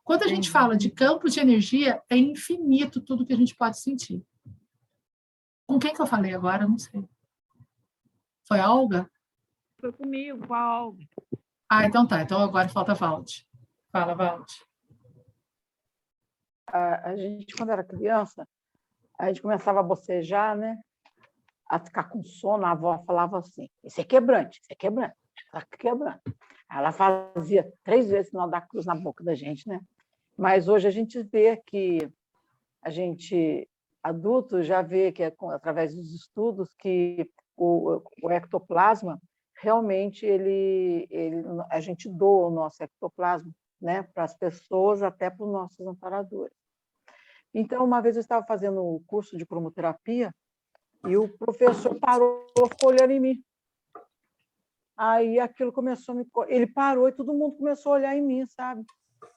Quando 0.03 0.23
a 0.23 0.27
gente 0.27 0.49
fala 0.49 0.75
de 0.75 0.89
campo 0.89 1.30
de 1.30 1.39
energia, 1.39 2.01
é 2.09 2.17
infinito 2.17 3.01
tudo 3.01 3.25
que 3.25 3.34
a 3.34 3.38
gente 3.38 3.55
pode 3.55 3.80
sentir. 3.80 4.23
Com 5.65 5.80
quem 5.80 5.93
que 5.93 6.01
eu 6.01 6.05
falei 6.05 6.34
agora? 6.34 6.67
Não 6.67 6.77
sei. 6.77 7.03
Foi 8.47 8.59
a 8.59 8.71
Olga? 8.71 9.09
Foi 9.80 9.91
comigo, 9.91 10.45
com 10.47 10.53
a 10.53 10.84
Olga. 10.84 11.05
Ah, 11.69 11.85
então 11.85 12.05
tá. 12.05 12.21
Então 12.21 12.39
agora 12.41 12.69
falta 12.69 12.93
Valde. 12.93 13.47
Fala, 13.91 14.13
Valde. 14.13 14.53
A, 16.67 17.09
a 17.09 17.15
gente, 17.15 17.55
quando 17.55 17.71
era 17.71 17.84
criança, 17.84 18.47
a 19.19 19.27
gente 19.27 19.41
começava 19.41 19.80
a 19.80 19.84
bocejar, 19.84 20.55
né? 20.55 20.80
A 21.69 21.80
ficar 21.80 22.05
com 22.05 22.23
sono, 22.23 22.65
a 22.65 22.71
avó 22.71 23.03
falava 23.05 23.39
assim: 23.39 23.69
Isso 23.84 23.99
é 23.99 24.03
quebrante, 24.03 24.59
isso 24.59 24.71
é 24.71 24.75
quebrante, 24.75 25.15
está 25.53 25.65
quebrando. 25.77 26.19
Ela 26.69 26.91
fazia 26.91 27.71
três 27.84 28.09
vezes 28.09 28.30
sinal 28.30 28.49
da 28.49 28.59
cruz 28.59 28.85
na 28.85 28.95
boca 28.95 29.23
da 29.23 29.35
gente, 29.35 29.67
né? 29.67 29.80
Mas 30.35 30.67
hoje 30.67 30.88
a 30.88 30.91
gente 30.91 31.21
vê 31.21 31.57
que 31.57 32.09
a 32.81 32.89
gente 32.89 33.69
adulto 34.01 34.63
já 34.63 34.81
vê 34.81 35.11
que 35.11 35.23
é 35.23 35.34
através 35.51 35.95
dos 35.95 36.13
estudos 36.13 36.73
que 36.73 37.30
o, 37.55 38.01
o 38.21 38.31
ectoplasma 38.31 39.21
realmente 39.61 40.25
ele, 40.25 41.07
ele 41.09 41.43
a 41.69 41.80
gente 41.80 42.09
doa 42.09 42.47
o 42.47 42.51
nosso 42.51 42.84
ectoplasma 42.84 43.51
né, 43.80 44.03
para 44.13 44.23
as 44.23 44.35
pessoas, 44.35 45.03
até 45.03 45.30
para 45.30 45.45
os 45.45 45.51
nossos 45.51 45.85
amparadores. 45.85 46.55
Então, 47.53 47.85
uma 47.85 48.01
vez 48.01 48.15
eu 48.15 48.21
estava 48.21 48.45
fazendo 48.45 48.81
o 48.81 48.95
um 48.95 49.03
curso 49.03 49.38
de 49.38 49.45
cromoterapia 49.45 50.34
e 51.05 51.15
o 51.15 51.30
professor 51.38 51.93
parou, 51.99 52.45
ficou 52.69 52.89
olhando 52.89 53.11
em 53.11 53.19
mim. 53.19 53.43
Aí 54.95 55.39
aquilo 55.39 55.73
começou 55.73 56.13
a 56.13 56.17
me. 56.17 56.27
Ele 56.47 56.67
parou 56.67 57.09
e 57.09 57.13
todo 57.13 57.33
mundo 57.33 57.57
começou 57.57 57.93
a 57.93 57.95
olhar 57.95 58.15
em 58.15 58.21
mim, 58.21 58.45
sabe? 58.45 58.85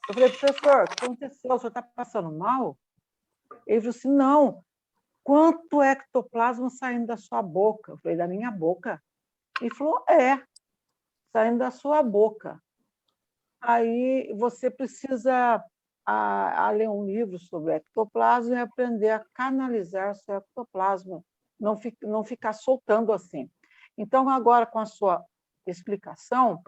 Eu 0.08 0.14
falei, 0.14 0.28
professor, 0.28 0.84
o 0.84 0.86
que 0.86 1.04
aconteceu? 1.04 1.54
O 1.54 1.58
senhor 1.58 1.68
está 1.68 1.82
passando 1.82 2.30
mal? 2.30 2.76
Ele 3.66 3.80
falou 3.80 3.96
assim: 3.96 4.10
não, 4.10 4.64
quanto 5.24 5.82
ectoplasma 5.82 6.70
saindo 6.70 7.06
da 7.06 7.16
sua 7.16 7.42
boca? 7.42 7.92
Eu 7.92 7.98
falei, 7.98 8.16
da 8.16 8.28
minha 8.28 8.50
boca. 8.50 9.02
Ele 9.60 9.74
falou, 9.74 10.04
é, 10.08 10.42
saindo 11.32 11.58
da 11.58 11.70
sua 11.70 12.02
boca. 12.02 12.62
Aí 13.60 14.32
você 14.38 14.70
precisa 14.70 15.64
a, 16.04 16.66
a 16.66 16.70
ler 16.70 16.88
um 16.88 17.04
livro 17.04 17.38
sobre 17.38 17.74
ectoplasma 17.74 18.54
e 18.54 18.60
aprender 18.60 19.10
a 19.10 19.24
canalizar 19.34 20.14
seu 20.14 20.36
ectoplasma, 20.36 21.24
não, 21.58 21.76
fi, 21.76 21.96
não 22.02 22.22
ficar 22.22 22.52
soltando 22.52 23.12
assim. 23.12 23.50
Então, 23.98 24.28
agora, 24.28 24.66
com 24.66 24.78
a 24.78 24.86
sua 24.86 25.24
explicação, 25.66 26.62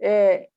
é, 0.00 0.48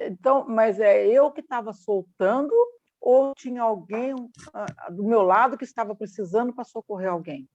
então, 0.00 0.46
mas 0.48 0.80
é 0.80 1.06
eu 1.06 1.30
que 1.30 1.40
estava 1.40 1.72
soltando 1.72 2.52
ou 3.00 3.34
tinha 3.34 3.62
alguém 3.62 4.14
uh, 4.14 4.92
do 4.92 5.04
meu 5.04 5.22
lado 5.22 5.58
que 5.58 5.64
estava 5.64 5.94
precisando 5.94 6.52
para 6.52 6.64
socorrer 6.64 7.10
alguém? 7.10 7.48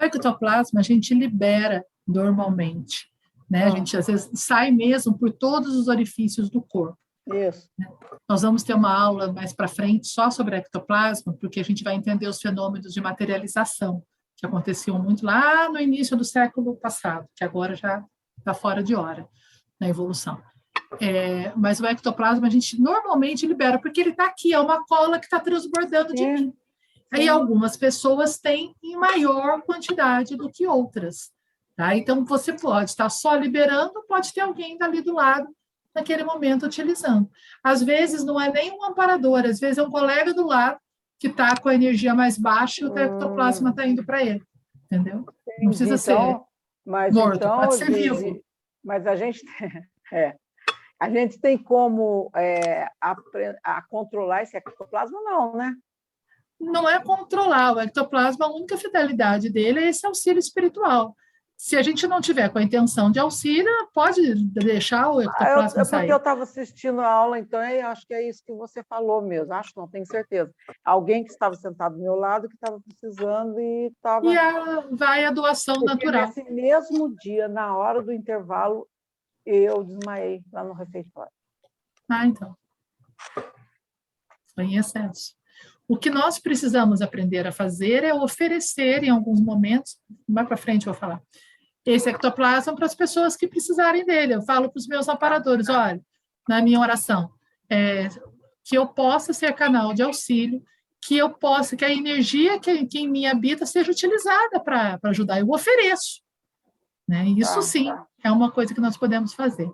O 0.00 0.04
ectoplasma 0.04 0.80
a 0.80 0.82
gente 0.82 1.14
libera 1.14 1.84
normalmente, 2.06 3.08
né? 3.48 3.64
A 3.64 3.66
ah. 3.66 3.70
gente 3.70 3.96
às 3.96 4.06
vezes 4.06 4.30
sai 4.34 4.70
mesmo 4.70 5.16
por 5.16 5.32
todos 5.32 5.76
os 5.76 5.88
orifícios 5.88 6.50
do 6.50 6.60
corpo. 6.60 6.98
Isso. 7.32 7.70
Nós 8.28 8.42
vamos 8.42 8.62
ter 8.62 8.74
uma 8.74 8.92
aula 8.92 9.32
mais 9.32 9.52
para 9.52 9.68
frente 9.68 10.08
só 10.08 10.30
sobre 10.30 10.56
ectoplasma, 10.56 11.32
porque 11.34 11.60
a 11.60 11.64
gente 11.64 11.84
vai 11.84 11.94
entender 11.94 12.26
os 12.26 12.40
fenômenos 12.40 12.92
de 12.92 13.00
materialização 13.00 14.02
que 14.36 14.46
aconteciam 14.46 15.00
muito 15.00 15.24
lá 15.24 15.68
no 15.68 15.78
início 15.78 16.16
do 16.16 16.24
século 16.24 16.76
passado, 16.76 17.26
que 17.36 17.44
agora 17.44 17.76
já 17.76 18.04
está 18.40 18.52
fora 18.52 18.82
de 18.82 18.94
hora 18.94 19.28
na 19.78 19.88
evolução. 19.88 20.42
É, 21.00 21.52
mas 21.56 21.80
o 21.80 21.86
ectoplasma 21.86 22.46
a 22.46 22.50
gente 22.50 22.80
normalmente 22.80 23.46
libera, 23.46 23.78
porque 23.78 24.00
ele 24.00 24.10
está 24.10 24.26
aqui, 24.26 24.52
é 24.52 24.58
uma 24.58 24.84
cola 24.84 25.18
que 25.18 25.26
está 25.26 25.38
transbordando 25.38 26.12
de 26.12 26.26
mim. 26.26 26.52
Aí 27.12 27.28
algumas 27.28 27.76
pessoas 27.76 28.38
têm 28.38 28.74
em 28.82 28.96
maior 28.96 29.62
quantidade 29.62 30.36
do 30.36 30.50
que 30.50 30.66
outras. 30.66 31.30
Tá? 31.76 31.96
Então, 31.96 32.24
você 32.24 32.52
pode 32.52 32.90
estar 32.90 33.08
só 33.08 33.34
liberando, 33.34 34.04
pode 34.06 34.32
ter 34.32 34.42
alguém 34.42 34.76
dali 34.76 35.00
do 35.00 35.14
lado 35.14 35.48
naquele 35.94 36.22
momento 36.22 36.66
utilizando. 36.66 37.28
Às 37.64 37.82
vezes 37.82 38.24
não 38.24 38.40
é 38.40 38.50
nem 38.50 38.70
um 38.70 38.84
amparador, 38.84 39.44
às 39.44 39.58
vezes 39.58 39.78
é 39.78 39.82
um 39.82 39.90
colega 39.90 40.32
do 40.32 40.46
lado 40.46 40.78
que 41.18 41.26
está 41.26 41.56
com 41.56 41.68
a 41.68 41.74
energia 41.74 42.14
mais 42.14 42.38
baixa 42.38 42.82
e 42.82 42.88
o 42.88 42.96
ectoplasma 42.96 43.70
está 43.70 43.86
indo 43.86 44.04
para 44.04 44.22
ele. 44.22 44.42
Entendeu? 44.86 45.26
Não 45.58 45.68
precisa 45.68 45.94
então, 45.94 45.98
ser 45.98 46.49
mas 46.90 47.14
morto, 47.14 47.36
então, 47.36 47.56
pode 47.56 47.76
ser 47.76 47.90
vivo. 47.90 48.42
Mas 48.84 49.06
a 49.06 49.14
gente, 49.14 49.40
é, 50.12 50.34
a 50.98 51.08
gente 51.08 51.40
tem 51.40 51.56
como 51.56 52.30
é, 52.34 52.88
a, 53.00 53.16
a 53.62 53.82
controlar 53.82 54.42
esse 54.42 54.56
ectoplasma? 54.56 55.20
Não, 55.22 55.54
né? 55.54 55.72
Não 56.60 56.88
é 56.88 57.00
controlar. 57.00 57.76
O 57.76 57.80
ectoplasma, 57.80 58.46
a 58.46 58.52
única 58.52 58.76
fidelidade 58.76 59.48
dele 59.48 59.80
é 59.80 59.88
esse 59.88 60.04
auxílio 60.04 60.40
espiritual. 60.40 61.14
Se 61.62 61.76
a 61.76 61.82
gente 61.82 62.06
não 62.06 62.22
tiver 62.22 62.48
com 62.48 62.56
a 62.56 62.62
intenção 62.62 63.12
de 63.12 63.18
auxílio, 63.18 63.70
pode 63.92 64.34
deixar 64.46 65.10
o 65.10 65.20
ectoplasma 65.20 65.60
ah, 65.60 65.82
eu, 65.82 65.84
sair. 65.84 65.98
É 65.98 66.00
porque 66.00 66.12
eu 66.14 66.16
estava 66.16 66.42
assistindo 66.42 67.02
a 67.02 67.06
aula, 67.06 67.38
então 67.38 67.62
eu 67.62 67.86
acho 67.88 68.06
que 68.06 68.14
é 68.14 68.26
isso 68.26 68.42
que 68.46 68.54
você 68.54 68.82
falou 68.82 69.20
mesmo. 69.20 69.52
Acho, 69.52 69.74
não 69.76 69.86
tenho 69.86 70.06
certeza. 70.06 70.50
Alguém 70.82 71.22
que 71.22 71.30
estava 71.30 71.54
sentado 71.54 71.96
do 71.96 72.00
meu 72.00 72.14
lado 72.16 72.48
que 72.48 72.54
estava 72.54 72.80
precisando 72.80 73.60
e 73.60 73.88
estava. 73.88 74.24
E 74.24 74.38
a, 74.38 74.86
vai 74.90 75.26
a 75.26 75.30
doação 75.30 75.74
porque 75.74 76.06
natural. 76.06 76.28
Nesse 76.28 76.50
mesmo 76.50 77.14
dia, 77.16 77.46
na 77.46 77.76
hora 77.76 78.00
do 78.00 78.10
intervalo, 78.10 78.88
eu 79.44 79.84
desmaiei 79.84 80.42
lá 80.50 80.64
no 80.64 80.72
refeitório. 80.72 81.32
Ah, 82.08 82.26
então. 82.26 82.56
Foi 84.54 84.64
em 84.64 84.78
excesso. 84.78 85.34
O 85.86 85.98
que 85.98 86.08
nós 86.08 86.38
precisamos 86.38 87.02
aprender 87.02 87.46
a 87.46 87.52
fazer 87.52 88.02
é 88.02 88.14
oferecer, 88.14 89.04
em 89.04 89.10
alguns 89.10 89.42
momentos, 89.42 89.98
mais 90.26 90.48
para 90.48 90.56
frente 90.56 90.86
eu 90.86 90.94
vou 90.94 90.98
falar, 90.98 91.20
esse 91.90 92.08
ectoplasma 92.08 92.74
para 92.74 92.86
as 92.86 92.94
pessoas 92.94 93.36
que 93.36 93.48
precisarem 93.48 94.04
dele. 94.04 94.34
Eu 94.34 94.42
falo 94.42 94.70
para 94.70 94.78
os 94.78 94.86
meus 94.86 95.08
aparadores, 95.08 95.68
olha, 95.68 96.00
na 96.48 96.62
minha 96.62 96.80
oração, 96.80 97.30
é, 97.68 98.08
que 98.64 98.76
eu 98.76 98.86
possa 98.86 99.32
ser 99.32 99.52
canal 99.54 99.92
de 99.92 100.02
auxílio, 100.02 100.62
que 101.02 101.16
eu 101.16 101.30
possa, 101.30 101.76
que 101.76 101.84
a 101.84 101.92
energia 101.92 102.58
que, 102.60 102.86
que 102.86 103.00
em 103.00 103.08
mim 103.08 103.26
habita 103.26 103.64
seja 103.64 103.90
utilizada 103.90 104.60
para 104.60 104.98
ajudar. 105.04 105.40
Eu 105.40 105.50
ofereço. 105.50 106.20
Né? 107.08 107.24
Isso 107.30 107.54
tá, 107.54 107.62
sim 107.62 107.86
tá. 107.86 108.06
é 108.22 108.30
uma 108.30 108.50
coisa 108.50 108.74
que 108.74 108.80
nós 108.80 108.96
podemos 108.96 109.34
fazer. 109.34 109.70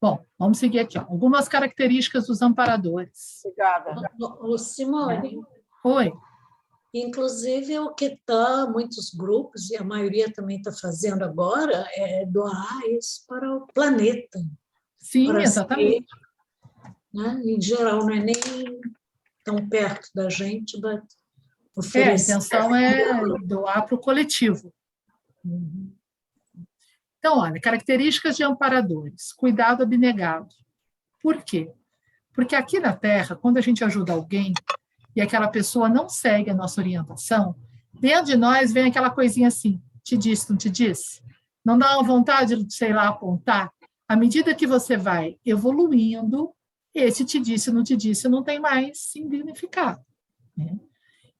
Bom, 0.00 0.24
vamos 0.38 0.58
seguir 0.58 0.80
aqui. 0.80 0.98
Ó. 0.98 1.02
Algumas 1.02 1.46
características 1.46 2.26
dos 2.26 2.40
amparadores. 2.40 3.42
Obrigada. 3.44 4.10
O 4.18 4.56
Simone. 4.56 5.38
Oi. 5.84 6.12
Inclusive, 6.92 7.78
o 7.78 7.94
que 7.94 8.06
está, 8.06 8.66
muitos 8.66 9.14
grupos, 9.14 9.70
e 9.70 9.76
a 9.76 9.84
maioria 9.84 10.32
também 10.32 10.58
está 10.58 10.72
fazendo 10.72 11.22
agora, 11.22 11.88
é 11.94 12.26
doar 12.26 12.80
isso 12.98 13.24
para 13.28 13.56
o 13.56 13.66
planeta. 13.72 14.40
Sim, 14.98 15.36
exatamente. 15.36 16.06
Ser, 16.08 16.90
né? 17.14 17.40
Em 17.44 17.60
geral, 17.60 18.00
não 18.00 18.10
é 18.10 18.20
nem 18.20 18.34
tão 19.44 19.68
perto 19.68 20.08
da 20.14 20.28
gente, 20.28 20.80
mas 20.80 21.00
é, 21.94 22.10
a 22.10 22.14
intenção 22.14 22.74
é 22.74 23.22
doar 23.44 23.86
para 23.86 23.94
o 23.94 24.00
coletivo. 24.00 24.72
Uhum. 25.44 25.94
Então, 27.18 27.38
olha, 27.38 27.60
características 27.60 28.36
de 28.36 28.42
amparadores. 28.42 29.32
Cuidado 29.32 29.82
abnegado. 29.82 30.48
Por 31.22 31.42
quê? 31.44 31.70
Porque 32.32 32.56
aqui 32.56 32.80
na 32.80 32.96
Terra, 32.96 33.36
quando 33.36 33.58
a 33.58 33.60
gente 33.60 33.84
ajuda 33.84 34.12
alguém 34.12 34.52
e 35.14 35.20
aquela 35.20 35.48
pessoa 35.48 35.88
não 35.88 36.08
segue 36.08 36.50
a 36.50 36.54
nossa 36.54 36.80
orientação, 36.80 37.54
dentro 37.92 38.26
de 38.26 38.36
nós 38.36 38.72
vem 38.72 38.88
aquela 38.88 39.10
coisinha 39.10 39.48
assim, 39.48 39.80
te 40.02 40.16
disse, 40.16 40.50
não 40.50 40.56
te 40.56 40.70
disse? 40.70 41.22
Não 41.64 41.78
dá 41.78 41.94
uma 41.94 42.06
vontade 42.06 42.56
de, 42.56 42.74
sei 42.74 42.92
lá, 42.92 43.08
apontar? 43.08 43.70
À 44.08 44.16
medida 44.16 44.54
que 44.54 44.66
você 44.66 44.96
vai 44.96 45.36
evoluindo, 45.44 46.52
esse 46.94 47.24
te 47.24 47.38
disse, 47.38 47.70
não 47.70 47.84
te 47.84 47.96
disse, 47.96 48.28
não 48.28 48.42
tem 48.42 48.58
mais 48.58 48.98
significado. 48.98 50.04
Né? 50.56 50.78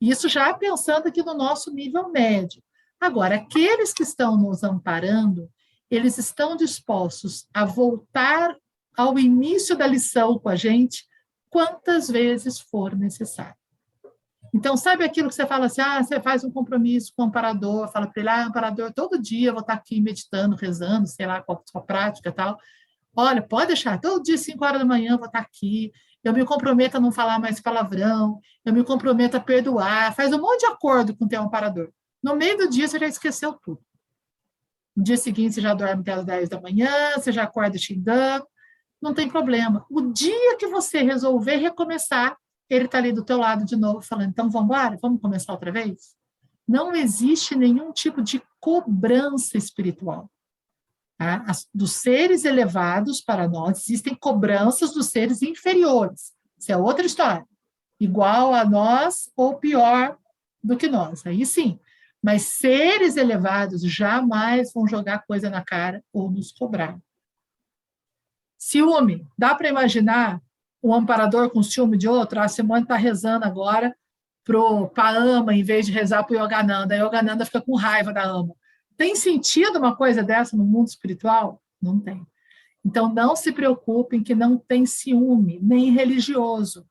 Isso 0.01 0.29
já 0.29 0.53
pensando 0.55 1.09
aqui 1.09 1.23
no 1.23 1.35
nosso 1.35 1.73
nível 1.73 2.11
médio. 2.11 2.63
Agora, 3.01 3.37
aqueles 3.37 3.93
que 3.93 4.03
estão 4.03 4.37
nos 4.37 4.63
amparando, 4.63 5.51
eles 5.91 6.19
estão 6.19 6.57
dispostos 6.57 7.47
a 7.53 7.65
voltar 7.65 8.57
ao 8.97 9.19
início 9.19 9.77
da 9.77 9.87
lição 9.87 10.39
com 10.39 10.49
a 10.49 10.57
gente 10.57 11.05
quantas 11.49 12.09
vezes 12.09 12.61
for 12.61 12.97
necessário. 12.97 13.57
Então, 14.53 14.77
sabe 14.77 15.05
aquilo 15.05 15.29
que 15.29 15.35
você 15.35 15.47
fala 15.47 15.67
assim, 15.67 15.81
ah, 15.81 16.03
você 16.03 16.21
faz 16.21 16.43
um 16.43 16.51
compromisso 16.51 17.13
com 17.17 17.23
o 17.23 17.27
amparador, 17.27 17.91
fala 17.93 18.07
para 18.09 18.21
ele, 18.21 18.29
ah, 18.29 18.47
amparador, 18.47 18.93
todo 18.93 19.21
dia 19.21 19.49
eu 19.49 19.53
vou 19.53 19.61
estar 19.61 19.75
aqui 19.75 20.01
meditando, 20.01 20.57
rezando, 20.57 21.07
sei 21.07 21.27
lá, 21.27 21.41
qual 21.41 21.59
a 21.59 21.71
sua 21.71 21.81
prática 21.81 22.29
e 22.29 22.33
tal. 22.33 22.59
Olha, 23.15 23.43
pode 23.43 23.69
deixar, 23.69 24.01
todo 24.01 24.23
dia, 24.23 24.37
5 24.37 24.65
horas 24.65 24.81
da 24.81 24.85
manhã, 24.85 25.13
eu 25.13 25.19
vou 25.19 25.27
estar 25.27 25.41
aqui, 25.41 25.93
eu 26.23 26.33
me 26.33 26.45
comprometo 26.45 26.97
a 26.97 27.01
não 27.01 27.13
falar 27.13 27.39
mais 27.39 27.61
palavrão, 27.61 28.41
eu 28.65 28.73
me 28.73 28.85
comprometo 28.85 29.37
a 29.37 29.41
perdoar, 29.41 30.15
faz 30.15 30.33
um 30.33 30.41
monte 30.41 30.61
de 30.61 30.67
acordo 30.67 31.17
com 31.17 31.25
o 31.25 31.29
teu 31.29 31.43
amparador. 31.43 31.91
No 32.23 32.37
meio 32.37 32.59
do 32.59 32.69
dia, 32.69 32.87
você 32.87 32.99
já 32.99 33.07
esqueceu 33.07 33.55
tudo. 33.55 33.81
No 34.97 35.03
dia 35.03 35.17
seguinte, 35.17 35.55
você 35.55 35.61
já 35.61 35.73
dorme 35.73 36.03
até 36.03 36.13
as 36.13 36.25
10 36.25 36.49
da 36.49 36.61
manhã, 36.61 36.91
você 37.15 37.33
já 37.33 37.45
acorda 37.45 37.79
xingando, 37.79 38.47
não 39.01 39.15
tem 39.15 39.29
problema. 39.29 39.87
O 39.91 40.13
dia 40.13 40.57
que 40.59 40.67
você 40.67 41.03
resolver 41.03 41.57
recomeçar, 41.57 42.37
ele 42.71 42.85
está 42.85 42.99
ali 42.99 43.13
do 43.13 43.25
teu 43.25 43.39
lado 43.39 43.65
de 43.65 43.77
novo, 43.77 44.01
falando, 44.01 44.31
então 44.31 44.49
vamos 44.49 44.67
embora, 44.67 44.99
vamos 45.03 45.21
começar 45.21 45.53
outra 45.53 45.73
vez? 45.73 46.15
Não 46.67 46.95
existe 46.95 47.57
nenhum 47.57 47.93
tipo 47.93 48.23
de 48.23 48.41
cobrança 48.61 49.59
espiritual. 49.59 50.31
Tá? 51.19 51.45
dos 51.75 51.93
seres 51.93 52.47
elevados 52.47 53.21
para 53.21 53.47
nós, 53.47 53.81
existem 53.81 54.15
cobranças 54.15 54.95
dos 54.95 55.09
seres 55.09 55.43
inferiores. 55.43 56.33
Isso 56.59 56.73
é 56.73 56.77
outra 56.79 57.05
história. 57.05 57.47
Igual 58.01 58.55
a 58.55 58.65
nós 58.65 59.31
ou 59.37 59.59
pior 59.59 60.17
do 60.65 60.79
que 60.79 60.89
nós. 60.89 61.27
Aí 61.27 61.45
sim. 61.45 61.79
Mas 62.23 62.43
seres 62.43 63.19
elevados 63.19 63.83
jamais 63.83 64.73
vão 64.73 64.87
jogar 64.87 65.27
coisa 65.27 65.51
na 65.51 65.63
cara 65.63 66.03
ou 66.11 66.31
nos 66.31 66.53
cobrar. 66.53 66.99
Ciúme. 68.59 69.27
Dá 69.37 69.55
para 69.55 69.69
imaginar 69.69 70.41
um 70.83 70.95
amparador 70.95 71.51
com 71.51 71.63
ciúme 71.63 71.97
de 71.97 72.09
outro? 72.09 72.41
A 72.41 72.49
Simone 72.49 72.83
está 72.83 72.97
rezando 72.97 73.45
agora 73.45 73.95
para 74.45 75.09
a 75.09 75.17
ama, 75.17 75.55
em 75.55 75.63
vez 75.63 75.87
de 75.87 75.93
rezar 75.93 76.25
para 76.25 76.37
o 76.37 76.45
Yogananda. 76.45 76.95
A 76.95 76.99
Yogananda 76.99 77.45
fica 77.45 77.61
com 77.61 77.77
raiva 77.77 78.13
da 78.13 78.25
ama. 78.25 78.55
Tem 78.97 79.15
sentido 79.15 79.79
uma 79.79 79.97
coisa 79.97 80.23
dessa 80.23 80.57
no 80.57 80.65
mundo 80.65 80.89
espiritual? 80.89 81.63
Não 81.81 81.99
tem. 81.99 82.27
Então, 82.85 83.13
não 83.13 83.37
se 83.37 83.53
preocupem 83.53 84.23
que 84.23 84.35
não 84.35 84.57
tem 84.57 84.87
ciúme, 84.87 85.59
nem 85.63 85.91
religioso. 85.91 86.87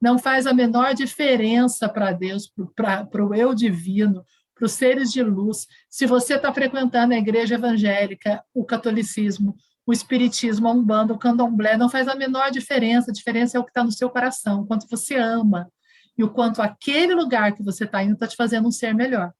Não 0.00 0.18
faz 0.18 0.46
a 0.46 0.54
menor 0.54 0.94
diferença 0.94 1.88
para 1.88 2.12
Deus, 2.12 2.52
para 2.74 3.24
o 3.24 3.34
eu 3.34 3.54
divino, 3.54 4.24
para 4.54 4.66
os 4.66 4.72
seres 4.72 5.10
de 5.10 5.22
luz. 5.22 5.66
Se 5.90 6.06
você 6.06 6.34
está 6.34 6.52
frequentando 6.52 7.14
a 7.14 7.18
igreja 7.18 7.56
evangélica, 7.56 8.42
o 8.52 8.64
catolicismo, 8.64 9.56
o 9.86 9.92
espiritismo, 9.92 10.66
a 10.66 10.72
umbanda, 10.72 11.12
o 11.12 11.18
candomblé, 11.18 11.76
não 11.76 11.90
faz 11.90 12.08
a 12.08 12.14
menor 12.14 12.50
diferença. 12.50 13.10
A 13.10 13.14
diferença 13.14 13.56
é 13.56 13.60
o 13.60 13.64
que 13.64 13.70
está 13.70 13.84
no 13.84 13.92
seu 13.92 14.08
coração, 14.08 14.62
o 14.62 14.66
quanto 14.66 14.88
você 14.88 15.16
ama 15.16 15.70
e 16.16 16.24
o 16.24 16.30
quanto 16.30 16.62
aquele 16.62 17.14
lugar 17.14 17.54
que 17.54 17.62
você 17.62 17.84
está 17.84 18.02
indo 18.02 18.14
está 18.14 18.26
te 18.26 18.36
fazendo 18.36 18.68
um 18.68 18.72
ser 18.72 18.94
melhor. 18.94 19.32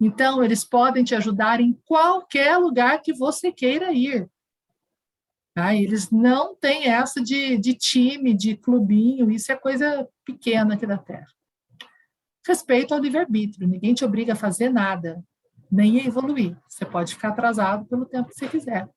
Então, 0.00 0.42
eles 0.42 0.64
podem 0.64 1.04
te 1.04 1.14
ajudar 1.14 1.60
em 1.60 1.72
qualquer 1.84 2.56
lugar 2.56 3.00
que 3.00 3.12
você 3.12 3.52
queira 3.52 3.92
ir. 3.92 4.28
Tá? 5.54 5.74
Eles 5.74 6.10
não 6.10 6.56
têm 6.56 6.88
essa 6.88 7.22
de, 7.22 7.56
de 7.56 7.74
time, 7.74 8.34
de 8.34 8.56
clubinho, 8.56 9.30
isso 9.30 9.52
é 9.52 9.56
coisa 9.56 10.08
pequena 10.24 10.74
aqui 10.74 10.86
da 10.86 10.98
Terra. 10.98 11.26
Respeito 12.44 12.92
ao 12.92 13.00
livre-arbítrio, 13.00 13.68
ninguém 13.68 13.94
te 13.94 14.04
obriga 14.04 14.32
a 14.32 14.36
fazer 14.36 14.70
nada, 14.70 15.22
nem 15.70 16.00
a 16.00 16.04
evoluir. 16.04 16.58
Você 16.68 16.84
pode 16.84 17.14
ficar 17.14 17.28
atrasado 17.28 17.86
pelo 17.86 18.04
tempo 18.04 18.28
que 18.28 18.34
você 18.34 18.48
quiser. 18.48 18.88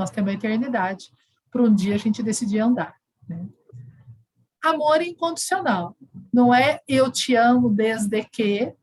Nós 0.00 0.10
temos 0.10 0.30
a 0.30 0.34
eternidade 0.34 1.12
para 1.50 1.62
um 1.62 1.74
dia 1.74 1.94
a 1.94 1.98
gente 1.98 2.22
decidir 2.22 2.58
andar. 2.58 2.96
Né? 3.28 3.46
Amor 4.64 5.02
incondicional. 5.02 5.96
Não 6.32 6.54
é 6.54 6.80
eu 6.88 7.10
te 7.10 7.34
amo 7.34 7.68
desde 7.68 8.24
que 8.24 8.74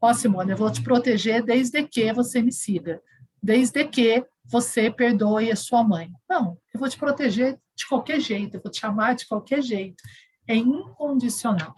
Ó, 0.00 0.10
oh, 0.10 0.14
Simone, 0.14 0.50
eu 0.50 0.56
vou 0.56 0.70
te 0.70 0.82
proteger 0.82 1.42
desde 1.42 1.82
que 1.82 2.12
você 2.12 2.42
me 2.42 2.52
siga, 2.52 3.02
desde 3.42 3.82
que 3.88 4.26
você 4.44 4.90
perdoe 4.90 5.50
a 5.50 5.56
sua 5.56 5.82
mãe. 5.82 6.12
Não, 6.28 6.58
eu 6.72 6.78
vou 6.78 6.88
te 6.88 6.98
proteger 6.98 7.58
de 7.74 7.88
qualquer 7.88 8.20
jeito, 8.20 8.56
eu 8.56 8.60
vou 8.62 8.70
te 8.70 8.84
amar 8.84 9.14
de 9.14 9.26
qualquer 9.26 9.62
jeito. 9.62 9.96
É 10.46 10.54
incondicional. 10.54 11.74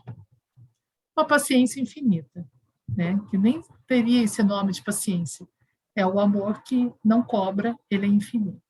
Uma 1.17 1.27
paciência 1.27 1.81
infinita, 1.81 2.47
né? 2.89 3.19
Que 3.31 3.39
nem 3.39 3.63
teria 3.87 4.23
esse 4.23 4.43
nome 4.43 4.73
de 4.73 4.83
paciência. 4.83 5.47
É 5.95 6.05
o 6.07 6.21
amor 6.21 6.63
que 6.63 6.93
não 7.05 7.23
cobra, 7.23 7.77
ele 7.89 8.07
é 8.07 8.09
infinito. 8.09 8.68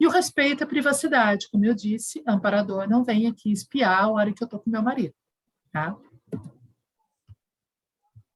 E 0.00 0.06
o 0.06 0.10
respeito 0.10 0.64
à 0.64 0.66
privacidade, 0.66 1.46
como 1.50 1.66
eu 1.66 1.74
disse, 1.74 2.22
amparador 2.26 2.88
não 2.88 3.04
vem 3.04 3.26
aqui 3.26 3.52
espiar 3.52 4.04
a 4.04 4.08
hora 4.08 4.32
que 4.32 4.42
eu 4.42 4.46
estou 4.46 4.58
com 4.58 4.70
meu 4.70 4.82
marido, 4.82 5.14
tá? 5.70 5.94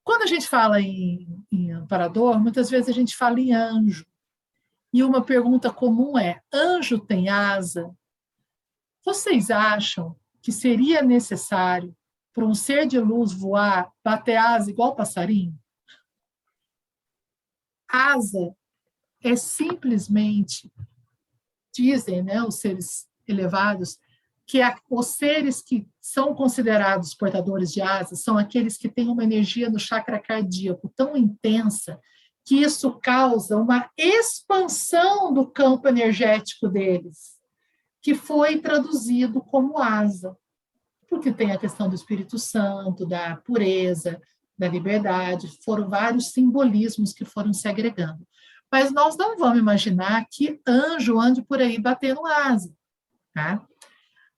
Quando 0.03 0.21
a 0.21 0.27
gente 0.27 0.47
fala 0.47 0.79
em, 0.79 1.43
em 1.51 1.71
amparador, 1.71 2.39
muitas 2.39 2.69
vezes 2.69 2.87
a 2.87 2.93
gente 2.93 3.17
fala 3.17 3.39
em 3.39 3.51
anjo. 3.51 4.05
E 4.93 5.03
uma 5.03 5.25
pergunta 5.25 5.73
comum 5.73 6.15
é: 6.17 6.39
anjo 6.53 6.99
tem 6.99 7.29
asa? 7.29 7.91
Vocês 9.03 9.49
acham 9.49 10.15
que 10.43 10.51
seria 10.51 11.01
necessário 11.01 11.97
para 12.31 12.45
um 12.45 12.53
ser 12.53 12.85
de 12.85 12.99
luz 12.99 13.33
voar, 13.33 13.91
bater 14.03 14.37
asa 14.37 14.69
igual 14.69 14.95
passarinho? 14.95 15.57
Asa 17.89 18.55
é 19.23 19.35
simplesmente, 19.35 20.71
dizem 21.75 22.23
né, 22.23 22.41
os 22.43 22.59
seres 22.59 23.07
elevados, 23.27 23.97
que 24.47 24.61
a, 24.61 24.77
os 24.89 25.07
seres 25.07 25.61
que 25.61 25.87
são 25.99 26.33
considerados 26.33 27.15
portadores 27.15 27.71
de 27.71 27.81
asas 27.81 28.23
são 28.23 28.37
aqueles 28.37 28.77
que 28.77 28.89
têm 28.89 29.09
uma 29.09 29.23
energia 29.23 29.69
no 29.69 29.79
chakra 29.79 30.19
cardíaco 30.19 30.91
tão 30.95 31.17
intensa 31.17 31.99
que 32.45 32.61
isso 32.61 32.91
causa 33.01 33.57
uma 33.57 33.89
expansão 33.97 35.33
do 35.33 35.47
campo 35.47 35.87
energético 35.87 36.69
deles, 36.69 37.39
que 38.01 38.13
foi 38.13 38.59
traduzido 38.59 39.41
como 39.41 39.79
asa, 39.79 40.37
porque 41.09 41.33
tem 41.33 41.51
a 41.51 41.57
questão 41.57 41.89
do 41.89 41.95
Espírito 41.95 42.37
Santo, 42.37 43.03
da 43.03 43.37
pureza, 43.37 44.21
da 44.57 44.67
liberdade, 44.67 45.51
foram 45.63 45.89
vários 45.89 46.31
simbolismos 46.31 47.13
que 47.13 47.25
foram 47.25 47.51
se 47.51 47.67
agregando. 47.67 48.25
Mas 48.71 48.91
nós 48.91 49.15
não 49.15 49.37
vamos 49.37 49.59
imaginar 49.59 50.25
que 50.29 50.59
anjo 50.67 51.19
ande 51.19 51.41
por 51.41 51.61
aí 51.61 51.79
batendo 51.79 52.25
asa, 52.25 52.73
tá? 53.33 53.65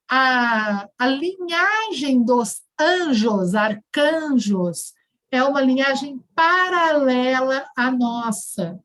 a, 0.10 0.88
a 0.98 1.08
linhagem 1.08 2.24
dos 2.24 2.62
anjos, 2.80 3.54
arcanjos, 3.54 4.94
é 5.30 5.44
uma 5.44 5.62
linhagem 5.62 6.24
paralela 6.34 7.68
à 7.76 7.92
nossa. 7.92 8.80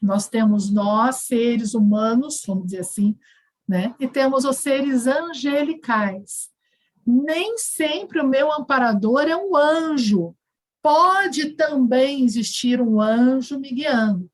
Nós 0.00 0.28
temos 0.28 0.70
nós, 0.70 1.16
seres 1.24 1.74
humanos, 1.74 2.42
vamos 2.46 2.66
dizer 2.66 2.80
assim, 2.80 3.16
né? 3.66 3.94
e 3.98 4.06
temos 4.06 4.44
os 4.44 4.58
seres 4.58 5.06
angelicais. 5.06 6.50
Nem 7.06 7.56
sempre 7.56 8.20
o 8.20 8.28
meu 8.28 8.52
amparador 8.52 9.22
é 9.22 9.36
um 9.36 9.56
anjo. 9.56 10.36
Pode 10.82 11.50
também 11.50 12.24
existir 12.24 12.80
um 12.80 13.00
anjo 13.00 13.58
me 13.58 13.72
guiando, 13.72 14.28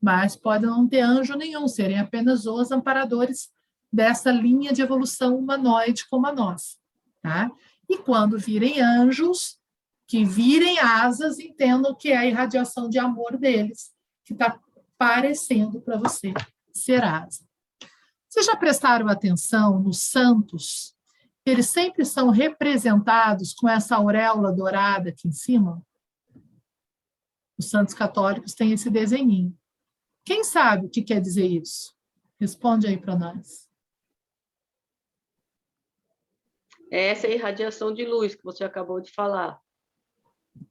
mas 0.00 0.34
pode 0.34 0.64
não 0.64 0.88
ter 0.88 1.00
anjo 1.00 1.34
nenhum, 1.34 1.68
serem 1.68 1.98
apenas 1.98 2.46
os 2.46 2.70
amparadores 2.70 3.50
dessa 3.92 4.30
linha 4.30 4.72
de 4.72 4.82
evolução 4.82 5.36
humanoide 5.36 6.08
como 6.08 6.26
a 6.26 6.32
nossa. 6.32 6.76
Tá? 7.22 7.50
E 7.88 7.98
quando 7.98 8.38
virem 8.38 8.80
anjos, 8.80 9.58
que 10.06 10.24
virem 10.24 10.78
asas, 10.78 11.38
entendam 11.38 11.94
que 11.94 12.10
é 12.10 12.16
a 12.16 12.26
irradiação 12.26 12.88
de 12.88 12.98
amor 12.98 13.36
deles, 13.36 13.92
que 14.24 14.32
está 14.32 14.58
parecendo 14.96 15.80
para 15.80 15.98
você 15.98 16.32
ser 16.72 17.04
asa. 17.04 17.44
Vocês 18.28 18.46
já 18.46 18.56
prestaram 18.56 19.08
atenção 19.08 19.80
nos 19.80 20.02
santos? 20.02 20.94
Eles 21.44 21.66
sempre 21.68 22.04
são 22.04 22.30
representados 22.30 23.52
com 23.52 23.68
essa 23.68 23.96
auréola 23.96 24.52
dourada 24.52 25.10
aqui 25.10 25.28
em 25.28 25.32
cima? 25.32 25.82
Os 27.58 27.68
santos 27.68 27.92
católicos 27.92 28.54
têm 28.54 28.72
esse 28.72 28.88
desenho. 28.88 29.56
Quem 30.24 30.44
sabe 30.44 30.86
o 30.86 30.90
que 30.90 31.02
quer 31.02 31.20
dizer 31.20 31.46
isso? 31.46 31.94
Responde 32.38 32.86
aí 32.86 32.98
para 32.98 33.16
nós. 33.16 33.68
Essa 36.90 37.26
é 37.26 37.30
a 37.30 37.34
irradiação 37.34 37.94
de 37.94 38.04
luz 38.04 38.34
que 38.34 38.42
você 38.42 38.64
acabou 38.64 39.00
de 39.00 39.12
falar. 39.12 39.60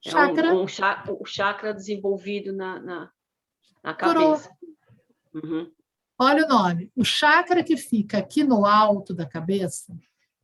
Chakra. 0.02 0.48
É 0.48 0.54
um, 0.54 0.64
um, 0.64 0.68
chakra, 0.68 1.14
um 1.14 1.26
chakra 1.26 1.74
desenvolvido 1.74 2.52
na, 2.52 2.80
na, 2.80 3.12
na 3.84 3.94
cabeça. 3.94 4.52
Uhum. 5.34 5.72
Olha 6.18 6.46
o 6.46 6.50
nome. 6.50 6.92
O 6.96 7.06
chakra 7.06 7.64
que 7.64 7.78
fica 7.78 8.18
aqui 8.18 8.44
no 8.44 8.66
alto 8.66 9.14
da 9.14 9.26
cabeça 9.26 9.98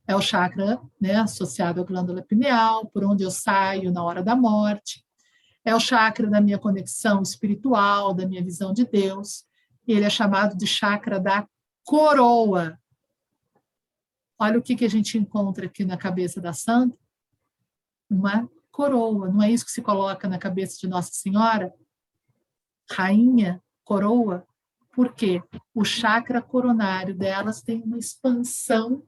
é 0.08 0.16
o 0.16 0.22
chakra 0.22 0.80
né, 1.02 1.16
associado 1.16 1.82
à 1.82 1.84
glândula 1.84 2.22
pineal, 2.22 2.88
por 2.88 3.04
onde 3.04 3.24
eu 3.24 3.32
saio 3.32 3.92
na 3.92 4.04
hora 4.04 4.24
da 4.24 4.36
morte. 4.36 5.05
É 5.66 5.76
o 5.76 5.80
chakra 5.80 6.30
da 6.30 6.40
minha 6.40 6.60
conexão 6.60 7.24
espiritual, 7.24 8.14
da 8.14 8.28
minha 8.28 8.44
visão 8.44 8.72
de 8.72 8.86
Deus. 8.86 9.44
Ele 9.88 10.06
é 10.06 10.10
chamado 10.10 10.56
de 10.56 10.68
chakra 10.68 11.20
da 11.20 11.48
coroa. 11.84 12.80
Olha 14.38 14.60
o 14.60 14.62
que, 14.62 14.76
que 14.76 14.86
a 14.86 14.90
gente 14.90 15.18
encontra 15.18 15.66
aqui 15.66 15.84
na 15.84 15.98
cabeça 15.98 16.40
da 16.40 16.54
santa. 16.54 16.96
Uma 18.08 18.48
coroa. 18.72 19.30
Não 19.30 19.42
é 19.42 19.50
isso 19.52 19.66
que 19.66 19.72
se 19.72 19.82
coloca 19.82 20.28
na 20.28 20.38
cabeça 20.38 20.78
de 20.80 20.88
Nossa 20.88 21.12
Senhora? 21.14 21.74
Rainha, 22.92 23.64
coroa. 23.84 24.46
Por 24.92 25.14
quê? 25.14 25.42
O 25.74 25.84
chakra 25.84 26.42
coronário 26.42 27.16
delas 27.16 27.62
tem 27.62 27.82
uma 27.82 27.98
expansão 27.98 29.04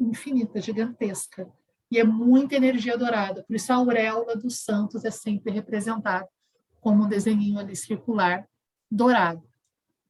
infinita, 0.00 0.60
gigantesca. 0.60 1.52
E 1.90 1.98
é 1.98 2.04
muita 2.04 2.56
energia 2.56 2.96
dourada. 2.96 3.44
Por 3.44 3.54
isso 3.54 3.72
a 3.72 3.76
auréola 3.76 4.36
dos 4.36 4.58
santos 4.60 5.04
é 5.04 5.10
sempre 5.10 5.52
representada 5.52 6.28
como 6.80 7.04
um 7.04 7.08
desenho 7.08 7.58
ali 7.58 7.74
circular 7.74 8.46
dourado. 8.90 9.42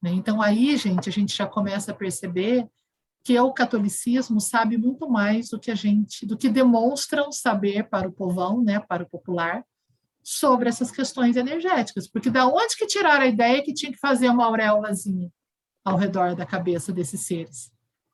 Né? 0.01 0.11
Então 0.11 0.41
aí, 0.41 0.75
gente, 0.77 1.09
a 1.09 1.11
gente 1.11 1.35
já 1.35 1.47
começa 1.47 1.91
a 1.91 1.95
perceber 1.95 2.67
que 3.23 3.37
o 3.39 3.51
catolicismo 3.51 4.39
sabe 4.39 4.77
muito 4.77 5.09
mais 5.09 5.49
do 5.49 5.59
que 5.59 5.69
a 5.69 5.75
gente, 5.75 6.25
do 6.25 6.37
que 6.37 6.47
demonstram 6.47 7.31
saber 7.31 7.89
para 7.89 8.07
o 8.07 8.11
povão, 8.11 8.63
né, 8.63 8.79
para 8.79 9.03
o 9.03 9.09
popular, 9.09 9.65
sobre 10.23 10.69
essas 10.69 10.91
questões 10.91 11.35
energéticas, 11.35 12.07
porque 12.07 12.29
da 12.29 12.47
onde 12.47 12.77
que 12.77 12.85
tiraram 12.85 13.23
a 13.23 13.27
ideia 13.27 13.63
que 13.63 13.73
tinha 13.73 13.91
que 13.91 13.99
fazer 13.99 14.29
uma 14.29 14.45
auréolazinha 14.45 15.29
ao 15.83 15.97
redor 15.97 16.35
da 16.35 16.45
cabeça 16.45 16.91
desses 16.93 17.25
seres, 17.25 17.71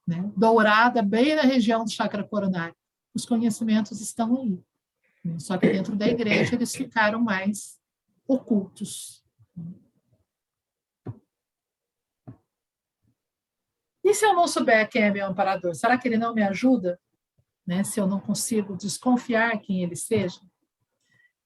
né? 0.07 0.31
Dourada 0.37 1.01
bem 1.01 1.35
na 1.35 1.41
região 1.41 1.83
do 1.83 1.91
chakra 1.91 2.23
coronário. 2.23 2.75
Os 3.13 3.25
conhecimentos 3.25 4.01
estão 4.01 4.41
aí. 4.41 4.63
Né? 5.23 5.39
Só 5.39 5.57
que 5.57 5.69
dentro 5.69 5.95
da 5.95 6.07
igreja 6.07 6.55
eles 6.55 6.75
ficaram 6.75 7.21
mais 7.21 7.79
ocultos. 8.27 9.23
E 14.03 14.13
se 14.13 14.25
eu 14.25 14.33
não 14.33 14.47
souber 14.47 14.89
quem 14.89 15.03
é 15.03 15.11
meu 15.11 15.25
amparador, 15.25 15.73
será 15.73 15.97
que 15.97 16.07
ele 16.07 16.17
não 16.17 16.33
me 16.33 16.43
ajuda? 16.43 16.99
Né? 17.65 17.83
Se 17.83 17.99
eu 17.99 18.07
não 18.07 18.19
consigo 18.19 18.75
desconfiar 18.75 19.57
quem 19.59 19.81
ele 19.83 19.95
seja? 19.95 20.41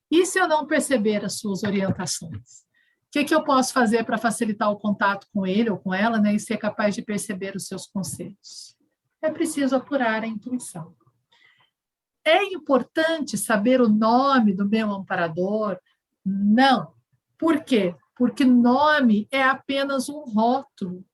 E 0.10 0.26
se 0.26 0.40
eu 0.40 0.48
não 0.48 0.66
perceber 0.66 1.24
as 1.24 1.38
suas 1.38 1.64
orientações? 1.64 2.66
O 3.08 3.12
que, 3.12 3.26
que 3.26 3.36
eu 3.36 3.44
posso 3.44 3.74
fazer 3.74 4.04
para 4.06 4.18
facilitar 4.18 4.72
o 4.72 4.78
contato 4.78 5.28
com 5.34 5.46
ele 5.46 5.70
ou 5.70 5.78
com 5.78 5.94
ela 5.94 6.20
né, 6.20 6.34
e 6.34 6.40
ser 6.40 6.58
capaz 6.58 6.96
de 6.96 7.02
perceber 7.02 7.56
os 7.56 7.68
seus 7.68 7.86
conselhos? 7.88 8.76
É 9.22 9.30
preciso 9.30 9.76
apurar 9.76 10.24
a 10.24 10.28
intuição. 10.28 10.96
É 12.28 12.44
importante 12.44 13.38
saber 13.38 13.80
o 13.80 13.88
nome 13.88 14.54
do 14.54 14.68
meu 14.68 14.92
amparador? 14.92 15.80
Não. 16.26 16.94
Por 17.38 17.64
quê? 17.64 17.96
Porque 18.18 18.44
nome 18.44 19.30
é 19.32 19.42
apenas 19.42 20.10
um 20.10 20.26
rótulo. 20.26 21.06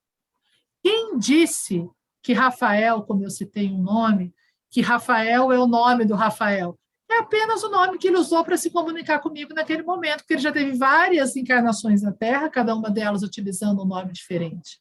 Quem 0.81 1.15
disse 1.19 1.88
que 2.23 2.34
Rafael, 2.34 3.03
como 3.03 3.23
eu 3.23 3.30
citei 3.30 3.69
um 3.69 3.77
nome, 3.77 4.34
que 4.72 4.81
Rafael 4.81 5.52
é 5.52 5.60
o 5.60 5.68
nome 5.68 6.03
do 6.03 6.15
Rafael? 6.15 6.76
é 7.11 7.19
apenas 7.19 7.61
o 7.61 7.69
nome 7.69 7.99
que 7.99 8.07
ele 8.07 8.18
usou 8.18 8.44
para 8.44 8.57
se 8.57 8.72
comunicar 8.72 9.19
comigo 9.19 9.53
naquele 9.53 9.84
momento, 9.84 10.22
porque 10.22 10.34
ele 10.34 10.41
já 10.41 10.52
teve 10.52 10.76
várias 10.76 11.35
encarnações 11.35 12.02
na 12.02 12.11
Terra, 12.11 12.49
cada 12.49 12.73
uma 12.73 12.90
delas 12.90 13.22
utilizando 13.22 13.84
um 13.84 13.85
nome 13.85 14.11
diferente. 14.11 14.80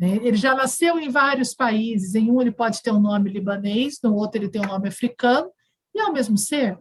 Né? 0.00 0.16
Ele 0.22 0.36
já 0.36 0.54
nasceu 0.54 0.98
em 0.98 1.10
vários 1.10 1.52
países, 1.52 2.14
em 2.14 2.30
um 2.30 2.40
ele 2.40 2.50
pode 2.50 2.82
ter 2.82 2.90
um 2.90 3.00
nome 3.00 3.28
libanês, 3.28 3.98
no 4.02 4.14
outro 4.14 4.40
ele 4.40 4.48
tem 4.48 4.62
um 4.62 4.68
nome 4.68 4.88
africano, 4.88 5.50
e 5.94 6.00
é 6.00 6.04
o 6.06 6.12
mesmo 6.12 6.38
ser. 6.38 6.78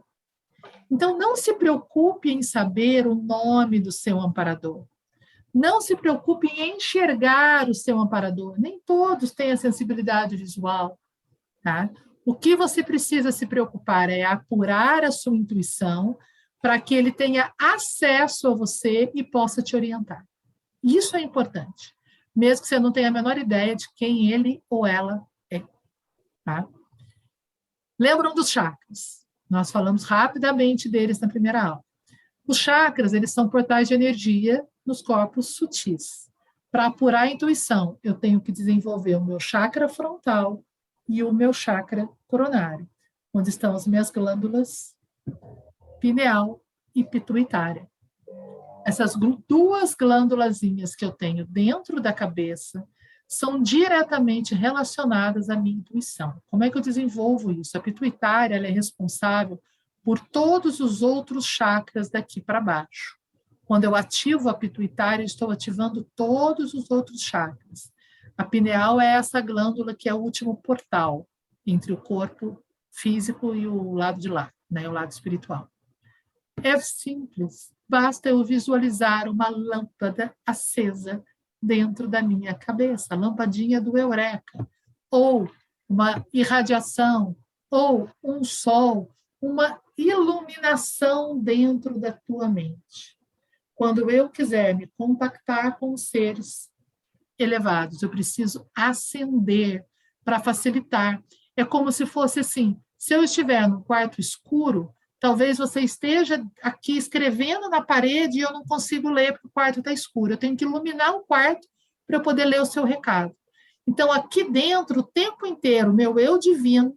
Então, 0.90 1.18
não 1.18 1.36
se 1.36 1.54
preocupe 1.54 2.32
em 2.32 2.42
saber 2.42 3.06
o 3.06 3.14
nome 3.14 3.80
do 3.80 3.92
seu 3.92 4.20
amparador. 4.22 4.86
Não 5.54 5.82
se 5.82 5.96
preocupe 5.96 6.48
em 6.48 6.78
enxergar 6.78 7.68
o 7.68 7.74
seu 7.74 8.00
amparador. 8.00 8.56
Nem 8.58 8.80
todos 8.80 9.32
têm 9.32 9.52
a 9.52 9.58
sensibilidade 9.58 10.38
visual. 10.38 10.98
Tá? 11.62 11.90
O 12.26 12.34
que 12.34 12.56
você 12.56 12.84
precisa 12.84 13.32
se 13.32 13.46
preocupar 13.46 14.10
é 14.10 14.24
apurar 14.24 15.04
a 15.04 15.12
sua 15.12 15.36
intuição 15.36 16.18
para 16.62 16.80
que 16.80 16.96
ele 16.96 17.12
tenha 17.12 17.52
acesso 17.60 18.48
a 18.48 18.56
você 18.56 19.12
e 19.14 19.24
possa 19.24 19.62
te 19.62 19.76
orientar. 19.76 20.26
Isso 20.84 21.16
é 21.16 21.22
importante, 21.22 21.94
mesmo 22.40 22.62
que 22.62 22.70
você 22.70 22.80
não 22.80 22.92
tenha 22.92 23.10
a 23.10 23.12
menor 23.12 23.38
ideia 23.38 23.76
de 23.76 23.86
quem 23.96 24.32
ele 24.32 24.64
ou 24.70 24.88
ela 24.88 25.22
é. 25.52 25.62
Tá? 26.46 26.66
Lembram 28.00 28.34
dos 28.34 28.50
chakras? 28.50 29.26
Nós 29.50 29.70
falamos 29.70 30.06
rapidamente 30.06 30.88
deles 30.88 31.20
na 31.20 31.28
primeira 31.28 31.62
aula. 31.62 31.84
Os 32.48 32.58
chakras, 32.58 33.14
eles 33.14 33.34
são 33.34 33.50
portais 33.50 33.90
de 33.90 33.94
energia 33.94 34.66
nos 34.86 35.02
corpos 35.02 35.56
sutis. 35.56 36.30
Para 36.72 36.86
apurar 36.86 37.24
a 37.24 37.32
intuição, 37.32 38.00
eu 38.02 38.14
tenho 38.14 38.40
que 38.40 38.54
desenvolver 38.54 39.16
o 39.16 39.26
meu 39.26 39.40
chakra 39.40 39.90
frontal 39.90 40.64
e 41.08 41.22
o 41.22 41.34
meu 41.34 41.52
chakra 41.52 42.08
coronário, 42.28 42.90
onde 43.34 43.50
estão 43.50 43.76
as 43.76 43.86
minhas 43.86 44.10
glândulas 44.10 44.96
pineal 46.00 46.62
e 46.96 47.04
pituitária. 47.04 47.90
Essas 48.90 49.16
duas 49.48 49.94
glândulazinhas 49.94 50.96
que 50.96 51.06
eu 51.06 51.12
tenho 51.12 51.46
dentro 51.46 52.02
da 52.02 52.12
cabeça 52.12 52.84
são 53.28 53.62
diretamente 53.62 54.56
relacionadas 54.56 55.48
à 55.48 55.56
minha 55.56 55.78
intuição. 55.78 56.42
Como 56.48 56.64
é 56.64 56.72
que 56.72 56.78
eu 56.80 56.82
desenvolvo 56.82 57.52
isso? 57.52 57.78
A 57.78 57.80
pituitária 57.80 58.56
é 58.56 58.72
responsável 58.72 59.62
por 60.04 60.20
todos 60.20 60.80
os 60.80 61.04
outros 61.04 61.46
chakras 61.46 62.10
daqui 62.10 62.42
para 62.42 62.60
baixo. 62.60 63.16
Quando 63.64 63.84
eu 63.84 63.94
ativo 63.94 64.50
a 64.50 64.56
pituitária, 64.56 65.24
estou 65.24 65.52
ativando 65.52 66.04
todos 66.16 66.74
os 66.74 66.90
outros 66.90 67.22
chakras. 67.22 67.92
A 68.36 68.44
pineal 68.44 69.00
é 69.00 69.14
essa 69.14 69.40
glândula 69.40 69.94
que 69.94 70.10
é 70.10 70.14
o 70.16 70.20
último 70.20 70.58
portal 70.58 71.30
entre 71.64 71.94
o 71.94 71.98
corpo 71.98 72.60
físico 72.90 73.54
e 73.54 73.68
o 73.68 73.94
lado 73.94 74.20
de 74.20 74.30
lá, 74.30 74.52
né, 74.68 74.90
o 74.90 74.92
lado 74.92 75.12
espiritual. 75.12 75.70
É 76.64 76.76
simples, 76.80 77.72
basta 77.90 78.30
eu 78.30 78.44
visualizar 78.46 79.28
uma 79.28 79.50
lâmpada 79.50 80.32
acesa 80.46 81.24
dentro 81.62 82.08
da 82.08 82.22
minha 82.22 82.54
cabeça, 82.54 83.08
a 83.10 83.18
lampadinha 83.18 83.82
do 83.82 83.98
Eureka, 83.98 84.68
ou 85.10 85.50
uma 85.90 86.24
irradiação, 86.32 87.36
ou 87.72 88.10
um 88.24 88.44
sol, 88.44 89.12
uma 89.42 89.82
iluminação 89.98 91.40
dentro 91.40 92.00
da 92.00 92.14
tua 92.14 92.48
mente. 92.48 93.18
Quando 93.74 94.10
eu 94.12 94.30
quiser 94.30 94.76
me 94.76 94.88
compactar 94.98 95.80
com 95.80 95.98
seres 95.98 96.70
elevados, 97.38 98.04
eu 98.04 98.10
preciso 98.10 98.70
acender 98.76 99.84
para 100.24 100.40
facilitar. 100.40 101.24
É 101.58 101.66
como 101.66 101.92
se 101.92 102.06
fosse 102.06 102.42
assim: 102.42 102.80
se 102.98 103.14
eu 103.14 103.24
estiver 103.24 103.68
no 103.68 103.84
quarto 103.84 104.20
escuro, 104.20 104.94
talvez 105.20 105.58
você 105.58 105.82
esteja 105.82 106.44
aqui 106.62 106.98
escrevendo 106.98 107.70
na 107.70 107.82
parede 107.82 108.38
e 108.38 108.42
eu 108.42 108.52
não 108.52 108.64
consigo 108.64 109.10
ler 109.10 109.34
porque 109.34 109.48
o 109.48 109.52
quarto 109.52 109.80
está 109.80 109.92
escuro. 109.92 110.34
Eu 110.34 110.38
tenho 110.38 110.56
que 110.56 110.64
iluminar 110.64 111.16
o 111.16 111.22
quarto 111.22 111.68
para 112.08 112.18
eu 112.18 112.22
poder 112.22 112.46
ler 112.46 112.62
o 112.62 112.66
seu 112.66 112.84
recado. 112.84 113.36
Então, 113.88 114.12
aqui 114.12 114.50
dentro, 114.50 115.00
o 115.00 115.04
tempo 115.04 115.46
inteiro, 115.46 115.94
meu 115.94 116.20
eu 116.20 116.38
divino, 116.38 116.96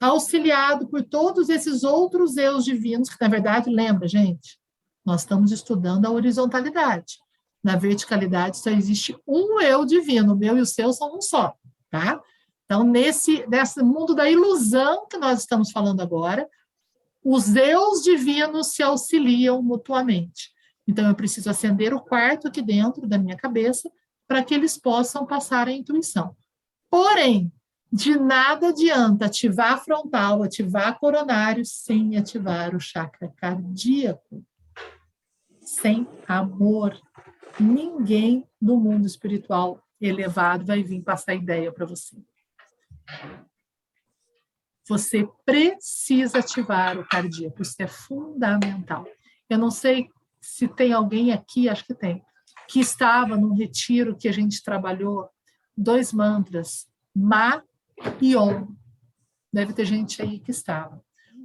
auxiliado 0.00 0.86
por 0.88 1.02
todos 1.02 1.48
esses 1.48 1.84
outros 1.84 2.36
eus 2.36 2.64
divinos, 2.64 3.08
que 3.08 3.16
na 3.20 3.28
verdade, 3.28 3.70
lembra, 3.70 4.06
gente, 4.06 4.58
nós 5.04 5.22
estamos 5.22 5.52
estudando 5.52 6.04
a 6.06 6.10
horizontalidade. 6.10 7.18
Na 7.62 7.76
verticalidade 7.76 8.58
só 8.58 8.70
existe 8.70 9.16
um 9.26 9.60
eu 9.60 9.84
divino, 9.86 10.34
o 10.34 10.36
meu 10.36 10.58
e 10.58 10.60
o 10.60 10.66
seu 10.66 10.92
são 10.92 11.16
um 11.16 11.20
só 11.20 11.54
tá? 11.94 12.20
Então, 12.64 12.82
nesse, 12.82 13.46
nesse 13.46 13.80
mundo 13.80 14.16
da 14.16 14.28
ilusão 14.28 15.06
que 15.06 15.16
nós 15.16 15.38
estamos 15.38 15.70
falando 15.70 16.00
agora, 16.00 16.48
os 17.24 17.56
eus 17.56 18.02
divinos 18.02 18.72
se 18.72 18.82
auxiliam 18.82 19.62
mutuamente. 19.62 20.52
Então, 20.86 21.08
eu 21.08 21.14
preciso 21.14 21.48
acender 21.48 21.94
o 21.94 22.00
quarto 22.00 22.48
aqui 22.48 22.60
dentro 22.60 23.08
da 23.08 23.16
minha 23.16 23.36
cabeça 23.36 23.90
para 24.28 24.44
que 24.44 24.52
eles 24.52 24.76
possam 24.76 25.26
passar 25.26 25.66
a 25.66 25.72
intuição. 25.72 26.36
Porém, 26.90 27.50
de 27.90 28.18
nada 28.18 28.68
adianta 28.68 29.26
ativar 29.26 29.72
a 29.72 29.78
frontal, 29.78 30.42
ativar 30.42 30.98
coronário, 30.98 31.64
sem 31.64 32.16
ativar 32.16 32.74
o 32.74 32.80
chakra 32.80 33.32
cardíaco. 33.36 34.44
Sem 35.60 36.06
amor. 36.28 37.00
Ninguém 37.58 38.46
no 38.60 38.76
mundo 38.76 39.06
espiritual 39.06 39.82
elevado 40.00 40.66
vai 40.66 40.82
vir 40.82 41.02
passar 41.02 41.34
ideia 41.34 41.72
para 41.72 41.86
você. 41.86 42.16
Você 44.88 45.28
precisa 45.44 46.38
ativar 46.38 46.98
o 46.98 47.08
cardíaco, 47.08 47.62
isso 47.62 47.74
é 47.78 47.86
fundamental. 47.86 49.06
Eu 49.48 49.58
não 49.58 49.70
sei 49.70 50.10
se 50.40 50.68
tem 50.68 50.92
alguém 50.92 51.32
aqui, 51.32 51.68
acho 51.68 51.86
que 51.86 51.94
tem, 51.94 52.22
que 52.68 52.80
estava 52.80 53.36
num 53.36 53.54
retiro 53.54 54.16
que 54.16 54.28
a 54.28 54.32
gente 54.32 54.62
trabalhou 54.62 55.28
dois 55.76 56.12
mantras, 56.12 56.86
Ma 57.14 57.62
e 58.20 58.36
Om. 58.36 58.68
Deve 59.52 59.72
ter 59.72 59.84
gente 59.84 60.20
aí 60.20 60.38
que 60.38 60.50
estava. 60.50 61.02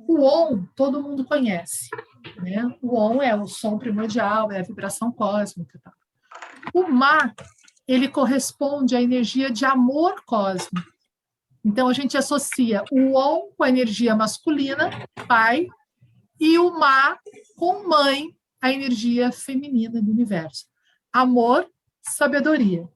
O 0.08 0.24
Om, 0.24 0.66
todo 0.76 1.02
mundo 1.02 1.24
conhece. 1.24 1.90
Né? 2.38 2.76
O 2.82 2.98
Om 2.98 3.22
é 3.22 3.36
o 3.36 3.48
som 3.48 3.78
primordial, 3.78 4.52
é 4.52 4.60
a 4.60 4.64
vibração 4.64 5.12
cósmica. 5.12 5.80
Tá? 5.84 5.94
O 6.74 6.88
Ma, 6.90 7.34
ele 7.88 8.08
corresponde 8.08 8.96
à 8.96 9.02
energia 9.02 9.52
de 9.52 9.66
amor 9.66 10.24
cósmico. 10.26 10.88
Então, 11.64 11.88
a 11.88 11.94
gente 11.94 12.18
associa 12.18 12.84
o 12.92 13.18
Om 13.18 13.52
com 13.58 13.64
a 13.64 13.70
energia 13.70 14.16
masculina, 14.16 14.90
pai, 15.28 15.68
e 16.40 16.58
o 16.58 16.72
Ma 16.80 17.18
com 17.56 17.88
mãe, 17.88 18.34
a 18.62 18.72
energia 18.72 19.32
feminina 19.32 20.02
do 20.02 20.12
universo. 20.12 20.66
Amor, 21.12 21.70
sabedoria. 22.02 22.88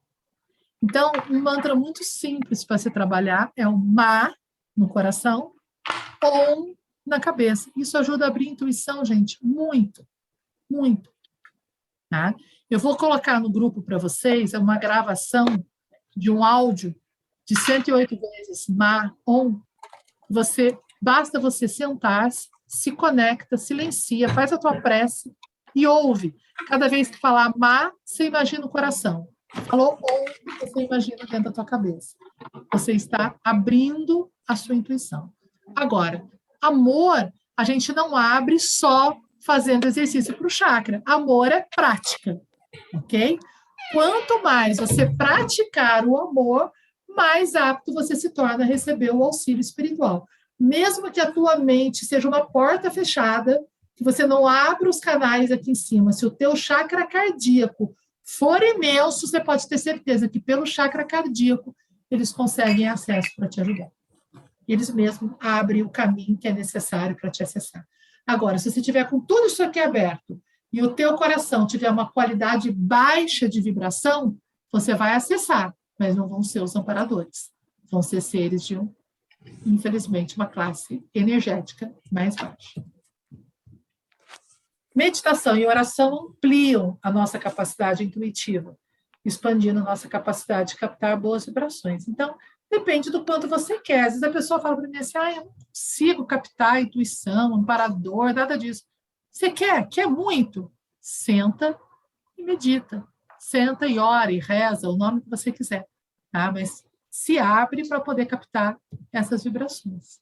Então, 0.82 1.12
um 1.30 1.40
mantra 1.40 1.74
muito 1.74 2.02
simples 2.04 2.64
para 2.64 2.78
se 2.78 2.90
trabalhar 2.90 3.52
é 3.56 3.66
o 3.68 3.76
Ma 3.76 4.34
no 4.76 4.88
coração, 4.88 5.52
Om 6.22 6.74
na 7.06 7.20
cabeça. 7.20 7.70
Isso 7.76 7.98
ajuda 7.98 8.24
a 8.24 8.28
abrir 8.28 8.48
intuição, 8.48 9.04
gente, 9.04 9.38
muito, 9.44 10.06
muito. 10.70 11.12
Tá? 12.08 12.34
Eu 12.70 12.78
vou 12.78 12.96
colocar 12.96 13.40
no 13.40 13.50
grupo 13.50 13.82
para 13.82 13.98
vocês 13.98 14.54
uma 14.54 14.78
gravação 14.78 15.44
de 16.16 16.30
um 16.30 16.42
áudio 16.42 16.94
de 17.46 17.58
108 17.58 18.18
vezes 18.18 18.66
Ma, 18.68 19.14
Om. 19.26 19.60
Você 20.30 20.76
basta 21.00 21.38
você 21.38 21.68
sentar, 21.68 22.30
se 22.66 22.92
conecta, 22.92 23.56
silencia, 23.56 24.28
faz 24.28 24.52
a 24.52 24.58
tua 24.58 24.80
prece 24.80 25.34
e 25.74 25.86
ouve. 25.86 26.34
Cada 26.66 26.88
vez 26.88 27.08
que 27.10 27.18
falar 27.18 27.52
má, 27.56 27.92
você 28.04 28.26
imagina 28.26 28.64
o 28.64 28.70
coração. 28.70 29.28
Falou 29.68 29.98
ou, 30.00 30.24
você 30.60 30.84
imagina 30.84 31.18
dentro 31.18 31.44
da 31.44 31.52
tua 31.52 31.64
cabeça. 31.64 32.16
Você 32.72 32.92
está 32.92 33.36
abrindo 33.44 34.30
a 34.48 34.56
sua 34.56 34.74
intuição. 34.74 35.32
Agora, 35.76 36.24
amor, 36.60 37.32
a 37.56 37.64
gente 37.64 37.92
não 37.92 38.16
abre 38.16 38.58
só 38.58 39.16
fazendo 39.44 39.86
exercício 39.86 40.34
para 40.34 40.46
o 40.46 40.50
chakra. 40.50 41.02
Amor 41.04 41.52
é 41.52 41.66
prática, 41.74 42.40
ok? 42.94 43.38
Quanto 43.92 44.42
mais 44.42 44.78
você 44.78 45.06
praticar 45.14 46.06
o 46.06 46.16
amor, 46.16 46.72
mais 47.14 47.54
apto 47.54 47.92
você 47.92 48.14
se 48.16 48.30
torna 48.30 48.64
a 48.64 48.66
receber 48.66 49.10
o 49.12 49.22
auxílio 49.22 49.60
espiritual. 49.60 50.26
Mesmo 50.58 51.10
que 51.10 51.20
a 51.20 51.30
tua 51.30 51.56
mente 51.56 52.04
seja 52.04 52.28
uma 52.28 52.46
porta 52.46 52.90
fechada, 52.90 53.60
que 53.96 54.04
você 54.04 54.26
não 54.26 54.46
abra 54.46 54.88
os 54.88 55.00
canais 55.00 55.50
aqui 55.50 55.70
em 55.70 55.74
cima. 55.74 56.12
Se 56.12 56.26
o 56.26 56.30
teu 56.30 56.56
chakra 56.56 57.06
cardíaco 57.06 57.94
for 58.24 58.62
imenso, 58.62 59.26
você 59.26 59.40
pode 59.40 59.68
ter 59.68 59.78
certeza 59.78 60.28
que 60.28 60.40
pelo 60.40 60.66
chakra 60.66 61.04
cardíaco 61.04 61.74
eles 62.10 62.32
conseguem 62.32 62.88
acesso 62.88 63.30
para 63.36 63.48
te 63.48 63.60
ajudar. 63.60 63.90
Eles 64.66 64.92
mesmos 64.92 65.32
abrem 65.40 65.82
o 65.82 65.90
caminho 65.90 66.38
que 66.38 66.48
é 66.48 66.52
necessário 66.52 67.16
para 67.16 67.30
te 67.30 67.42
acessar. 67.42 67.86
Agora, 68.26 68.58
se 68.58 68.70
você 68.70 68.80
tiver 68.80 69.08
com 69.08 69.20
tudo 69.20 69.46
isso 69.46 69.62
aqui 69.62 69.78
aberto 69.78 70.40
e 70.72 70.82
o 70.82 70.94
teu 70.94 71.14
coração 71.14 71.66
tiver 71.66 71.90
uma 71.90 72.10
qualidade 72.10 72.70
baixa 72.72 73.48
de 73.48 73.60
vibração, 73.60 74.36
você 74.72 74.94
vai 74.94 75.14
acessar, 75.14 75.74
mas 75.98 76.16
não 76.16 76.28
vão 76.28 76.42
ser 76.42 76.62
os 76.62 76.74
amparadores. 76.76 77.50
Vão 77.90 78.02
ser 78.02 78.20
seres 78.20 78.64
de, 78.64 78.80
infelizmente, 79.66 80.36
uma 80.36 80.46
classe 80.46 81.04
energética 81.14 81.94
mais 82.10 82.34
baixa. 82.36 82.84
Meditação 84.94 85.56
e 85.56 85.66
oração 85.66 86.28
ampliam 86.28 86.98
a 87.02 87.10
nossa 87.10 87.38
capacidade 87.38 88.04
intuitiva, 88.04 88.78
expandindo 89.24 89.80
a 89.80 89.84
nossa 89.84 90.08
capacidade 90.08 90.72
de 90.72 90.78
captar 90.78 91.18
boas 91.20 91.44
vibrações. 91.46 92.06
Então, 92.06 92.36
depende 92.70 93.10
do 93.10 93.24
quanto 93.24 93.48
você 93.48 93.80
quer. 93.80 94.00
Às 94.00 94.14
vezes 94.14 94.22
a 94.22 94.30
pessoa 94.30 94.60
fala 94.60 94.76
para 94.76 94.88
mim 94.88 94.98
assim, 94.98 95.18
ah, 95.18 95.32
eu 95.32 95.44
não 95.44 95.54
consigo 95.66 96.24
captar 96.24 96.74
a 96.74 96.80
intuição, 96.80 97.54
amparador, 97.54 98.32
nada 98.32 98.56
disso. 98.56 98.84
Você 99.32 99.50
quer? 99.50 99.88
Quer 99.88 100.06
muito? 100.06 100.72
Senta 101.00 101.78
e 102.38 102.44
medita. 102.44 103.06
Senta 103.44 103.86
e 103.86 103.98
ora 103.98 104.32
e 104.32 104.38
reza, 104.38 104.88
o 104.88 104.96
nome 104.96 105.20
que 105.20 105.28
você 105.28 105.52
quiser. 105.52 105.86
Tá? 106.32 106.50
Mas 106.50 106.82
se 107.10 107.38
abre 107.38 107.86
para 107.86 108.00
poder 108.00 108.24
captar 108.24 108.80
essas 109.12 109.44
vibrações. 109.44 110.18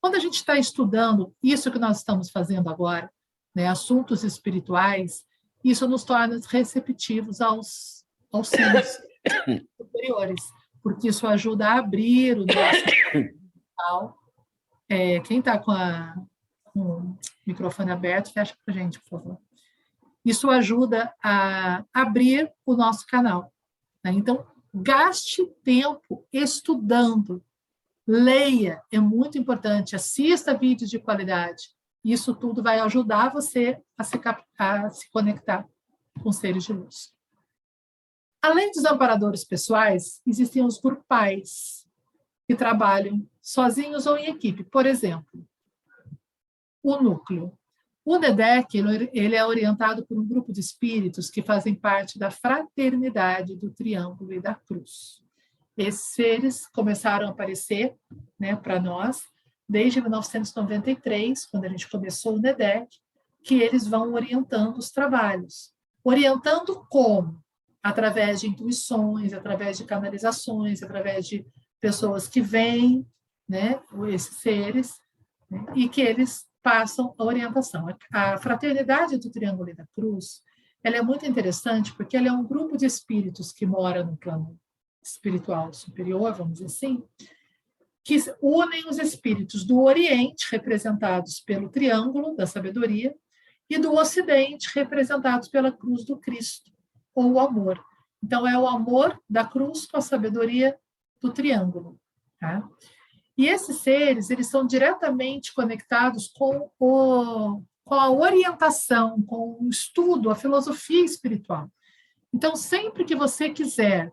Quando 0.00 0.14
a 0.14 0.18
gente 0.18 0.36
está 0.36 0.56
estudando 0.56 1.34
isso 1.42 1.70
que 1.70 1.78
nós 1.78 1.98
estamos 1.98 2.30
fazendo 2.30 2.70
agora, 2.70 3.12
né, 3.54 3.68
assuntos 3.68 4.24
espirituais, 4.24 5.26
isso 5.62 5.86
nos 5.86 6.04
torna 6.04 6.40
receptivos 6.48 7.42
aos 7.42 8.02
auxílios 8.32 8.98
superiores, 9.76 10.42
porque 10.82 11.08
isso 11.08 11.26
ajuda 11.26 11.68
a 11.68 11.78
abrir 11.80 12.38
o 12.38 12.46
nosso 12.46 14.08
é, 14.88 15.20
Quem 15.20 15.40
está 15.40 15.58
com, 15.58 15.74
com, 16.72 16.80
o 16.80 17.18
microfone 17.46 17.90
aberto, 17.90 18.32
fecha 18.32 18.56
para 18.64 18.74
a 18.74 18.78
gente, 18.78 18.98
por 19.00 19.20
favor. 19.20 19.47
Isso 20.28 20.50
ajuda 20.50 21.14
a 21.24 21.82
abrir 21.90 22.52
o 22.66 22.76
nosso 22.76 23.06
canal. 23.06 23.50
Né? 24.04 24.12
Então, 24.12 24.46
gaste 24.74 25.46
tempo 25.64 26.26
estudando, 26.30 27.42
leia, 28.06 28.82
é 28.92 29.00
muito 29.00 29.38
importante, 29.38 29.96
assista 29.96 30.54
vídeos 30.54 30.90
de 30.90 30.98
qualidade, 30.98 31.70
isso 32.04 32.34
tudo 32.34 32.62
vai 32.62 32.78
ajudar 32.80 33.32
você 33.32 33.80
a 33.96 34.04
se, 34.04 34.20
a 34.58 34.90
se 34.90 35.10
conectar 35.10 35.66
com 36.22 36.30
seres 36.30 36.64
de 36.64 36.74
luz. 36.74 37.14
Além 38.42 38.70
dos 38.70 38.84
amparadores 38.84 39.44
pessoais, 39.44 40.20
existem 40.26 40.62
os 40.62 40.78
grupais, 40.78 41.88
que 42.46 42.54
trabalham 42.54 43.26
sozinhos 43.40 44.06
ou 44.06 44.18
em 44.18 44.26
equipe. 44.26 44.62
Por 44.62 44.84
exemplo, 44.84 45.46
o 46.82 47.00
núcleo. 47.00 47.57
O 48.10 48.16
NEDEC 48.16 48.78
ele 49.12 49.36
é 49.36 49.44
orientado 49.44 50.02
por 50.06 50.18
um 50.18 50.26
grupo 50.26 50.50
de 50.50 50.60
espíritos 50.60 51.28
que 51.28 51.42
fazem 51.42 51.74
parte 51.74 52.18
da 52.18 52.30
fraternidade 52.30 53.54
do 53.54 53.70
Triângulo 53.70 54.32
e 54.32 54.40
da 54.40 54.54
Cruz. 54.54 55.20
Esses 55.76 56.14
seres 56.14 56.66
começaram 56.68 57.26
a 57.26 57.32
aparecer 57.32 57.94
né, 58.40 58.56
para 58.56 58.80
nós 58.80 59.24
desde 59.68 60.00
1993, 60.00 61.44
quando 61.48 61.66
a 61.66 61.68
gente 61.68 61.86
começou 61.90 62.36
o 62.36 62.40
NEDEC, 62.40 62.88
que 63.44 63.60
eles 63.60 63.86
vão 63.86 64.14
orientando 64.14 64.78
os 64.78 64.90
trabalhos. 64.90 65.74
Orientando 66.02 66.86
como? 66.88 67.38
Através 67.82 68.40
de 68.40 68.48
intuições, 68.48 69.34
através 69.34 69.76
de 69.76 69.84
canalizações, 69.84 70.82
através 70.82 71.26
de 71.26 71.46
pessoas 71.78 72.26
que 72.26 72.40
veem 72.40 73.06
né, 73.46 73.78
esses 74.06 74.38
seres 74.38 74.98
né, 75.50 75.62
e 75.74 75.90
que 75.90 76.00
eles 76.00 76.47
passam 76.62 77.14
a 77.18 77.24
orientação. 77.24 77.86
A 78.12 78.38
fraternidade 78.38 79.18
do 79.18 79.30
Triângulo 79.30 79.70
e 79.70 79.74
da 79.74 79.86
Cruz 79.94 80.42
ela 80.82 80.96
é 80.96 81.02
muito 81.02 81.26
interessante 81.26 81.92
porque 81.94 82.16
ela 82.16 82.28
é 82.28 82.32
um 82.32 82.44
grupo 82.44 82.76
de 82.76 82.86
espíritos 82.86 83.52
que 83.52 83.66
mora 83.66 84.04
no 84.04 84.16
plano 84.16 84.58
espiritual 85.02 85.72
superior, 85.72 86.34
vamos 86.34 86.54
dizer 86.54 86.66
assim, 86.66 87.02
que 88.04 88.16
unem 88.40 88.88
os 88.88 88.98
espíritos 88.98 89.64
do 89.64 89.80
Oriente, 89.80 90.46
representados 90.50 91.40
pelo 91.40 91.68
triângulo 91.68 92.34
da 92.34 92.46
sabedoria, 92.46 93.14
e 93.68 93.78
do 93.78 93.92
Ocidente, 93.92 94.70
representados 94.74 95.48
pela 95.48 95.70
cruz 95.70 96.04
do 96.04 96.16
Cristo, 96.16 96.72
ou 97.14 97.32
o 97.32 97.40
amor. 97.40 97.84
Então, 98.22 98.48
é 98.48 98.58
o 98.58 98.66
amor 98.66 99.20
da 99.28 99.44
cruz 99.44 99.86
com 99.86 99.98
a 99.98 100.00
sabedoria 100.00 100.78
do 101.20 101.30
triângulo. 101.32 102.00
Tá? 102.40 102.66
E 103.38 103.46
esses 103.46 103.76
seres, 103.76 104.30
eles 104.30 104.48
são 104.48 104.66
diretamente 104.66 105.54
conectados 105.54 106.26
com, 106.26 106.68
o, 106.76 107.62
com 107.84 107.94
a 107.94 108.10
orientação, 108.10 109.22
com 109.22 109.56
o 109.60 109.68
estudo, 109.68 110.28
a 110.28 110.34
filosofia 110.34 111.04
espiritual. 111.04 111.70
Então, 112.34 112.56
sempre 112.56 113.04
que 113.04 113.14
você 113.14 113.48
quiser 113.48 114.12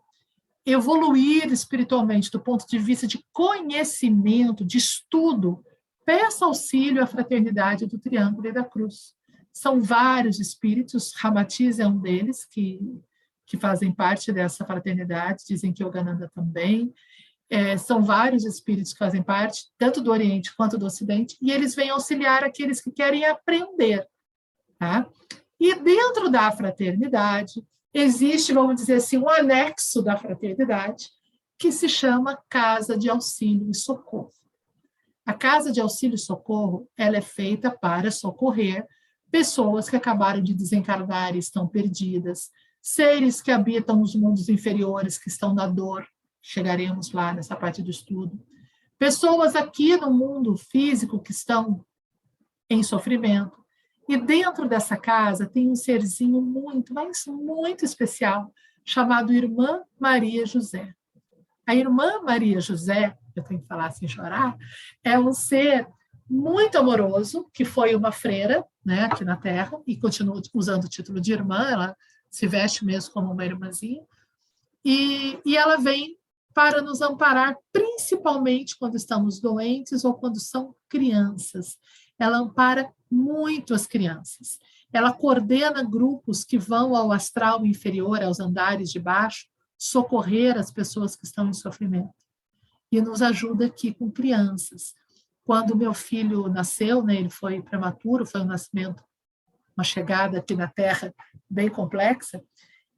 evoluir 0.63 1.51
espiritualmente 1.51 2.29
do 2.29 2.39
ponto 2.39 2.67
de 2.67 2.77
vista 2.77 3.07
de 3.07 3.25
conhecimento, 3.33 4.63
de 4.63 4.77
estudo, 4.77 5.63
peça 6.05 6.45
auxílio 6.45 7.01
à 7.01 7.07
fraternidade 7.07 7.87
do 7.87 7.97
Triângulo 7.97 8.47
e 8.47 8.53
da 8.53 8.63
Cruz. 8.63 9.15
São 9.51 9.81
vários 9.81 10.39
espíritos, 10.39 11.13
Ramatiz 11.15 11.79
é 11.79 11.87
um 11.87 11.97
deles, 11.97 12.45
que, 12.45 12.79
que 13.47 13.57
fazem 13.57 13.91
parte 13.91 14.31
dessa 14.31 14.63
fraternidade, 14.65 15.45
dizem 15.47 15.73
que 15.73 15.83
Yogananda 15.83 16.29
também. 16.33 16.93
É, 17.49 17.77
são 17.77 18.03
vários 18.03 18.43
espíritos 18.43 18.91
que 18.91 18.99
fazem 18.99 19.21
parte, 19.21 19.65
tanto 19.77 20.01
do 20.01 20.11
Oriente 20.11 20.55
quanto 20.55 20.77
do 20.77 20.85
Ocidente, 20.85 21.37
e 21.41 21.51
eles 21.51 21.75
vêm 21.75 21.89
auxiliar 21.89 22.43
aqueles 22.43 22.81
que 22.81 22.91
querem 22.91 23.23
aprender. 23.25 24.07
Tá? 24.79 25.07
E 25.59 25.75
dentro 25.75 26.29
da 26.29 26.51
fraternidade, 26.51 27.63
existe, 27.93 28.51
vamos 28.51 28.75
dizer 28.75 28.95
assim, 28.95 29.17
um 29.17 29.29
anexo 29.29 30.01
da 30.01 30.17
fraternidade, 30.17 31.09
que 31.57 31.71
se 31.71 31.87
chama 31.87 32.37
Casa 32.49 32.97
de 32.97 33.09
Auxílio 33.09 33.69
e 33.69 33.75
Socorro. 33.75 34.33
A 35.25 35.33
Casa 35.33 35.71
de 35.71 35.79
Auxílio 35.79 36.15
e 36.15 36.19
Socorro 36.19 36.87
ela 36.97 37.17
é 37.17 37.21
feita 37.21 37.71
para 37.71 38.11
socorrer 38.11 38.85
pessoas 39.31 39.89
que 39.89 39.95
acabaram 39.95 40.41
de 40.41 40.53
desencarnar 40.53 41.35
e 41.35 41.39
estão 41.39 41.67
perdidas, 41.67 42.49
seres 42.81 43.41
que 43.41 43.51
habitam 43.51 44.01
os 44.01 44.15
mundos 44.15 44.47
inferiores, 44.49 45.17
que 45.17 45.29
estão 45.29 45.53
na 45.53 45.67
dor, 45.67 46.07
chegaremos 46.47 47.11
lá 47.11 47.33
nessa 47.33 47.55
parte 47.55 47.81
do 47.81 47.89
estudo, 47.89 48.39
pessoas 48.99 49.55
aqui 49.55 49.97
no 49.97 50.11
mundo 50.11 50.55
físico 50.55 51.19
que 51.19 51.31
estão 51.31 51.83
em 52.69 52.83
sofrimento, 52.83 53.65
e 54.07 54.15
dentro 54.15 54.69
dessa 54.69 54.95
casa 54.95 55.47
tem 55.47 55.71
um 55.71 55.75
serzinho 55.75 56.39
muito, 56.39 56.93
mas 56.93 57.25
muito 57.25 57.83
especial, 57.83 58.53
chamado 58.85 59.33
Irmã 59.33 59.81
Maria 59.99 60.45
José. 60.45 60.93
A 61.65 61.73
Irmã 61.73 62.21
Maria 62.21 62.61
José, 62.61 63.17
eu 63.35 63.43
tenho 63.43 63.59
que 63.59 63.67
falar 63.67 63.89
sem 63.89 64.07
chorar, 64.07 64.55
é 65.03 65.17
um 65.17 65.33
ser 65.33 65.87
muito 66.29 66.77
amoroso, 66.77 67.49
que 67.51 67.65
foi 67.65 67.95
uma 67.95 68.11
freira 68.11 68.63
né, 68.85 69.05
aqui 69.05 69.25
na 69.25 69.35
Terra, 69.35 69.79
e 69.87 69.97
continua 69.97 70.39
usando 70.53 70.83
o 70.83 70.89
título 70.89 71.19
de 71.19 71.33
irmã, 71.33 71.67
ela 71.71 71.97
se 72.29 72.45
veste 72.45 72.85
mesmo 72.85 73.11
como 73.11 73.33
uma 73.33 73.45
irmãzinha, 73.45 74.03
e, 74.83 75.39
e 75.43 75.57
ela 75.57 75.77
vem 75.77 76.15
para 76.55 76.81
nos 76.81 77.01
amparar, 77.01 77.57
principalmente 77.73 78.77
quando 78.79 78.95
estamos 78.95 79.41
doentes 79.41 80.05
ou 80.05 80.13
quando 80.13 80.39
são 80.39 80.73
crianças. 80.87 81.77
Ela 82.17 82.37
ampara 82.37 82.89
muito 83.11 83.73
as 83.73 83.85
crianças. 83.85 84.57
Ela 84.93 85.11
coordena 85.11 85.83
grupos 85.83 86.45
que 86.45 86.57
vão 86.57 86.95
ao 86.95 87.11
astral 87.11 87.65
inferior, 87.65 88.23
aos 88.23 88.39
andares 88.39 88.89
de 88.89 88.99
baixo, 88.99 89.47
socorrer 89.77 90.57
as 90.57 90.71
pessoas 90.71 91.17
que 91.17 91.25
estão 91.25 91.49
em 91.49 91.53
sofrimento. 91.53 92.13
E 92.89 93.01
nos 93.01 93.21
ajuda 93.21 93.65
aqui 93.65 93.93
com 93.93 94.09
crianças. 94.09 94.93
Quando 95.43 95.75
meu 95.75 95.93
filho 95.93 96.47
nasceu, 96.47 97.03
né, 97.03 97.15
ele 97.15 97.29
foi 97.29 97.61
prematuro, 97.61 98.25
foi 98.25 98.39
um 98.39 98.45
nascimento, 98.45 99.03
uma 99.75 99.83
chegada 99.83 100.37
aqui 100.37 100.55
na 100.55 100.69
Terra 100.69 101.13
bem 101.49 101.69
complexa, 101.69 102.41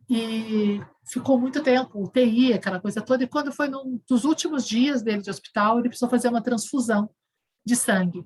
e 0.09 0.81
ficou 1.05 1.39
muito 1.39 1.61
tempo, 1.61 2.03
UTI, 2.03 2.53
aquela 2.53 2.79
coisa 2.79 3.01
toda, 3.01 3.23
e 3.23 3.27
quando 3.27 3.51
foi 3.51 3.67
num 3.67 3.99
dos 4.09 4.23
últimos 4.23 4.67
dias 4.67 5.01
dele 5.01 5.21
de 5.21 5.29
hospital, 5.29 5.79
ele 5.79 5.89
precisou 5.89 6.09
fazer 6.09 6.29
uma 6.29 6.41
transfusão 6.41 7.09
de 7.65 7.75
sangue 7.75 8.25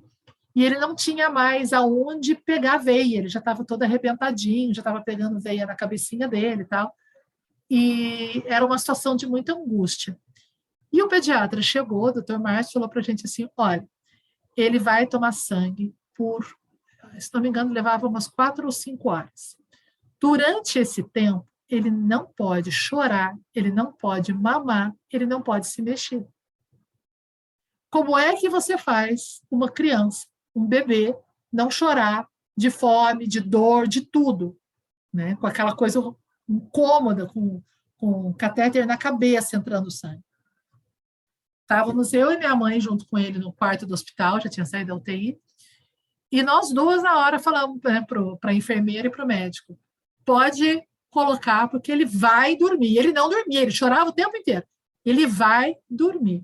e 0.56 0.64
ele 0.64 0.78
não 0.78 0.96
tinha 0.96 1.30
mais 1.30 1.72
aonde 1.72 2.36
pegar 2.36 2.78
veia, 2.78 3.20
ele 3.20 3.30
já 3.30 3.40
estava 3.40 3.64
todo 3.64 3.84
arrebentadinho, 3.84 4.74
já 4.74 4.82
estava 4.82 5.02
pegando 5.02 5.40
veia 5.40 5.66
na 5.66 5.76
cabecinha 5.76 6.28
dele 6.28 6.64
e 6.64 6.66
tal. 6.66 6.94
E 7.70 8.44
era 8.46 8.66
uma 8.66 8.78
situação 8.78 9.16
de 9.16 9.26
muita 9.26 9.54
angústia. 9.54 10.20
E 10.92 11.02
o 11.02 11.08
pediatra 11.08 11.62
chegou, 11.62 12.08
o 12.08 12.12
doutor 12.12 12.38
Márcio, 12.38 12.74
falou 12.74 12.90
para 12.90 13.00
a 13.00 13.04
gente 13.04 13.26
assim: 13.26 13.48
olha, 13.56 13.88
ele 14.58 14.78
vai 14.78 15.08
tomar 15.08 15.32
sangue 15.32 15.96
por, 16.14 16.46
se 17.18 17.34
não 17.34 17.42
me 17.42 17.48
engano, 17.48 17.72
levava 17.72 18.06
umas 18.08 18.28
quatro 18.28 18.66
ou 18.66 18.72
cinco 18.74 19.10
horas. 19.10 19.56
Durante 20.20 20.80
esse 20.80 21.02
tempo, 21.02 21.48
ele 21.72 21.90
não 21.90 22.28
pode 22.28 22.70
chorar, 22.70 23.34
ele 23.56 23.72
não 23.72 23.94
pode 23.94 24.34
mamar, 24.34 24.94
ele 25.10 25.26
não 25.26 25.42
pode 25.42 25.68
se 25.68 25.82
mexer. 25.82 26.28
Como 27.90 28.18
é 28.18 28.36
que 28.36 28.50
você 28.50 28.78
faz 28.78 29.42
uma 29.50 29.72
criança 29.72 30.28
um 30.54 30.66
bebê 30.66 31.16
não 31.52 31.72
chorar 31.72 32.28
de 32.58 32.70
fome, 32.70 33.26
de 33.26 33.40
dor, 33.40 33.88
de 33.88 34.02
tudo, 34.02 34.60
né? 35.14 35.36
com 35.38 35.48
aquela 35.48 35.74
coisa 35.74 36.00
incômoda, 36.48 37.26
com, 37.26 37.64
com 37.98 38.28
um 38.28 38.34
catéter 38.34 38.86
na 38.86 38.98
cabeça 38.98 39.56
entrando 39.56 39.90
sangue. 39.90 40.24
Estávamos 41.62 42.12
eu 42.12 42.34
e 42.34 42.38
minha 42.38 42.54
mãe 42.54 42.82
junto 42.82 43.08
com 43.08 43.18
ele 43.18 43.40
no 43.40 43.54
quarto 43.54 43.86
do 43.86 43.94
hospital, 43.94 44.42
já 44.42 44.50
tinha 44.50 44.66
saído 44.66 44.90
da 44.90 44.96
UTI, 44.96 45.40
e 46.30 46.44
nós 46.44 46.74
duas, 46.74 47.02
na 47.02 47.18
hora, 47.18 47.40
falamos 47.40 47.82
né, 47.84 48.06
para 48.08 48.52
a 48.52 48.54
enfermeira 48.54 49.08
e 49.08 49.12
para 49.12 49.24
o 49.24 49.28
médico: 49.28 49.78
pode 50.26 50.82
colocar, 51.12 51.68
porque 51.68 51.92
ele 51.92 52.06
vai 52.06 52.56
dormir. 52.56 52.98
Ele 52.98 53.12
não 53.12 53.30
dormia, 53.30 53.62
ele 53.62 53.72
chorava 53.72 54.10
o 54.10 54.14
tempo 54.14 54.36
inteiro. 54.36 54.66
Ele 55.06 55.28
vai 55.28 55.76
dormir. 55.90 56.44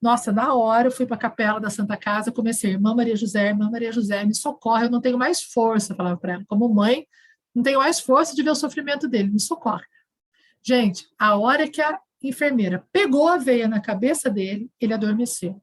Nossa, 0.00 0.30
na 0.30 0.54
hora 0.54 0.88
eu 0.88 0.92
fui 0.92 1.06
para 1.06 1.16
a 1.16 1.18
capela 1.18 1.58
da 1.58 1.70
Santa 1.70 1.96
Casa, 1.96 2.30
comecei, 2.30 2.72
irmã 2.72 2.94
Maria 2.94 3.16
José, 3.16 3.48
irmã 3.48 3.70
Maria 3.70 3.90
José, 3.90 4.24
me 4.24 4.34
socorre, 4.34 4.84
eu 4.84 4.90
não 4.90 5.00
tenho 5.00 5.16
mais 5.16 5.42
força, 5.42 5.94
falava 5.94 6.18
para 6.18 6.34
ela, 6.34 6.44
como 6.46 6.68
mãe, 6.68 7.06
não 7.54 7.62
tenho 7.62 7.78
mais 7.78 8.00
força 8.00 8.34
de 8.34 8.42
ver 8.42 8.50
o 8.50 8.54
sofrimento 8.54 9.08
dele, 9.08 9.30
me 9.30 9.40
socorre. 9.40 9.84
Gente, 10.62 11.06
a 11.18 11.36
hora 11.36 11.68
que 11.68 11.80
a 11.80 11.98
enfermeira 12.22 12.86
pegou 12.92 13.28
a 13.28 13.38
veia 13.38 13.66
na 13.66 13.80
cabeça 13.80 14.30
dele, 14.30 14.70
ele 14.80 14.92
adormeceu. 14.92 15.62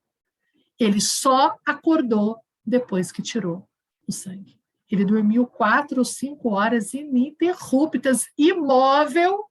Ele 0.79 0.99
só 0.99 1.55
acordou 1.65 2.39
depois 2.65 3.11
que 3.11 3.21
tirou 3.21 3.67
o 4.07 4.11
sangue. 4.11 4.60
Ele 4.91 5.05
dormiu 5.05 5.47
quatro 5.47 5.99
ou 5.99 6.05
cinco 6.05 6.49
horas 6.49 6.93
ininterruptas, 6.93 8.27
imóvel, 8.37 9.45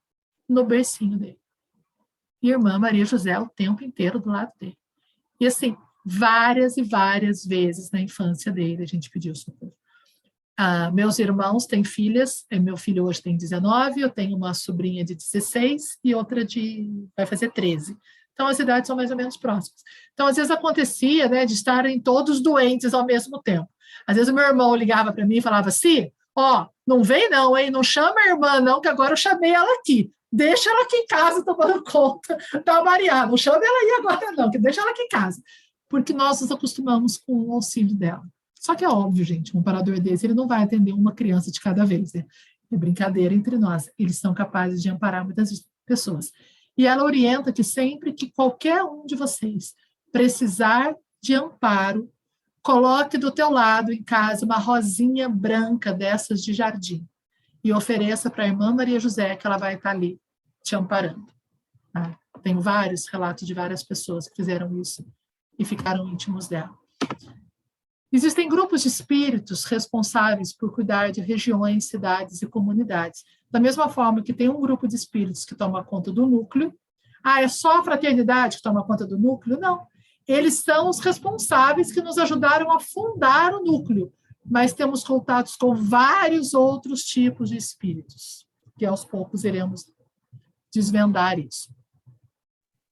no 0.48 0.64
bercinho 0.64 1.18
dele. 1.18 1.38
E 2.42 2.50
irmã 2.50 2.78
Maria 2.78 3.04
José 3.04 3.38
o 3.38 3.48
tempo 3.48 3.82
inteiro 3.84 4.18
do 4.18 4.30
lado 4.30 4.52
dele. 4.58 4.76
E 5.38 5.46
assim, 5.46 5.76
várias 6.04 6.76
e 6.76 6.82
várias 6.82 7.44
vezes 7.44 7.90
na 7.90 8.00
infância 8.00 8.50
dele 8.50 8.82
a 8.82 8.86
gente 8.86 9.10
pediu 9.10 9.34
socorro. 9.34 9.74
Ah, 10.56 10.90
meus 10.90 11.18
irmãos 11.18 11.64
têm 11.64 11.82
filhas, 11.82 12.44
é, 12.50 12.58
meu 12.58 12.76
filho 12.76 13.06
hoje 13.06 13.22
tem 13.22 13.34
19, 13.34 14.00
eu 14.00 14.10
tenho 14.10 14.36
uma 14.36 14.52
sobrinha 14.52 15.02
de 15.02 15.14
16 15.14 15.98
e 16.04 16.14
outra 16.14 16.44
de 16.44 16.90
vai 17.16 17.24
fazer 17.24 17.50
13. 17.50 17.96
Então 18.40 18.48
as 18.48 18.58
idades 18.58 18.86
são 18.86 18.96
mais 18.96 19.10
ou 19.10 19.16
menos 19.18 19.36
próximas. 19.36 19.82
Então 20.14 20.26
às 20.26 20.36
vezes 20.36 20.50
acontecia, 20.50 21.28
né, 21.28 21.44
de 21.44 21.52
estarem 21.52 22.00
todos 22.00 22.40
doentes 22.40 22.94
ao 22.94 23.04
mesmo 23.04 23.38
tempo. 23.42 23.68
Às 24.06 24.16
vezes 24.16 24.32
o 24.32 24.34
meu 24.34 24.44
irmão 24.44 24.74
ligava 24.74 25.12
para 25.12 25.26
mim 25.26 25.36
e 25.36 25.42
falava 25.42 25.68
assim: 25.68 26.10
"Ó, 26.34 26.66
não 26.86 27.02
vem 27.02 27.28
não, 27.28 27.54
hein? 27.54 27.70
Não 27.70 27.82
chama 27.82 28.18
a 28.18 28.28
irmã 28.28 28.58
não, 28.58 28.80
que 28.80 28.88
agora 28.88 29.12
eu 29.12 29.16
chamei 29.16 29.52
ela 29.52 29.70
aqui 29.74 30.10
deixa 30.32 30.70
ela 30.70 30.84
aqui 30.84 30.96
em 30.96 31.06
casa 31.06 31.44
tomando 31.44 31.82
conta 31.90 32.38
da 32.64 32.82
Maria. 32.82 33.26
Não 33.26 33.36
chama 33.36 33.58
ela 33.58 33.78
aí 33.78 33.98
agora, 33.98 34.32
não, 34.32 34.50
que 34.50 34.58
deixa 34.58 34.80
ela 34.80 34.92
aqui 34.92 35.02
em 35.02 35.08
casa. 35.08 35.42
Porque 35.88 36.12
nós 36.12 36.40
nos 36.40 36.52
acostumamos 36.52 37.18
com 37.18 37.48
o 37.48 37.52
auxílio 37.52 37.94
dela. 37.94 38.22
Só 38.54 38.74
que 38.74 38.84
é 38.84 38.88
óbvio, 38.88 39.24
gente, 39.24 39.56
um 39.56 39.62
parador 39.62 39.98
desse, 39.98 40.24
ele 40.24 40.34
não 40.34 40.46
vai 40.46 40.62
atender 40.62 40.92
uma 40.92 41.12
criança 41.12 41.50
de 41.50 41.60
cada 41.60 41.84
vez, 41.84 42.12
né? 42.12 42.24
É 42.70 42.76
brincadeira 42.76 43.34
entre 43.34 43.58
nós. 43.58 43.90
Eles 43.98 44.18
são 44.18 44.32
capazes 44.32 44.80
de 44.80 44.88
amparar 44.88 45.24
muitas 45.24 45.50
pessoas. 45.84 46.30
E 46.80 46.86
ela 46.86 47.04
orienta 47.04 47.52
que 47.52 47.62
sempre 47.62 48.10
que 48.10 48.32
qualquer 48.32 48.82
um 48.82 49.04
de 49.04 49.14
vocês 49.14 49.74
precisar 50.10 50.96
de 51.22 51.34
amparo, 51.34 52.10
coloque 52.62 53.18
do 53.18 53.30
teu 53.30 53.50
lado 53.50 53.92
em 53.92 54.02
casa 54.02 54.46
uma 54.46 54.56
rosinha 54.56 55.28
branca 55.28 55.92
dessas 55.92 56.42
de 56.42 56.54
jardim 56.54 57.06
e 57.62 57.70
ofereça 57.70 58.30
para 58.30 58.44
a 58.44 58.46
irmã 58.46 58.74
Maria 58.74 58.98
José 58.98 59.36
que 59.36 59.46
ela 59.46 59.58
vai 59.58 59.74
estar 59.74 59.90
ali 59.90 60.18
te 60.64 60.74
amparando. 60.74 61.26
Tá? 61.92 62.18
Tenho 62.42 62.62
vários 62.62 63.06
relatos 63.08 63.46
de 63.46 63.52
várias 63.52 63.82
pessoas 63.82 64.26
que 64.26 64.36
fizeram 64.36 64.80
isso 64.80 65.06
e 65.58 65.66
ficaram 65.66 66.08
íntimos 66.08 66.48
dela. 66.48 66.74
Existem 68.10 68.48
grupos 68.48 68.80
de 68.80 68.88
espíritos 68.88 69.64
responsáveis 69.64 70.56
por 70.56 70.72
cuidar 70.72 71.12
de 71.12 71.20
regiões, 71.20 71.88
cidades 71.88 72.40
e 72.40 72.46
comunidades. 72.46 73.22
Da 73.50 73.58
mesma 73.58 73.88
forma 73.88 74.22
que 74.22 74.32
tem 74.32 74.48
um 74.48 74.60
grupo 74.60 74.86
de 74.86 74.94
espíritos 74.94 75.44
que 75.44 75.54
toma 75.54 75.84
conta 75.84 76.12
do 76.12 76.26
núcleo. 76.26 76.72
Ah, 77.22 77.42
é 77.42 77.48
só 77.48 77.80
a 77.80 77.84
fraternidade 77.84 78.58
que 78.58 78.62
toma 78.62 78.84
conta 78.84 79.06
do 79.06 79.18
núcleo? 79.18 79.58
Não. 79.58 79.86
Eles 80.26 80.62
são 80.62 80.88
os 80.88 81.00
responsáveis 81.00 81.90
que 81.90 82.00
nos 82.00 82.16
ajudaram 82.16 82.70
a 82.70 82.78
fundar 82.78 83.52
o 83.52 83.64
núcleo, 83.64 84.12
mas 84.44 84.72
temos 84.72 85.02
contatos 85.02 85.56
com 85.56 85.74
vários 85.74 86.54
outros 86.54 87.02
tipos 87.02 87.50
de 87.50 87.56
espíritos, 87.56 88.46
que 88.78 88.86
aos 88.86 89.04
poucos 89.04 89.44
iremos 89.44 89.90
desvendar 90.72 91.38
isso. 91.38 91.74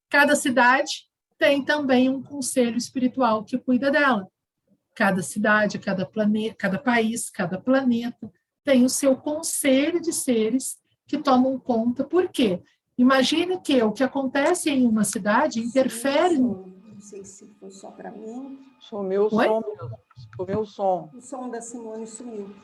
Cada 0.09 0.35
cidade 0.35 1.07
tem 1.37 1.63
também 1.63 2.09
um 2.09 2.21
conselho 2.21 2.77
espiritual 2.77 3.45
que 3.45 3.57
cuida 3.57 3.89
dela. 3.89 4.27
Cada 4.93 5.23
cidade, 5.23 5.79
cada 5.79 6.05
planeta, 6.05 6.55
cada 6.55 6.77
país, 6.77 7.29
cada 7.29 7.57
planeta 7.57 8.29
tem 8.69 8.85
o 8.85 8.89
seu 8.89 9.15
conselho 9.15 9.99
de 9.99 10.13
seres 10.13 10.77
que 11.07 11.17
tomam 11.17 11.57
conta. 11.59 12.03
Por 12.03 12.29
quê? 12.29 12.61
Imagine 12.95 13.59
que 13.59 13.81
o 13.81 13.91
que 13.91 14.03
acontece 14.03 14.69
em 14.69 14.85
uma 14.85 15.03
cidade 15.03 15.59
interfere. 15.59 16.37
Não 16.37 16.99
sei 16.99 17.25
se 17.25 17.47
foi 17.59 17.71
só 17.71 17.89
para 17.89 18.11
mim. 18.11 18.59
Sumiu 18.79 19.27
o 19.27 19.35
Oi? 19.35 19.47
som. 19.47 19.61
Sumiu 20.35 20.59
o 20.59 20.65
som. 20.67 21.09
O 21.15 21.19
som 21.19 21.49
da 21.49 21.59
Simone 21.61 22.05
sumiu. 22.05 22.55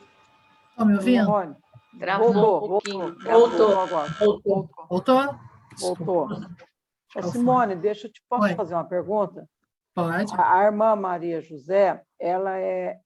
Estão 0.70 0.86
me 0.86 0.94
ouvindo? 0.94 1.24
Simone, 1.26 1.56
Travou 2.00 2.34
voltou, 2.34 2.56
um 2.66 2.68
pouquinho. 2.70 3.00
voltou. 3.00 3.40
Voltou. 3.50 3.82
agora. 3.82 4.10
Voltou. 4.20 4.70
Voltou? 4.88 5.36
Voltou. 5.80 7.32
Simone, 7.32 7.76
deixa 7.76 8.06
eu 8.06 8.12
te 8.12 8.22
posso 8.30 8.44
Oi. 8.44 8.54
fazer 8.54 8.76
uma 8.76 8.84
pergunta? 8.84 9.50
Pode. 9.96 10.32
A 10.36 10.60
a 10.60 10.64
irmã 10.66 10.96
Maria 10.96 11.42
José, 11.42 12.00
ela 12.20 12.60
é 12.60 13.00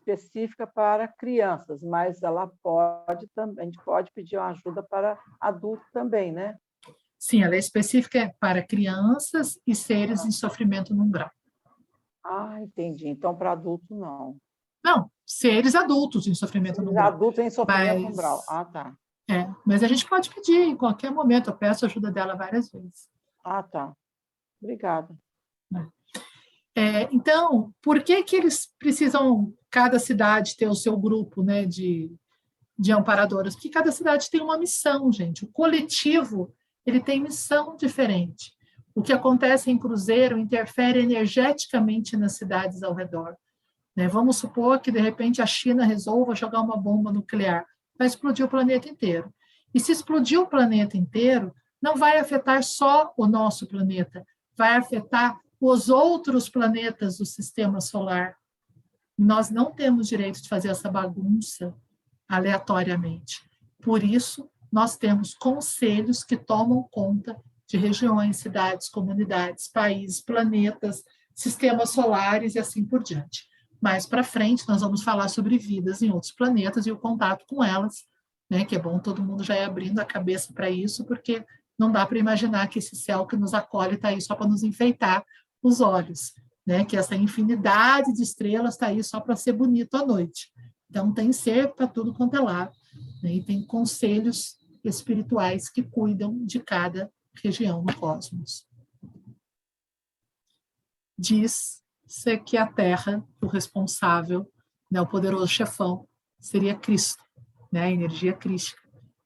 específica 0.00 0.66
para 0.66 1.06
crianças, 1.06 1.82
mas 1.82 2.22
ela 2.22 2.50
pode 2.62 3.28
também, 3.34 3.62
a 3.62 3.64
gente 3.64 3.82
pode 3.84 4.10
pedir 4.12 4.36
uma 4.38 4.48
ajuda 4.48 4.82
para 4.82 5.18
adultos 5.40 5.86
também, 5.92 6.32
né? 6.32 6.56
Sim, 7.18 7.42
ela 7.42 7.54
é 7.54 7.58
específica 7.58 8.34
para 8.40 8.66
crianças 8.66 9.58
e 9.66 9.74
seres 9.74 10.24
em 10.24 10.30
sofrimento 10.30 10.94
no 10.94 11.04
umbral. 11.04 11.30
Ah, 12.24 12.58
entendi. 12.60 13.08
Então, 13.08 13.36
para 13.36 13.52
adulto, 13.52 13.94
não. 13.94 14.36
Não, 14.82 15.10
seres 15.26 15.74
adultos 15.74 16.26
em 16.26 16.34
sofrimento 16.34 16.78
no 16.80 16.86
Os 16.86 16.90
umbral. 16.92 17.06
adultos 17.08 17.44
em 17.44 17.50
sofrimento 17.50 18.02
Mas- 18.02 18.12
umbral. 18.12 18.42
Ah, 18.48 18.64
tá. 18.64 18.94
É, 19.30 19.46
mas 19.64 19.82
a 19.82 19.86
gente 19.86 20.08
pode 20.08 20.28
pedir 20.34 20.62
em 20.62 20.76
qualquer 20.76 21.10
momento. 21.10 21.50
Eu 21.50 21.56
peço 21.56 21.84
ajuda 21.86 22.10
dela 22.10 22.34
várias 22.34 22.70
vezes. 22.70 23.08
Ah, 23.44 23.62
tá. 23.62 23.92
Obrigada. 24.60 25.14
É, 26.80 27.10
então, 27.12 27.74
por 27.82 28.02
que 28.02 28.22
que 28.22 28.34
eles 28.34 28.66
precisam, 28.78 29.52
cada 29.70 29.98
cidade, 29.98 30.56
ter 30.56 30.66
o 30.66 30.74
seu 30.74 30.96
grupo 30.96 31.42
né, 31.42 31.66
de, 31.66 32.10
de 32.78 32.90
amparadoras? 32.90 33.54
Porque 33.54 33.68
cada 33.68 33.92
cidade 33.92 34.30
tem 34.30 34.40
uma 34.40 34.56
missão, 34.56 35.12
gente. 35.12 35.44
O 35.44 35.48
coletivo 35.48 36.54
ele 36.86 36.98
tem 36.98 37.20
missão 37.20 37.76
diferente. 37.76 38.54
O 38.94 39.02
que 39.02 39.12
acontece 39.12 39.70
em 39.70 39.76
Cruzeiro 39.76 40.38
interfere 40.38 41.00
energeticamente 41.02 42.16
nas 42.16 42.36
cidades 42.36 42.82
ao 42.82 42.94
redor. 42.94 43.36
né? 43.94 44.08
Vamos 44.08 44.38
supor 44.38 44.80
que, 44.80 44.90
de 44.90 45.00
repente, 45.00 45.42
a 45.42 45.46
China 45.46 45.84
resolva 45.84 46.34
jogar 46.34 46.62
uma 46.62 46.78
bomba 46.78 47.12
nuclear. 47.12 47.66
Vai 47.98 48.06
explodir 48.06 48.46
o 48.46 48.48
planeta 48.48 48.88
inteiro. 48.88 49.30
E 49.74 49.78
se 49.78 49.92
explodir 49.92 50.40
o 50.40 50.46
planeta 50.46 50.96
inteiro, 50.96 51.54
não 51.80 51.94
vai 51.96 52.16
afetar 52.16 52.62
só 52.64 53.12
o 53.18 53.26
nosso 53.26 53.66
planeta, 53.66 54.24
vai 54.56 54.78
afetar 54.78 55.38
os 55.60 55.88
outros 55.90 56.48
planetas 56.48 57.18
do 57.18 57.26
sistema 57.26 57.80
solar. 57.80 58.36
Nós 59.16 59.50
não 59.50 59.70
temos 59.70 60.08
direito 60.08 60.40
de 60.40 60.48
fazer 60.48 60.68
essa 60.68 60.90
bagunça 60.90 61.74
aleatoriamente. 62.26 63.42
Por 63.82 64.02
isso, 64.02 64.48
nós 64.72 64.96
temos 64.96 65.34
conselhos 65.34 66.24
que 66.24 66.36
tomam 66.36 66.88
conta 66.90 67.36
de 67.68 67.76
regiões, 67.76 68.38
cidades, 68.38 68.88
comunidades, 68.88 69.68
países, 69.68 70.20
planetas, 70.22 71.02
sistemas 71.34 71.90
solares 71.90 72.54
e 72.54 72.58
assim 72.58 72.84
por 72.84 73.02
diante. 73.02 73.44
Mais 73.80 74.06
para 74.06 74.22
frente, 74.22 74.68
nós 74.68 74.80
vamos 74.80 75.02
falar 75.02 75.28
sobre 75.28 75.58
vidas 75.58 76.02
em 76.02 76.10
outros 76.10 76.32
planetas 76.32 76.86
e 76.86 76.92
o 76.92 76.98
contato 76.98 77.44
com 77.46 77.62
elas, 77.62 78.04
né? 78.48 78.64
Que 78.64 78.76
é 78.76 78.78
bom 78.78 78.98
todo 78.98 79.22
mundo 79.22 79.42
já 79.42 79.56
ir 79.56 79.64
abrindo 79.64 79.98
a 80.00 80.04
cabeça 80.04 80.52
para 80.52 80.70
isso, 80.70 81.04
porque 81.04 81.44
não 81.78 81.90
dá 81.90 82.04
para 82.04 82.18
imaginar 82.18 82.68
que 82.68 82.78
esse 82.78 82.94
céu 82.94 83.26
que 83.26 83.36
nos 83.36 83.54
acolhe 83.54 83.94
está 83.94 84.08
aí 84.08 84.20
só 84.20 84.34
para 84.34 84.48
nos 84.48 84.62
enfeitar 84.62 85.24
os 85.62 85.80
olhos, 85.80 86.32
né? 86.66 86.84
Que 86.84 86.96
essa 86.96 87.14
infinidade 87.14 88.12
de 88.12 88.22
estrelas 88.22 88.74
está 88.74 88.86
aí 88.88 89.02
só 89.02 89.20
para 89.20 89.36
ser 89.36 89.52
bonito 89.52 89.94
à 89.94 90.04
noite. 90.04 90.50
Então 90.88 91.12
tem 91.12 91.32
ser 91.32 91.72
para 91.74 91.86
tudo 91.86 92.14
quanto 92.14 92.36
é 92.36 92.40
lado, 92.40 92.72
né? 93.22 93.34
E 93.34 93.44
tem 93.44 93.64
conselhos 93.64 94.58
espirituais 94.82 95.68
que 95.68 95.82
cuidam 95.82 96.44
de 96.44 96.60
cada 96.60 97.12
região 97.42 97.82
no 97.82 97.94
cosmos. 97.96 98.66
Diz-se 101.18 102.38
que 102.38 102.56
a 102.56 102.66
Terra, 102.66 103.24
o 103.42 103.46
responsável, 103.46 104.50
né, 104.90 105.00
o 105.00 105.06
poderoso 105.06 105.46
chefão, 105.46 106.08
seria 106.40 106.74
Cristo, 106.74 107.22
né, 107.70 107.82
a 107.82 107.90
energia 107.90 108.32
crística, 108.32 108.79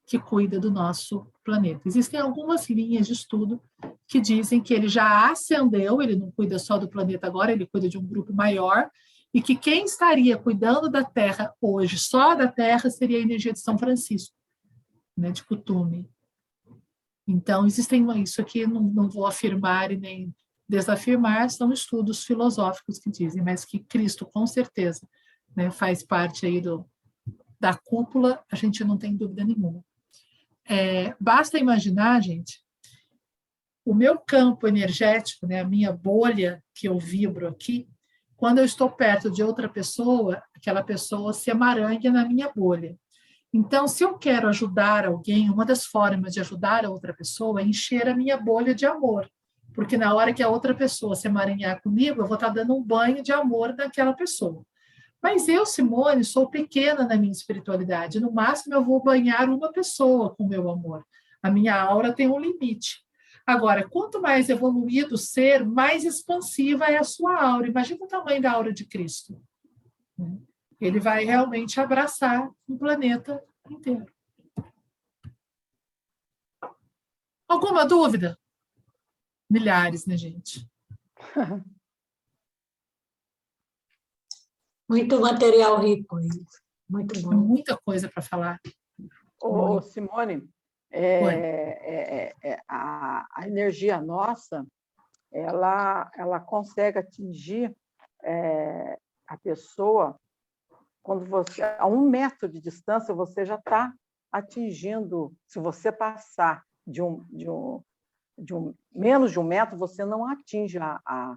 que 0.05 0.19
cuida 0.19 0.59
do 0.59 0.69
nosso 0.69 1.25
planeta. 1.43 1.81
Existem 1.85 2.19
algumas 2.19 2.69
linhas 2.69 3.07
de 3.07 3.13
estudo 3.13 3.61
que 4.07 4.21
dizem 4.21 4.61
que 4.61 4.73
ele 4.73 4.87
já 4.87 5.31
ascendeu, 5.31 6.01
ele 6.01 6.15
não 6.15 6.31
cuida 6.31 6.59
só 6.59 6.77
do 6.77 6.87
planeta 6.87 7.25
agora, 7.25 7.51
ele 7.51 7.65
cuida 7.65 7.89
de 7.89 7.97
um 7.97 8.05
grupo 8.05 8.31
maior, 8.33 8.89
e 9.33 9.41
que 9.41 9.55
quem 9.55 9.83
estaria 9.83 10.37
cuidando 10.37 10.89
da 10.89 11.03
Terra 11.03 11.53
hoje, 11.59 11.97
só 11.97 12.35
da 12.35 12.47
Terra, 12.47 12.89
seria 12.89 13.17
a 13.17 13.21
energia 13.21 13.51
de 13.51 13.59
São 13.59 13.77
Francisco, 13.77 14.35
né, 15.17 15.31
de 15.31 15.43
Cutume. 15.43 16.09
Então, 17.27 17.65
existem 17.65 18.05
isso 18.21 18.39
aqui, 18.39 18.67
não, 18.67 18.81
não 18.81 19.09
vou 19.09 19.25
afirmar 19.25 19.91
e 19.91 19.97
nem 19.97 20.33
desafirmar, 20.69 21.49
são 21.49 21.71
estudos 21.71 22.23
filosóficos 22.23 22.99
que 22.99 23.09
dizem, 23.09 23.43
mas 23.43 23.65
que 23.65 23.79
Cristo, 23.79 24.25
com 24.25 24.45
certeza, 24.45 25.07
né, 25.55 25.71
faz 25.71 26.03
parte 26.03 26.45
aí 26.45 26.61
do, 26.61 26.85
da 27.59 27.73
cúpula, 27.73 28.43
a 28.51 28.55
gente 28.55 28.83
não 28.83 28.97
tem 28.97 29.15
dúvida 29.15 29.43
nenhuma. 29.43 29.83
É, 30.67 31.13
basta 31.19 31.59
imaginar, 31.59 32.21
gente, 32.21 32.59
o 33.85 33.93
meu 33.93 34.17
campo 34.17 34.67
energético, 34.67 35.45
né, 35.45 35.61
a 35.61 35.67
minha 35.67 35.91
bolha 35.93 36.63
que 36.73 36.87
eu 36.87 36.97
vibro 36.97 37.47
aqui, 37.47 37.87
quando 38.35 38.57
eu 38.57 38.65
estou 38.65 38.89
perto 38.89 39.31
de 39.31 39.43
outra 39.43 39.69
pessoa, 39.69 40.41
aquela 40.55 40.83
pessoa 40.83 41.31
se 41.31 41.51
emaranha 41.51 42.11
na 42.11 42.25
minha 42.25 42.51
bolha. 42.53 42.97
Então, 43.53 43.87
se 43.87 44.03
eu 44.03 44.17
quero 44.17 44.49
ajudar 44.49 45.05
alguém, 45.05 45.49
uma 45.49 45.63
das 45.63 45.85
formas 45.85 46.33
de 46.33 46.41
ajudar 46.41 46.83
a 46.83 46.89
outra 46.89 47.13
pessoa 47.13 47.61
é 47.61 47.63
encher 47.63 48.09
a 48.09 48.15
minha 48.15 48.35
bolha 48.35 48.75
de 48.75 48.85
amor. 48.85 49.29
Porque 49.73 49.97
na 49.97 50.13
hora 50.13 50.33
que 50.33 50.43
a 50.43 50.49
outra 50.49 50.75
pessoa 50.75 51.15
se 51.15 51.27
emaranhar 51.27 51.81
comigo, 51.81 52.21
eu 52.21 52.25
vou 52.25 52.35
estar 52.35 52.49
dando 52.49 52.75
um 52.75 52.83
banho 52.83 53.23
de 53.23 53.31
amor 53.31 53.73
naquela 53.73 54.13
pessoa. 54.13 54.65
Mas 55.25 55.47
eu, 55.47 55.65
Simone, 55.65 56.23
sou 56.23 56.47
pequena 56.47 57.03
na 57.03 57.17
minha 57.17 57.31
espiritualidade. 57.31 58.19
No 58.19 58.31
máximo, 58.31 58.75
eu 58.75 58.85
vou 58.85 59.01
banhar 59.01 59.49
uma 59.49 59.71
pessoa 59.71 60.35
com 60.35 60.43
o 60.43 60.47
meu 60.47 60.69
amor. 60.69 61.03
A 61.41 61.49
minha 61.49 61.81
aura 61.81 62.13
tem 62.13 62.29
um 62.29 62.39
limite. 62.39 63.03
Agora, 63.43 63.89
quanto 63.89 64.21
mais 64.21 64.49
evoluído 64.49 65.15
o 65.15 65.17
ser, 65.17 65.65
mais 65.65 66.05
expansiva 66.05 66.85
é 66.85 66.97
a 66.97 67.03
sua 67.03 67.41
aura. 67.43 67.67
Imagina 67.67 68.05
o 68.05 68.07
tamanho 68.07 68.39
da 68.39 68.51
aura 68.51 68.71
de 68.71 68.85
Cristo. 68.85 69.41
Ele 70.79 70.99
vai 70.99 71.25
realmente 71.25 71.79
abraçar 71.81 72.47
o 72.67 72.77
planeta 72.77 73.43
inteiro. 73.67 74.05
Alguma 77.47 77.83
dúvida? 77.83 78.37
Milhares, 79.49 80.05
né, 80.05 80.15
gente? 80.15 80.69
Muito 84.87 85.19
material 85.19 85.79
rico. 85.79 86.17
Muito 86.89 87.21
bom. 87.21 87.35
Muita 87.35 87.77
coisa 87.83 88.09
para 88.09 88.21
falar. 88.21 88.59
Ô, 89.41 89.81
Simone, 89.81 90.47
é, 90.91 91.23
é, 91.23 92.33
é, 92.43 92.59
a, 92.67 93.27
a, 93.35 93.47
energia 93.47 93.99
nossa, 94.01 94.65
ela, 95.31 96.09
ela 96.15 96.39
consegue 96.39 96.99
atingir 96.99 97.75
é, 98.23 98.97
a 99.27 99.37
pessoa 99.37 100.19
quando 101.03 101.25
você 101.25 101.61
a 101.61 101.85
um 101.85 102.09
metro 102.09 102.49
de 102.49 102.59
distância 102.59 103.13
você 103.13 103.45
já 103.45 103.55
está 103.55 103.93
atingindo. 104.31 105.33
Se 105.47 105.59
você 105.59 105.91
passar 105.91 106.63
de 106.85 107.01
um, 107.01 107.23
de 107.29 107.49
um, 107.49 107.83
de 108.37 108.55
um 108.55 108.73
menos 108.93 109.31
de 109.31 109.39
um 109.39 109.43
metro, 109.43 109.77
você 109.77 110.03
não 110.03 110.27
atinge 110.27 110.77
a, 110.79 110.99
a, 111.05 111.35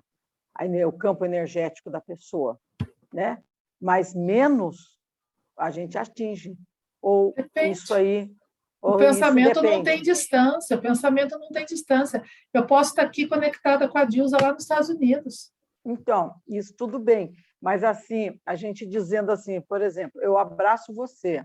a, 0.54 0.64
o 0.86 0.92
campo 0.92 1.24
energético 1.24 1.90
da 1.90 2.00
pessoa, 2.00 2.58
né? 3.12 3.42
Mas 3.80 4.14
menos 4.14 4.98
a 5.56 5.70
gente 5.70 5.96
atinge. 5.98 6.56
Ou 7.00 7.32
depende. 7.34 7.72
isso 7.72 7.94
aí. 7.94 8.30
O 8.80 8.96
pensamento 8.96 9.60
não 9.60 9.82
tem 9.82 10.00
distância, 10.00 10.76
o 10.76 10.80
pensamento 10.80 11.36
não 11.38 11.50
tem 11.50 11.64
distância. 11.64 12.22
Eu 12.54 12.64
posso 12.64 12.90
estar 12.90 13.02
aqui 13.02 13.26
conectada 13.26 13.88
com 13.88 13.98
a 13.98 14.04
Dilsa 14.04 14.38
lá 14.40 14.52
nos 14.52 14.62
Estados 14.62 14.88
Unidos. 14.88 15.52
Então, 15.84 16.34
isso 16.46 16.74
tudo 16.76 16.98
bem. 16.98 17.34
Mas 17.60 17.82
assim, 17.82 18.38
a 18.46 18.54
gente 18.54 18.86
dizendo 18.86 19.32
assim, 19.32 19.60
por 19.60 19.82
exemplo, 19.82 20.20
eu 20.22 20.38
abraço 20.38 20.94
você. 20.94 21.44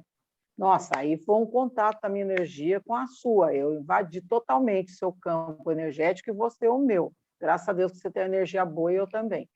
Nossa, 0.55 0.91
aí 0.97 1.17
foi 1.17 1.35
um 1.35 1.45
contato 1.45 1.99
da 2.01 2.09
minha 2.09 2.23
energia 2.23 2.79
com 2.79 2.95
a 2.95 3.07
sua. 3.07 3.53
Eu 3.55 3.73
invadi 3.73 4.21
totalmente 4.21 4.91
seu 4.91 5.11
campo 5.11 5.71
energético 5.71 6.29
e 6.29 6.33
você 6.33 6.67
o 6.67 6.77
meu. 6.77 7.11
Graças 7.39 7.67
a 7.67 7.73
Deus 7.73 7.93
que 7.93 7.97
você 7.97 8.11
tem 8.11 8.23
energia 8.23 8.63
boa 8.63 8.93
e 8.93 8.95
eu 8.95 9.07
também. 9.07 9.49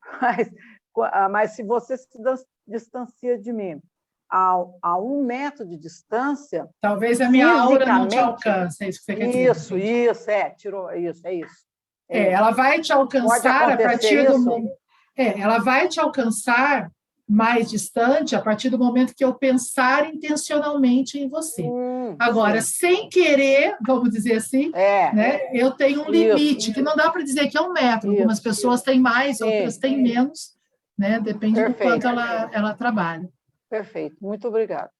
Mas, 0.22 0.48
mas 1.30 1.52
se 1.52 1.62
você 1.62 1.96
se 1.96 2.08
distancia 2.66 3.38
de 3.38 3.52
mim 3.52 3.80
a, 4.30 4.64
a 4.82 4.98
um 4.98 5.24
metro 5.24 5.66
de 5.66 5.76
distância. 5.76 6.68
Talvez 6.80 7.20
a 7.20 7.30
minha 7.30 7.48
aura 7.48 7.86
não 7.86 8.08
te 8.08 8.18
alcance, 8.18 8.82
é 8.84 8.88
isso 8.88 8.98
que 9.00 9.04
você 9.04 9.16
quer 9.16 9.26
dizer. 9.26 9.50
Isso, 9.50 9.78
isso, 9.78 10.30
é, 10.30 10.50
tirou, 10.50 10.92
isso, 10.92 11.26
é 11.26 11.34
isso. 11.34 11.64
É, 12.08 12.32
ela 12.32 12.50
vai 12.50 12.80
te 12.80 12.92
alcançar 12.92 13.70
a 13.70 13.76
partir 13.76 14.26
do 14.26 14.38
momento. 14.38 14.72
É, 15.16 15.40
ela 15.40 15.58
vai 15.58 15.88
te 15.88 16.00
alcançar 16.00 16.90
mais 17.26 17.70
distante 17.70 18.36
a 18.36 18.40
partir 18.40 18.68
do 18.68 18.78
momento 18.78 19.14
que 19.14 19.24
eu 19.24 19.32
pensar 19.32 20.12
intencionalmente 20.12 21.18
em 21.18 21.28
você. 21.28 21.62
Hum, 21.62 22.16
Agora, 22.18 22.60
sim. 22.60 22.72
sem 22.72 23.08
querer, 23.08 23.76
vamos 23.86 24.10
dizer 24.10 24.34
assim, 24.34 24.70
é, 24.74 25.12
né, 25.14 25.40
eu 25.52 25.70
tenho 25.70 26.02
um 26.02 26.10
limite, 26.10 26.66
isso, 26.66 26.74
que 26.74 26.82
não 26.82 26.94
dá 26.94 27.10
para 27.10 27.22
dizer 27.22 27.48
que 27.48 27.56
é 27.56 27.60
um 27.60 27.72
metro. 27.72 28.10
Isso, 28.10 28.18
Algumas 28.18 28.40
pessoas 28.40 28.80
isso. 28.80 28.84
têm 28.84 29.00
mais, 29.00 29.40
outras 29.40 29.78
têm 29.78 30.02
menos, 30.02 30.52
né? 30.96 31.20
Depende 31.20 31.56
Perfeito. 31.56 31.78
do 31.78 31.90
quanto 31.90 32.06
ela, 32.06 32.50
ela 32.52 32.74
trabalha. 32.74 33.28
Perfeito, 33.68 34.16
muito 34.20 34.48
obrigada. 34.48 34.90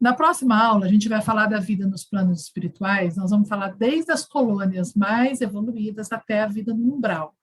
Na 0.00 0.12
próxima 0.12 0.60
aula, 0.60 0.86
a 0.86 0.88
gente 0.88 1.08
vai 1.08 1.22
falar 1.22 1.46
da 1.46 1.60
vida 1.60 1.86
nos 1.86 2.04
planos 2.04 2.42
espirituais, 2.42 3.16
nós 3.16 3.30
vamos 3.30 3.48
falar 3.48 3.76
desde 3.76 4.10
as 4.10 4.26
colônias 4.26 4.94
mais 4.94 5.40
evoluídas 5.40 6.10
até 6.10 6.42
a 6.42 6.46
vida 6.48 6.74
no 6.74 6.94
umbral. 6.94 7.36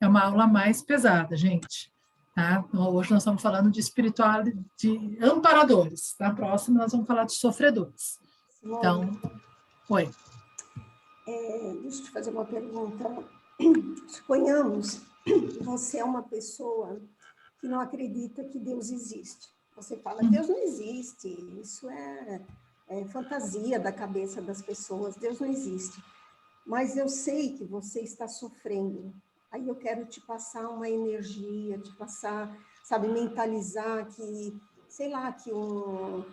É 0.00 0.08
uma 0.08 0.24
aula 0.24 0.46
mais 0.46 0.82
pesada, 0.82 1.36
gente. 1.36 1.92
Tá? 2.34 2.64
Então, 2.66 2.94
hoje 2.94 3.12
nós 3.12 3.22
estamos 3.22 3.40
falando 3.40 3.70
de 3.70 3.78
espiritualidade, 3.78 4.58
de 4.76 5.18
amparadores. 5.22 6.16
Na 6.18 6.34
próxima, 6.34 6.80
nós 6.80 6.90
vamos 6.90 7.06
falar 7.06 7.24
de 7.24 7.34
sofredores. 7.34 8.18
Então, 8.64 9.16
oi. 9.88 10.10
É, 11.28 11.72
deixa 11.82 11.98
eu 11.98 12.04
te 12.04 12.10
fazer 12.10 12.30
uma 12.30 12.44
pergunta. 12.44 13.04
Suponhamos, 14.08 15.02
você 15.60 15.98
é 15.98 16.04
uma 16.04 16.22
pessoa 16.22 17.00
que 17.58 17.68
não 17.68 17.80
acredita 17.80 18.44
que 18.44 18.58
Deus 18.58 18.90
existe. 18.90 19.48
Você 19.76 19.96
fala, 19.96 20.22
Deus 20.22 20.48
não 20.48 20.58
existe, 20.58 21.28
isso 21.60 21.88
é, 21.88 22.40
é 22.88 23.04
fantasia 23.06 23.78
da 23.78 23.92
cabeça 23.92 24.42
das 24.42 24.60
pessoas, 24.60 25.16
Deus 25.16 25.38
não 25.38 25.48
existe. 25.48 26.02
Mas 26.66 26.96
eu 26.96 27.08
sei 27.08 27.56
que 27.56 27.64
você 27.64 28.00
está 28.00 28.28
sofrendo. 28.28 29.14
Aí 29.50 29.66
eu 29.66 29.74
quero 29.74 30.04
te 30.06 30.20
passar 30.20 30.68
uma 30.68 30.88
energia, 30.88 31.78
te 31.78 31.92
passar, 31.96 32.56
sabe, 32.84 33.08
mentalizar 33.08 34.06
que, 34.06 34.60
sei 34.88 35.08
lá, 35.08 35.32
que 35.32 35.52
um 35.52 36.24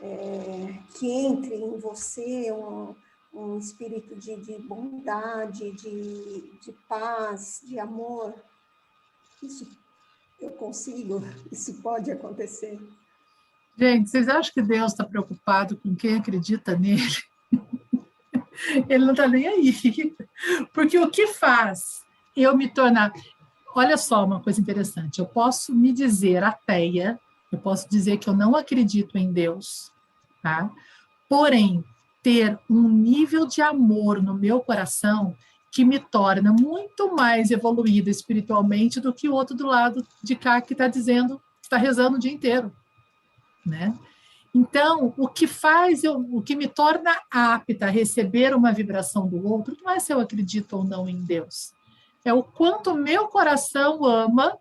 é, 0.00 0.78
que 0.98 1.08
entre 1.08 1.54
em 1.54 1.78
você 1.78 2.50
um, 2.52 2.94
um 3.32 3.58
espírito 3.58 4.14
de, 4.16 4.36
de 4.36 4.58
bondade, 4.58 5.72
de, 5.72 6.58
de 6.60 6.72
paz, 6.88 7.62
de 7.64 7.78
amor. 7.78 8.34
Isso 9.42 9.66
eu 10.40 10.50
consigo, 10.50 11.22
isso 11.50 11.80
pode 11.80 12.10
acontecer. 12.10 12.78
Gente, 13.76 14.10
vocês 14.10 14.28
acham 14.28 14.52
que 14.52 14.62
Deus 14.62 14.92
está 14.92 15.04
preocupado 15.04 15.76
com 15.76 15.94
quem 15.94 16.16
acredita 16.16 16.76
nele? 16.76 17.02
Ele 18.88 19.04
não 19.04 19.12
está 19.12 19.26
nem 19.26 19.48
aí. 19.48 19.74
Porque 20.74 20.98
o 20.98 21.10
que 21.10 21.28
faz 21.28 22.02
eu 22.36 22.56
me 22.56 22.68
tornar. 22.68 23.12
Olha 23.74 23.96
só 23.96 24.24
uma 24.24 24.40
coisa 24.40 24.60
interessante. 24.60 25.18
Eu 25.18 25.26
posso 25.26 25.74
me 25.74 25.92
dizer 25.92 26.42
ateia, 26.44 27.18
eu 27.50 27.58
posso 27.58 27.88
dizer 27.88 28.18
que 28.18 28.28
eu 28.28 28.34
não 28.34 28.54
acredito 28.54 29.16
em 29.16 29.32
Deus, 29.32 29.90
tá? 30.42 30.70
Porém, 31.28 31.82
ter 32.22 32.58
um 32.70 32.88
nível 32.88 33.46
de 33.46 33.60
amor 33.60 34.22
no 34.22 34.34
meu 34.34 34.60
coração 34.60 35.36
que 35.72 35.84
me 35.84 35.98
torna 35.98 36.52
muito 36.52 37.14
mais 37.14 37.50
evoluída 37.50 38.10
espiritualmente 38.10 39.00
do 39.00 39.12
que 39.12 39.28
o 39.28 39.32
outro 39.32 39.56
do 39.56 39.66
lado 39.66 40.06
de 40.22 40.36
cá 40.36 40.60
que 40.60 40.74
está 40.74 40.86
dizendo, 40.86 41.40
está 41.62 41.76
rezando 41.76 42.16
o 42.16 42.20
dia 42.20 42.30
inteiro, 42.30 42.70
né? 43.64 43.98
Então, 44.54 45.14
o 45.16 45.26
que 45.26 45.46
faz 45.46 46.04
eu, 46.04 46.18
o 46.30 46.42
que 46.42 46.54
me 46.54 46.68
torna 46.68 47.18
apta 47.30 47.86
a 47.86 47.90
receber 47.90 48.54
uma 48.54 48.70
vibração 48.70 49.26
do 49.26 49.48
outro, 49.48 49.74
não 49.82 49.90
é 49.90 49.98
se 49.98 50.12
eu 50.12 50.20
acredito 50.20 50.76
ou 50.76 50.84
não 50.84 51.08
em 51.08 51.24
Deus. 51.24 51.72
É 52.22 52.34
o 52.34 52.42
quanto 52.42 52.94
meu 52.94 53.28
coração 53.28 54.04
ama, 54.04 54.58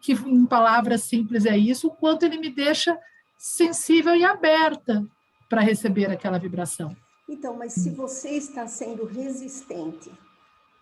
que 0.00 0.12
em 0.12 0.44
palavras 0.44 1.04
simples 1.04 1.46
é 1.46 1.56
isso, 1.56 1.86
o 1.86 1.92
quanto 1.92 2.24
ele 2.24 2.36
me 2.36 2.50
deixa 2.50 2.98
sensível 3.38 4.16
e 4.16 4.24
aberta 4.24 5.06
para 5.48 5.60
receber 5.60 6.10
aquela 6.10 6.38
vibração. 6.38 6.96
Então, 7.28 7.56
mas 7.56 7.72
se 7.74 7.90
você 7.90 8.30
está 8.30 8.66
sendo 8.66 9.04
resistente 9.04 10.10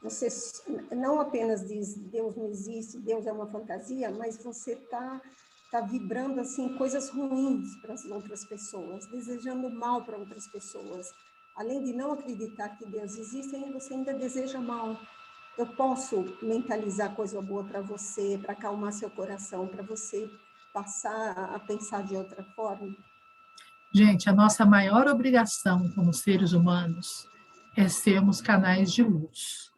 você 0.03 0.29
não 0.95 1.21
apenas 1.21 1.67
diz 1.67 1.95
Deus 1.97 2.37
não 2.37 2.47
existe, 2.47 2.99
Deus 2.99 3.27
é 3.27 3.33
uma 3.33 3.47
fantasia, 3.47 4.11
mas 4.11 4.43
você 4.43 4.73
está 4.73 5.21
tá 5.71 5.81
vibrando 5.81 6.41
assim 6.41 6.77
coisas 6.77 7.09
ruins 7.09 7.75
para 7.81 7.95
as 7.95 8.05
outras 8.05 8.45
pessoas, 8.45 9.07
desejando 9.07 9.69
mal 9.69 10.05
para 10.05 10.17
outras 10.17 10.47
pessoas. 10.47 11.09
Além 11.57 11.83
de 11.83 11.93
não 11.93 12.13
acreditar 12.13 12.77
que 12.77 12.87
Deus 12.87 13.17
existe, 13.17 13.57
você 13.73 13.95
ainda 13.95 14.13
deseja 14.13 14.61
mal. 14.61 14.97
Eu 15.59 15.67
posso 15.67 16.37
mentalizar 16.43 17.17
coisa 17.17 17.41
boa 17.41 17.65
para 17.65 17.81
você, 17.81 18.39
para 18.41 18.53
acalmar 18.53 18.93
seu 18.93 19.11
coração, 19.11 19.67
para 19.67 19.83
você 19.83 20.31
passar 20.73 21.33
a 21.55 21.59
pensar 21.59 22.05
de 22.05 22.15
outra 22.15 22.45
forma? 22.55 22.95
Gente, 23.95 24.29
a 24.29 24.33
nossa 24.33 24.67
maior 24.67 25.07
obrigação 25.09 25.91
como 25.95 26.13
seres 26.13 26.53
humanos 26.53 27.27
é 27.77 27.89
sermos 27.89 28.41
canais 28.41 28.93
de 28.93 29.03
luz. 29.03 29.71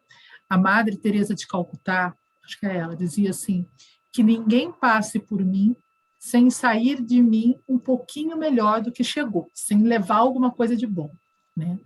A 0.48 0.56
Madre 0.56 0.96
Teresa 0.96 1.34
de 1.34 1.46
Calcutá, 1.46 2.14
acho 2.44 2.58
que 2.58 2.66
é 2.66 2.76
ela, 2.76 2.96
dizia 2.96 3.30
assim: 3.30 3.66
que 4.12 4.22
ninguém 4.22 4.72
passe 4.72 5.18
por 5.18 5.44
mim 5.44 5.76
sem 6.18 6.50
sair 6.50 7.00
de 7.02 7.22
mim 7.22 7.56
um 7.68 7.78
pouquinho 7.78 8.36
melhor 8.36 8.82
do 8.82 8.90
que 8.90 9.04
chegou, 9.04 9.48
sem 9.54 9.82
levar 9.82 10.16
alguma 10.16 10.50
coisa 10.50 10.74
de 10.74 10.86
bom, 10.86 11.10
né? 11.56 11.78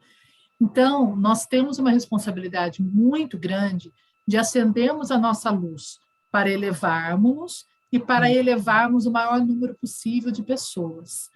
Então, 0.60 1.16
nós 1.16 1.44
temos 1.44 1.78
uma 1.78 1.90
responsabilidade 1.90 2.82
muito 2.82 3.36
grande 3.36 3.92
de 4.26 4.38
acendermos 4.38 5.10
a 5.10 5.18
nossa 5.18 5.50
luz 5.50 5.98
para 6.30 6.50
elevarmos 6.50 7.66
e 7.90 7.98
para 7.98 8.30
elevarmos 8.30 9.04
o 9.04 9.10
maior 9.10 9.40
número 9.44 9.74
possível 9.74 10.30
de 10.30 10.42
pessoas. 10.42 11.28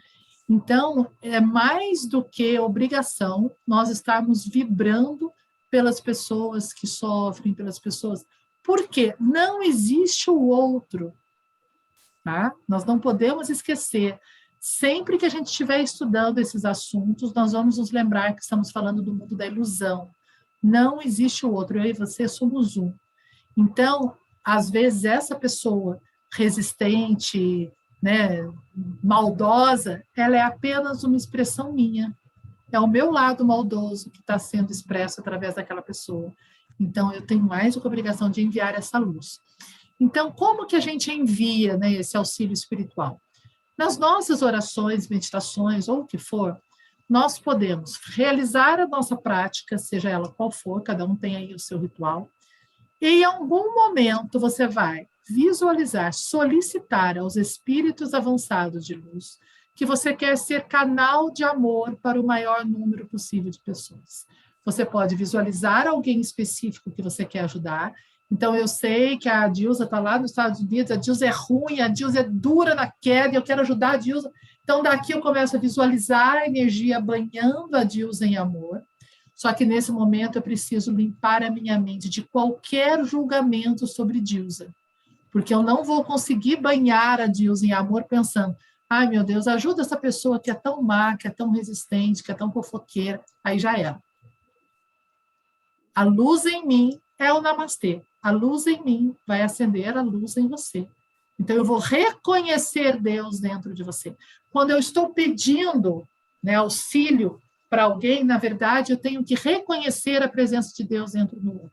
Então, 0.48 1.10
é 1.20 1.40
mais 1.40 2.06
do 2.06 2.22
que 2.22 2.58
obrigação 2.58 3.50
nós 3.66 3.90
estarmos 3.90 4.46
vibrando 4.46 5.32
pelas 5.70 6.00
pessoas 6.00 6.72
que 6.72 6.86
sofrem, 6.86 7.52
pelas 7.52 7.78
pessoas. 7.78 8.24
Porque 8.62 9.14
não 9.18 9.62
existe 9.62 10.30
o 10.30 10.40
outro. 10.48 11.12
Tá? 12.24 12.54
Nós 12.68 12.84
não 12.84 12.98
podemos 12.98 13.50
esquecer. 13.50 14.18
Sempre 14.60 15.18
que 15.18 15.26
a 15.26 15.28
gente 15.28 15.46
estiver 15.46 15.80
estudando 15.80 16.38
esses 16.38 16.64
assuntos, 16.64 17.34
nós 17.34 17.52
vamos 17.52 17.78
nos 17.78 17.90
lembrar 17.90 18.34
que 18.34 18.42
estamos 18.42 18.70
falando 18.70 19.02
do 19.02 19.14
mundo 19.14 19.36
da 19.36 19.46
ilusão. 19.46 20.10
Não 20.62 21.02
existe 21.02 21.44
o 21.44 21.52
outro. 21.52 21.78
Eu 21.78 21.84
e 21.84 21.92
você 21.92 22.28
somos 22.28 22.76
um. 22.76 22.92
Então, 23.56 24.16
às 24.44 24.70
vezes, 24.70 25.04
essa 25.04 25.34
pessoa 25.34 26.00
resistente, 26.32 27.70
né, 28.06 28.48
maldosa, 29.02 30.00
ela 30.16 30.36
é 30.36 30.40
apenas 30.40 31.02
uma 31.02 31.16
expressão 31.16 31.72
minha 31.72 32.16
é 32.70 32.78
o 32.78 32.86
meu 32.86 33.10
lado 33.10 33.44
maldoso 33.44 34.10
que 34.10 34.20
está 34.20 34.38
sendo 34.38 34.70
expresso 34.70 35.20
através 35.20 35.56
daquela 35.56 35.82
pessoa. 35.82 36.32
Então, 36.78 37.12
eu 37.12 37.22
tenho 37.22 37.42
mais 37.42 37.74
do 37.74 37.80
que 37.80 37.86
a 37.86 37.88
obrigação 37.88 38.30
de 38.30 38.42
enviar 38.42 38.74
essa 38.74 38.98
luz. 38.98 39.40
Então, 39.98 40.30
como 40.30 40.66
que 40.66 40.76
a 40.76 40.80
gente 40.80 41.10
envia 41.10 41.76
né, 41.76 41.94
esse 41.94 42.16
auxílio 42.16 42.52
espiritual? 42.52 43.20
Nas 43.76 43.98
nossas 43.98 44.40
orações, 44.40 45.08
meditações 45.08 45.88
ou 45.88 46.00
o 46.00 46.06
que 46.06 46.18
for, 46.18 46.56
nós 47.08 47.38
podemos 47.38 47.96
realizar 48.14 48.78
a 48.78 48.86
nossa 48.86 49.16
prática, 49.16 49.78
seja 49.78 50.10
ela 50.10 50.30
qual 50.32 50.50
for, 50.50 50.82
cada 50.82 51.04
um 51.04 51.16
tem 51.16 51.36
aí 51.36 51.54
o 51.54 51.58
seu 51.58 51.78
ritual, 51.78 52.28
e 53.00 53.20
em 53.20 53.24
algum 53.24 53.74
momento 53.74 54.38
você 54.38 54.66
vai 54.66 55.08
visualizar, 55.28 56.12
solicitar 56.12 57.18
aos 57.18 57.36
espíritos 57.36 58.14
avançados 58.14 58.84
de 58.84 58.94
luz 58.94 59.38
que 59.74 59.84
você 59.84 60.14
quer 60.14 60.38
ser 60.38 60.64
canal 60.64 61.30
de 61.30 61.44
amor 61.44 61.96
para 61.96 62.18
o 62.18 62.26
maior 62.26 62.64
número 62.64 63.06
possível 63.06 63.50
de 63.50 63.60
pessoas. 63.62 64.26
Você 64.64 64.84
pode 64.84 65.14
visualizar 65.14 65.86
alguém 65.86 66.18
específico 66.18 66.90
que 66.90 67.02
você 67.02 67.24
quer 67.24 67.40
ajudar. 67.40 67.92
Então, 68.32 68.56
eu 68.56 68.66
sei 68.66 69.18
que 69.18 69.28
a 69.28 69.46
Dilza 69.46 69.84
está 69.84 70.00
lá 70.00 70.18
nos 70.18 70.30
Estados 70.30 70.60
Unidos, 70.60 70.90
a 70.90 70.96
Dilza 70.96 71.26
é 71.26 71.30
ruim, 71.30 71.80
a 71.80 71.88
Dilza 71.88 72.20
é 72.20 72.22
dura 72.24 72.74
na 72.74 72.90
queda, 72.90 73.36
eu 73.36 73.42
quero 73.42 73.60
ajudar 73.60 73.92
a 73.92 73.96
Dilza. 73.96 74.32
Então, 74.64 74.82
daqui 74.82 75.12
eu 75.12 75.20
começo 75.20 75.56
a 75.56 75.60
visualizar 75.60 76.36
a 76.36 76.46
energia 76.46 76.98
banhando 76.98 77.76
a 77.76 77.84
Dilza 77.84 78.26
em 78.26 78.36
amor. 78.36 78.82
Só 79.34 79.52
que 79.52 79.66
nesse 79.66 79.92
momento 79.92 80.36
eu 80.36 80.42
preciso 80.42 80.90
limpar 80.90 81.42
a 81.42 81.50
minha 81.50 81.78
mente 81.78 82.08
de 82.08 82.22
qualquer 82.22 83.04
julgamento 83.04 83.86
sobre 83.86 84.20
Dilza. 84.20 84.74
Porque 85.36 85.52
eu 85.52 85.62
não 85.62 85.84
vou 85.84 86.02
conseguir 86.02 86.56
banhar 86.56 87.20
a 87.20 87.26
Dilza 87.26 87.66
em 87.66 87.72
amor 87.74 88.04
pensando, 88.04 88.56
Ai, 88.88 89.06
meu 89.06 89.22
Deus, 89.22 89.46
ajuda 89.46 89.82
essa 89.82 89.94
pessoa 89.94 90.40
que 90.40 90.50
é 90.50 90.54
tão 90.54 90.80
má, 90.80 91.14
que 91.14 91.28
é 91.28 91.30
tão 91.30 91.50
resistente, 91.50 92.22
que 92.22 92.32
é 92.32 92.34
tão 92.34 92.50
fofoqueira. 92.50 93.22
Aí 93.44 93.58
já 93.58 93.76
era. 93.76 94.02
A 95.94 96.04
luz 96.04 96.46
em 96.46 96.66
mim 96.66 96.98
é 97.18 97.30
o 97.34 97.42
namastê. 97.42 98.00
A 98.22 98.30
luz 98.30 98.66
em 98.66 98.82
mim 98.82 99.14
vai 99.26 99.42
acender 99.42 99.94
a 99.98 100.00
luz 100.00 100.38
em 100.38 100.48
você. 100.48 100.88
Então, 101.38 101.54
eu 101.54 101.66
vou 101.66 101.80
reconhecer 101.80 102.98
Deus 102.98 103.38
dentro 103.38 103.74
de 103.74 103.82
você. 103.82 104.16
Quando 104.50 104.70
eu 104.70 104.78
estou 104.78 105.10
pedindo 105.10 106.08
né, 106.42 106.54
auxílio 106.54 107.38
para 107.68 107.82
alguém, 107.82 108.24
na 108.24 108.38
verdade, 108.38 108.90
eu 108.90 108.96
tenho 108.96 109.22
que 109.22 109.34
reconhecer 109.34 110.22
a 110.22 110.30
presença 110.30 110.72
de 110.74 110.82
Deus 110.82 111.12
dentro 111.12 111.38
do 111.38 111.52
outro. 111.52 111.72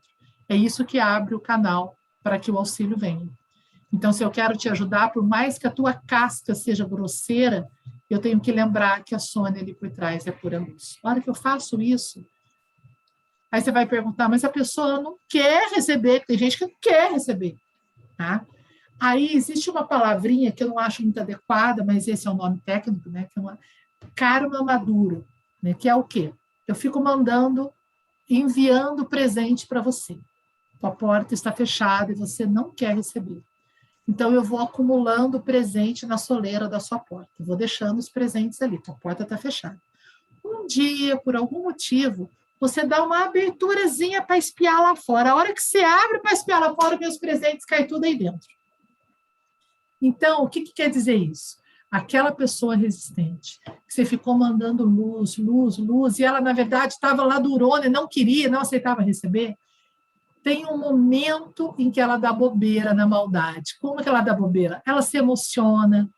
É 0.50 0.54
isso 0.54 0.84
que 0.84 1.00
abre 1.00 1.34
o 1.34 1.40
canal 1.40 1.96
para 2.22 2.38
que 2.38 2.50
o 2.50 2.58
auxílio 2.58 2.98
venha. 2.98 3.26
Então, 3.94 4.12
se 4.12 4.24
eu 4.24 4.30
quero 4.30 4.56
te 4.56 4.68
ajudar, 4.68 5.12
por 5.12 5.24
mais 5.24 5.56
que 5.56 5.68
a 5.68 5.70
tua 5.70 5.94
casca 5.94 6.52
seja 6.52 6.84
grosseira, 6.84 7.70
eu 8.10 8.18
tenho 8.18 8.40
que 8.40 8.50
lembrar 8.50 9.04
que 9.04 9.14
a 9.14 9.20
Sônia 9.20 9.62
ali 9.62 9.72
por 9.72 9.88
trás 9.88 10.26
é 10.26 10.32
pura 10.32 10.58
luz. 10.58 10.98
Na 11.02 11.10
hora 11.10 11.20
que 11.20 11.30
eu 11.30 11.34
faço 11.34 11.80
isso, 11.80 12.26
aí 13.52 13.60
você 13.60 13.70
vai 13.70 13.86
perguntar, 13.86 14.28
mas 14.28 14.42
a 14.42 14.48
pessoa 14.48 15.00
não 15.00 15.16
quer 15.28 15.70
receber, 15.70 16.24
tem 16.26 16.36
gente 16.36 16.58
que 16.58 16.64
não 16.64 16.74
quer 16.82 17.12
receber, 17.12 17.54
tá? 18.18 18.44
Aí 18.98 19.32
existe 19.32 19.70
uma 19.70 19.86
palavrinha 19.86 20.50
que 20.50 20.64
eu 20.64 20.70
não 20.70 20.78
acho 20.80 21.00
muito 21.00 21.20
adequada, 21.20 21.84
mas 21.84 22.08
esse 22.08 22.26
é 22.26 22.30
o 22.32 22.34
nome 22.34 22.60
técnico, 22.66 23.08
né? 23.08 23.28
Que 23.32 23.38
é 23.38 23.42
uma 23.42 23.56
karma 24.16 24.60
maduro, 24.64 25.24
né? 25.62 25.72
Que 25.72 25.88
é 25.88 25.94
o 25.94 26.02
quê? 26.02 26.32
Eu 26.66 26.74
fico 26.74 27.00
mandando, 27.00 27.70
enviando 28.28 29.04
presente 29.04 29.68
para 29.68 29.80
você. 29.80 30.18
A 30.82 30.90
porta 30.90 31.32
está 31.32 31.52
fechada 31.52 32.10
e 32.10 32.16
você 32.16 32.44
não 32.44 32.72
quer 32.72 32.96
receber. 32.96 33.40
Então, 34.06 34.32
eu 34.32 34.42
vou 34.42 34.58
acumulando 34.58 35.40
presente 35.40 36.04
na 36.04 36.18
soleira 36.18 36.68
da 36.68 36.78
sua 36.78 36.98
porta. 36.98 37.30
Vou 37.40 37.56
deixando 37.56 37.98
os 37.98 38.08
presentes 38.08 38.60
ali, 38.60 38.80
a 38.86 38.92
porta 38.92 39.22
está 39.22 39.36
fechada. 39.38 39.80
Um 40.44 40.66
dia, 40.66 41.16
por 41.16 41.34
algum 41.34 41.62
motivo, 41.62 42.28
você 42.60 42.84
dá 42.84 43.02
uma 43.02 43.24
aberturazinha 43.24 44.22
para 44.22 44.38
espiar 44.38 44.80
lá 44.80 44.94
fora. 44.94 45.30
A 45.30 45.34
hora 45.34 45.54
que 45.54 45.62
você 45.62 45.78
abre 45.78 46.18
para 46.18 46.32
espiar 46.32 46.60
lá 46.60 46.74
fora, 46.74 46.98
meus 46.98 47.18
presentes 47.18 47.64
caem 47.64 47.86
tudo 47.86 48.04
aí 48.04 48.16
dentro. 48.16 48.48
Então, 50.00 50.44
o 50.44 50.48
que, 50.48 50.62
que 50.62 50.72
quer 50.72 50.90
dizer 50.90 51.16
isso? 51.16 51.56
Aquela 51.90 52.32
pessoa 52.32 52.76
resistente, 52.76 53.60
que 53.64 53.94
você 53.94 54.04
ficou 54.04 54.36
mandando 54.36 54.84
luz, 54.84 55.38
luz, 55.38 55.78
luz, 55.78 56.18
e 56.18 56.24
ela, 56.24 56.40
na 56.40 56.52
verdade, 56.52 56.94
estava 56.94 57.24
lá 57.24 57.38
durona 57.38 57.86
e 57.86 57.90
não 57.90 58.08
queria, 58.08 58.50
não 58.50 58.60
aceitava 58.60 59.00
receber, 59.00 59.56
tem 60.44 60.66
um 60.66 60.76
momento 60.76 61.74
em 61.78 61.90
que 61.90 61.98
ela 61.98 62.18
dá 62.18 62.30
bobeira 62.30 62.92
na 62.92 63.06
maldade. 63.06 63.78
Como 63.80 64.02
que 64.02 64.08
ela 64.08 64.20
dá 64.20 64.34
bobeira? 64.34 64.82
Ela 64.86 65.00
se 65.00 65.16
emociona, 65.16 66.08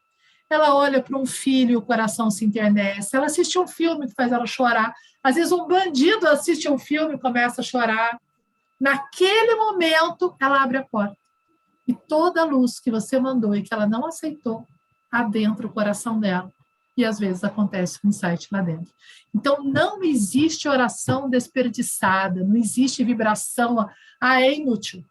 ela 0.51 0.75
olha 0.75 1.01
para 1.01 1.17
um 1.17 1.25
filho 1.25 1.71
e 1.71 1.77
o 1.77 1.83
coração 1.83 2.29
se 2.29 2.45
internece, 2.45 3.17
ela 3.17 3.27
assiste 3.27 3.57
um 3.57 3.69
filme 3.69 4.09
que 4.09 4.15
faz 4.15 4.33
ela 4.33 4.45
chorar. 4.45 4.93
Às 5.23 5.37
vezes 5.37 5.53
um 5.53 5.69
bandido 5.69 6.27
assiste 6.27 6.69
um 6.69 6.77
filme 6.77 7.15
e 7.15 7.21
começa 7.21 7.61
a 7.61 7.65
chorar. 7.65 8.19
Naquele 8.81 9.55
momento, 9.55 10.35
ela 10.41 10.61
abre 10.61 10.79
a 10.79 10.85
porta. 10.85 11.17
E 11.87 11.95
toda 11.95 12.43
a 12.43 12.45
luz 12.45 12.81
que 12.81 12.91
você 12.91 13.21
mandou 13.21 13.55
e 13.55 13.63
que 13.63 13.73
ela 13.73 13.87
não 13.87 14.07
aceitou, 14.07 14.67
adentra 15.11 15.69
o 15.69 15.73
coração 15.73 16.19
dela. 16.19 16.53
E 16.97 17.05
às 17.05 17.19
vezes 17.19 17.45
acontece 17.45 17.99
um 18.05 18.09
insight 18.09 18.49
lá 18.51 18.63
dentro. 18.63 18.93
Então, 19.35 19.63
não 19.63 20.03
existe 20.03 20.69
oração 20.69 21.29
desperdiçada, 21.29 22.43
não 22.43 22.57
existe 22.57 23.05
vibração, 23.05 23.89
ah, 24.21 24.41
é 24.41 24.55
inútil. 24.55 25.05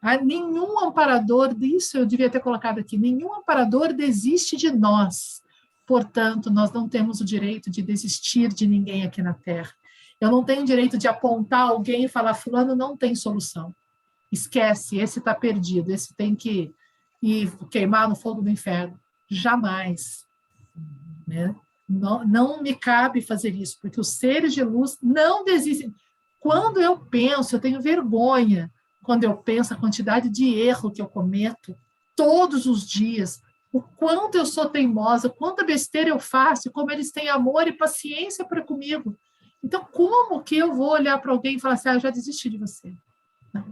Ah, 0.00 0.16
nenhum 0.16 0.78
amparador, 0.78 1.56
isso 1.60 1.98
eu 1.98 2.06
devia 2.06 2.30
ter 2.30 2.40
colocado 2.40 2.78
aqui, 2.78 2.96
nenhum 2.96 3.34
amparador 3.34 3.92
desiste 3.92 4.56
de 4.56 4.70
nós. 4.70 5.42
Portanto, 5.84 6.50
nós 6.50 6.70
não 6.72 6.88
temos 6.88 7.20
o 7.20 7.24
direito 7.24 7.70
de 7.70 7.82
desistir 7.82 8.48
de 8.48 8.66
ninguém 8.66 9.04
aqui 9.04 9.22
na 9.22 9.34
Terra. 9.34 9.72
Eu 10.20 10.30
não 10.30 10.44
tenho 10.44 10.64
direito 10.64 10.96
de 10.96 11.08
apontar 11.08 11.68
alguém 11.68 12.04
e 12.04 12.08
falar, 12.08 12.34
fulano 12.34 12.74
não 12.74 12.96
tem 12.96 13.14
solução 13.14 13.74
esquece, 14.30 14.98
esse 14.98 15.18
está 15.18 15.34
perdido, 15.34 15.90
esse 15.90 16.14
tem 16.14 16.34
que 16.34 16.72
ir 17.22 17.50
queimar 17.70 18.08
no 18.08 18.16
fogo 18.16 18.42
do 18.42 18.50
inferno. 18.50 18.98
Jamais. 19.28 20.25
Né? 21.26 21.54
Não, 21.88 22.26
não 22.26 22.62
me 22.62 22.74
cabe 22.74 23.20
fazer 23.20 23.54
isso, 23.54 23.78
porque 23.80 24.00
os 24.00 24.08
seres 24.08 24.54
de 24.54 24.62
luz 24.62 24.98
não 25.02 25.44
desistem. 25.44 25.94
Quando 26.40 26.80
eu 26.80 26.98
penso, 26.98 27.56
eu 27.56 27.60
tenho 27.60 27.80
vergonha, 27.80 28.70
quando 29.02 29.24
eu 29.24 29.36
penso 29.36 29.72
a 29.72 29.76
quantidade 29.76 30.28
de 30.28 30.54
erro 30.54 30.90
que 30.90 31.00
eu 31.00 31.06
cometo 31.06 31.76
todos 32.14 32.66
os 32.66 32.88
dias, 32.88 33.40
o 33.72 33.80
quanto 33.80 34.36
eu 34.36 34.46
sou 34.46 34.68
teimosa, 34.68 35.28
quanta 35.28 35.64
besteira 35.64 36.10
eu 36.10 36.18
faço, 36.18 36.70
como 36.70 36.90
eles 36.90 37.12
têm 37.12 37.28
amor 37.28 37.68
e 37.68 37.72
paciência 37.72 38.44
para 38.44 38.62
comigo. 38.62 39.16
Então, 39.62 39.84
como 39.84 40.42
que 40.42 40.56
eu 40.56 40.74
vou 40.74 40.90
olhar 40.90 41.18
para 41.18 41.32
alguém 41.32 41.56
e 41.56 41.60
falar 41.60 41.74
assim, 41.74 41.88
ah, 41.88 41.94
eu 41.94 42.00
já 42.00 42.10
desisti 42.10 42.48
de 42.48 42.58
você? 42.58 42.94
Não. 43.52 43.64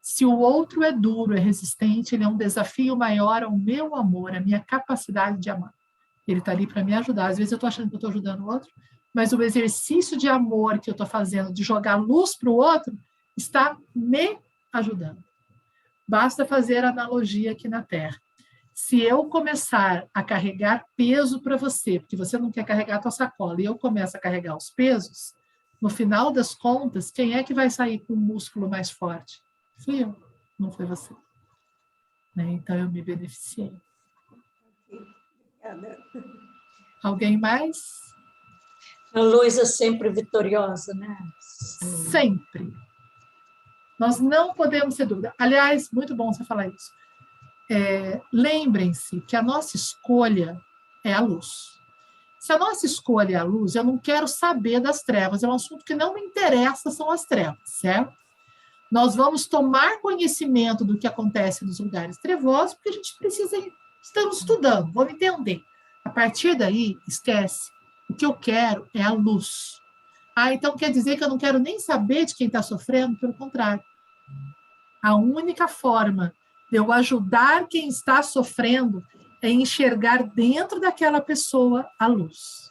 Se 0.00 0.24
o 0.24 0.38
outro 0.38 0.82
é 0.82 0.92
duro, 0.92 1.34
é 1.34 1.40
resistente, 1.40 2.14
ele 2.14 2.24
é 2.24 2.28
um 2.28 2.36
desafio 2.36 2.94
maior 2.94 3.42
ao 3.42 3.56
meu 3.56 3.94
amor, 3.94 4.34
à 4.34 4.40
minha 4.40 4.60
capacidade 4.60 5.38
de 5.38 5.48
amar. 5.48 5.72
Ele 6.26 6.38
está 6.38 6.52
ali 6.52 6.66
para 6.66 6.84
me 6.84 6.94
ajudar. 6.94 7.26
Às 7.26 7.38
vezes 7.38 7.52
eu 7.52 7.56
estou 7.56 7.68
achando 7.68 7.90
que 7.90 7.96
estou 7.96 8.10
ajudando 8.10 8.40
o 8.40 8.46
outro, 8.46 8.70
mas 9.14 9.32
o 9.32 9.42
exercício 9.42 10.16
de 10.16 10.28
amor 10.28 10.78
que 10.78 10.90
eu 10.90 10.92
estou 10.92 11.06
fazendo, 11.06 11.52
de 11.52 11.62
jogar 11.62 11.96
luz 11.96 12.36
para 12.36 12.50
o 12.50 12.56
outro, 12.56 12.96
está 13.36 13.76
me 13.94 14.38
ajudando. 14.72 15.22
Basta 16.06 16.44
fazer 16.44 16.84
analogia 16.84 17.52
aqui 17.52 17.68
na 17.68 17.82
Terra. 17.82 18.20
Se 18.74 19.00
eu 19.00 19.24
começar 19.26 20.06
a 20.12 20.22
carregar 20.22 20.84
peso 20.96 21.40
para 21.40 21.56
você, 21.56 22.00
porque 22.00 22.16
você 22.16 22.36
não 22.36 22.50
quer 22.50 22.64
carregar 22.64 22.96
a 22.96 23.00
tua 23.00 23.10
sacola, 23.10 23.60
e 23.60 23.64
eu 23.64 23.78
começo 23.78 24.16
a 24.16 24.20
carregar 24.20 24.56
os 24.56 24.68
pesos, 24.68 25.32
no 25.80 25.88
final 25.88 26.32
das 26.32 26.54
contas, 26.54 27.10
quem 27.10 27.34
é 27.34 27.44
que 27.44 27.54
vai 27.54 27.70
sair 27.70 28.00
com 28.00 28.14
o 28.14 28.16
músculo 28.16 28.68
mais 28.68 28.90
forte? 28.90 29.40
Fui 29.84 30.02
eu, 30.02 30.16
não 30.58 30.72
foi 30.72 30.86
você. 30.86 31.14
Né? 32.34 32.52
Então 32.52 32.76
eu 32.76 32.90
me 32.90 33.00
beneficiei. 33.00 33.72
Obrigada. 35.64 35.98
Alguém 37.02 37.38
mais? 37.38 38.04
A 39.14 39.20
luz 39.20 39.58
é 39.58 39.64
sempre 39.64 40.10
vitoriosa, 40.10 40.92
né? 40.94 41.16
Sempre. 42.10 42.72
Nós 43.98 44.18
não 44.18 44.52
podemos 44.52 44.96
ter 44.96 45.06
dúvida. 45.06 45.32
Aliás, 45.38 45.90
muito 45.90 46.14
bom 46.14 46.32
você 46.32 46.44
falar 46.44 46.68
isso. 46.68 46.92
É, 47.70 48.20
Lembrem-se 48.32 49.20
que 49.22 49.36
a 49.36 49.42
nossa 49.42 49.76
escolha 49.76 50.60
é 51.04 51.12
a 51.12 51.20
luz. 51.20 51.74
Se 52.40 52.52
a 52.52 52.58
nossa 52.58 52.84
escolha 52.84 53.36
é 53.36 53.38
a 53.38 53.44
luz, 53.44 53.74
eu 53.74 53.84
não 53.84 53.96
quero 53.96 54.28
saber 54.28 54.80
das 54.80 55.02
trevas. 55.02 55.42
É 55.42 55.48
um 55.48 55.54
assunto 55.54 55.84
que 55.84 55.94
não 55.94 56.14
me 56.14 56.20
interessa, 56.20 56.90
são 56.90 57.10
as 57.10 57.24
trevas, 57.24 57.58
certo? 57.64 58.12
Nós 58.90 59.14
vamos 59.14 59.46
tomar 59.46 60.00
conhecimento 60.00 60.84
do 60.84 60.98
que 60.98 61.06
acontece 61.06 61.64
nos 61.64 61.78
lugares 61.78 62.18
trevosos, 62.18 62.74
porque 62.74 62.90
a 62.90 62.92
gente 62.92 63.16
precisa, 63.16 63.56
estamos 64.04 64.38
estudando, 64.38 64.92
vamos 64.92 65.14
entender. 65.14 65.62
A 66.04 66.10
partir 66.10 66.54
daí, 66.54 66.98
esquece. 67.08 67.70
O 68.08 68.14
que 68.14 68.26
eu 68.26 68.34
quero 68.34 68.86
é 68.94 69.02
a 69.02 69.10
luz. 69.10 69.80
Ah, 70.36 70.52
então 70.52 70.76
quer 70.76 70.92
dizer 70.92 71.16
que 71.16 71.24
eu 71.24 71.28
não 71.28 71.38
quero 71.38 71.58
nem 71.58 71.80
saber 71.80 72.26
de 72.26 72.34
quem 72.34 72.46
está 72.46 72.62
sofrendo? 72.62 73.18
Pelo 73.18 73.32
contrário. 73.32 73.82
A 75.02 75.14
única 75.16 75.66
forma 75.66 76.34
de 76.70 76.76
eu 76.76 76.92
ajudar 76.92 77.66
quem 77.66 77.88
está 77.88 78.22
sofrendo 78.22 79.02
é 79.40 79.50
enxergar 79.50 80.22
dentro 80.22 80.80
daquela 80.80 81.20
pessoa 81.20 81.88
a 81.98 82.06
luz. 82.06 82.70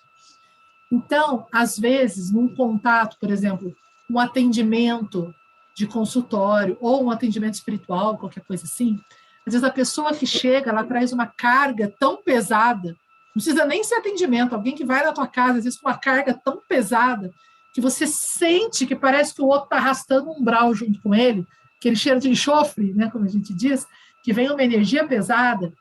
Então, 0.91 1.47
às 1.51 1.77
vezes, 1.77 2.31
num 2.31 2.53
contato, 2.53 3.17
por 3.19 3.31
exemplo, 3.31 3.75
um 4.09 4.19
atendimento 4.19 5.33
de 5.75 5.87
consultório 5.87 6.77
ou 6.79 7.03
um 7.03 7.09
atendimento 7.09 7.55
espiritual, 7.55 8.17
qualquer 8.17 8.43
coisa 8.43 8.65
assim, 8.65 8.99
às 9.45 9.53
vezes 9.53 9.63
a 9.63 9.71
pessoa 9.71 10.13
que 10.13 10.25
chega, 10.25 10.69
ela 10.71 10.83
traz 10.83 11.11
uma 11.11 11.27
carga 11.27 11.93
tão 11.99 12.17
pesada, 12.17 12.89
não 12.89 13.41
precisa 13.41 13.65
nem 13.65 13.83
ser 13.83 13.95
atendimento, 13.95 14.53
alguém 14.53 14.75
que 14.75 14.85
vai 14.85 15.03
na 15.03 15.11
tua 15.11 15.27
casa, 15.27 15.57
às 15.57 15.63
vezes 15.63 15.79
com 15.79 15.89
uma 15.89 15.97
carga 15.97 16.33
tão 16.33 16.61
pesada, 16.67 17.31
que 17.73 17.81
você 17.81 18.05
sente 18.05 18.85
que 18.85 18.95
parece 18.95 19.33
que 19.33 19.41
o 19.41 19.47
outro 19.47 19.65
está 19.65 19.77
arrastando 19.77 20.29
um 20.29 20.39
umbral 20.39 20.73
junto 20.73 21.01
com 21.01 21.13
ele, 21.13 21.45
aquele 21.77 21.95
cheiro 21.95 22.19
de 22.19 22.29
enxofre, 22.29 22.93
né, 22.93 23.09
como 23.11 23.25
a 23.25 23.27
gente 23.27 23.53
diz, 23.53 23.85
que 24.23 24.31
vem 24.31 24.49
uma 24.49 24.63
energia 24.63 25.05
pesada. 25.05 25.73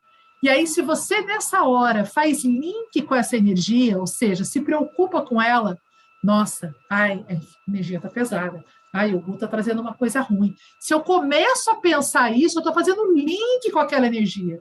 E 0.42 0.48
aí, 0.48 0.66
se 0.66 0.82
você 0.82 1.20
nessa 1.20 1.62
hora 1.62 2.04
faz 2.04 2.44
link 2.44 3.00
com 3.02 3.14
essa 3.14 3.36
energia, 3.36 3.98
ou 3.98 4.06
seja, 4.06 4.44
se 4.44 4.60
preocupa 4.60 5.22
com 5.22 5.40
ela, 5.40 5.78
nossa, 6.24 6.74
ai, 6.90 7.24
a 7.28 7.70
energia 7.70 7.98
está 7.98 8.08
pesada. 8.08 8.64
Ai, 8.92 9.14
o 9.14 9.20
Gu 9.20 9.34
está 9.34 9.48
trazendo 9.48 9.80
uma 9.80 9.94
coisa 9.94 10.20
ruim. 10.20 10.54
Se 10.78 10.92
eu 10.92 11.00
começo 11.00 11.70
a 11.70 11.76
pensar 11.76 12.30
isso, 12.30 12.58
eu 12.58 12.60
estou 12.60 12.74
fazendo 12.74 13.10
link 13.14 13.70
com 13.72 13.78
aquela 13.78 14.06
energia. 14.06 14.60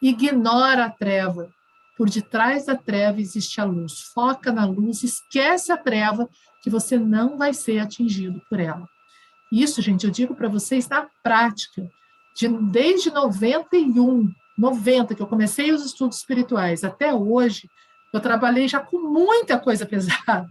Ignora 0.00 0.84
a 0.84 0.90
treva. 0.90 1.50
Por 1.96 2.08
detrás 2.08 2.66
da 2.66 2.76
treva 2.76 3.20
existe 3.20 3.60
a 3.60 3.64
luz. 3.64 4.00
Foca 4.14 4.52
na 4.52 4.64
luz, 4.64 5.02
esquece 5.02 5.72
a 5.72 5.76
treva, 5.76 6.28
que 6.62 6.70
você 6.70 6.96
não 6.98 7.36
vai 7.36 7.52
ser 7.52 7.80
atingido 7.80 8.40
por 8.48 8.60
ela. 8.60 8.88
Isso, 9.50 9.82
gente, 9.82 10.04
eu 10.04 10.10
digo 10.10 10.34
para 10.34 10.48
vocês 10.48 10.88
na 10.88 11.08
prática. 11.22 11.88
De, 12.36 12.48
desde 12.48 13.10
91, 13.10 14.32
90, 14.56 15.14
que 15.14 15.22
eu 15.22 15.26
comecei 15.26 15.72
os 15.72 15.84
estudos 15.84 16.18
espirituais, 16.18 16.84
até 16.84 17.12
hoje, 17.12 17.68
eu 18.12 18.20
trabalhei 18.20 18.68
já 18.68 18.80
com 18.80 18.98
muita 18.98 19.58
coisa 19.58 19.84
pesada 19.86 20.48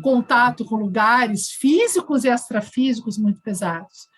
contato 0.00 0.64
com 0.64 0.76
lugares 0.76 1.50
físicos 1.50 2.24
e 2.24 2.28
extrafísicos 2.28 3.18
muito 3.18 3.40
pesados. 3.40 4.08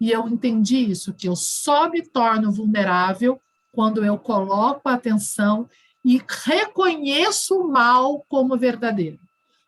E 0.00 0.10
eu 0.10 0.28
entendi 0.28 0.78
isso, 0.78 1.14
que 1.14 1.28
eu 1.28 1.36
só 1.36 1.88
me 1.88 2.02
torno 2.02 2.52
vulnerável 2.52 3.40
quando 3.72 4.04
eu 4.04 4.18
coloco 4.18 4.88
a 4.88 4.94
atenção 4.94 5.68
e 6.04 6.22
reconheço 6.44 7.58
o 7.58 7.68
mal 7.68 8.24
como 8.28 8.56
verdadeiro. 8.56 9.18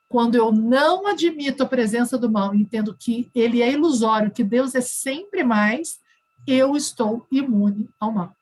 Quando 0.08 0.34
eu 0.34 0.52
não 0.52 1.06
admito 1.06 1.62
a 1.62 1.66
presença 1.66 2.18
do 2.18 2.30
mal, 2.30 2.54
entendo 2.54 2.94
que 2.94 3.28
ele 3.34 3.62
é 3.62 3.72
ilusório, 3.72 4.30
que 4.30 4.44
Deus 4.44 4.74
é 4.74 4.80
sempre 4.80 5.42
mais, 5.42 5.98
eu 6.46 6.76
estou 6.76 7.26
imune 7.32 7.88
ao 7.98 8.12
mal. 8.12 8.36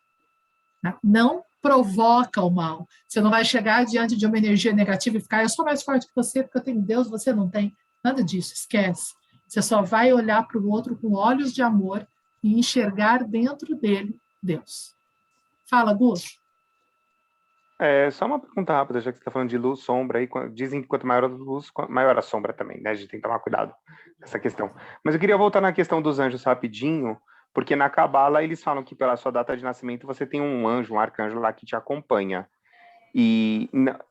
Né? 0.82 0.94
Não 1.02 1.44
provoca 1.65 2.43
o 2.43 2.51
mal. 2.51 2.86
Você 3.09 3.23
não 3.23 3.31
vai 3.31 3.43
chegar 3.43 3.86
diante 3.86 4.15
de 4.15 4.27
uma 4.27 4.36
energia 4.36 4.70
negativa 4.70 5.16
e 5.16 5.20
ficar, 5.20 5.43
eu 5.43 5.49
sou 5.49 5.65
mais 5.65 5.82
forte 5.82 6.07
que 6.07 6.15
você 6.15 6.43
porque 6.43 6.59
eu 6.59 6.62
tenho 6.62 6.82
Deus, 6.82 7.09
você 7.09 7.32
não 7.32 7.49
tem. 7.49 7.74
Nada 8.05 8.23
disso, 8.23 8.53
esquece. 8.53 9.15
Você 9.49 9.62
só 9.62 9.81
vai 9.81 10.12
olhar 10.12 10.47
para 10.47 10.59
o 10.59 10.69
outro 10.69 10.95
com 10.95 11.15
olhos 11.15 11.55
de 11.55 11.62
amor 11.62 12.07
e 12.43 12.59
enxergar 12.59 13.24
dentro 13.24 13.74
dele 13.74 14.15
Deus. 14.43 14.95
Fala, 15.65 15.95
Gu. 15.95 16.12
É, 17.81 18.11
só 18.11 18.27
uma 18.27 18.39
pergunta 18.39 18.74
rápida, 18.74 19.01
já 19.01 19.11
que 19.11 19.16
você 19.16 19.23
está 19.23 19.31
falando 19.31 19.49
de 19.49 19.57
luz, 19.57 19.81
sombra, 19.81 20.19
aí, 20.19 20.28
dizem 20.53 20.82
que 20.82 20.86
quanto 20.86 21.07
maior 21.07 21.24
a 21.24 21.28
luz, 21.28 21.70
maior 21.89 22.19
a 22.19 22.23
sombra 22.23 22.53
também, 22.53 22.78
né? 22.82 22.91
A 22.91 22.95
gente 22.95 23.09
tem 23.09 23.19
que 23.19 23.27
tomar 23.27 23.39
cuidado 23.39 23.74
nessa 24.20 24.39
questão. 24.39 24.70
Mas 25.03 25.15
eu 25.15 25.20
queria 25.20 25.36
voltar 25.39 25.62
na 25.62 25.73
questão 25.73 26.03
dos 26.03 26.19
anjos 26.19 26.45
rapidinho, 26.45 27.16
porque 27.55 27.76
na 27.76 27.89
Cabala 27.89 28.43
eles 28.43 28.62
falam 28.62 28.82
que 28.82 28.97
pela 28.97 29.16
sua 29.16 29.31
data 29.31 29.56
de 29.56 29.62
nascimento 29.62 30.06
você 30.06 30.26
tem 30.26 30.40
um 30.40 30.66
anjo, 30.66 30.94
um 30.94 30.98
arcanjo 30.98 31.39
lá 31.39 31.52
que 31.52 31.64
te 31.64 31.76
acompanha. 31.76 32.48
E 33.14 33.70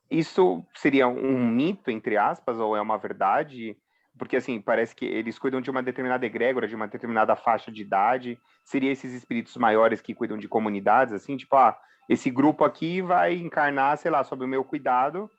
isso 0.09 0.65
seria 0.73 1.09
um 1.09 1.45
mito, 1.45 1.91
entre 1.91 2.15
aspas, 2.15 2.57
ou 2.57 2.75
é 2.75 2.81
uma 2.81 2.97
verdade? 2.97 3.77
Porque, 4.17 4.37
assim, 4.37 4.61
parece 4.61 4.95
que 4.95 5.03
eles 5.03 5.37
cuidam 5.37 5.59
de 5.59 5.69
uma 5.69 5.83
determinada 5.83 6.25
egrégora, 6.25 6.69
de 6.69 6.75
uma 6.75 6.87
determinada 6.87 7.35
faixa 7.35 7.69
de 7.69 7.81
idade. 7.81 8.39
Seria 8.63 8.91
esses 8.91 9.11
espíritos 9.13 9.57
maiores 9.57 9.99
que 9.99 10.15
cuidam 10.15 10.37
de 10.37 10.47
comunidades, 10.47 11.13
assim? 11.13 11.35
Tipo, 11.35 11.57
ah, 11.57 11.77
esse 12.07 12.29
grupo 12.29 12.63
aqui 12.63 13.01
vai 13.01 13.33
encarnar, 13.33 13.97
sei 13.97 14.09
lá, 14.09 14.23
sob 14.23 14.45
o 14.45 14.47
meu 14.47 14.63
cuidado, 14.63 15.29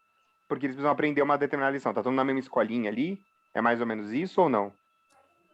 porque 0.47 0.67
eles 0.67 0.75
precisam 0.75 0.93
aprender 0.93 1.23
uma 1.23 1.39
determinada 1.39 1.73
lição. 1.73 1.95
Tá 1.95 2.03
todo 2.03 2.15
na 2.15 2.25
mesma 2.25 2.41
escolinha 2.41 2.91
ali? 2.91 3.19
É 3.55 3.63
mais 3.63 3.81
ou 3.81 3.87
menos 3.87 4.13
isso 4.13 4.43
ou 4.43 4.51
não? 4.51 4.71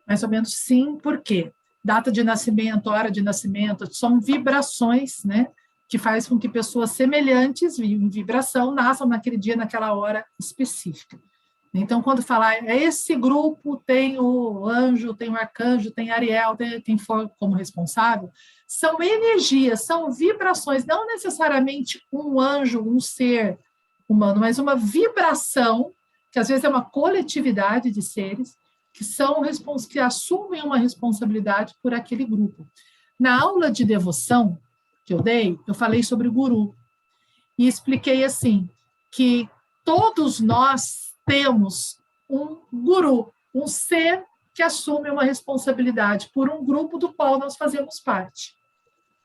Mais 0.09 0.24
ou 0.24 0.28
menos 0.28 0.56
sim, 0.56 0.98
por 0.98 1.20
quê? 1.20 1.52
Data 1.85 2.12
de 2.12 2.23
nascimento, 2.23 2.89
hora 2.89 3.11
de 3.11 3.23
nascimento, 3.23 3.93
são 3.94 4.20
vibrações, 4.20 5.24
né? 5.24 5.48
Que 5.89 5.98
faz 5.98 6.28
com 6.28 6.39
que 6.39 6.48
pessoas 6.48 6.90
semelhantes 6.90 7.78
em 7.78 8.09
vibração 8.09 8.73
nasçam 8.73 9.09
naquele 9.09 9.36
dia, 9.36 9.57
naquela 9.57 9.93
hora 9.94 10.24
específica. 10.39 11.19
Então, 11.73 12.02
quando 12.02 12.20
falar, 12.20 12.66
é 12.66 12.77
esse 12.77 13.15
grupo 13.15 13.81
tem 13.86 14.19
o 14.19 14.66
anjo, 14.66 15.15
tem 15.15 15.31
o 15.31 15.36
arcanjo, 15.36 15.93
tem 15.93 16.11
Ariel, 16.11 16.57
tem 16.57 16.98
for 16.98 17.31
como 17.39 17.55
responsável, 17.55 18.31
são 18.66 19.01
energias, 19.01 19.85
são 19.85 20.11
vibrações, 20.11 20.85
não 20.85 21.07
necessariamente 21.07 22.02
um 22.12 22.40
anjo, 22.40 22.82
um 22.82 22.98
ser 22.98 23.57
humano, 24.09 24.40
mas 24.40 24.59
uma 24.59 24.74
vibração, 24.74 25.93
que 26.32 26.40
às 26.40 26.48
vezes 26.48 26.65
é 26.65 26.69
uma 26.69 26.85
coletividade 26.85 27.90
de 27.90 28.02
seres, 28.02 28.57
que 28.93 29.05
são 29.05 29.43
que 29.89 29.99
assumem 29.99 30.62
uma 30.62 30.79
responsabilidade 30.79 31.75
por 31.83 31.95
aquele 31.95 32.25
grupo. 32.25 32.67
Na 33.19 33.41
aula 33.41 33.71
de 33.71 33.85
devoção 33.85 34.59
que 35.05 35.15
eu 35.15 35.23
dei, 35.23 35.59
eu 35.67 35.75
falei 35.75 36.03
sobre 36.03 36.29
o 36.29 36.33
guru 36.33 36.75
e 37.59 37.67
expliquei 37.67 38.25
assim 38.25 38.69
que 39.11 39.49
todos 39.85 40.41
nós 40.41 41.15
temos 41.27 41.99
um 42.29 42.59
guru, 42.73 43.33
um 43.55 43.67
ser 43.67 44.25
que 44.55 44.62
assume 44.62 45.11
uma 45.11 45.25
responsabilidade 45.25 46.31
por 46.35 46.51
um 46.51 46.65
grupo 46.65 46.99
do 46.99 47.12
qual 47.12 47.39
nós 47.39 47.57
fazemos 47.57 48.01
parte. 48.01 48.55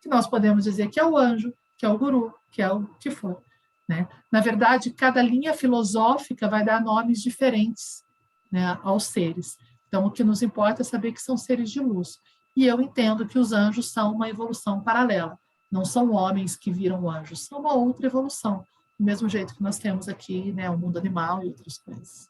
Que 0.01 0.09
nós 0.09 0.27
podemos 0.27 0.63
dizer 0.63 0.89
que 0.89 0.99
é 0.99 1.05
o 1.05 1.17
anjo, 1.17 1.53
que 1.77 1.85
é 1.85 1.89
o 1.89 1.97
guru, 1.97 2.33
que 2.51 2.61
é 2.61 2.71
o 2.71 2.85
que 2.99 3.11
for. 3.11 3.41
Né? 3.87 4.07
Na 4.31 4.39
verdade, 4.39 4.91
cada 4.91 5.21
linha 5.21 5.53
filosófica 5.53 6.47
vai 6.47 6.63
dar 6.63 6.81
nomes 6.81 7.21
diferentes 7.21 8.04
né, 8.51 8.79
aos 8.83 9.05
seres. 9.05 9.57
Então, 9.87 10.05
o 10.05 10.11
que 10.11 10.23
nos 10.23 10.41
importa 10.41 10.81
é 10.81 10.85
saber 10.85 11.11
que 11.11 11.21
são 11.21 11.37
seres 11.37 11.71
de 11.71 11.79
luz. 11.79 12.19
E 12.55 12.65
eu 12.65 12.79
entendo 12.81 13.27
que 13.27 13.37
os 13.37 13.51
anjos 13.51 13.91
são 13.91 14.13
uma 14.13 14.29
evolução 14.29 14.81
paralela. 14.81 15.37
Não 15.71 15.83
são 15.83 16.11
homens 16.11 16.55
que 16.55 16.71
viram 16.71 17.09
anjos, 17.09 17.45
são 17.45 17.59
uma 17.59 17.73
outra 17.73 18.07
evolução. 18.07 18.65
Do 18.97 19.05
mesmo 19.05 19.27
jeito 19.27 19.53
que 19.55 19.63
nós 19.63 19.77
temos 19.77 20.07
aqui 20.07 20.53
né, 20.53 20.69
o 20.69 20.77
mundo 20.77 20.97
animal 20.97 21.43
e 21.43 21.47
outras 21.47 21.77
coisas. 21.77 22.29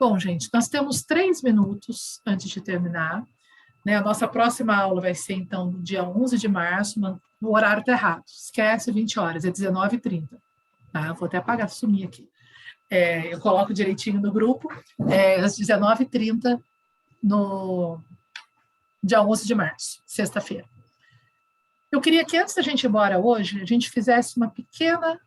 Bom, 0.00 0.18
gente, 0.18 0.48
nós 0.52 0.68
temos 0.68 1.02
três 1.02 1.42
minutos 1.42 2.20
antes 2.24 2.48
de 2.48 2.60
terminar. 2.60 3.24
Né? 3.84 3.96
A 3.96 4.00
nossa 4.00 4.28
próxima 4.28 4.76
aula 4.76 5.00
vai 5.00 5.14
ser, 5.14 5.34
então, 5.34 5.70
no 5.70 5.82
dia 5.82 6.04
11 6.04 6.38
de 6.38 6.46
março, 6.46 7.00
no 7.40 7.54
horário 7.54 7.80
está. 7.80 8.22
Esquece 8.26 8.92
20 8.92 9.18
horas, 9.18 9.44
é 9.44 9.50
19h30. 9.50 10.28
Tá? 10.92 11.12
Vou 11.12 11.26
até 11.26 11.38
apagar, 11.38 11.68
sumir 11.68 12.06
aqui. 12.06 12.28
É, 12.90 13.32
eu 13.32 13.40
coloco 13.40 13.74
direitinho 13.74 14.20
no 14.20 14.32
grupo, 14.32 14.68
é, 15.10 15.36
às 15.40 15.58
19h30, 15.58 16.60
no 17.22 18.00
dia 19.02 19.22
11 19.22 19.46
de 19.46 19.54
março, 19.54 20.02
sexta-feira. 20.06 20.64
Eu 21.90 22.00
queria 22.00 22.24
que 22.24 22.36
antes 22.36 22.54
da 22.54 22.62
gente 22.62 22.84
ir 22.84 22.86
embora 22.86 23.18
hoje, 23.18 23.60
a 23.60 23.64
gente 23.64 23.90
fizesse 23.90 24.36
uma 24.36 24.48
pequena 24.48 25.20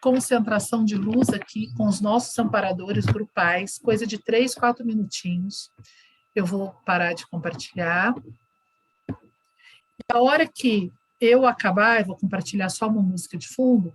concentração 0.00 0.84
de 0.84 0.96
luz 0.96 1.28
aqui 1.28 1.72
com 1.76 1.86
os 1.86 2.00
nossos 2.00 2.36
amparadores 2.38 3.04
grupais, 3.04 3.78
coisa 3.78 4.06
de 4.06 4.18
três, 4.18 4.54
quatro 4.54 4.84
minutinhos. 4.84 5.70
Eu 6.34 6.46
vou 6.46 6.74
parar 6.84 7.12
de 7.12 7.26
compartilhar. 7.26 8.14
E 9.08 10.12
a 10.12 10.20
hora 10.20 10.46
que 10.46 10.90
eu 11.20 11.46
acabar, 11.46 12.00
eu 12.00 12.06
vou 12.06 12.16
compartilhar 12.16 12.70
só 12.70 12.88
uma 12.88 13.02
música 13.02 13.36
de 13.36 13.46
fundo, 13.46 13.92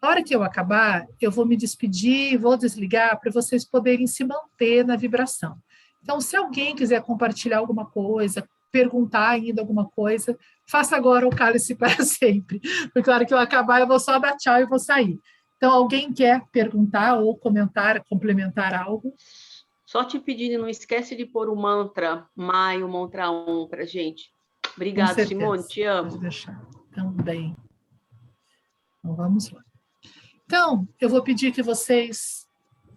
na 0.00 0.08
hora 0.08 0.22
que 0.22 0.34
eu 0.34 0.42
acabar, 0.42 1.06
eu 1.20 1.30
vou 1.30 1.44
me 1.44 1.56
despedir, 1.56 2.38
vou 2.38 2.56
desligar 2.56 3.18
para 3.20 3.32
vocês 3.32 3.64
poderem 3.64 4.06
se 4.06 4.24
manter 4.24 4.84
na 4.84 4.96
vibração. 4.96 5.56
Então, 6.02 6.20
se 6.20 6.36
alguém 6.36 6.74
quiser 6.74 7.02
compartilhar 7.02 7.58
alguma 7.58 7.84
coisa, 7.84 8.48
perguntar 8.70 9.30
ainda 9.30 9.60
alguma 9.60 9.88
coisa, 9.88 10.38
faça 10.66 10.96
agora 10.96 11.26
o 11.26 11.34
cálice 11.34 11.74
para 11.76 12.04
sempre. 12.04 12.60
Porque 12.92 13.10
hora 13.10 13.26
que 13.26 13.34
eu 13.34 13.38
acabar, 13.38 13.80
eu 13.80 13.88
vou 13.88 13.98
só 13.98 14.18
dar 14.18 14.36
tchau 14.36 14.60
e 14.60 14.66
vou 14.66 14.78
sair. 14.78 15.18
Então, 15.56 15.72
alguém 15.72 16.12
quer 16.12 16.44
perguntar 16.52 17.16
ou 17.18 17.36
comentar, 17.36 18.02
complementar 18.04 18.72
algo? 18.74 19.12
Só 19.84 20.04
te 20.04 20.20
pedindo, 20.20 20.60
não 20.60 20.68
esquece 20.68 21.16
de 21.16 21.26
pôr 21.26 21.48
o 21.48 21.56
mantra 21.56 22.28
Maio, 22.36 22.88
mantra 22.88 23.30
1 23.30 23.66
para 23.68 23.84
gente. 23.84 24.30
Obrigada, 24.76 25.26
Simone, 25.26 25.66
te 25.66 25.82
amo. 25.82 26.10
Pode 26.10 26.20
deixar. 26.20 26.62
Também. 26.92 27.56
Então, 29.00 29.16
vamos 29.16 29.50
lá. 29.50 29.67
Então, 30.48 30.88
eu 30.98 31.10
vou 31.10 31.22
pedir 31.22 31.52
que 31.52 31.62
vocês, 31.62 32.48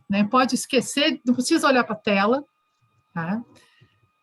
né, 0.10 0.24
pode 0.24 0.56
esquecer, 0.56 1.20
não 1.26 1.34
precisa 1.34 1.68
olhar 1.68 1.84
para 1.84 1.96
a 1.96 2.00
tela, 2.00 2.46
tá? 3.14 3.44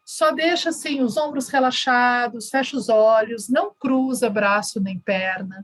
Só 0.03 0.33
deixa 0.33 0.71
assim 0.71 1.03
os 1.03 1.19
ombros 1.19 1.51
relaxados, 1.51 2.49
fecha 2.49 2.75
os 2.75 2.89
olhos, 2.89 3.51
não 3.51 3.75
cruza 3.79 4.31
braço 4.31 4.81
nem 4.81 4.99
perna. 4.99 5.63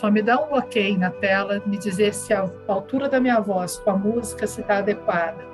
Só 0.00 0.10
me 0.10 0.22
dá 0.22 0.40
um 0.40 0.54
ok 0.54 0.96
na 0.96 1.10
tela, 1.10 1.62
me 1.66 1.76
dizer 1.76 2.14
se 2.14 2.32
a 2.32 2.50
altura 2.66 3.06
da 3.06 3.20
minha 3.20 3.38
voz 3.38 3.76
com 3.80 3.90
a 3.90 3.96
música 3.98 4.46
se 4.46 4.62
está 4.62 4.78
adequada. 4.78 5.44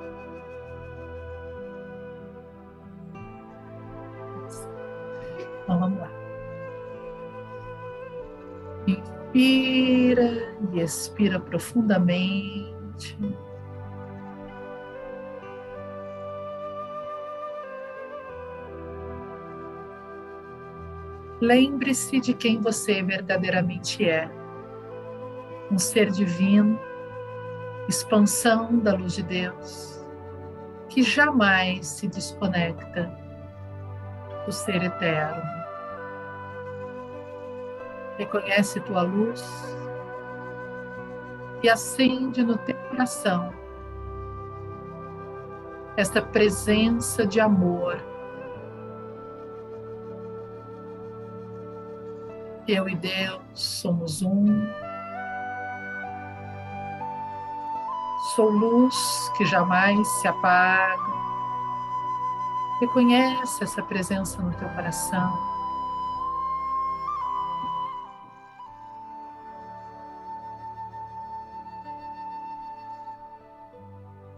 Então 5.65 5.81
vamos 5.81 5.99
lá. 5.99 6.09
Inspira 8.87 10.55
e 10.73 10.81
expira 10.81 11.41
profundamente. 11.41 13.19
Lembre-se 21.41 22.21
de 22.21 22.33
quem 22.33 22.61
você 22.61 23.03
verdadeiramente 23.03 24.09
é. 24.09 24.36
Um 25.71 25.79
ser 25.79 26.11
divino, 26.11 26.79
expansão 27.89 28.79
da 28.79 28.95
luz 28.95 29.15
de 29.15 29.23
Deus, 29.23 30.05
que 30.89 31.03
jamais 31.03 31.87
se 31.87 32.09
desconecta 32.09 33.11
do 34.45 34.53
ser 34.53 34.83
eterno. 34.83 35.43
Reconhece 38.19 38.81
tua 38.81 39.03
luz 39.03 39.45
e 41.63 41.69
acende 41.69 42.43
no 42.43 42.57
teu 42.59 42.77
coração 42.91 43.53
esta 45.97 46.23
presença 46.23 47.27
de 47.27 47.41
amor 47.41 48.01
Eu 52.69 52.89
e 52.89 52.97
Deus 52.97 53.41
somos 53.55 54.23
um. 54.23 54.67
Sou 58.37 58.51
luz 58.51 59.33
que 59.35 59.47
jamais 59.47 60.07
se 60.07 60.29
apaga. 60.29 61.11
Reconhece 62.79 63.65
essa 63.65 63.83
presença 63.83 64.43
no 64.43 64.53
teu 64.53 64.69
coração. 64.69 65.33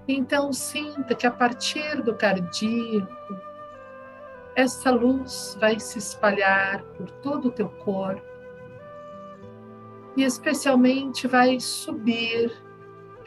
Então 0.07 0.53
sinta 0.53 1.17
que 1.17 1.27
a 1.27 1.33
partir 1.33 2.01
do 2.01 2.15
cardíaco, 2.15 3.37
essa 4.55 4.93
luz 4.93 5.59
vai 5.61 5.81
se 5.81 5.99
espalhar 5.99 6.85
por 6.97 7.11
todo 7.11 7.49
o 7.49 7.51
teu 7.51 7.69
corpo 7.69 8.23
e 10.17 10.23
especialmente 10.23 11.27
vai 11.27 11.59
subir 11.59 12.68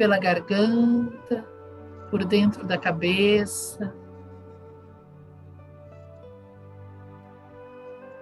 pela 0.02 0.18
garganta, 0.18 1.46
por 2.10 2.26
dentro 2.26 2.66
da 2.66 2.76
cabeça. 2.76 3.94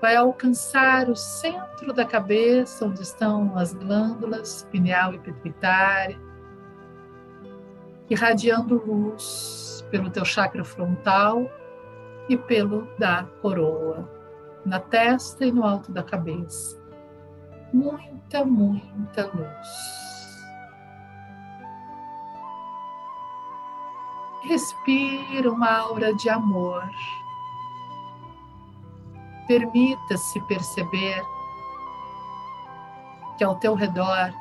Vai 0.01 0.17
alcançar 0.17 1.09
o 1.09 1.15
centro 1.15 1.93
da 1.93 2.03
cabeça, 2.03 2.85
onde 2.85 3.01
estão 3.01 3.57
as 3.57 3.73
glândulas 3.73 4.67
pineal 4.69 5.13
e 5.13 5.19
pituitária, 5.19 6.19
irradiando 8.09 8.83
luz 8.85 9.87
pelo 9.89 10.09
teu 10.09 10.25
chakra 10.25 10.65
frontal 10.65 11.49
e 12.27 12.35
pelo 12.35 12.89
da 12.99 13.23
coroa, 13.41 14.05
na 14.65 14.81
testa 14.81 15.45
e 15.45 15.51
no 15.53 15.63
alto 15.63 15.93
da 15.93 16.03
cabeça. 16.03 16.77
Muita, 17.71 18.43
muita 18.43 19.27
luz. 19.27 20.08
Respira 24.41 25.51
uma 25.51 25.69
aura 25.69 26.13
de 26.13 26.29
amor. 26.29 26.89
Permita-se 29.47 30.39
perceber 30.41 31.21
que 33.37 33.43
ao 33.43 33.55
teu 33.55 33.73
redor 33.73 34.33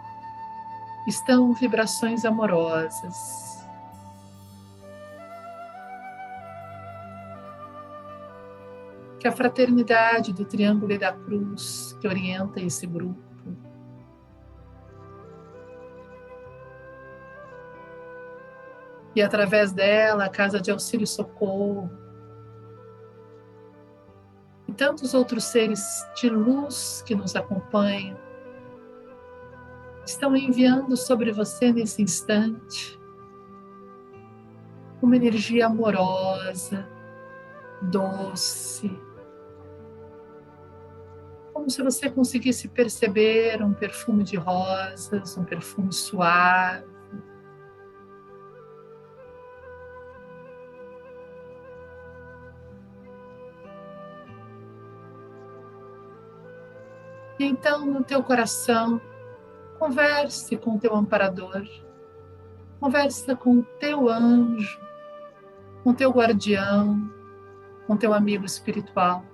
estão 1.06 1.52
vibrações 1.52 2.24
amorosas. 2.24 3.66
Que 9.18 9.26
a 9.26 9.32
fraternidade 9.32 10.32
do 10.32 10.44
Triângulo 10.44 10.92
e 10.92 10.98
da 10.98 11.12
Cruz 11.12 11.96
que 12.00 12.06
orienta 12.06 12.60
esse 12.60 12.86
grupo 12.86 13.27
e 19.14 19.22
através 19.22 19.72
dela 19.72 20.24
a 20.24 20.28
Casa 20.28 20.60
de 20.60 20.70
Auxílio 20.70 21.06
Socorro. 21.06 21.90
E 24.66 24.72
tantos 24.72 25.14
outros 25.14 25.44
seres 25.44 25.80
de 26.20 26.28
luz 26.28 27.02
que 27.06 27.14
nos 27.14 27.34
acompanham. 27.34 28.18
Estão 30.04 30.36
enviando 30.36 30.96
sobre 30.96 31.32
você 31.32 31.72
nesse 31.72 32.02
instante 32.02 32.98
uma 35.00 35.16
energia 35.16 35.66
amorosa, 35.66 36.88
doce, 37.80 38.90
como 41.52 41.70
se 41.70 41.82
você 41.82 42.08
conseguisse 42.08 42.68
perceber 42.68 43.62
um 43.62 43.74
perfume 43.74 44.24
de 44.24 44.36
rosas, 44.36 45.36
um 45.36 45.44
perfume 45.44 45.92
suave 45.92 46.97
E 57.38 57.44
então, 57.44 57.86
no 57.86 58.02
teu 58.02 58.20
coração, 58.20 59.00
converse 59.78 60.56
com 60.56 60.74
o 60.74 60.78
teu 60.80 60.94
amparador, 60.94 61.64
conversa 62.80 63.36
com 63.36 63.58
o 63.58 63.62
teu 63.62 64.08
anjo, 64.08 64.80
com 65.84 65.90
o 65.90 65.94
teu 65.94 66.10
guardião, 66.10 67.08
com 67.86 67.94
o 67.94 67.96
teu 67.96 68.12
amigo 68.12 68.44
espiritual. 68.44 69.24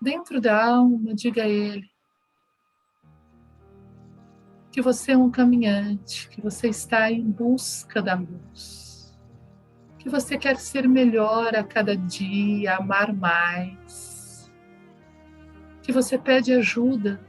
Dentro 0.00 0.40
da 0.40 0.64
alma, 0.64 1.14
diga 1.14 1.42
a 1.42 1.48
ele 1.48 1.90
que 4.72 4.80
você 4.80 5.12
é 5.12 5.16
um 5.16 5.30
caminhante, 5.30 6.28
que 6.28 6.40
você 6.40 6.68
está 6.68 7.10
em 7.10 7.30
busca 7.30 8.00
da 8.00 8.14
luz 8.14 8.85
que 10.06 10.10
você 10.10 10.38
quer 10.38 10.56
ser 10.56 10.88
melhor 10.88 11.56
a 11.56 11.64
cada 11.64 11.96
dia, 11.96 12.76
amar 12.76 13.12
mais, 13.12 14.48
que 15.82 15.90
você 15.90 16.16
pede 16.16 16.52
ajuda 16.52 17.20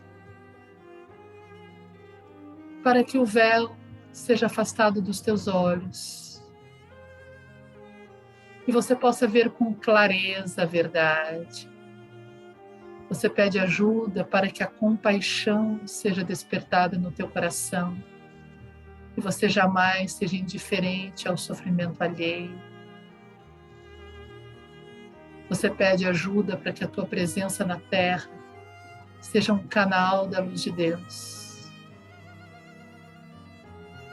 para 2.84 3.04
que 3.04 3.18
o 3.18 3.26
véu 3.26 3.76
seja 4.12 4.46
afastado 4.46 5.02
dos 5.02 5.20
teus 5.20 5.48
olhos. 5.48 6.40
E 8.68 8.72
você 8.72 8.96
possa 8.96 9.28
ver 9.28 9.50
com 9.50 9.74
clareza 9.74 10.62
a 10.62 10.66
verdade. 10.66 11.68
Você 13.10 13.28
pede 13.28 13.58
ajuda 13.58 14.24
para 14.24 14.52
que 14.52 14.62
a 14.62 14.68
compaixão 14.68 15.80
seja 15.88 16.24
despertada 16.24 16.96
no 16.96 17.12
teu 17.12 17.28
coração 17.28 17.98
e 19.18 19.22
você 19.22 19.50
jamais 19.50 20.14
seja 20.14 20.36
indiferente 20.36 21.28
ao 21.28 21.36
sofrimento 21.36 22.02
alheio. 22.04 22.62
Você 25.50 25.70
pede 25.70 26.08
ajuda 26.08 26.56
para 26.56 26.72
que 26.72 26.84
a 26.84 26.88
tua 26.88 27.06
presença 27.06 27.66
na 27.66 27.80
terra 27.80 28.30
seja 29.20 29.54
um 29.54 29.68
canal 29.68 30.28
da 30.28 30.40
luz 30.40 30.62
de 30.62 30.72
Deus. 30.72 31.68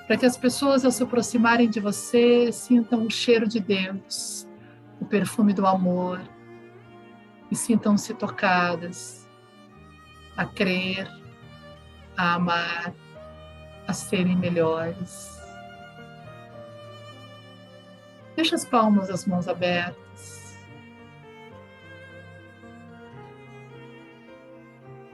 Para 0.06 0.16
que 0.16 0.24
as 0.24 0.36
pessoas, 0.36 0.85
ao 0.85 0.90
se 0.90 1.02
aproximarem 1.02 1.68
de 1.68 1.81
você, 1.81 2.51
sintam 2.51 3.06
o 3.06 3.10
cheiro 3.10 3.47
de 3.47 3.60
Deus, 3.60 4.48
o 5.01 5.05
perfume 5.05 5.52
do 5.52 5.66
amor, 5.66 6.20
e 7.51 7.56
sintam-se 7.56 8.14
tocadas 8.14 9.28
a 10.36 10.44
crer, 10.44 11.09
a 12.16 12.35
amar, 12.35 12.94
a 13.86 13.93
serem 13.93 14.36
melhores. 14.36 15.35
Deixa 18.36 18.56
as 18.56 18.65
palmas 18.65 19.09
das 19.09 19.27
mãos 19.27 19.47
abertas. 19.48 20.05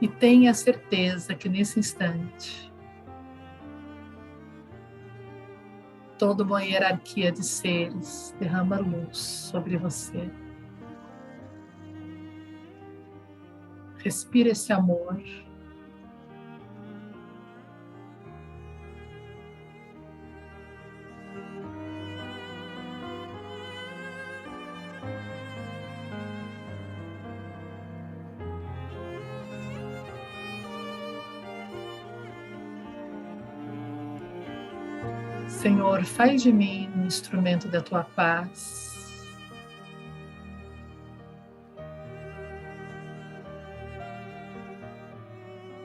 E 0.01 0.07
tenha 0.07 0.53
certeza 0.53 1.35
que 1.35 1.47
nesse 1.47 1.79
instante, 1.79 2.73
toda 6.17 6.43
uma 6.43 6.63
hierarquia 6.63 7.31
de 7.31 7.43
seres 7.45 8.35
derrama 8.39 8.79
luz 8.79 9.17
sobre 9.17 9.77
você. 9.77 10.29
Respira 13.97 14.49
esse 14.49 14.73
amor. 14.73 15.21
Senhor, 35.61 36.03
faz 36.03 36.41
de 36.41 36.51
mim 36.51 36.89
um 36.95 37.05
instrumento 37.05 37.67
da 37.67 37.83
tua 37.83 38.03
paz. 38.03 39.23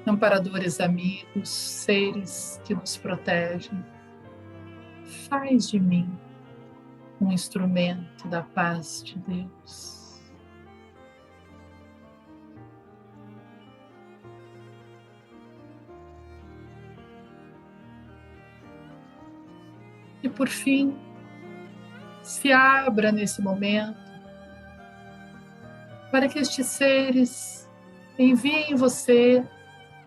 Amparadores 0.06 0.80
amigos, 0.80 1.50
seres 1.50 2.58
que 2.64 2.74
nos 2.74 2.96
protegem, 2.96 3.84
faz 5.28 5.68
de 5.68 5.78
mim 5.78 6.10
um 7.20 7.30
instrumento 7.30 8.26
da 8.28 8.42
paz 8.42 9.02
de 9.04 9.18
Deus. 9.18 9.95
E 20.22 20.28
por 20.28 20.48
fim, 20.48 20.96
Se 22.22 22.50
abra 22.50 23.12
nesse 23.12 23.40
momento 23.40 24.06
para 26.10 26.28
que 26.28 26.38
estes 26.38 26.66
seres 26.66 27.68
enviem 28.18 28.74
você, 28.74 29.44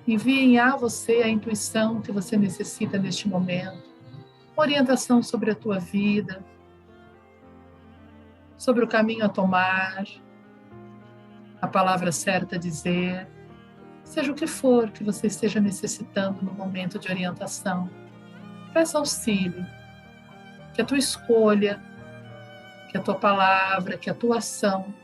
enviem 0.07 0.60
a 0.60 0.76
você 0.76 1.22
a 1.23 1.30
intuição 1.30 2.02
que 2.02 2.11
você 2.11 2.36
necessita 2.36 2.98
neste 2.98 3.27
momento, 3.30 3.90
orientação 4.56 5.22
sobre 5.23 5.52
a 5.52 5.56
tua 5.56 5.80
vida, 5.80 6.44
sobre 8.57 8.84
o 8.84 8.88
caminho 8.88 9.23
a 9.23 9.30
tomar, 9.30 10.03
a 11.61 11.68
palavra 11.68 12.11
certa 12.11 12.56
a 12.56 12.60
dizer, 12.60 13.27
seja 14.03 14.31
o 14.31 14.36
que 14.36 14.48
for 14.48 14.91
que 14.91 15.03
você 15.03 15.27
esteja 15.27 15.60
necessitando 15.60 16.41
no 16.41 16.53
momento 16.53 16.98
de 16.99 17.10
orientação. 17.10 17.90
Peça 18.73 18.98
auxílio, 18.98 19.65
que 20.80 20.84
a 20.84 20.85
tua 20.85 20.97
escolha, 20.97 21.84
que 22.89 22.97
a 22.97 23.01
tua 23.01 23.15
palavra, 23.15 23.97
que 23.97 24.10
a 24.10 24.14
tua 24.14 24.38
ação 24.38 24.95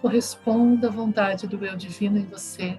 corresponda 0.00 0.86
à 0.86 0.90
vontade 0.92 1.48
do 1.48 1.66
eu 1.66 1.74
divino 1.74 2.18
em 2.18 2.24
você 2.24 2.78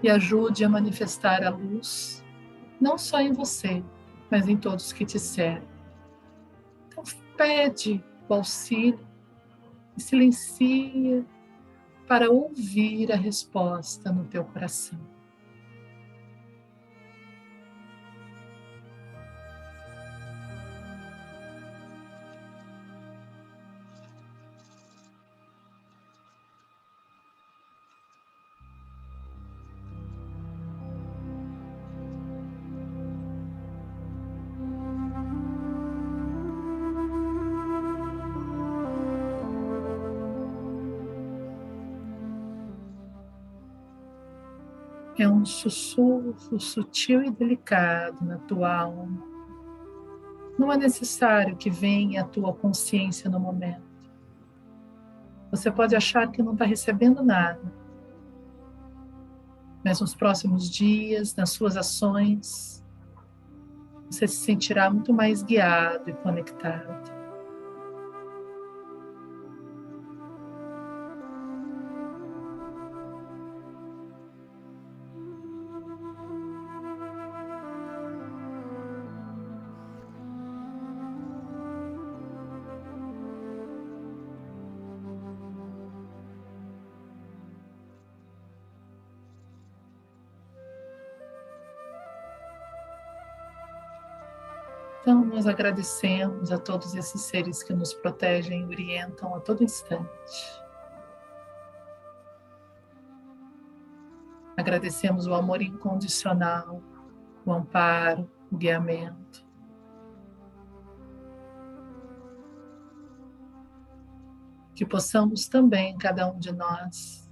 e 0.00 0.08
ajude 0.08 0.64
a 0.64 0.68
manifestar 0.68 1.42
a 1.42 1.50
luz, 1.50 2.24
não 2.80 2.96
só 2.96 3.20
em 3.20 3.32
você, 3.32 3.82
mas 4.30 4.46
em 4.46 4.56
todos 4.56 4.92
que 4.92 5.04
te 5.04 5.18
servem. 5.18 5.68
Então, 6.86 7.02
pede 7.36 8.00
o 8.28 8.34
auxílio 8.34 9.04
e 9.96 10.00
silencia 10.00 11.26
para 12.06 12.30
ouvir 12.30 13.10
a 13.10 13.16
resposta 13.16 14.12
no 14.12 14.22
teu 14.26 14.44
coração. 14.44 15.00
Um 45.42 45.46
sussurro 45.46 46.60
sutil 46.60 47.22
e 47.24 47.30
delicado 47.30 48.24
na 48.24 48.38
tua 48.38 48.74
alma. 48.74 49.22
Não 50.56 50.72
é 50.72 50.76
necessário 50.76 51.56
que 51.56 51.68
venha 51.68 52.22
a 52.22 52.24
tua 52.24 52.52
consciência 52.54 53.28
no 53.28 53.40
momento. 53.40 53.82
Você 55.50 55.70
pode 55.70 55.96
achar 55.96 56.30
que 56.30 56.42
não 56.42 56.52
está 56.52 56.64
recebendo 56.64 57.22
nada, 57.22 57.60
mas 59.84 60.00
nos 60.00 60.14
próximos 60.14 60.70
dias, 60.70 61.34
nas 61.34 61.50
suas 61.50 61.76
ações, 61.76 62.84
você 64.08 64.28
se 64.28 64.36
sentirá 64.36 64.88
muito 64.88 65.12
mais 65.12 65.42
guiado 65.42 66.08
e 66.08 66.12
conectado. 66.12 67.21
Nós 95.42 95.48
agradecemos 95.48 96.52
a 96.52 96.58
todos 96.58 96.94
esses 96.94 97.22
seres 97.22 97.64
que 97.64 97.74
nos 97.74 97.92
protegem 97.92 98.60
e 98.60 98.64
orientam 98.64 99.34
a 99.34 99.40
todo 99.40 99.64
instante. 99.64 100.08
Agradecemos 104.56 105.26
o 105.26 105.34
amor 105.34 105.60
incondicional, 105.60 106.80
o 107.44 107.52
amparo, 107.52 108.30
o 108.52 108.56
guiamento. 108.56 109.44
Que 114.76 114.86
possamos 114.86 115.48
também, 115.48 115.98
cada 115.98 116.30
um 116.30 116.38
de 116.38 116.52
nós, 116.52 117.28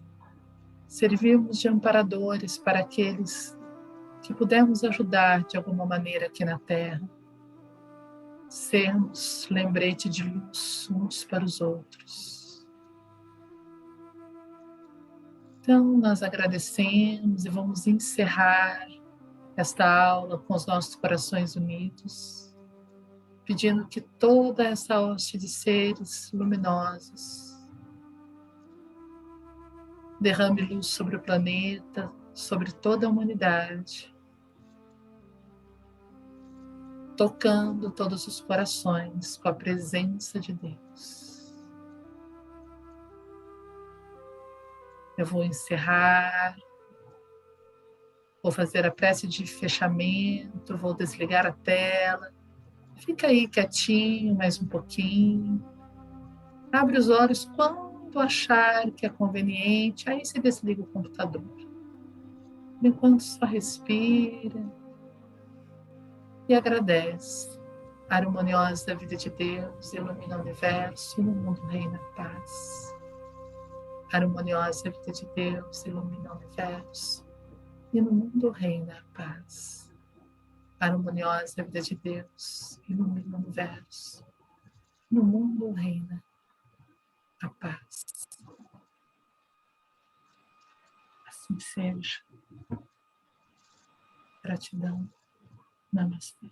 servirmos 0.88 1.60
de 1.60 1.68
amparadores 1.68 2.58
para 2.58 2.80
aqueles 2.80 3.56
que 4.20 4.34
pudermos 4.34 4.82
ajudar 4.82 5.44
de 5.44 5.56
alguma 5.56 5.86
maneira 5.86 6.26
aqui 6.26 6.44
na 6.44 6.58
Terra 6.58 7.08
sermos 8.50 9.46
lembrete 9.48 10.08
de 10.08 10.24
luz 10.24 10.88
uns 10.90 11.22
para 11.22 11.44
os 11.44 11.60
outros. 11.60 12.66
Então, 15.60 15.84
nós 15.98 16.20
agradecemos 16.20 17.44
e 17.44 17.48
vamos 17.48 17.86
encerrar 17.86 18.88
esta 19.56 19.88
aula 19.88 20.36
com 20.36 20.54
os 20.54 20.66
nossos 20.66 20.96
corações 20.96 21.54
unidos, 21.54 22.52
pedindo 23.44 23.86
que 23.86 24.00
toda 24.00 24.64
essa 24.64 25.00
hoste 25.00 25.38
de 25.38 25.46
seres 25.46 26.32
luminosos 26.32 27.56
derrame 30.20 30.62
luz 30.62 30.88
sobre 30.88 31.14
o 31.14 31.20
planeta, 31.20 32.10
sobre 32.34 32.72
toda 32.72 33.06
a 33.06 33.10
humanidade 33.10 34.09
tocando 37.20 37.90
todos 37.90 38.26
os 38.26 38.40
corações 38.40 39.36
com 39.36 39.46
a 39.46 39.52
presença 39.52 40.40
de 40.40 40.54
Deus. 40.54 41.54
Eu 45.18 45.26
vou 45.26 45.44
encerrar, 45.44 46.56
vou 48.42 48.50
fazer 48.50 48.86
a 48.86 48.90
prece 48.90 49.28
de 49.28 49.44
fechamento, 49.44 50.78
vou 50.78 50.94
desligar 50.94 51.44
a 51.44 51.52
tela. 51.52 52.32
Fica 52.96 53.26
aí 53.26 53.46
quietinho 53.46 54.34
mais 54.34 54.58
um 54.58 54.66
pouquinho. 54.66 55.62
Abre 56.72 56.98
os 56.98 57.10
olhos 57.10 57.44
quando 57.54 58.18
achar 58.18 58.90
que 58.92 59.04
é 59.04 59.10
conveniente, 59.10 60.08
aí 60.08 60.24
você 60.24 60.40
desliga 60.40 60.80
o 60.80 60.86
computador. 60.86 61.44
Enquanto 62.82 63.22
só 63.22 63.44
respira 63.44 64.79
e 66.50 66.54
agradece. 66.54 67.60
A 68.08 68.16
harmoniosa 68.16 68.92
vida 68.96 69.16
de 69.16 69.30
Deus 69.30 69.92
ilumina 69.92 70.36
o 70.36 70.40
universo 70.40 71.20
e 71.20 71.22
no 71.22 71.32
mundo 71.32 71.64
reina 71.68 71.96
a 71.96 72.16
paz. 72.16 72.92
A 74.12 74.16
harmoniosa 74.16 74.90
vida 74.90 75.12
de 75.12 75.26
Deus 75.26 75.86
ilumina 75.86 76.32
o 76.32 76.36
universo 76.38 77.24
e 77.92 78.02
no 78.02 78.10
mundo 78.10 78.50
reina 78.50 78.98
a 78.98 79.16
paz. 79.16 79.92
A 80.80 80.86
harmoniosa 80.86 81.62
vida 81.62 81.82
de 81.82 81.94
Deus 81.94 82.80
ilumina 82.88 83.36
o 83.36 83.40
universo. 83.40 84.26
No 85.08 85.22
mundo 85.22 85.70
reina 85.70 86.20
a 87.44 87.48
paz. 87.48 88.26
Assim 91.28 91.60
seja. 91.60 92.18
Gratidão. 94.42 95.08
Namaste. 95.92 96.46